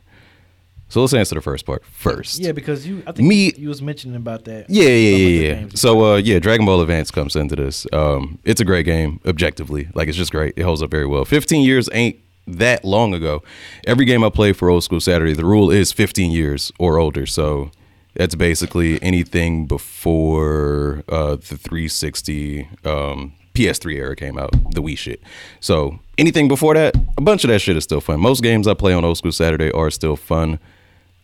So 0.90 1.02
let's 1.02 1.14
answer 1.14 1.36
the 1.36 1.42
first 1.42 1.66
part 1.66 1.86
first. 1.86 2.40
Yeah, 2.40 2.52
because 2.52 2.86
you, 2.86 3.04
I 3.06 3.12
think 3.12 3.28
Me- 3.28 3.54
you 3.56 3.70
was 3.70 3.82
mentioning 3.82 4.16
about 4.16 4.46
that. 4.46 4.70
Yeah, 4.70 4.86
yeah, 4.90 4.90
Some 4.90 4.96
of 5.14 5.20
the 5.20 5.46
yeah, 5.46 5.60
yeah. 5.62 5.68
So, 5.76 6.06
uh, 6.06 6.16
yeah, 6.18 6.40
Dragon 6.40 6.66
Ball 6.66 6.82
Advance 6.82 7.12
comes 7.12 7.36
into 7.36 7.56
this. 7.56 7.86
Um, 7.94 8.40
it's 8.44 8.60
a 8.60 8.66
great 8.66 8.86
game, 8.86 9.20
objectively. 9.26 9.88
Like, 9.94 10.08
it's 10.08 10.18
just 10.18 10.32
great. 10.32 10.56
It 10.58 10.64
holds 10.64 10.82
up 10.82 10.90
very 10.90 11.06
well. 11.06 11.26
15 11.26 11.64
years 11.64 11.90
ain't 11.94 12.18
that 12.48 12.84
long 12.84 13.14
ago. 13.14 13.44
Every 13.86 14.06
game 14.06 14.24
I 14.24 14.30
play 14.30 14.52
for 14.52 14.70
Old 14.70 14.84
School 14.84 15.00
Saturday, 15.00 15.34
the 15.34 15.46
rule 15.46 15.70
is 15.70 15.92
15 15.92 16.32
years 16.32 16.72
or 16.80 16.98
older. 16.98 17.28
So, 17.28 17.70
that's 18.16 18.34
basically 18.34 19.02
anything 19.04 19.68
before 19.68 21.04
uh, 21.08 21.36
the 21.36 21.56
360 21.58 22.68
um, 22.84 23.34
PS3 23.54 23.94
era 23.94 24.16
came 24.16 24.40
out, 24.40 24.52
the 24.74 24.82
Wii 24.82 24.98
shit. 24.98 25.22
So, 25.60 26.00
anything 26.18 26.48
before 26.48 26.74
that, 26.74 26.96
a 27.16 27.22
bunch 27.22 27.44
of 27.44 27.50
that 27.50 27.60
shit 27.60 27.78
is 27.78 27.84
still 27.84 28.02
fun. 28.02 28.20
Most 28.20 28.42
games 28.42 28.68
I 28.68 28.74
play 28.74 28.94
on 28.94 29.06
Old 29.06 29.18
School 29.20 29.32
Saturday 29.32 29.72
are 29.72 29.92
still 29.92 30.16
fun 30.16 30.58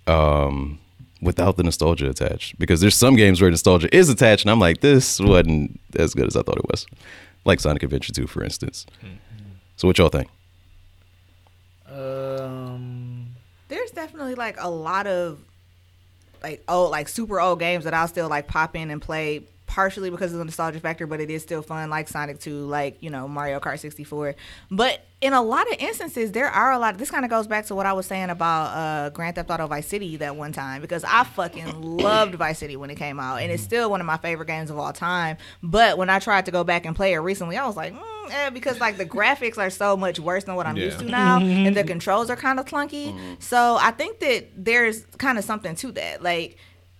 um, 0.07 0.79
without 1.21 1.57
the 1.57 1.63
nostalgia 1.63 2.09
attached. 2.09 2.57
Because 2.59 2.81
there's 2.81 2.95
some 2.95 3.15
games 3.15 3.41
where 3.41 3.49
nostalgia 3.49 3.93
is 3.95 4.09
attached, 4.09 4.43
and 4.45 4.51
I'm 4.51 4.59
like, 4.59 4.81
this 4.81 5.19
wasn't 5.19 5.79
as 5.97 6.13
good 6.13 6.27
as 6.27 6.35
I 6.35 6.41
thought 6.41 6.57
it 6.57 6.69
was. 6.69 6.85
Like 7.45 7.59
Sonic 7.59 7.83
Adventure 7.83 8.13
2, 8.13 8.27
for 8.27 8.43
instance. 8.43 8.85
So, 9.75 9.87
what 9.87 9.97
y'all 9.97 10.09
think? 10.09 10.29
Um, 11.89 13.27
There's 13.67 13.91
definitely 13.91 14.35
like 14.35 14.57
a 14.59 14.69
lot 14.69 15.07
of 15.07 15.39
like 16.43 16.63
old, 16.67 16.91
like 16.91 17.07
super 17.07 17.39
old 17.39 17.59
games 17.59 17.83
that 17.85 17.93
I'll 17.93 18.07
still 18.07 18.29
like 18.29 18.47
pop 18.47 18.75
in 18.75 18.91
and 18.91 19.01
play. 19.01 19.43
Partially 19.75 20.09
because 20.09 20.31
of 20.31 20.39
the 20.39 20.45
nostalgia 20.45 20.79
factor, 20.79 21.05
but 21.05 21.19
it 21.19 21.29
is 21.29 21.41
still 21.43 21.61
fun, 21.61 21.89
like 21.89 22.07
Sonic 22.07 22.39
2, 22.39 22.65
like, 22.65 23.03
you 23.03 23.09
know, 23.09 23.27
Mario 23.27 23.59
Kart 23.59 23.77
64. 23.77 24.33
But 24.71 25.05
in 25.19 25.33
a 25.33 25.41
lot 25.41 25.69
of 25.69 25.77
instances, 25.79 26.31
there 26.31 26.47
are 26.47 26.71
a 26.71 26.79
lot. 26.79 26.97
This 26.97 27.11
kind 27.11 27.25
of 27.25 27.29
goes 27.29 27.45
back 27.45 27.65
to 27.65 27.75
what 27.75 27.85
I 27.85 27.91
was 27.91 28.05
saying 28.05 28.29
about 28.29 28.67
uh, 28.67 29.09
Grand 29.09 29.35
Theft 29.35 29.49
Auto 29.49 29.67
Vice 29.67 29.85
City 29.85 30.15
that 30.15 30.37
one 30.37 30.53
time, 30.53 30.79
because 30.79 31.03
I 31.03 31.25
fucking 31.25 31.81
loved 31.81 32.35
Vice 32.35 32.57
City 32.57 32.77
when 32.77 32.89
it 32.89 32.95
came 32.95 33.19
out, 33.19 33.41
and 33.41 33.51
it's 33.51 33.63
still 33.63 33.89
one 33.89 33.99
of 33.99 34.07
my 34.07 34.15
favorite 34.15 34.45
games 34.45 34.69
of 34.69 34.77
all 34.79 34.93
time. 34.93 35.35
But 35.61 35.97
when 35.97 36.09
I 36.09 36.19
tried 36.19 36.45
to 36.45 36.51
go 36.51 36.63
back 36.63 36.85
and 36.85 36.95
play 36.95 37.11
it 37.11 37.17
recently, 37.17 37.57
I 37.57 37.67
was 37.67 37.75
like, 37.75 37.93
mm, 37.93 38.31
eh, 38.31 38.51
because 38.51 38.79
like 38.79 38.95
the 38.95 39.05
graphics 39.05 39.57
are 39.57 39.69
so 39.69 39.97
much 39.97 40.21
worse 40.21 40.45
than 40.45 40.55
what 40.55 40.67
I'm 40.67 40.77
used 40.77 40.99
to 40.99 41.05
now, 41.05 41.39
and 41.39 41.75
the 41.75 41.83
controls 41.93 42.29
are 42.29 42.37
kind 42.37 42.61
of 42.61 42.65
clunky. 42.65 43.13
So 43.41 43.75
I 43.77 43.91
think 43.91 44.19
that 44.19 44.47
there's 44.55 45.05
kind 45.17 45.37
of 45.37 45.43
something 45.43 45.75
to 45.75 45.91
that, 45.93 46.23
like 46.23 46.57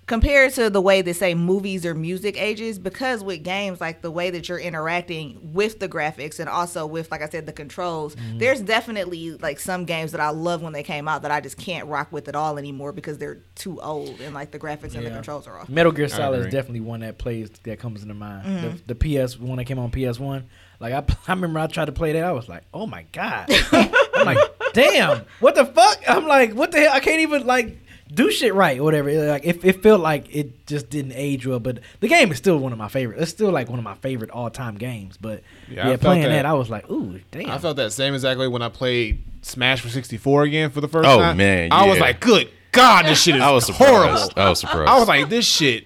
compared 0.08 0.54
to 0.54 0.70
the 0.70 0.82
way 0.82 1.02
that 1.02 1.14
say 1.16 1.34
movies 1.34 1.86
or 1.86 1.94
music 1.94 2.40
ages 2.42 2.80
because 2.80 3.24
with 3.24 3.44
games 3.44 3.82
like 3.82 4.02
the 4.02 4.12
way 4.12 4.30
that 4.30 4.48
you're 4.48 4.60
interacting 4.60 5.40
with 5.54 5.80
the 5.80 5.90
graphics 5.90 6.40
and 6.40 6.50
also 6.50 6.86
with 6.86 7.12
like 7.12 7.22
i 7.22 7.30
said 7.30 7.46
the 7.46 7.54
controls 7.54 8.16
there's 8.36 8.62
definitely 8.62 9.32
like 9.38 9.60
some 9.60 9.86
games 9.86 10.12
that 10.12 10.22
i 10.22 10.30
love 10.30 10.62
when 10.62 10.74
they 10.74 10.84
came 10.84 11.08
out 11.08 11.22
that 11.22 11.32
i 11.32 11.40
just 11.40 11.58
can't 11.58 11.88
rock 11.88 12.12
with 12.12 12.28
at 12.28 12.36
all 12.36 12.58
anymore 12.58 12.92
because 12.92 13.18
they're 13.18 13.40
too 13.56 13.80
old 13.82 14.20
and 14.22 14.34
like 14.34 14.52
the 14.52 14.60
graphics 14.60 14.96
and 14.96 15.06
the 15.06 15.10
controls 15.10 15.48
are 15.48 15.60
off 15.60 15.70
Metal 15.70 15.92
Gear 15.92 16.08
Solid 16.08 16.46
is 16.46 16.52
definitely 16.52 16.82
one 16.82 17.02
that 17.02 17.18
plays 17.18 17.50
that 17.64 17.80
comes 17.80 18.02
into 18.02 18.14
mind. 18.14 18.46
Mm-hmm. 18.46 18.78
The, 18.88 18.94
the 18.94 19.26
PS 19.26 19.40
one 19.40 19.58
that 19.58 19.66
came 19.66 19.80
on 19.80 19.92
PS 19.92 20.20
One, 20.20 20.46
like 20.80 20.94
I, 20.94 21.04
I 21.28 21.34
remember 21.34 21.60
I 21.60 21.68
tried 21.68 21.86
to 21.86 21.92
play 21.92 22.14
that. 22.14 22.24
I 22.24 22.32
was 22.32 22.48
like, 22.48 22.64
oh 22.74 22.88
my 22.88 23.04
god, 23.12 23.50
I'm 23.72 24.26
like, 24.26 24.38
damn, 24.74 25.26
what 25.40 25.56
the 25.56 25.66
fuck? 25.66 26.02
I'm 26.08 26.28
like, 26.28 26.54
what 26.54 26.72
the 26.72 26.80
hell? 26.80 26.94
I 26.94 27.00
can't 27.00 27.22
even 27.22 27.46
like 27.46 27.78
do 28.16 28.32
shit 28.32 28.54
right 28.54 28.80
or 28.80 28.84
whatever. 28.84 29.10
It, 29.10 29.18
like 29.28 29.46
it, 29.46 29.64
it 29.64 29.84
felt 29.84 30.02
like 30.02 30.34
it 30.36 30.66
just 30.66 30.90
didn't 30.90 31.12
age 31.14 31.46
well. 31.46 31.60
But 31.60 31.80
the 32.00 32.08
game 32.08 32.32
is 32.32 32.38
still 32.38 32.58
one 32.58 32.72
of 32.72 32.78
my 32.78 32.88
favorite. 32.88 33.20
It's 33.22 33.30
still 33.32 33.52
like 33.52 33.70
one 33.70 33.78
of 33.78 33.86
my 33.86 33.96
favorite 33.96 34.32
all 34.32 34.50
time 34.50 34.76
games. 34.78 35.18
But 35.18 35.44
Yeah, 35.70 35.88
yeah, 35.88 35.94
I 35.94 35.98
playing 35.98 36.24
that. 36.24 36.30
that. 36.30 36.46
I 36.46 36.54
was 36.54 36.70
like, 36.70 36.90
ooh, 36.90 37.20
damn. 37.32 37.50
I 37.52 37.58
felt 37.58 37.76
that 37.78 37.92
same 37.92 38.14
exact 38.14 38.40
way 38.40 38.48
when 38.48 38.62
I 38.62 38.70
played 38.70 39.22
Smash 39.42 39.82
for 39.82 39.90
64 39.90 40.44
again 40.44 40.70
for 40.72 40.82
the 40.82 40.88
first 40.88 41.08
Oh, 41.08 41.20
time. 41.20 41.38
man, 41.38 41.72
I 41.72 41.88
was 41.88 42.00
like, 42.00 42.20
good 42.20 42.50
God, 42.72 43.06
this 43.06 43.22
shit 43.22 43.36
is 43.36 43.42
I 43.42 43.52
was 43.52 43.66
surprised. 43.68 43.90
horrible. 43.92 44.34
I 44.36 44.50
was 44.50 44.60
surprised. 44.60 44.90
I 44.90 45.00
was 45.00 45.08
like, 45.08 45.30
this 45.30 45.46
shit. 45.46 45.86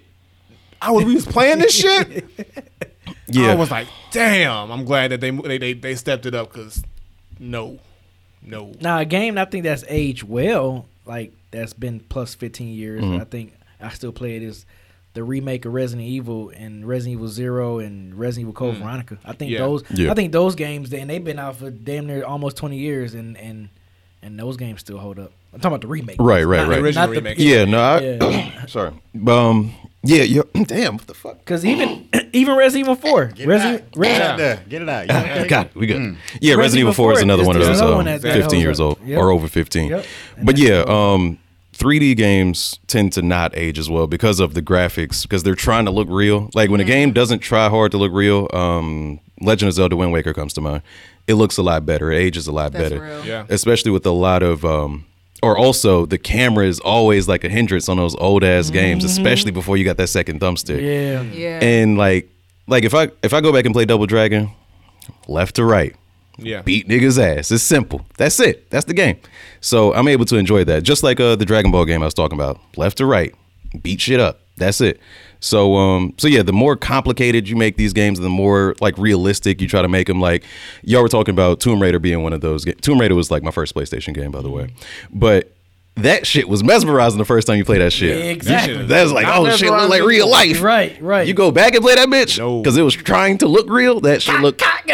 I 0.82 0.92
was, 0.92 1.04
we 1.06 1.14
was 1.14 1.26
playing 1.26 1.60
this 1.60 1.76
shit. 1.76 2.26
yeah. 3.28 3.52
I 3.52 3.56
was 3.56 3.70
like, 3.70 3.88
damn. 4.12 4.72
I'm 4.72 4.86
glad 4.86 5.12
that 5.12 5.22
they 5.22 5.30
they 5.32 5.58
they, 5.58 5.74
they 5.74 5.96
stepped 5.96 6.26
it 6.26 6.34
up 6.34 6.52
because 6.52 6.84
no, 7.40 7.80
no. 8.42 8.74
Now 8.82 8.98
a 9.00 9.06
game 9.06 9.38
I 9.38 9.46
think 9.46 9.64
that's 9.66 9.84
aged 9.88 10.24
well, 10.24 10.86
like 11.06 11.32
that's 11.52 11.74
been 11.74 12.00
plus 12.00 12.36
fifteen 12.36 12.74
years. 12.74 13.04
Mm-hmm. 13.04 13.22
I 13.22 13.26
think 13.26 13.54
I 13.80 13.90
still 13.90 14.12
play 14.12 14.36
it 14.36 14.44
is 14.44 14.66
the 15.14 15.24
remake 15.24 15.66
of 15.66 15.74
Resident 15.74 16.08
Evil 16.08 16.50
and 16.50 16.88
Resident 16.88 17.14
Evil 17.18 17.28
Zero 17.28 17.80
and 17.80 18.16
Resident 18.16 18.44
Evil 18.44 18.54
Code 18.54 18.78
Veronica. 18.78 19.18
I 19.26 19.34
think. 19.34 19.52
Yeah. 19.52 19.60
those 19.60 19.84
Yeah. 19.92 20.12
I 20.12 20.14
think 20.14 20.32
those 20.32 20.56
games 20.56 20.94
and 20.94 21.10
they've 21.10 21.24
been 21.24 21.40
out 21.40 21.58
for 21.58 21.72
damn 21.72 22.08
near 22.08 22.24
almost 22.24 22.58
twenty 22.58 22.78
years 22.78 23.14
and 23.14 23.38
and 23.38 23.70
and 24.22 24.40
those 24.40 24.58
games 24.58 24.80
still 24.82 24.98
hold 24.98 25.20
up. 25.20 25.32
I'm 25.54 25.60
talking 25.60 25.74
about 25.76 25.82
the 25.82 25.88
remake. 25.88 26.18
Right, 26.20 26.44
right, 26.44 26.58
not, 26.62 26.68
right. 26.70 26.76
The 26.78 26.84
original 26.84 27.08
Not 27.08 27.14
the, 27.14 27.22
remake. 27.22 27.38
yeah, 27.40 27.66
no, 27.66 27.80
I, 27.82 28.00
Yeah. 28.02 28.66
sorry. 28.68 28.94
Um, 29.28 29.74
yeah, 30.04 30.24
yeah, 30.24 30.42
damn, 30.66 30.98
what 30.98 31.08
the 31.08 31.14
fuck? 31.14 31.40
Because 31.40 31.66
even 31.66 32.08
even 32.34 32.56
Resident 32.56 32.86
Evil 32.88 32.96
Four, 32.96 33.26
Get 33.28 33.40
it 33.40 33.48
Resident, 33.48 33.82
out. 33.84 33.92
Get 34.00 34.12
it 34.12 34.22
out. 34.22 34.70
Get 34.70 34.82
it 34.84 34.90
out. 34.90 35.08
You 35.08 35.32
okay? 35.42 35.48
Got 35.48 35.66
it. 35.68 35.76
We 35.76 35.88
good. 35.88 35.98
Mm. 35.98 36.18
Yeah, 36.42 36.56
Resident 36.56 36.82
Evil 36.82 36.94
4 36.94 37.14
is 37.14 37.22
another 37.22 37.46
one 37.46 37.56
of 37.56 37.62
those 37.64 37.80
another 37.80 37.92
um, 37.94 37.98
one 37.98 38.06
that- 38.06 38.22
that 38.22 38.34
15 38.34 38.42
holds 38.44 38.54
years 38.64 38.80
up. 38.80 38.86
old 38.86 39.00
Yep. 39.06 39.18
or 39.20 39.32
over 39.32 39.48
15. 39.48 39.90
Yep. 39.90 40.06
But 40.44 40.58
yeah, 40.58 40.84
um, 40.88 41.40
3D 41.74 42.16
games 42.16 42.78
tend 42.88 43.14
to 43.14 43.22
not 43.22 43.58
age 43.58 43.80
as 43.80 43.90
well 43.90 44.06
because 44.06 44.40
of 44.42 44.54
the 44.54 44.62
graphics, 44.62 45.24
because 45.24 45.44
they're 45.44 45.56
trying 45.56 45.86
to 45.86 45.92
look 45.92 46.08
real. 46.10 46.50
Like 46.54 46.70
when 46.70 46.82
a 46.82 46.86
game 46.86 47.12
doesn't 47.14 47.40
try 47.40 47.70
hard 47.70 47.92
to 47.92 47.98
look 47.98 48.12
real, 48.14 48.48
um, 48.54 49.20
Legend 49.42 49.68
of 49.70 49.74
Zelda 49.74 49.96
Wind 49.96 50.12
Waker 50.12 50.34
comes 50.34 50.54
to 50.54 50.62
mind. 50.62 50.82
It 51.28 51.36
looks 51.36 51.58
a 51.58 51.64
lot 51.64 51.86
better. 51.86 52.12
It 52.12 52.18
ages 52.18 52.48
a 52.48 52.52
lot 52.52 52.72
That's 52.72 52.90
better. 52.90 53.02
real. 53.02 53.26
Yeah. 53.26 53.46
Especially 53.50 53.92
with 53.92 54.06
a 54.06 54.12
lot 54.12 54.44
of. 54.44 54.66
Um, 54.66 55.06
or 55.42 55.58
also, 55.58 56.06
the 56.06 56.18
camera 56.18 56.66
is 56.66 56.80
always 56.82 57.28
like 57.30 57.44
a 57.46 57.50
hindrance 57.50 57.88
on 57.88 57.96
those 57.98 58.14
old 58.16 58.44
ass 58.44 58.70
games, 58.70 59.04
especially 59.06 59.52
before 59.52 59.78
you 59.78 59.86
got 59.86 59.96
that 59.98 60.08
second 60.10 60.42
thumbstick. 60.42 60.82
Yeah. 60.82 61.22
yeah 61.22 61.60
And 61.64 61.98
like, 61.98 62.30
like 62.68 62.84
if 62.84 62.94
I 62.94 63.10
if 63.24 63.34
I 63.34 63.40
go 63.40 63.54
back 63.54 63.66
and 63.66 63.74
play 63.74 63.86
Double 63.86 64.06
Dragon, 64.06 64.52
left 65.30 65.56
to 65.56 65.64
right, 65.64 65.96
Yeah. 66.38 66.62
beat 66.64 66.90
niggas 66.90 67.18
ass. 67.18 67.52
It's 67.52 67.64
simple. 67.64 68.06
That's 68.18 68.38
it. 68.42 68.70
That's 68.70 68.86
the 68.86 68.94
game. 68.94 69.18
So 69.62 69.94
I'm 69.94 70.08
able 70.10 70.26
to 70.26 70.36
enjoy 70.36 70.66
that. 70.66 70.84
Just 70.84 71.04
like 71.04 71.20
uh, 71.22 71.38
the 71.38 71.46
Dragon 71.46 71.72
Ball 71.72 71.86
game 71.86 72.02
I 72.02 72.06
was 72.06 72.14
talking 72.14 72.38
about. 72.38 72.60
Left 72.76 72.98
to 72.98 73.06
right, 73.06 73.34
beat 73.82 74.02
shit 74.02 74.20
up. 74.20 74.42
That's 74.58 74.82
it. 74.82 75.00
So 75.42 75.76
um 75.76 76.14
so 76.18 76.28
yeah, 76.28 76.44
the 76.44 76.52
more 76.54 76.76
complicated 76.76 77.48
you 77.48 77.56
make 77.56 77.78
these 77.78 77.94
games, 77.94 78.20
the 78.20 78.30
more 78.30 78.76
like 78.82 78.98
realistic 78.98 79.62
you 79.62 79.68
try 79.68 79.82
to 79.82 79.88
make 79.88 80.08
them. 80.08 80.20
Like 80.20 80.44
y'all 80.84 81.02
were 81.02 81.08
talking 81.10 81.34
about 81.34 81.60
Tomb 81.60 81.82
Raider 81.82 82.00
being 82.00 82.24
one 82.24 82.34
of 82.34 82.42
those. 82.42 82.66
Ga- 82.66 82.74
Tomb 82.76 83.00
Raider 83.00 83.16
was 83.16 83.32
like 83.32 83.42
my 83.44 83.52
first 83.52 83.74
PlayStation 83.76 84.14
game, 84.14 84.32
by 84.32 84.42
the 84.42 84.50
way. 84.50 84.74
But 85.12 85.54
that 85.96 86.26
shit 86.26 86.48
was 86.48 86.64
mesmerizing 86.64 87.18
the 87.18 87.26
first 87.26 87.46
time 87.46 87.58
you 87.58 87.66
play 87.66 87.78
that 87.80 87.92
shit. 87.92 88.26
Exactly. 88.28 88.86
That's 88.86 89.12
like, 89.12 89.26
oh 89.28 89.50
shit, 89.58 89.70
look 89.70 89.90
like 89.90 90.04
real 90.04 90.30
life. 90.30 90.62
Right, 90.62 91.02
right. 91.02 91.28
You 91.28 91.34
go 91.34 91.52
back 91.52 91.74
and 91.74 91.82
play 91.84 91.96
that 91.96 92.08
bitch 92.08 92.38
because 92.64 92.78
it 92.78 92.84
was 92.84 92.94
trying 92.94 93.38
to 93.40 93.48
look 93.48 93.70
real. 93.70 94.00
That 94.02 94.22
shit 94.22 94.40
looked 94.40 94.62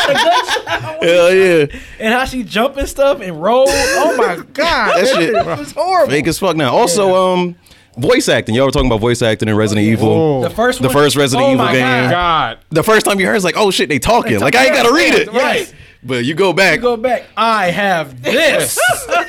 hell 0.00 1.34
yeah. 1.34 1.66
And 1.98 2.14
how 2.14 2.24
she 2.24 2.42
jump 2.44 2.76
and 2.76 2.88
stuff 2.88 3.20
and 3.20 3.42
roll. 3.42 3.66
Oh 3.68 4.14
my 4.16 4.36
god, 4.52 4.96
That 4.96 5.08
shit 5.08 5.32
was 5.34 5.72
horrible. 5.72 6.10
fake 6.10 6.26
as 6.26 6.38
fuck. 6.38 6.56
Now, 6.56 6.72
also, 6.74 7.14
um, 7.14 7.56
voice 7.96 8.28
acting. 8.28 8.54
Y'all 8.54 8.66
were 8.66 8.70
talking 8.70 8.88
about 8.88 9.00
voice 9.00 9.22
acting 9.22 9.48
in 9.48 9.56
Resident 9.56 9.86
oh, 9.86 9.90
Evil. 9.90 10.08
Oh. 10.08 10.42
The 10.42 10.50
first 10.50 10.80
The 10.80 10.88
one, 10.88 10.96
first 10.96 11.16
Resident 11.16 11.48
oh 11.48 11.52
Evil 11.52 11.64
my 11.64 11.72
game. 11.72 11.82
God. 11.82 12.10
God. 12.10 12.58
The 12.70 12.82
first 12.82 13.06
time 13.06 13.20
you 13.20 13.26
heard, 13.26 13.36
it's 13.36 13.44
like, 13.44 13.56
oh 13.56 13.70
shit, 13.70 13.88
they 13.88 13.98
talking. 13.98 14.40
Like 14.40 14.54
I 14.54 14.66
ain't 14.66 14.74
gotta 14.74 14.92
read 14.92 15.14
it. 15.14 15.32
Right. 15.32 15.72
But 16.02 16.24
you 16.24 16.34
go 16.34 16.52
back. 16.52 16.76
You 16.76 16.82
go 16.82 16.96
back. 16.96 17.24
I 17.36 17.70
have 17.70 18.22
this. 18.22 18.78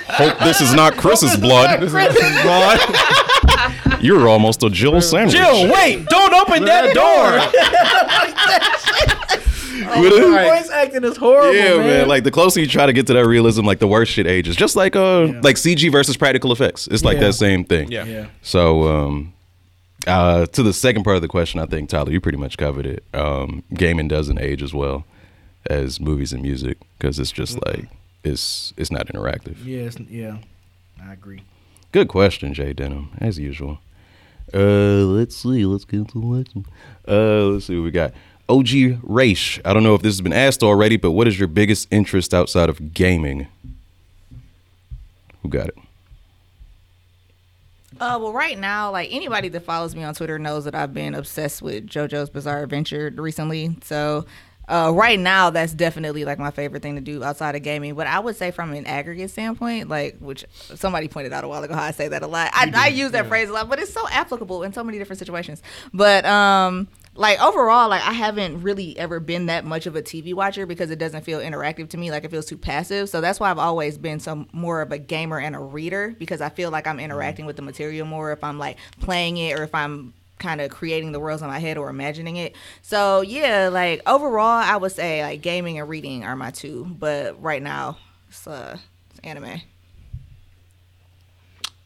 Hope 0.08 0.40
this 0.40 0.62
is 0.62 0.74
not 0.74 0.96
Chris's 0.96 1.36
blood. 1.38 1.82
You're 4.02 4.28
almost 4.28 4.64
a 4.64 4.70
Jill 4.70 5.00
sandwich. 5.02 5.36
Jill, 5.36 5.72
wait! 5.72 6.06
Don't 6.08 6.34
open 6.34 6.66
that 6.66 6.94
door. 6.96 7.38
With 10.02 10.14
it. 10.14 10.50
Voice 10.60 10.70
acting 10.70 11.04
is 11.04 11.18
horrible, 11.18 11.54
Yeah, 11.56 11.78
man. 11.78 11.88
man. 11.88 12.08
Like 12.08 12.24
the 12.24 12.32
closer 12.32 12.60
you 12.60 12.68
try 12.68 12.86
to 12.86 12.94
get 12.94 13.08
to 13.08 13.14
that 13.14 13.26
realism, 13.26 13.64
like 13.66 13.80
the 13.80 13.88
worse 13.88 14.10
shit 14.10 14.28
ages. 14.28 14.56
Just 14.56 14.76
like 14.76 14.96
uh, 14.96 15.26
like 15.42 15.56
CG 15.58 15.92
versus 15.92 16.18
practical 16.18 16.52
effects. 16.52 16.88
It's 16.88 17.04
like 17.04 17.16
Yeah. 17.16 17.28
that 17.28 17.34
same 17.34 17.64
thing. 17.64 17.92
Yeah. 17.92 18.06
yeah. 18.06 18.28
So, 18.42 18.84
um, 18.88 19.34
uh, 20.08 20.46
to 20.48 20.64
the 20.64 20.74
second 20.74 21.04
part 21.04 21.16
of 21.16 21.22
the 21.22 21.28
question, 21.28 21.60
I 21.60 21.66
think 21.68 21.90
Tyler, 21.90 22.12
you 22.12 22.20
pretty 22.22 22.38
much 22.38 22.58
covered 22.58 22.86
it. 22.86 23.04
Um, 23.14 23.64
gaming 23.74 24.08
doesn't 24.08 24.40
age 24.40 24.64
as 24.64 24.74
well 24.74 25.06
as 25.70 26.00
movies 26.00 26.34
and 26.34 26.42
music 26.42 26.78
because 26.98 27.20
it's 27.20 27.32
just 27.32 27.64
like 27.68 27.88
it's 28.24 28.74
it's 28.78 28.92
not 28.92 29.08
interactive. 29.08 29.58
Yes, 29.64 29.98
yeah. 30.10 30.38
I 31.04 31.14
agree. 31.14 31.44
Good 31.92 32.08
question, 32.08 32.54
Jay 32.54 32.74
Denham, 32.74 33.12
as 33.20 33.38
usual. 33.38 33.80
Uh, 34.54 35.06
let's 35.06 35.36
see. 35.36 35.66
Let's 35.66 35.86
get 35.86 36.00
into 36.02 36.20
the 36.20 36.26
next 36.26 36.56
one. 36.56 36.66
Uh, 37.08 37.44
let's 37.46 37.66
see 37.66 37.76
what 37.78 37.84
we 37.86 37.92
got. 37.92 38.14
OG 38.52 39.00
Raish. 39.04 39.60
I 39.64 39.74
don't 39.74 39.84
know 39.84 39.96
if 39.96 40.02
this 40.02 40.14
has 40.14 40.22
been 40.22 40.34
asked 40.34 40.62
already, 40.64 40.98
but 40.98 41.12
what 41.12 41.28
is 41.28 41.40
your 41.40 41.48
biggest 41.48 41.88
interest 41.92 42.34
outside 42.34 42.70
of 42.70 42.94
gaming? 42.94 43.48
Who 45.42 45.50
got 45.50 45.70
it? 45.70 45.76
Uh, 48.00 48.18
well, 48.20 48.34
right 48.34 48.58
now, 48.58 48.92
like 48.92 49.10
anybody 49.12 49.48
that 49.50 49.64
follows 49.64 49.96
me 49.96 50.04
on 50.04 50.14
Twitter 50.16 50.40
knows 50.40 50.66
that 50.66 50.74
I've 50.76 50.94
been 50.94 51.14
obsessed 51.14 51.62
with 51.62 51.88
JoJo's 51.88 52.30
Bizarre 52.30 52.64
Adventure 52.64 53.14
recently. 53.16 53.76
So, 53.84 54.26
Uh, 54.70 54.90
right 54.94 55.20
now, 55.20 55.50
that's 55.50 55.74
definitely 55.74 56.24
like 56.24 56.40
my 56.40 56.52
favorite 56.52 56.82
thing 56.82 56.96
to 56.96 57.02
do 57.02 57.22
outside 57.24 57.56
of 57.56 57.62
gaming. 57.64 57.94
But 57.94 58.08
I 58.08 58.20
would 58.20 58.38
say 58.38 58.52
from 58.52 58.72
an 58.72 58.86
aggregate 58.86 59.30
standpoint, 59.30 59.90
like 59.90 60.18
which 60.20 60.46
somebody 60.76 61.10
pointed 61.10 61.34
out 61.34 61.44
a 61.44 61.48
while 61.48 61.62
ago, 61.62 61.74
how 61.74 61.84
I 61.84 61.92
say 61.92 62.08
that 62.08 62.24
a 62.24 62.28
lot. 62.28 62.52
I, 62.54 62.72
I 62.74 62.88
use 62.88 63.12
that 63.12 63.28
phrase 63.28 63.50
a 63.50 63.54
lot, 63.54 63.68
but 63.68 63.80
it's 63.80 63.92
so 63.92 64.08
applicable 64.10 64.64
in 64.64 64.72
so 64.72 64.82
many 64.82 64.98
different 64.98 65.20
situations. 65.20 65.62
But 65.94 66.26
um, 66.26 66.88
like 67.14 67.42
overall, 67.42 67.90
like 67.90 68.02
I 68.04 68.14
haven't 68.14 68.62
really 68.62 68.98
ever 68.98 69.20
been 69.20 69.48
that 69.48 69.66
much 69.66 69.86
of 69.86 69.96
a 69.96 70.02
TV 70.02 70.34
watcher 70.34 70.66
because 70.66 70.92
it 70.92 71.00
doesn't 71.00 71.24
feel 71.24 71.40
interactive 71.40 71.90
to 71.90 71.98
me. 71.98 72.10
Like 72.10 72.24
it 72.24 72.32
feels 72.32 72.46
too 72.46 72.58
passive. 72.58 73.10
So 73.10 73.20
that's 73.20 73.40
why 73.40 73.52
I've 73.52 73.60
always 73.60 73.98
been 73.98 74.20
some 74.20 74.48
more 74.54 74.82
of 74.82 74.92
a 74.92 74.98
gamer 74.98 75.40
and 75.40 75.56
a 75.56 75.60
reader 75.60 76.16
because 76.18 76.40
I 76.40 76.50
feel 76.50 76.72
like 76.72 76.88
I'm 76.88 77.00
interacting 77.00 77.46
with 77.46 77.58
the 77.58 77.62
material 77.62 78.08
more 78.08 78.32
if 78.32 78.44
I'm 78.44 78.58
like 78.58 78.78
playing 79.02 79.38
it 79.38 79.60
or 79.60 79.64
if 79.64 79.76
I'm 79.76 80.14
kind 80.40 80.62
of 80.62 80.72
creating 80.72 81.12
the 81.12 81.20
worlds 81.20 81.42
in 81.42 81.48
my 81.48 81.60
head 81.60 81.78
or 81.78 81.90
imagining 81.90 82.38
it. 82.38 82.56
So 82.82 83.22
yeah, 83.22 83.70
like 83.72 84.02
overall, 84.08 84.46
I 84.46 84.78
would 84.78 84.94
say 84.94 85.22
like 85.22 85.42
gaming 85.42 85.80
and 85.80 85.90
reading 85.90 86.24
are 86.24 86.36
my 86.36 86.52
two. 86.52 86.86
But 86.86 87.42
right 87.42 87.62
now, 87.62 87.98
it's 88.30 88.48
uh, 88.48 88.78
it's 89.10 89.20
anime. 89.20 89.62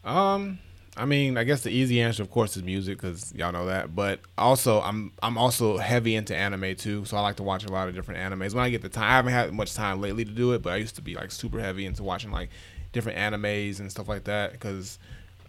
Um, 0.04 0.60
I 0.96 1.04
mean, 1.04 1.36
I 1.36 1.44
guess 1.44 1.62
the 1.62 1.70
easy 1.70 2.00
answer, 2.00 2.22
of 2.22 2.30
course, 2.30 2.56
is 2.56 2.62
music 2.62 2.98
because 2.98 3.34
y'all 3.34 3.52
know 3.52 3.66
that. 3.66 3.94
But 3.94 4.20
also, 4.38 4.80
I'm 4.80 5.12
I'm 5.22 5.36
also 5.36 5.76
heavy 5.76 6.14
into 6.14 6.34
anime 6.34 6.74
too, 6.76 7.04
so 7.04 7.16
I 7.16 7.20
like 7.20 7.36
to 7.36 7.42
watch 7.42 7.64
a 7.64 7.72
lot 7.72 7.88
of 7.88 7.94
different 7.94 8.20
animes 8.20 8.54
when 8.54 8.64
I 8.64 8.70
get 8.70 8.82
the 8.82 8.88
time. 8.88 9.04
I 9.04 9.10
haven't 9.10 9.32
had 9.32 9.52
much 9.52 9.74
time 9.74 10.00
lately 10.00 10.24
to 10.24 10.30
do 10.30 10.52
it, 10.52 10.62
but 10.62 10.72
I 10.72 10.76
used 10.76 10.96
to 10.96 11.02
be 11.02 11.14
like 11.14 11.30
super 11.30 11.60
heavy 11.60 11.84
into 11.86 12.02
watching 12.02 12.30
like 12.30 12.50
different 12.92 13.18
animes 13.18 13.78
and 13.78 13.90
stuff 13.90 14.08
like 14.08 14.24
that 14.24 14.52
because 14.52 14.98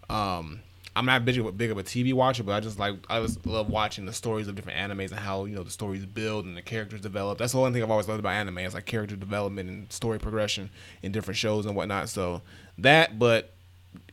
um, 0.10 0.60
I'm 0.98 1.06
not 1.06 1.26
big 1.26 1.58
big 1.58 1.72
of 1.72 1.78
a 1.78 1.84
TV 1.84 2.14
watcher, 2.14 2.44
but 2.44 2.54
I 2.54 2.60
just 2.60 2.80
like 2.80 2.96
I 3.08 3.22
just 3.22 3.46
love 3.46 3.70
watching 3.70 4.06
the 4.06 4.14
stories 4.14 4.48
of 4.48 4.56
different 4.56 4.80
animes 4.80 5.12
and 5.12 5.20
how 5.20 5.46
you 5.46 5.56
know 5.56 5.64
the 5.64 5.70
stories 5.70 6.06
build 6.06 6.46
and 6.46 6.58
the 6.58 6.62
characters 6.62 7.02
develop. 7.02 7.38
That's 7.38 7.54
the 7.54 7.60
only 7.60 7.72
thing 7.72 7.84
I've 7.84 7.92
always 7.92 8.08
loved 8.08 8.20
about 8.20 8.34
anime 8.34 8.58
is 8.58 8.74
like 8.74 8.86
character 8.86 9.16
development 9.16 9.70
and 9.70 9.92
story 9.94 10.20
progression 10.20 10.72
in 11.04 11.12
different 11.12 11.38
shows 11.38 11.68
and 11.68 11.76
whatnot. 11.76 12.10
So 12.10 12.42
that, 12.80 13.20
but 13.20 13.54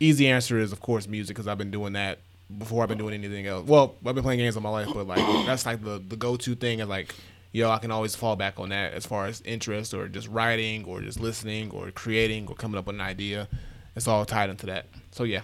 easy 0.01 0.29
answer 0.29 0.59
is 0.59 0.73
of 0.73 0.81
course 0.81 1.07
music 1.09 1.37
because 1.37 1.47
I've 1.49 1.59
been 1.59 1.71
doing 1.71 1.93
that 1.95 2.19
before 2.59 2.83
I've 2.83 2.89
been 2.89 2.99
doing 2.99 3.15
anything 3.15 3.47
else. 3.47 3.67
Well, 3.67 3.95
I've 4.07 4.15
been 4.15 4.23
playing 4.25 4.41
games 4.41 4.57
all 4.57 4.63
my 4.63 4.69
life, 4.71 4.89
but 4.93 5.07
like 5.07 5.47
that's 5.47 5.67
like 5.67 5.83
the 5.83 6.03
the 6.07 6.17
go 6.17 6.37
to 6.37 6.55
thing 6.55 6.81
And 6.81 6.91
like 6.91 7.15
yo, 7.53 7.71
I 7.71 7.79
can 7.79 7.91
always 7.93 8.15
fall 8.17 8.35
back 8.37 8.59
on 8.59 8.71
that 8.71 8.93
as 8.95 9.07
far 9.07 9.27
as 9.27 9.41
interest 9.43 9.95
or 9.95 10.09
just 10.09 10.27
writing 10.29 10.85
or 10.87 11.01
just 11.01 11.21
listening 11.21 11.71
or 11.71 11.91
creating 11.93 12.49
or 12.49 12.55
coming 12.57 12.77
up 12.79 12.87
with 12.87 12.97
an 12.97 13.01
idea. 13.01 13.49
It's 13.97 14.09
all 14.09 14.25
tied 14.25 14.51
into 14.51 14.67
that. 14.67 14.87
So 15.13 15.25
yeah. 15.25 15.43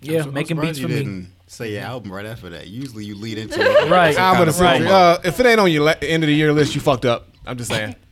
Yeah, 0.00 0.22
I'm 0.24 0.32
making 0.34 0.56
surprised 0.58 0.68
beats 0.74 0.78
you 0.80 0.84
for 0.86 0.92
me. 0.92 0.98
didn't 0.98 1.32
say 1.46 1.72
your 1.72 1.82
album 1.82 2.12
right 2.12 2.26
after 2.26 2.50
that. 2.50 2.66
Usually 2.68 3.04
you 3.04 3.14
lead 3.16 3.38
into 3.38 3.58
it. 3.60 3.90
Right. 3.90 4.16
I 4.18 4.38
would 4.38 4.48
have 4.48 4.60
Right. 4.60 4.82
said, 4.82 4.90
uh, 4.90 5.18
if 5.24 5.40
it 5.40 5.46
ain't 5.46 5.58
on 5.58 5.72
your 5.72 5.84
le- 5.84 5.96
end 6.02 6.22
of 6.22 6.28
the 6.28 6.34
year 6.34 6.52
list, 6.52 6.74
you 6.74 6.80
fucked 6.80 7.04
up. 7.06 7.28
I'm 7.46 7.56
just 7.58 7.70
saying. 7.70 7.96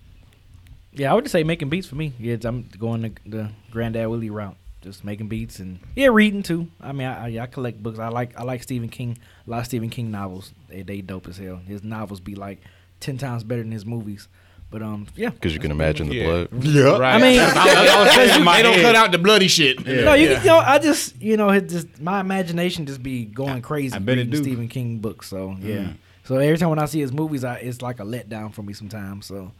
Yeah, 0.95 1.11
I 1.11 1.15
would 1.15 1.25
just 1.25 1.33
say 1.33 1.43
making 1.43 1.71
beats 1.71 1.87
for 1.87 1.95
me. 1.95 2.13
Yeah, 2.19 2.37
I'm 2.45 2.69
going 2.79 3.01
the, 3.01 3.13
the 3.25 3.51
Granddad 3.71 4.09
Willie 4.09 4.29
route. 4.29 4.57
Just 4.83 5.05
making 5.05 5.29
beats 5.29 5.59
and 5.61 5.79
yeah, 5.95 6.09
reading 6.11 6.43
too. 6.43 6.67
I 6.81 6.93
mean, 6.93 7.07
I, 7.07 7.37
I, 7.39 7.43
I 7.43 7.47
collect 7.47 7.83
books. 7.83 7.99
I 7.99 8.09
like 8.09 8.39
I 8.39 8.43
like 8.43 8.63
Stephen 8.63 8.89
King. 8.89 9.17
A 9.47 9.51
lot 9.51 9.61
of 9.61 9.67
Stephen 9.67 9.91
King 9.91 10.11
novels. 10.11 10.53
They 10.69 10.83
they 10.83 11.01
dope 11.01 11.29
as 11.29 11.39
hell. 11.39 11.57
His 11.67 11.83
novels 11.85 12.19
be 12.21 12.35
like 12.35 12.59
ten 13.01 13.17
times 13.19 13.45
better 13.45 13.63
than 13.63 13.71
his 13.73 13.87
movies. 13.87 14.29
But 14.71 14.83
um, 14.83 15.07
yeah, 15.17 15.29
Because 15.29 15.53
you 15.53 15.61
can 15.61 15.71
imagine 15.71 16.09
the 16.09 16.17
Yeah. 16.17 16.25
blood. 16.25 16.65
Yeah. 16.65 16.97
Right. 16.97 17.15
I 17.15 17.19
mean, 17.19 17.37
they 18.57 18.63
don't 18.63 18.81
cut 18.81 18.97
out 18.97 19.13
the 19.13 19.19
bloody 19.19 19.47
shit. 19.49 19.85
no, 19.87 20.15
you, 20.15 20.31
you 20.31 20.45
know, 20.45 20.59
I 20.59 20.79
just 20.79 21.21
you 21.21 21.37
know, 21.37 21.51
it 21.51 21.69
just 21.69 22.01
my 22.01 22.21
imagination 22.21 22.87
just 22.87 23.03
be 23.03 23.25
going 23.27 23.61
crazy 23.63 23.95
I 23.95 23.99
bet 23.99 24.17
it 24.19 24.23
reading 24.23 24.33
do. 24.33 24.43
Stephen 24.43 24.69
King 24.69 24.99
books. 24.99 25.29
So 25.29 25.57
yeah, 25.61 25.77
Mm. 25.77 25.97
so 26.25 26.37
every 26.39 26.57
time 26.59 26.71
when 26.71 26.79
I 26.79 26.87
see 26.87 27.01
his 27.01 27.13
movies, 27.13 27.45
I, 27.45 27.57
it's 27.57 27.83
like 27.83 28.01
a 28.01 28.05
letdown 28.05 28.53
for 28.53 28.63
me 28.63 28.73
sometimes. 28.73 29.27
So, 29.27 29.53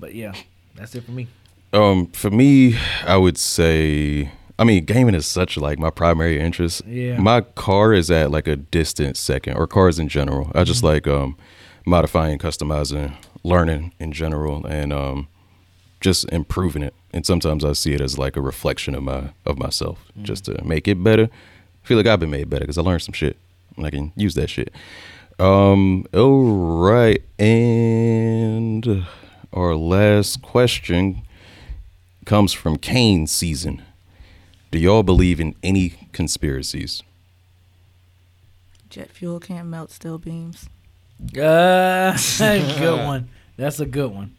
but 0.00 0.14
yeah, 0.14 0.32
that's 0.74 0.94
it 0.94 1.04
for 1.04 1.12
me. 1.12 1.28
Um, 1.74 2.06
for 2.06 2.30
me, 2.30 2.76
I 3.06 3.16
would 3.16 3.36
say, 3.36 4.30
I 4.58 4.64
mean, 4.64 4.84
gaming 4.84 5.14
is 5.14 5.26
such 5.26 5.56
like 5.56 5.78
my 5.78 5.90
primary 5.90 6.38
interest. 6.38 6.82
Yeah. 6.86 7.18
My 7.18 7.40
car 7.40 7.92
is 7.92 8.10
at 8.10 8.30
like 8.30 8.46
a 8.46 8.56
distant 8.56 9.16
second, 9.16 9.56
or 9.56 9.66
cars 9.66 9.98
in 9.98 10.08
general. 10.08 10.50
I 10.54 10.64
just 10.64 10.84
like 10.84 11.08
um, 11.08 11.36
modifying, 11.84 12.38
customizing, 12.38 13.16
learning 13.42 13.92
in 13.98 14.12
general, 14.12 14.64
and 14.66 14.92
um, 14.92 15.28
just 16.00 16.30
improving 16.32 16.82
it. 16.82 16.94
And 17.12 17.26
sometimes 17.26 17.64
I 17.64 17.72
see 17.72 17.94
it 17.94 18.00
as 18.00 18.18
like 18.18 18.36
a 18.36 18.40
reflection 18.40 18.94
of 18.94 19.02
my 19.02 19.30
of 19.44 19.58
myself, 19.58 20.04
just 20.22 20.44
to 20.44 20.62
make 20.64 20.86
it 20.86 21.02
better. 21.02 21.24
I 21.24 21.86
feel 21.86 21.96
like 21.96 22.06
I've 22.06 22.20
been 22.20 22.30
made 22.30 22.48
better 22.48 22.64
because 22.64 22.78
I 22.78 22.82
learned 22.82 23.02
some 23.02 23.12
shit, 23.12 23.36
and 23.76 23.84
I 23.86 23.90
can 23.90 24.12
use 24.16 24.34
that 24.34 24.50
shit. 24.50 24.72
Um. 25.38 26.06
All 26.14 26.78
right, 26.80 27.20
and 27.40 29.04
our 29.52 29.74
last 29.74 30.42
question 30.42 31.22
comes 32.24 32.52
from 32.52 32.76
Kane 32.76 33.26
season. 33.26 33.82
Do 34.74 34.80
y'all 34.80 35.04
believe 35.04 35.38
in 35.38 35.54
any 35.62 35.90
conspiracies? 36.10 37.04
Jet 38.90 39.08
fuel 39.08 39.38
can't 39.38 39.68
melt 39.68 39.92
steel 39.92 40.18
beams. 40.18 40.68
Uh, 41.38 42.18
good 42.38 43.06
one. 43.06 43.28
That's 43.56 43.78
a 43.78 43.86
good 43.86 44.10
one. 44.10 44.34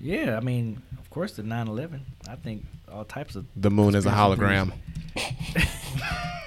Yeah, 0.00 0.36
I 0.36 0.40
mean, 0.40 0.82
of 0.98 1.08
course, 1.08 1.34
the 1.34 1.42
9/11. 1.42 2.00
I 2.28 2.34
think 2.34 2.66
all 2.92 3.04
types 3.04 3.36
of. 3.36 3.46
The 3.54 3.70
moon 3.70 3.94
is 3.94 4.06
a 4.06 4.10
hologram. 4.10 4.72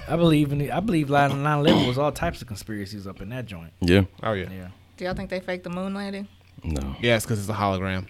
I 0.06 0.16
believe 0.16 0.52
in. 0.52 0.58
The, 0.58 0.72
I 0.72 0.80
believe 0.80 1.06
9/11 1.06 1.88
was 1.88 1.96
all 1.96 2.12
types 2.12 2.42
of 2.42 2.46
conspiracies 2.46 3.06
up 3.06 3.22
in 3.22 3.30
that 3.30 3.46
joint. 3.46 3.72
Yeah. 3.80 4.02
Oh 4.22 4.34
yeah. 4.34 4.50
Yeah. 4.50 4.68
Do 4.98 5.06
y'all 5.06 5.14
think 5.14 5.30
they 5.30 5.40
faked 5.40 5.64
the 5.64 5.70
moon 5.70 5.94
landing? 5.94 6.28
No. 6.62 6.94
Yes, 7.00 7.24
because 7.24 7.40
it's 7.40 7.48
a 7.48 7.54
hologram. 7.54 8.06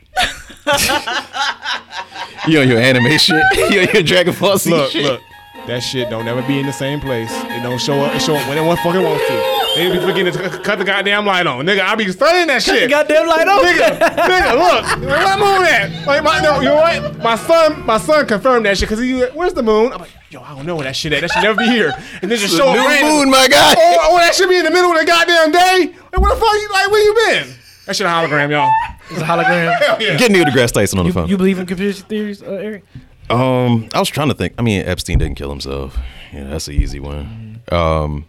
You 2.52 2.60
on 2.60 2.68
your 2.68 2.78
anime 2.78 3.18
shit? 3.18 3.42
You 3.72 3.80
on 3.80 3.88
your 3.92 4.02
Dragon 4.02 4.34
Ball 4.38 4.58
Z 4.58 4.70
Look, 4.70 4.90
shit? 4.92 5.04
look. 5.04 5.20
That 5.66 5.80
shit 5.82 6.08
don't 6.10 6.24
never 6.24 6.42
be 6.42 6.60
in 6.60 6.66
the 6.66 6.72
same 6.72 7.00
place. 7.00 7.28
It 7.32 7.60
don't 7.64 7.80
show 7.80 7.98
up. 7.98 8.14
It 8.14 8.20
show 8.22 8.36
up 8.36 8.48
when 8.48 8.56
it 8.56 8.64
one 8.64 8.76
fucking 8.76 9.02
wants 9.02 9.26
to. 9.26 9.34
They 9.74 9.90
be 9.90 9.98
forgetting 9.98 10.32
to 10.32 10.32
c- 10.52 10.62
cut 10.62 10.78
the 10.78 10.84
goddamn 10.84 11.26
light 11.26 11.44
on, 11.48 11.66
nigga. 11.66 11.80
I 11.80 11.96
be 11.96 12.06
studying 12.12 12.46
that 12.46 12.62
shit. 12.62 12.88
Goddamn 12.88 13.26
light 13.26 13.48
on. 13.48 13.64
nigga, 13.64 13.98
nigga, 13.98 14.52
look, 14.54 14.84
where's 15.10 15.24
that 15.26 15.38
moon 15.40 15.66
at? 15.66 16.06
Like, 16.06 16.22
my, 16.22 16.40
no, 16.40 16.60
you 16.60 16.68
know 16.68 16.76
what? 16.76 17.18
My 17.18 17.34
son, 17.34 17.84
my 17.84 17.98
son 17.98 18.26
confirmed 18.28 18.64
that 18.66 18.78
shit 18.78 18.88
because 18.88 19.02
he, 19.02 19.20
where's 19.34 19.54
the 19.54 19.62
moon? 19.64 19.92
I'm 19.92 19.98
like, 20.02 20.10
yo, 20.30 20.40
I 20.40 20.54
don't 20.54 20.66
know 20.66 20.76
where 20.76 20.84
that 20.84 20.94
shit 20.94 21.12
at. 21.12 21.22
That 21.22 21.32
should 21.32 21.42
never 21.42 21.58
be 21.58 21.66
here. 21.66 21.92
And 22.22 22.30
then 22.30 22.38
just 22.38 22.56
show 22.56 22.68
up 22.68 22.76
New 22.76 22.86
random. 22.86 23.10
moon, 23.12 23.30
my 23.30 23.48
guy. 23.48 23.74
Oh, 23.76 23.98
oh, 24.12 24.16
that 24.18 24.36
should 24.36 24.48
be 24.48 24.56
in 24.58 24.64
the 24.64 24.70
middle 24.70 24.92
of 24.92 24.98
the 25.00 25.04
goddamn 25.04 25.50
day. 25.50 25.92
Like, 26.12 26.20
where 26.22 26.32
the 26.32 26.40
fuck 26.40 26.54
you, 26.54 26.68
like, 26.70 26.90
where 26.92 27.02
you 27.04 27.14
been? 27.26 27.54
That 27.86 27.94
shit 27.96 28.06
a 28.06 28.10
hologram, 28.10 28.50
y'all. 28.50 28.70
It's 29.10 29.20
a 29.20 29.24
hologram. 29.24 29.76
Hell 29.80 30.02
yeah. 30.02 30.16
Get 30.16 30.30
Neil 30.32 30.44
deGrasse 30.44 30.72
Tyson 30.72 30.98
on 30.98 31.06
the 31.06 31.12
phone. 31.12 31.28
you 31.28 31.36
believe 31.36 31.58
in 31.58 31.66
conspiracy 31.66 32.02
theories, 32.02 32.42
uh, 32.42 32.46
Eric? 32.50 32.84
um, 33.30 33.88
I 33.94 33.98
was 34.00 34.08
trying 34.08 34.28
to 34.28 34.34
think. 34.34 34.54
I 34.58 34.62
mean, 34.62 34.82
Epstein 34.86 35.18
didn't 35.18 35.36
kill 35.36 35.50
himself. 35.50 35.96
Yeah, 36.32 36.44
that's 36.44 36.66
an 36.68 36.74
easy 36.74 36.98
one. 37.00 37.60
Um, 37.70 38.26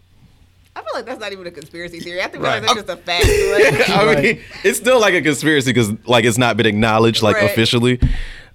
I 0.76 0.82
feel 0.82 0.90
like 0.94 1.06
that's 1.06 1.20
not 1.20 1.32
even 1.32 1.48
a 1.48 1.52
conspiracy 1.52 2.00
theory. 2.00 2.22
I 2.22 2.28
think 2.28 2.44
Right. 2.44 2.62
that's 2.62 2.74
just 2.76 2.90
a 2.90 2.98
fact. 2.98 3.26
Like, 3.26 3.90
I 4.18 4.22
mean, 4.22 4.40
it's 4.64 4.78
still 4.78 5.00
like 5.02 5.16
a 5.16 5.22
conspiracy 5.22 5.72
because 5.74 5.92
like 6.06 6.24
it's 6.26 6.38
not 6.38 6.56
been 6.56 6.66
acknowledged 6.68 7.24
like 7.24 7.36
Right. 7.38 7.50
officially. 7.50 8.00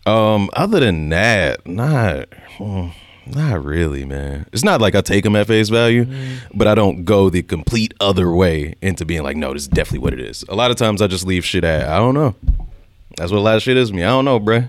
Um, 0.06 0.50
other 0.54 0.80
than 0.80 1.08
that, 1.10 1.66
not, 1.66 2.28
hmm, 2.58 2.88
not 3.26 3.64
really, 3.64 4.04
man. 4.04 4.46
It's 4.52 4.64
not 4.64 4.80
like 4.80 4.94
I 4.94 5.00
take 5.00 5.24
them 5.24 5.36
at 5.36 5.46
face 5.46 5.68
value, 5.68 6.04
mm. 6.04 6.38
but 6.54 6.66
I 6.66 6.74
don't 6.74 7.04
go 7.04 7.30
the 7.30 7.42
complete 7.42 7.94
other 8.00 8.32
way 8.32 8.74
into 8.82 9.04
being 9.04 9.22
like, 9.22 9.36
no, 9.36 9.52
this 9.52 9.62
is 9.62 9.68
definitely 9.68 10.00
what 10.00 10.12
it 10.12 10.20
is. 10.20 10.44
A 10.48 10.54
lot 10.54 10.70
of 10.70 10.76
times 10.76 11.00
I 11.00 11.06
just 11.06 11.26
leave 11.26 11.44
shit 11.44 11.64
at, 11.64 11.88
I 11.88 11.98
don't 11.98 12.14
know. 12.14 12.34
That's 13.16 13.30
what 13.30 13.38
a 13.38 13.42
lot 13.42 13.56
of 13.56 13.62
shit 13.62 13.76
is 13.76 13.90
to 13.90 13.94
me. 13.94 14.02
I 14.02 14.08
don't 14.08 14.24
know, 14.24 14.40
bruh. 14.40 14.68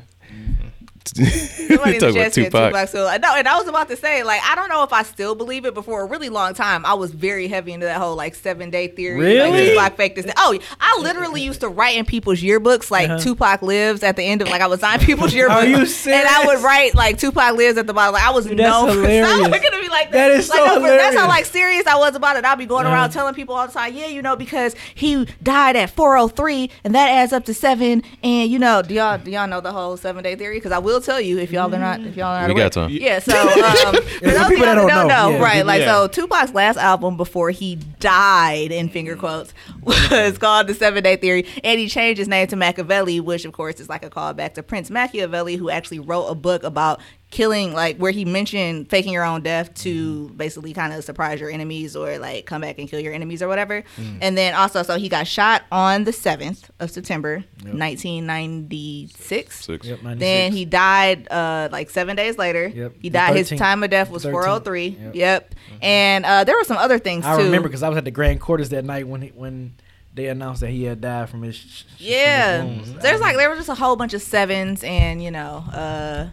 Somebody 1.15 1.99
Talk 1.99 2.11
about 2.11 2.33
Tupac. 2.33 2.71
Tupac. 2.71 2.87
So 2.89 3.05
no, 3.21 3.35
and 3.35 3.47
I 3.47 3.57
was 3.57 3.67
about 3.67 3.89
to 3.89 3.95
say, 3.97 4.23
like, 4.23 4.41
I 4.43 4.55
don't 4.55 4.69
know 4.69 4.83
if 4.83 4.93
I 4.93 5.03
still 5.03 5.35
believe 5.35 5.65
it, 5.65 5.73
but 5.73 5.85
for 5.85 6.01
a 6.01 6.05
really 6.05 6.29
long 6.29 6.53
time, 6.53 6.85
I 6.85 6.93
was 6.93 7.11
very 7.11 7.47
heavy 7.47 7.73
into 7.73 7.85
that 7.85 7.97
whole 7.97 8.15
like 8.15 8.35
seven 8.35 8.69
day 8.69 8.87
theory. 8.87 9.19
Really? 9.19 9.75
Like, 9.75 9.93
Tupac 9.93 9.97
faked 9.97 10.15
this. 10.15 10.33
Oh, 10.37 10.57
I 10.79 10.99
literally 11.01 11.41
used 11.41 11.61
to 11.61 11.69
write 11.69 11.97
in 11.97 12.05
people's 12.05 12.39
yearbooks 12.41 12.89
like 12.91 13.21
Tupac 13.21 13.61
lives 13.61 14.03
at 14.03 14.15
the 14.15 14.23
end 14.23 14.41
of 14.41 14.49
like 14.49 14.61
I 14.61 14.67
would 14.67 14.79
sign 14.79 14.99
people's 14.99 15.33
yearbooks. 15.33 15.49
Uh-huh. 15.49 15.59
Are 15.59 15.65
you 15.65 15.77
And 16.13 16.27
I 16.27 16.45
would 16.47 16.63
write 16.63 16.95
like 16.95 17.17
Tupac 17.19 17.55
lives 17.55 17.77
at 17.77 17.87
the 17.87 17.93
bottom. 17.93 18.13
Like 18.13 18.23
I 18.23 18.31
was 18.31 18.45
Dude, 18.45 18.57
that's 18.59 18.69
known 18.71 18.87
for 18.93 18.93
hilarious. 18.95 19.27
Stop 19.37 19.51
looking 19.51 19.73
at 19.73 19.81
me 19.81 19.89
like 19.89 20.11
that. 20.11 20.29
That 20.29 20.31
is 20.31 20.49
like, 20.49 20.57
so 20.59 20.65
no, 20.65 20.79
but 20.79 20.97
That's 20.97 21.15
how 21.17 21.27
like 21.27 21.45
serious 21.45 21.85
I 21.87 21.95
was 21.97 22.15
about 22.15 22.37
it. 22.37 22.45
I'd 22.45 22.57
be 22.57 22.65
going 22.65 22.85
around 22.85 22.93
Uh-huh. 23.05 23.07
telling 23.09 23.33
people 23.35 23.55
all 23.55 23.67
the 23.67 23.73
time, 23.73 23.93
yeah, 23.93 24.07
you 24.07 24.21
know, 24.21 24.35
because 24.35 24.75
he 24.95 25.25
died 25.41 25.75
at 25.75 25.89
403 25.89 26.69
and 26.83 26.95
that 26.95 27.09
adds 27.09 27.33
up 27.33 27.45
to 27.45 27.53
seven. 27.53 28.03
And 28.23 28.49
you 28.49 28.59
know, 28.59 28.81
do 28.81 28.93
y'all 28.93 29.17
do 29.17 29.31
y'all 29.31 29.47
know 29.47 29.61
the 29.61 29.71
whole 29.71 29.97
seven 29.97 30.23
day 30.23 30.35
theory? 30.35 30.57
Because 30.57 30.71
I 30.71 30.79
will 30.79 30.92
tell 31.01 31.19
you 31.21 31.37
if 31.39 31.51
y'all 31.51 31.73
are 31.73 31.79
not 31.79 32.01
if 32.01 32.15
y'all 32.15 32.27
are 32.27 32.41
not 32.41 32.47
We 32.47 32.53
aware. 32.53 32.65
got 32.65 32.71
time. 32.73 32.89
Yeah, 32.91 33.19
so 33.19 33.37
um, 33.37 33.95
for 34.19 34.25
those 34.31 34.47
people 34.49 34.65
that 34.65 34.75
y'all 34.77 34.87
don't 34.87 35.07
know, 35.07 35.29
yeah. 35.31 35.41
right? 35.41 35.65
Like 35.65 35.81
Yeah. 35.81 35.93
so, 35.93 36.07
Tupac's 36.07 36.53
last 36.53 36.77
album 36.77 37.17
before 37.17 37.51
he 37.51 37.75
died, 37.99 38.71
in 38.71 38.89
finger 38.89 39.15
quotes, 39.15 39.53
was 39.81 40.37
called 40.37 40.67
The 40.67 40.73
Seven 40.73 41.03
Day 41.03 41.15
Theory, 41.15 41.45
and 41.63 41.79
he 41.79 41.87
changed 41.87 42.17
his 42.19 42.27
name 42.27 42.47
to 42.47 42.55
Machiavelli, 42.55 43.19
which 43.19 43.45
of 43.45 43.53
course 43.53 43.79
is 43.79 43.89
like 43.89 44.03
a 44.03 44.09
callback 44.09 44.53
to 44.55 44.63
Prince 44.63 44.89
Machiavelli, 44.89 45.55
who 45.55 45.69
actually 45.69 45.99
wrote 45.99 46.27
a 46.27 46.35
book 46.35 46.63
about 46.63 46.99
killing 47.33 47.73
like 47.73 47.97
where 47.97 48.11
he 48.11 48.23
mentioned 48.25 48.89
faking 48.89 49.11
your 49.11 49.23
own 49.25 49.41
death 49.41 49.73
to 49.73 50.29
basically 50.29 50.71
kind 50.71 50.93
of 50.93 51.03
surprise 51.03 51.39
your 51.41 51.49
enemies 51.49 51.95
or 51.95 52.19
like 52.19 52.45
come 52.45 52.61
back 52.61 52.77
and 52.77 52.87
kill 52.87 52.99
your 52.99 53.11
enemies 53.11 53.41
or 53.41 53.47
whatever. 53.47 53.83
And 54.21 54.37
then 54.37 54.53
also, 54.53 54.83
so 54.83 54.97
he 54.99 55.09
got 55.09 55.25
shot 55.27 55.63
on 55.71 56.03
the 56.03 56.13
seventh 56.13 56.69
of 56.79 56.91
September, 56.91 57.43
nineteen 57.63 58.27
ninety 58.27 59.07
six. 59.17 59.65
Six. 59.65 59.85
Yep, 59.87 60.03
96. 60.03 60.19
Then 60.19 60.51
he 60.51 60.65
died 60.65 61.27
uh, 61.31 61.69
like 61.71 61.89
seven 61.89 62.15
days 62.15 62.37
later. 62.37 62.67
Yep. 62.67 62.93
He 63.01 63.09
The 63.09 63.13
died. 63.13 63.35
His 63.35 63.49
time 63.49 63.83
of 63.83 63.89
death 63.89 64.11
was 64.11 64.23
403. 64.23 64.87
Yep. 64.87 65.15
Yep. 65.15 65.55
And 65.81 66.25
uh, 66.25 66.43
there 66.43 66.55
were 66.55 66.63
some 66.63 66.77
other 66.77 66.99
things 66.99 67.25
I 67.25 67.35
too. 67.35 67.45
remember 67.45 67.67
because 67.67 67.81
I 67.83 67.89
was 67.89 67.97
at 67.97 68.05
the 68.05 68.11
Grand 68.11 68.39
Quarters 68.41 68.69
that 68.69 68.85
night 68.85 69.07
when 69.07 69.23
he, 69.23 69.29
when 69.29 69.73
they 70.13 70.27
announced 70.27 70.61
that 70.61 70.69
he 70.69 70.83
had 70.83 71.01
died 71.01 71.29
from 71.29 71.41
his. 71.41 71.55
sh- 71.55 71.65
sh- 71.65 71.81
from 71.81 71.97
his 71.97 72.07
Yeah. 72.07 72.63
wounds. 72.63 72.93
There's 73.01 73.21
like 73.21 73.37
there 73.37 73.49
were 73.49 73.55
just 73.55 73.69
a 73.69 73.73
whole 73.75 73.95
bunch 73.95 74.13
of 74.13 74.21
sevens, 74.21 74.83
and 74.83 75.23
you 75.23 75.31
know, 75.31 75.63
uh, 75.73 76.27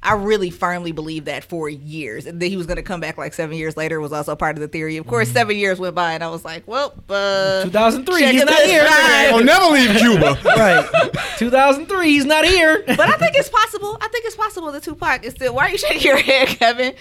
I 0.00 0.14
really 0.14 0.50
firmly 0.50 0.92
believed 0.92 1.26
that 1.26 1.42
for 1.42 1.68
years. 1.68 2.24
And 2.26 2.40
that 2.40 2.46
he 2.46 2.56
was 2.56 2.66
going 2.66 2.76
to 2.76 2.82
come 2.84 3.00
back 3.00 3.18
like 3.18 3.34
seven 3.34 3.56
years 3.56 3.76
later 3.76 4.00
was 4.00 4.12
also 4.12 4.36
part 4.36 4.56
of 4.56 4.60
the 4.60 4.68
theory. 4.68 4.96
Of 4.96 5.04
Mm-hmm. 5.04 5.10
course, 5.10 5.28
seven 5.30 5.56
years 5.56 5.80
went 5.80 5.94
by, 5.96 6.12
and 6.12 6.22
I 6.22 6.28
was 6.28 6.44
like, 6.44 6.66
well, 6.68 6.94
uh, 7.08 7.64
2003. 7.64 8.24
He's 8.32 8.44
not 8.44 8.62
here. 8.62 8.86
time. 8.86 9.34
I'll 9.34 9.42
never 9.44 9.66
leave 9.66 9.96
Cuba. 9.96 10.38
right. 10.44 11.12
2003. 11.38 12.10
He's 12.10 12.24
not 12.24 12.44
here. 12.44 12.84
but 12.86 13.00
I 13.00 13.16
think 13.16 13.34
it's 13.34 13.48
possible. 13.48 13.98
I 14.00 14.06
think 14.08 14.24
it's 14.24 14.36
possible 14.36 14.70
that 14.72 14.82
Tupac 14.84 15.24
is 15.24 15.34
still. 15.34 15.54
Why 15.54 15.66
are 15.66 15.70
you 15.70 15.78
shaking 15.78 16.02
your 16.02 16.16
head, 16.18 16.48
Kevin? 16.48 16.94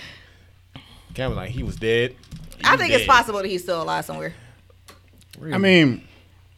Kevin 1.14 1.30
was 1.32 1.38
like 1.38 1.52
he 1.52 1.64
was 1.64 1.76
dead. 1.76 2.16
He 2.58 2.64
I 2.64 2.72
was 2.72 2.82
think 2.82 2.94
it's 2.94 3.06
possible 3.06 3.40
that 3.42 3.48
he's 3.48 3.62
still 3.64 3.82
alive 3.84 4.06
somewhere. 4.06 4.34
I 5.54 5.58
mean, 5.60 6.07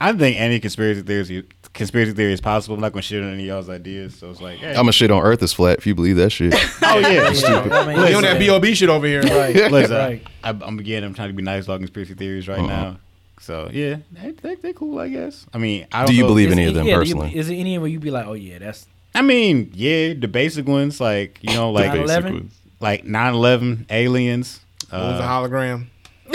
I 0.02 0.14
think 0.14 0.40
any 0.40 0.60
conspiracy 0.60 1.02
theory 1.02 1.46
conspiracy 1.74 2.14
theory 2.14 2.32
is 2.34 2.40
possible. 2.42 2.76
I'm 2.76 2.82
not 2.82 2.94
gonna 2.94 3.02
shit 3.02 3.22
on 3.22 3.34
any 3.34 3.44
of 3.44 3.48
y'all's 3.48 3.70
ideas. 3.70 4.16
So 4.16 4.30
it's 4.32 4.40
like, 4.42 4.60
hey. 4.60 4.70
I'm 4.70 4.76
gonna 4.76 4.92
shit 4.94 5.12
on 5.12 5.22
Earth 5.22 5.44
is 5.44 5.52
flat 5.54 5.78
if 5.80 5.86
you 5.88 5.94
believe 5.96 6.16
that 6.18 6.30
shit. 6.32 6.54
oh 6.84 7.00
yeah, 7.00 7.32
Yeah, 7.32 7.70
I 7.72 7.86
mean, 7.86 7.98
You 8.10 8.16
on 8.16 8.22
that 8.24 8.40
Bob 8.62 8.66
shit 8.66 8.90
over 8.90 9.06
here. 9.06 9.22
Right. 9.22 9.56
Listen, 9.72 9.96
Right. 9.98 10.24
I, 10.44 10.50
I'm 10.50 10.80
again. 10.80 11.04
I'm 11.04 11.14
trying 11.14 11.30
to 11.30 11.34
be 11.34 11.44
nice 11.44 11.66
about 11.66 11.80
conspiracy 11.80 12.14
theories 12.14 12.48
right 12.48 12.62
now. 12.66 12.98
So 13.42 13.70
yeah, 13.72 13.98
they, 14.12 14.32
they, 14.32 14.56
they're 14.56 14.74
cool, 14.74 15.00
I 15.00 15.08
guess. 15.10 15.46
I 15.54 15.58
mean, 15.58 15.88
I 15.92 16.00
don't 16.00 16.08
Do 16.08 16.14
you 16.16 16.24
know- 16.24 16.28
believe 16.30 16.52
any 16.52 16.64
it- 16.64 16.68
of 16.70 16.74
them 16.76 16.86
yeah, 16.88 16.96
do 17.00 17.08
you- 17.08 17.16
personally? 17.16 17.38
is 17.38 17.50
it 17.50 17.56
any 17.56 17.76
of 17.76 17.82
where 17.82 17.90
you 17.92 18.00
be 18.00 18.12
like, 18.12 18.26
oh 18.28 18.34
yeah, 18.34 18.58
that's 18.60 18.86
I 19.16 19.22
mean, 19.22 19.72
yeah, 19.74 20.14
the 20.14 20.28
basic 20.28 20.66
ones 20.68 21.00
like 21.02 21.40
you 21.42 21.54
know, 21.54 21.72
like 21.72 21.92
9/11? 21.92 22.50
like 22.80 23.06
9/11, 23.06 23.86
aliens. 23.90 24.60
It 24.84 24.94
was 24.94 25.20
a 25.20 25.24
Uh, 25.24 25.28
hologram. 25.28 25.88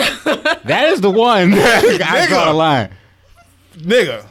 that 0.65 0.89
is 0.91 1.01
the 1.01 1.11
one. 1.11 1.53
I 1.55 2.27
draw 2.28 2.51
a 2.51 2.53
line. 2.53 2.91
Nigga. 3.79 4.27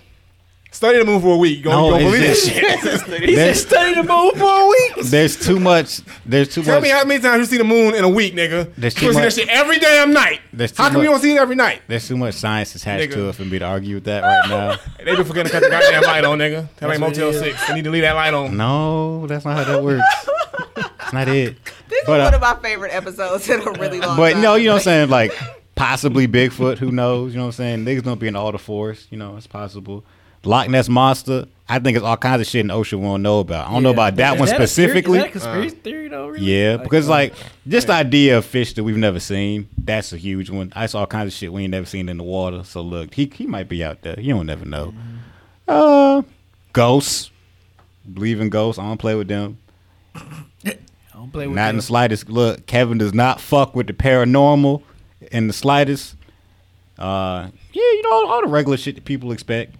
Study 0.71 0.97
the 0.97 1.05
moon 1.05 1.21
for 1.21 1.35
a 1.35 1.37
week. 1.37 1.59
You 1.59 1.65
No, 1.65 1.91
gonna, 1.91 2.03
you 2.03 2.09
gonna 2.09 2.17
believe 2.17 2.29
it's 2.31 2.45
this 2.47 3.03
shit. 3.05 3.19
he 3.29 3.35
There's- 3.35 3.59
said 3.61 3.67
study 3.69 3.93
the 3.93 4.01
moon 4.01 4.31
for 4.31 4.43
a 4.61 4.67
week. 4.67 5.05
There's 5.05 5.39
too 5.39 5.59
much. 5.59 6.01
There's 6.25 6.47
too 6.49 6.63
Tell 6.63 6.79
much. 6.81 6.89
Tell 6.89 6.95
me 6.95 6.99
how 6.99 7.05
many 7.05 7.21
times 7.21 7.41
you 7.41 7.45
see 7.45 7.57
the 7.59 7.63
moon 7.63 7.93
in 7.93 8.03
a 8.03 8.09
week, 8.09 8.33
nigga. 8.33 8.73
There's 8.75 8.95
you 8.99 9.09
too 9.09 9.13
see 9.13 9.19
that 9.21 9.33
shit 9.33 9.49
every 9.49 9.77
damn 9.77 10.11
night. 10.13 10.41
There's 10.51 10.71
too 10.71 10.81
How 10.81 10.89
come 10.89 10.97
much- 10.97 11.03
you 11.03 11.09
don't 11.11 11.21
see 11.21 11.35
it 11.35 11.37
every 11.39 11.55
night? 11.55 11.83
There's 11.87 12.07
too 12.07 12.17
much 12.17 12.33
science 12.33 12.73
attached 12.73 13.11
Nigga. 13.11 13.13
to 13.13 13.29
it 13.29 13.35
for 13.35 13.45
me 13.45 13.59
to 13.59 13.65
argue 13.65 13.95
with 13.95 14.05
that 14.05 14.23
right 14.23 14.49
now. 14.49 14.77
They 15.05 15.15
be 15.15 15.23
forgetting 15.23 15.51
to 15.51 15.59
cut 15.59 15.63
the 15.63 15.69
goddamn 15.69 16.01
light 16.03 16.25
on, 16.25 16.39
nigga. 16.39 16.67
Tell 16.77 16.89
me 16.89 16.97
That's 16.97 17.01
what 17.01 17.17
it 17.17 17.21
Motel 17.21 17.29
is. 17.29 17.39
6. 17.39 17.67
They 17.67 17.73
need 17.75 17.83
to 17.83 17.91
leave 17.91 18.01
that 18.01 18.13
light 18.13 18.33
on. 18.33 18.57
No, 18.57 19.27
that's 19.27 19.45
not 19.45 19.57
how 19.57 19.63
that 19.65 19.83
works. 19.83 20.03
That's 20.75 21.13
not 21.13 21.27
it. 21.27 21.55
This 21.89 22.03
But, 22.07 22.19
is 22.21 22.23
uh, 22.23 22.25
one 22.25 22.33
of 22.33 22.41
my 22.41 22.55
favorite 22.67 22.91
episodes 22.95 23.47
in 23.47 23.59
a 23.61 23.71
really 23.73 23.99
long 23.99 24.17
But 24.17 24.33
time. 24.33 24.41
no, 24.41 24.55
you 24.55 24.65
know 24.65 24.71
what 24.73 24.77
I'm 24.79 24.83
saying? 24.83 25.09
Like 25.09 25.31
possibly 25.75 26.27
Bigfoot. 26.27 26.77
Who 26.77 26.91
knows? 26.91 27.33
You 27.33 27.37
know 27.39 27.45
what 27.45 27.59
I'm 27.59 27.83
saying? 27.83 27.85
Niggas 27.85 28.03
don't 28.03 28.19
be 28.19 28.27
in 28.27 28.35
all 28.35 28.51
the 28.51 28.57
force. 28.59 29.07
You 29.09 29.17
know, 29.17 29.37
it's 29.37 29.47
possible. 29.47 30.03
Loch 30.45 30.67
Ness 30.69 30.89
monster. 30.89 31.45
I 31.69 31.79
think 31.79 31.95
it's 31.95 32.05
all 32.05 32.17
kinds 32.17 32.41
of 32.41 32.47
shit 32.47 32.59
in 32.61 32.67
the 32.67 32.73
ocean 32.73 32.99
we 32.99 33.05
don't 33.05 33.21
know 33.21 33.39
about. 33.39 33.67
I 33.69 33.71
don't 33.71 33.81
know 33.83 33.89
Yeah. 33.89 33.93
about 33.93 34.15
that 34.17 34.33
Is 34.33 34.39
one 34.41 34.47
theory- 34.49 34.57
specifically. 34.59 35.17
Is 35.19 35.23
that 35.23 35.31
conspiracy 35.31 35.75
theory 35.77 36.07
though? 36.09 36.27
Really? 36.27 36.45
Yeah, 36.45 36.75
because 36.77 37.07
like 37.07 37.33
just 37.65 37.87
the 37.87 37.93
idea 37.93 38.37
of 38.37 38.45
fish 38.45 38.73
that 38.73 38.83
we've 38.83 38.97
never 38.97 39.21
seen, 39.21 39.69
that's 39.77 40.11
a 40.11 40.17
huge 40.17 40.49
one. 40.49 40.73
I 40.75 40.87
saw 40.87 40.99
all 40.99 41.07
kinds 41.07 41.27
of 41.27 41.33
shit 41.37 41.53
we 41.53 41.63
ain't 41.63 41.71
never 41.71 41.85
seen 41.85 42.09
in 42.09 42.17
the 42.17 42.23
water. 42.25 42.63
So 42.65 42.81
look, 42.81 43.13
he 43.13 43.31
he 43.33 43.47
might 43.47 43.69
be 43.69 43.83
out 43.85 44.01
there. 44.01 44.19
You 44.19 44.33
don't 44.33 44.45
never 44.45 44.65
know. 44.65 44.93
Uh 45.67 46.23
ghosts. 46.73 47.31
Believe 48.13 48.41
in 48.41 48.49
ghosts. 48.49 48.77
I 48.79 48.83
don't 48.83 48.97
play 48.97 49.15
with 49.15 49.29
them. 49.29 49.57
I 50.15 50.75
don't 51.13 51.31
play 51.31 51.47
with 51.47 51.55
them. 51.55 51.63
Not 51.63 51.69
in 51.69 51.77
the 51.77 51.81
slightest. 51.81 52.29
Look, 52.29 52.65
Kevin 52.65 52.97
does 52.97 53.13
not 53.13 53.39
fuck 53.39 53.73
with 53.75 53.87
the 53.87 53.93
paranormal 53.93 54.81
in 55.31 55.47
the 55.47 55.53
slightest. 55.53 56.15
Uh 56.97 57.49
yeah, 57.71 57.81
you 57.81 58.01
know 58.03 58.11
all, 58.13 58.27
all 58.31 58.41
the 58.41 58.47
regular 58.47 58.77
shit 58.77 58.95
that 58.95 59.05
people 59.05 59.31
expect. 59.31 59.75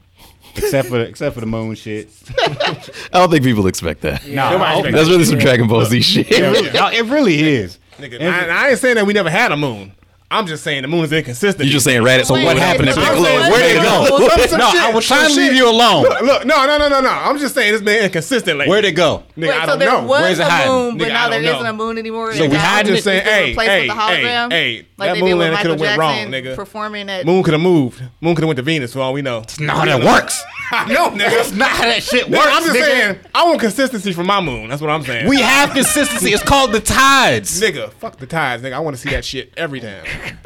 Except 0.56 0.88
for 0.88 1.00
the, 1.00 1.06
except 1.08 1.34
for 1.34 1.40
the 1.40 1.48
moon 1.48 1.74
shit. 1.76 2.10
I 2.38 2.90
don't 3.14 3.32
think 3.32 3.44
people 3.44 3.66
expect 3.66 4.02
that. 4.02 4.28
Nah, 4.28 4.52
Nobody 4.52 4.64
I 4.64 4.74
hope 4.74 4.86
expect 4.86 4.96
That's 4.98 5.10
really 5.10 5.26
some 5.26 5.40
Dragon 5.40 5.68
Ball 5.68 5.86
Z 5.86 6.02
shit. 6.02 6.32
It 6.32 6.42
really, 6.42 6.98
it 6.98 7.06
really 7.06 7.40
is. 7.56 7.80
Nigga, 7.98 8.22
I, 8.22 8.50
I 8.50 8.70
ain't 8.70 8.80
saying 8.80 8.96
that 8.96 9.06
we 9.06 9.14
never 9.14 9.30
had 9.30 9.52
a 9.52 9.58
moon. 9.58 9.94
I'm 10.34 10.48
just 10.48 10.64
saying 10.64 10.82
the 10.82 10.88
moon 10.88 11.04
is 11.06 11.12
inconsistent. 11.12 11.66
You're 11.66 11.74
just 11.74 11.86
saying 11.86 12.02
Reddit. 12.02 12.26
So 12.26 12.34
Wait, 12.34 12.46
what 12.46 12.58
happened 12.58 12.88
wait, 12.88 12.96
to 12.96 13.00
wait, 13.00 13.08
Piccolo? 13.08 13.24
Where'd 13.24 13.72
it 13.72 13.78
wait, 13.78 13.84
go? 13.84 14.28
Some- 14.30 14.48
some 14.50 14.60
No, 14.60 14.70
shit, 14.72 14.82
I 14.82 14.92
was 14.94 15.06
trying 15.08 15.30
to 15.30 15.36
leave 15.36 15.54
you 15.54 15.70
alone. 15.70 16.04
Look, 16.04 16.22
look, 16.22 16.46
no, 16.46 16.66
no, 16.66 16.78
no, 16.78 16.88
no, 16.90 17.02
no. 17.02 17.10
I'm 17.10 17.38
just 17.38 17.54
saying 17.56 17.74
it's 17.74 17.84
been 17.84 18.04
inconsistent 18.06 18.58
lately. 18.58 18.70
Where'd 18.72 18.86
it 18.86 18.92
go? 18.94 19.24
Nigga, 19.38 19.48
Wait, 19.48 19.50
I 19.52 19.62
so 19.62 19.66
don't 19.68 19.80
there 19.80 19.92
know. 19.92 20.04
was 20.04 20.22
Where's 20.22 20.40
it 20.40 20.42
a 20.42 20.50
hiding? 20.50 20.72
moon, 20.74 20.98
but 20.98 21.06
Nigga, 21.08 21.14
now 21.14 21.26
I 21.26 21.30
there 21.30 21.42
don't 21.42 21.56
isn't 21.56 21.68
a 21.68 21.74
moon 21.74 21.98
anymore. 21.98 22.34
So 22.34 22.42
we 22.44 22.48
now 22.50 22.60
hiding 22.60 22.88
I'm 22.92 22.94
it. 22.94 22.96
just 22.98 23.04
saying, 23.06 23.20
it's 23.26 23.30
hey, 23.30 23.54
hey, 23.82 23.88
the 23.88 23.94
hologram. 23.94 24.52
hey, 24.52 24.76
hey, 24.78 24.88
like 24.98 25.10
that 25.10 25.14
they 25.16 25.20
moon 25.22 25.30
did 25.30 25.34
with 25.36 25.40
landing 25.40 25.54
Michael 25.54 25.64
could 25.78 25.88
have 25.88 25.98
went 25.98 26.00
wrong, 26.00 26.32
nigga. 26.32 26.56
performing 26.56 27.10
at. 27.10 27.26
Moon 27.26 27.44
could 27.44 27.54
have 27.54 27.62
moved. 27.62 28.04
Moon 28.22 28.36
could 28.36 28.44
have 28.44 28.48
went 28.48 28.58
to 28.58 28.64
Venus 28.64 28.94
for 28.94 29.00
all 29.00 29.14
we 29.14 29.22
know. 29.22 29.40
It's 29.40 29.60
not 29.60 29.88
how 29.88 29.98
that 29.98 30.04
works. 30.04 30.44
I 30.72 30.92
know, 30.92 31.10
nigga. 31.12 31.30
That's 31.30 31.52
not 31.52 31.70
how 31.70 31.84
that 31.84 32.02
shit 32.02 32.30
works. 32.30 32.48
I'm 32.50 32.64
just 32.64 32.74
saying, 32.80 33.20
I 33.36 33.44
want 33.46 33.60
consistency 33.60 34.12
from 34.14 34.26
my 34.28 34.42
moon. 34.42 34.70
That's 34.70 34.82
what 34.82 34.90
I'm 34.90 35.04
saying. 35.04 35.28
We 35.30 35.40
have 35.42 35.72
consistency. 35.72 36.32
It's 36.32 36.42
called 36.44 36.72
the 36.72 36.80
tides. 36.80 37.62
nigga, 37.62 37.92
fuck 37.94 38.18
the 38.18 38.26
tides, 38.26 38.64
nigga. 38.64 38.74
I 38.74 38.80
want 38.80 38.96
to 38.96 39.02
see 39.02 39.10
that 39.12 39.24
shit 39.26 39.54
every 39.58 39.80
time, 39.80 40.04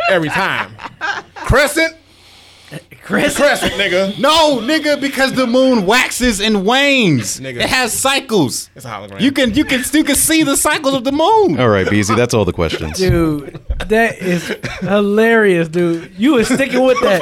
every 0.10 0.30
time. 0.30 0.76
Crescent, 1.36 1.96
Chris. 3.08 3.38
crescent, 3.38 3.72
nigga. 3.74 4.20
No, 4.20 4.58
nigga, 4.60 5.00
because 5.00 5.32
the 5.32 5.48
moon 5.48 5.86
waxes 5.86 6.42
and 6.42 6.66
wanes. 6.66 7.40
Nigga. 7.40 7.62
It 7.62 7.70
has 7.70 7.94
cycles. 7.94 8.70
It's 8.76 8.84
a 8.86 8.90
hologram. 8.90 9.22
You 9.22 9.32
can 9.32 9.54
you 9.54 9.64
can 9.64 9.82
you 9.94 10.04
can 10.04 10.16
see 10.16 10.44
the 10.44 10.58
cycles 10.58 10.94
of 10.94 11.06
the 11.06 11.14
moon. 11.14 11.58
All 11.60 11.70
right, 11.70 11.88
BZ, 11.88 12.18
that's 12.18 12.34
all 12.34 12.44
the 12.44 12.52
questions. 12.52 12.98
Dude, 12.98 13.62
that 13.88 14.18
is 14.22 14.48
hilarious, 14.82 15.70
dude. 15.70 16.12
You 16.18 16.38
is 16.38 16.48
sticking 16.48 16.84
with 16.84 17.00
that. 17.02 17.22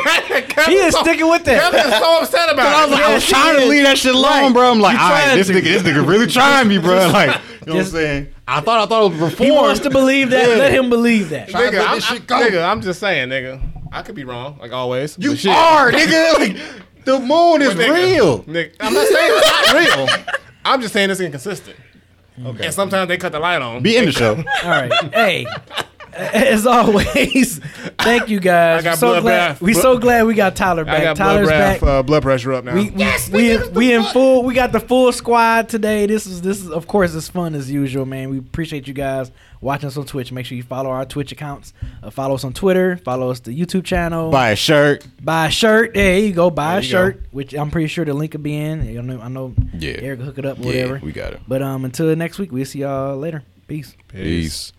He 0.66 0.74
is 0.76 0.94
so- 0.96 1.02
sticking 1.02 1.30
with 1.30 1.44
that. 1.46 1.72
Kevin's 1.72 1.98
so 2.00 2.20
upset 2.22 2.52
about 2.52 2.66
it. 2.66 2.76
I 2.76 2.86
was, 2.86 2.90
it. 2.90 2.94
like, 2.94 3.04
I 3.04 3.14
was 3.14 3.28
trying 3.28 3.56
he 3.58 3.64
to 3.66 3.70
leave 3.70 3.84
that 3.84 3.98
shit 3.98 4.16
alone, 4.16 4.32
Right. 4.46 4.54
bro. 4.54 4.72
I'm 4.72 4.80
like, 4.80 4.94
You 4.98 5.04
all 5.04 5.10
right, 5.12 5.24
trying 5.26 5.38
this 5.38 5.48
to. 5.48 5.54
nigga, 5.54 5.64
this 5.64 5.84
nigga 5.84 6.08
really 6.08 6.28
trying 6.32 6.68
me, 6.68 6.78
bro. 6.80 7.10
Like, 7.10 7.40
you 7.68 7.74
know 7.74 7.80
Just- 7.80 7.94
what 7.94 8.00
I'm 8.02 8.06
saying? 8.08 8.28
I 8.48 8.62
thought 8.62 8.80
I 8.80 8.86
thought 8.88 9.06
it 9.12 9.20
was 9.20 9.32
before. 9.32 9.46
He 9.46 9.52
wants 9.52 9.80
to 9.82 9.90
believe 9.90 10.30
that. 10.30 10.48
Yeah. 10.50 10.56
Let 10.56 10.72
him 10.72 10.90
believe 10.90 11.30
that. 11.30 11.50
Trying 11.50 11.72
to 11.72 11.78
Nigga, 11.78 11.80
let 11.80 11.90
I'm, 11.90 11.96
this 11.96 12.06
shit 12.06 12.28
go. 12.28 12.36
nigga, 12.36 12.64
I'm 12.68 12.82
just 12.82 13.00
saying, 13.00 13.30
nigga. 13.30 13.75
I 13.92 14.02
could 14.02 14.16
be 14.16 14.24
wrong, 14.24 14.58
like 14.60 14.72
always. 14.72 15.18
You 15.20 15.36
shit. 15.36 15.52
are, 15.52 15.92
nigga. 15.94 16.34
Like, 16.40 16.58
the 17.06 17.20
moon 17.20 17.62
is 17.62 17.76
Nigga, 17.76 17.94
real. 17.94 18.44
Nigga, 18.44 18.74
I'm 18.80 18.94
not 18.94 19.08
saying 19.08 19.32
it's 19.36 19.96
not 19.96 20.18
real. 20.18 20.36
I'm 20.66 20.82
just 20.82 20.94
saying 20.94 21.12
it's 21.12 21.20
inconsistent. 21.22 21.76
Okay. 22.44 22.66
And 22.66 22.74
sometimes 22.74 23.08
they 23.08 23.18
cut 23.18 23.32
the 23.32 23.40
light 23.40 23.62
on. 23.62 23.84
Be 23.84 23.96
in 23.96 24.06
the 24.06 24.12
show. 24.12 24.36
All 24.36 24.70
right. 24.70 24.92
Hey, 25.14 25.46
as 26.34 26.66
always, 26.66 27.60
thank 28.00 28.30
you 28.30 28.40
guys. 28.40 28.80
I 28.80 28.84
got 28.84 28.92
We're 28.92 28.96
so 28.98 29.08
blood 29.08 29.22
glad. 29.24 29.48
bath. 29.50 29.62
We 29.62 29.74
so 29.74 29.98
glad 29.98 30.26
we 30.26 30.34
got 30.34 30.56
Tyler 30.56 30.86
back. 30.86 30.94
I 30.94 30.98
back. 30.98 31.04
got 31.04 31.18
blood, 31.18 31.26
Tyler's 31.34 31.48
breath, 31.48 31.82
back. 31.82 31.90
uh, 31.90 32.04
blood 32.04 32.24
pressure 32.24 32.54
up 32.54 32.64
now. 32.64 32.74
we 32.74 32.90
we 32.90 33.58
we, 33.58 33.68
we 33.70 33.94
in 33.94 34.04
full. 34.06 34.44
We 34.44 34.54
got 34.54 34.72
the 34.72 34.80
full 34.80 35.12
squad 35.12 35.68
today. 35.70 36.06
This 36.06 36.26
is 36.26 36.42
this 36.42 36.62
is 36.62 36.70
of 36.72 36.88
course 36.88 37.14
as 37.16 37.28
fun 37.28 37.54
as 37.56 37.70
usual, 37.70 38.06
man. 38.06 38.30
We 38.30 38.38
appreciate 38.38 38.88
you 38.88 38.94
guys 38.94 39.32
watching 39.60 39.88
us 39.88 39.98
on 39.98 40.06
Twitch. 40.06 40.32
Make 40.32 40.46
sure 40.46 40.56
you 40.56 40.64
follow 40.64 40.90
our 40.90 41.06
Twitch 41.06 41.32
accounts. 41.34 41.74
Uh, 42.02 42.10
follow 42.12 42.36
us 42.36 42.44
on 42.46 42.54
Twitter. 42.54 42.96
Follow 42.98 43.30
us 43.30 43.42
the 43.42 43.52
YouTube 43.52 43.84
channel. 43.84 44.32
Buy 44.32 44.52
a 44.52 44.56
shirt. 44.56 45.06
Buy 45.22 45.48
a 45.48 45.52
shirt. 45.52 45.94
There 45.96 46.18
you 46.20 46.32
go. 46.32 46.50
Buy 46.50 46.72
There 46.74 46.80
a 46.80 46.84
you 46.84 46.90
shirt, 46.90 47.24
which 47.32 47.54
I'm 47.54 47.72
pretty 47.72 47.88
sure 47.88 48.06
the 48.06 48.14
link 48.14 48.34
will 48.34 48.40
be 48.40 48.56
in. 48.56 48.82
I 48.98 49.02
know. 49.02 49.20
I 49.22 49.28
know. 49.28 49.54
Yeah. 49.78 49.98
Eric 50.00 50.22
hook 50.22 50.38
it 50.38 50.46
up. 50.46 50.60
or 50.60 50.62
Yeah, 50.62 50.68
Whatever. 50.86 51.00
we 51.04 51.12
got 51.12 51.34
it. 51.34 51.42
But 51.48 51.62
um, 51.62 51.84
until 51.84 52.16
next 52.16 52.40
week, 52.40 52.52
we'll 52.54 52.64
see 52.66 52.80
y'all 52.80 53.18
later. 53.18 53.44
Peace. 53.68 53.96
Peace. 54.10 54.72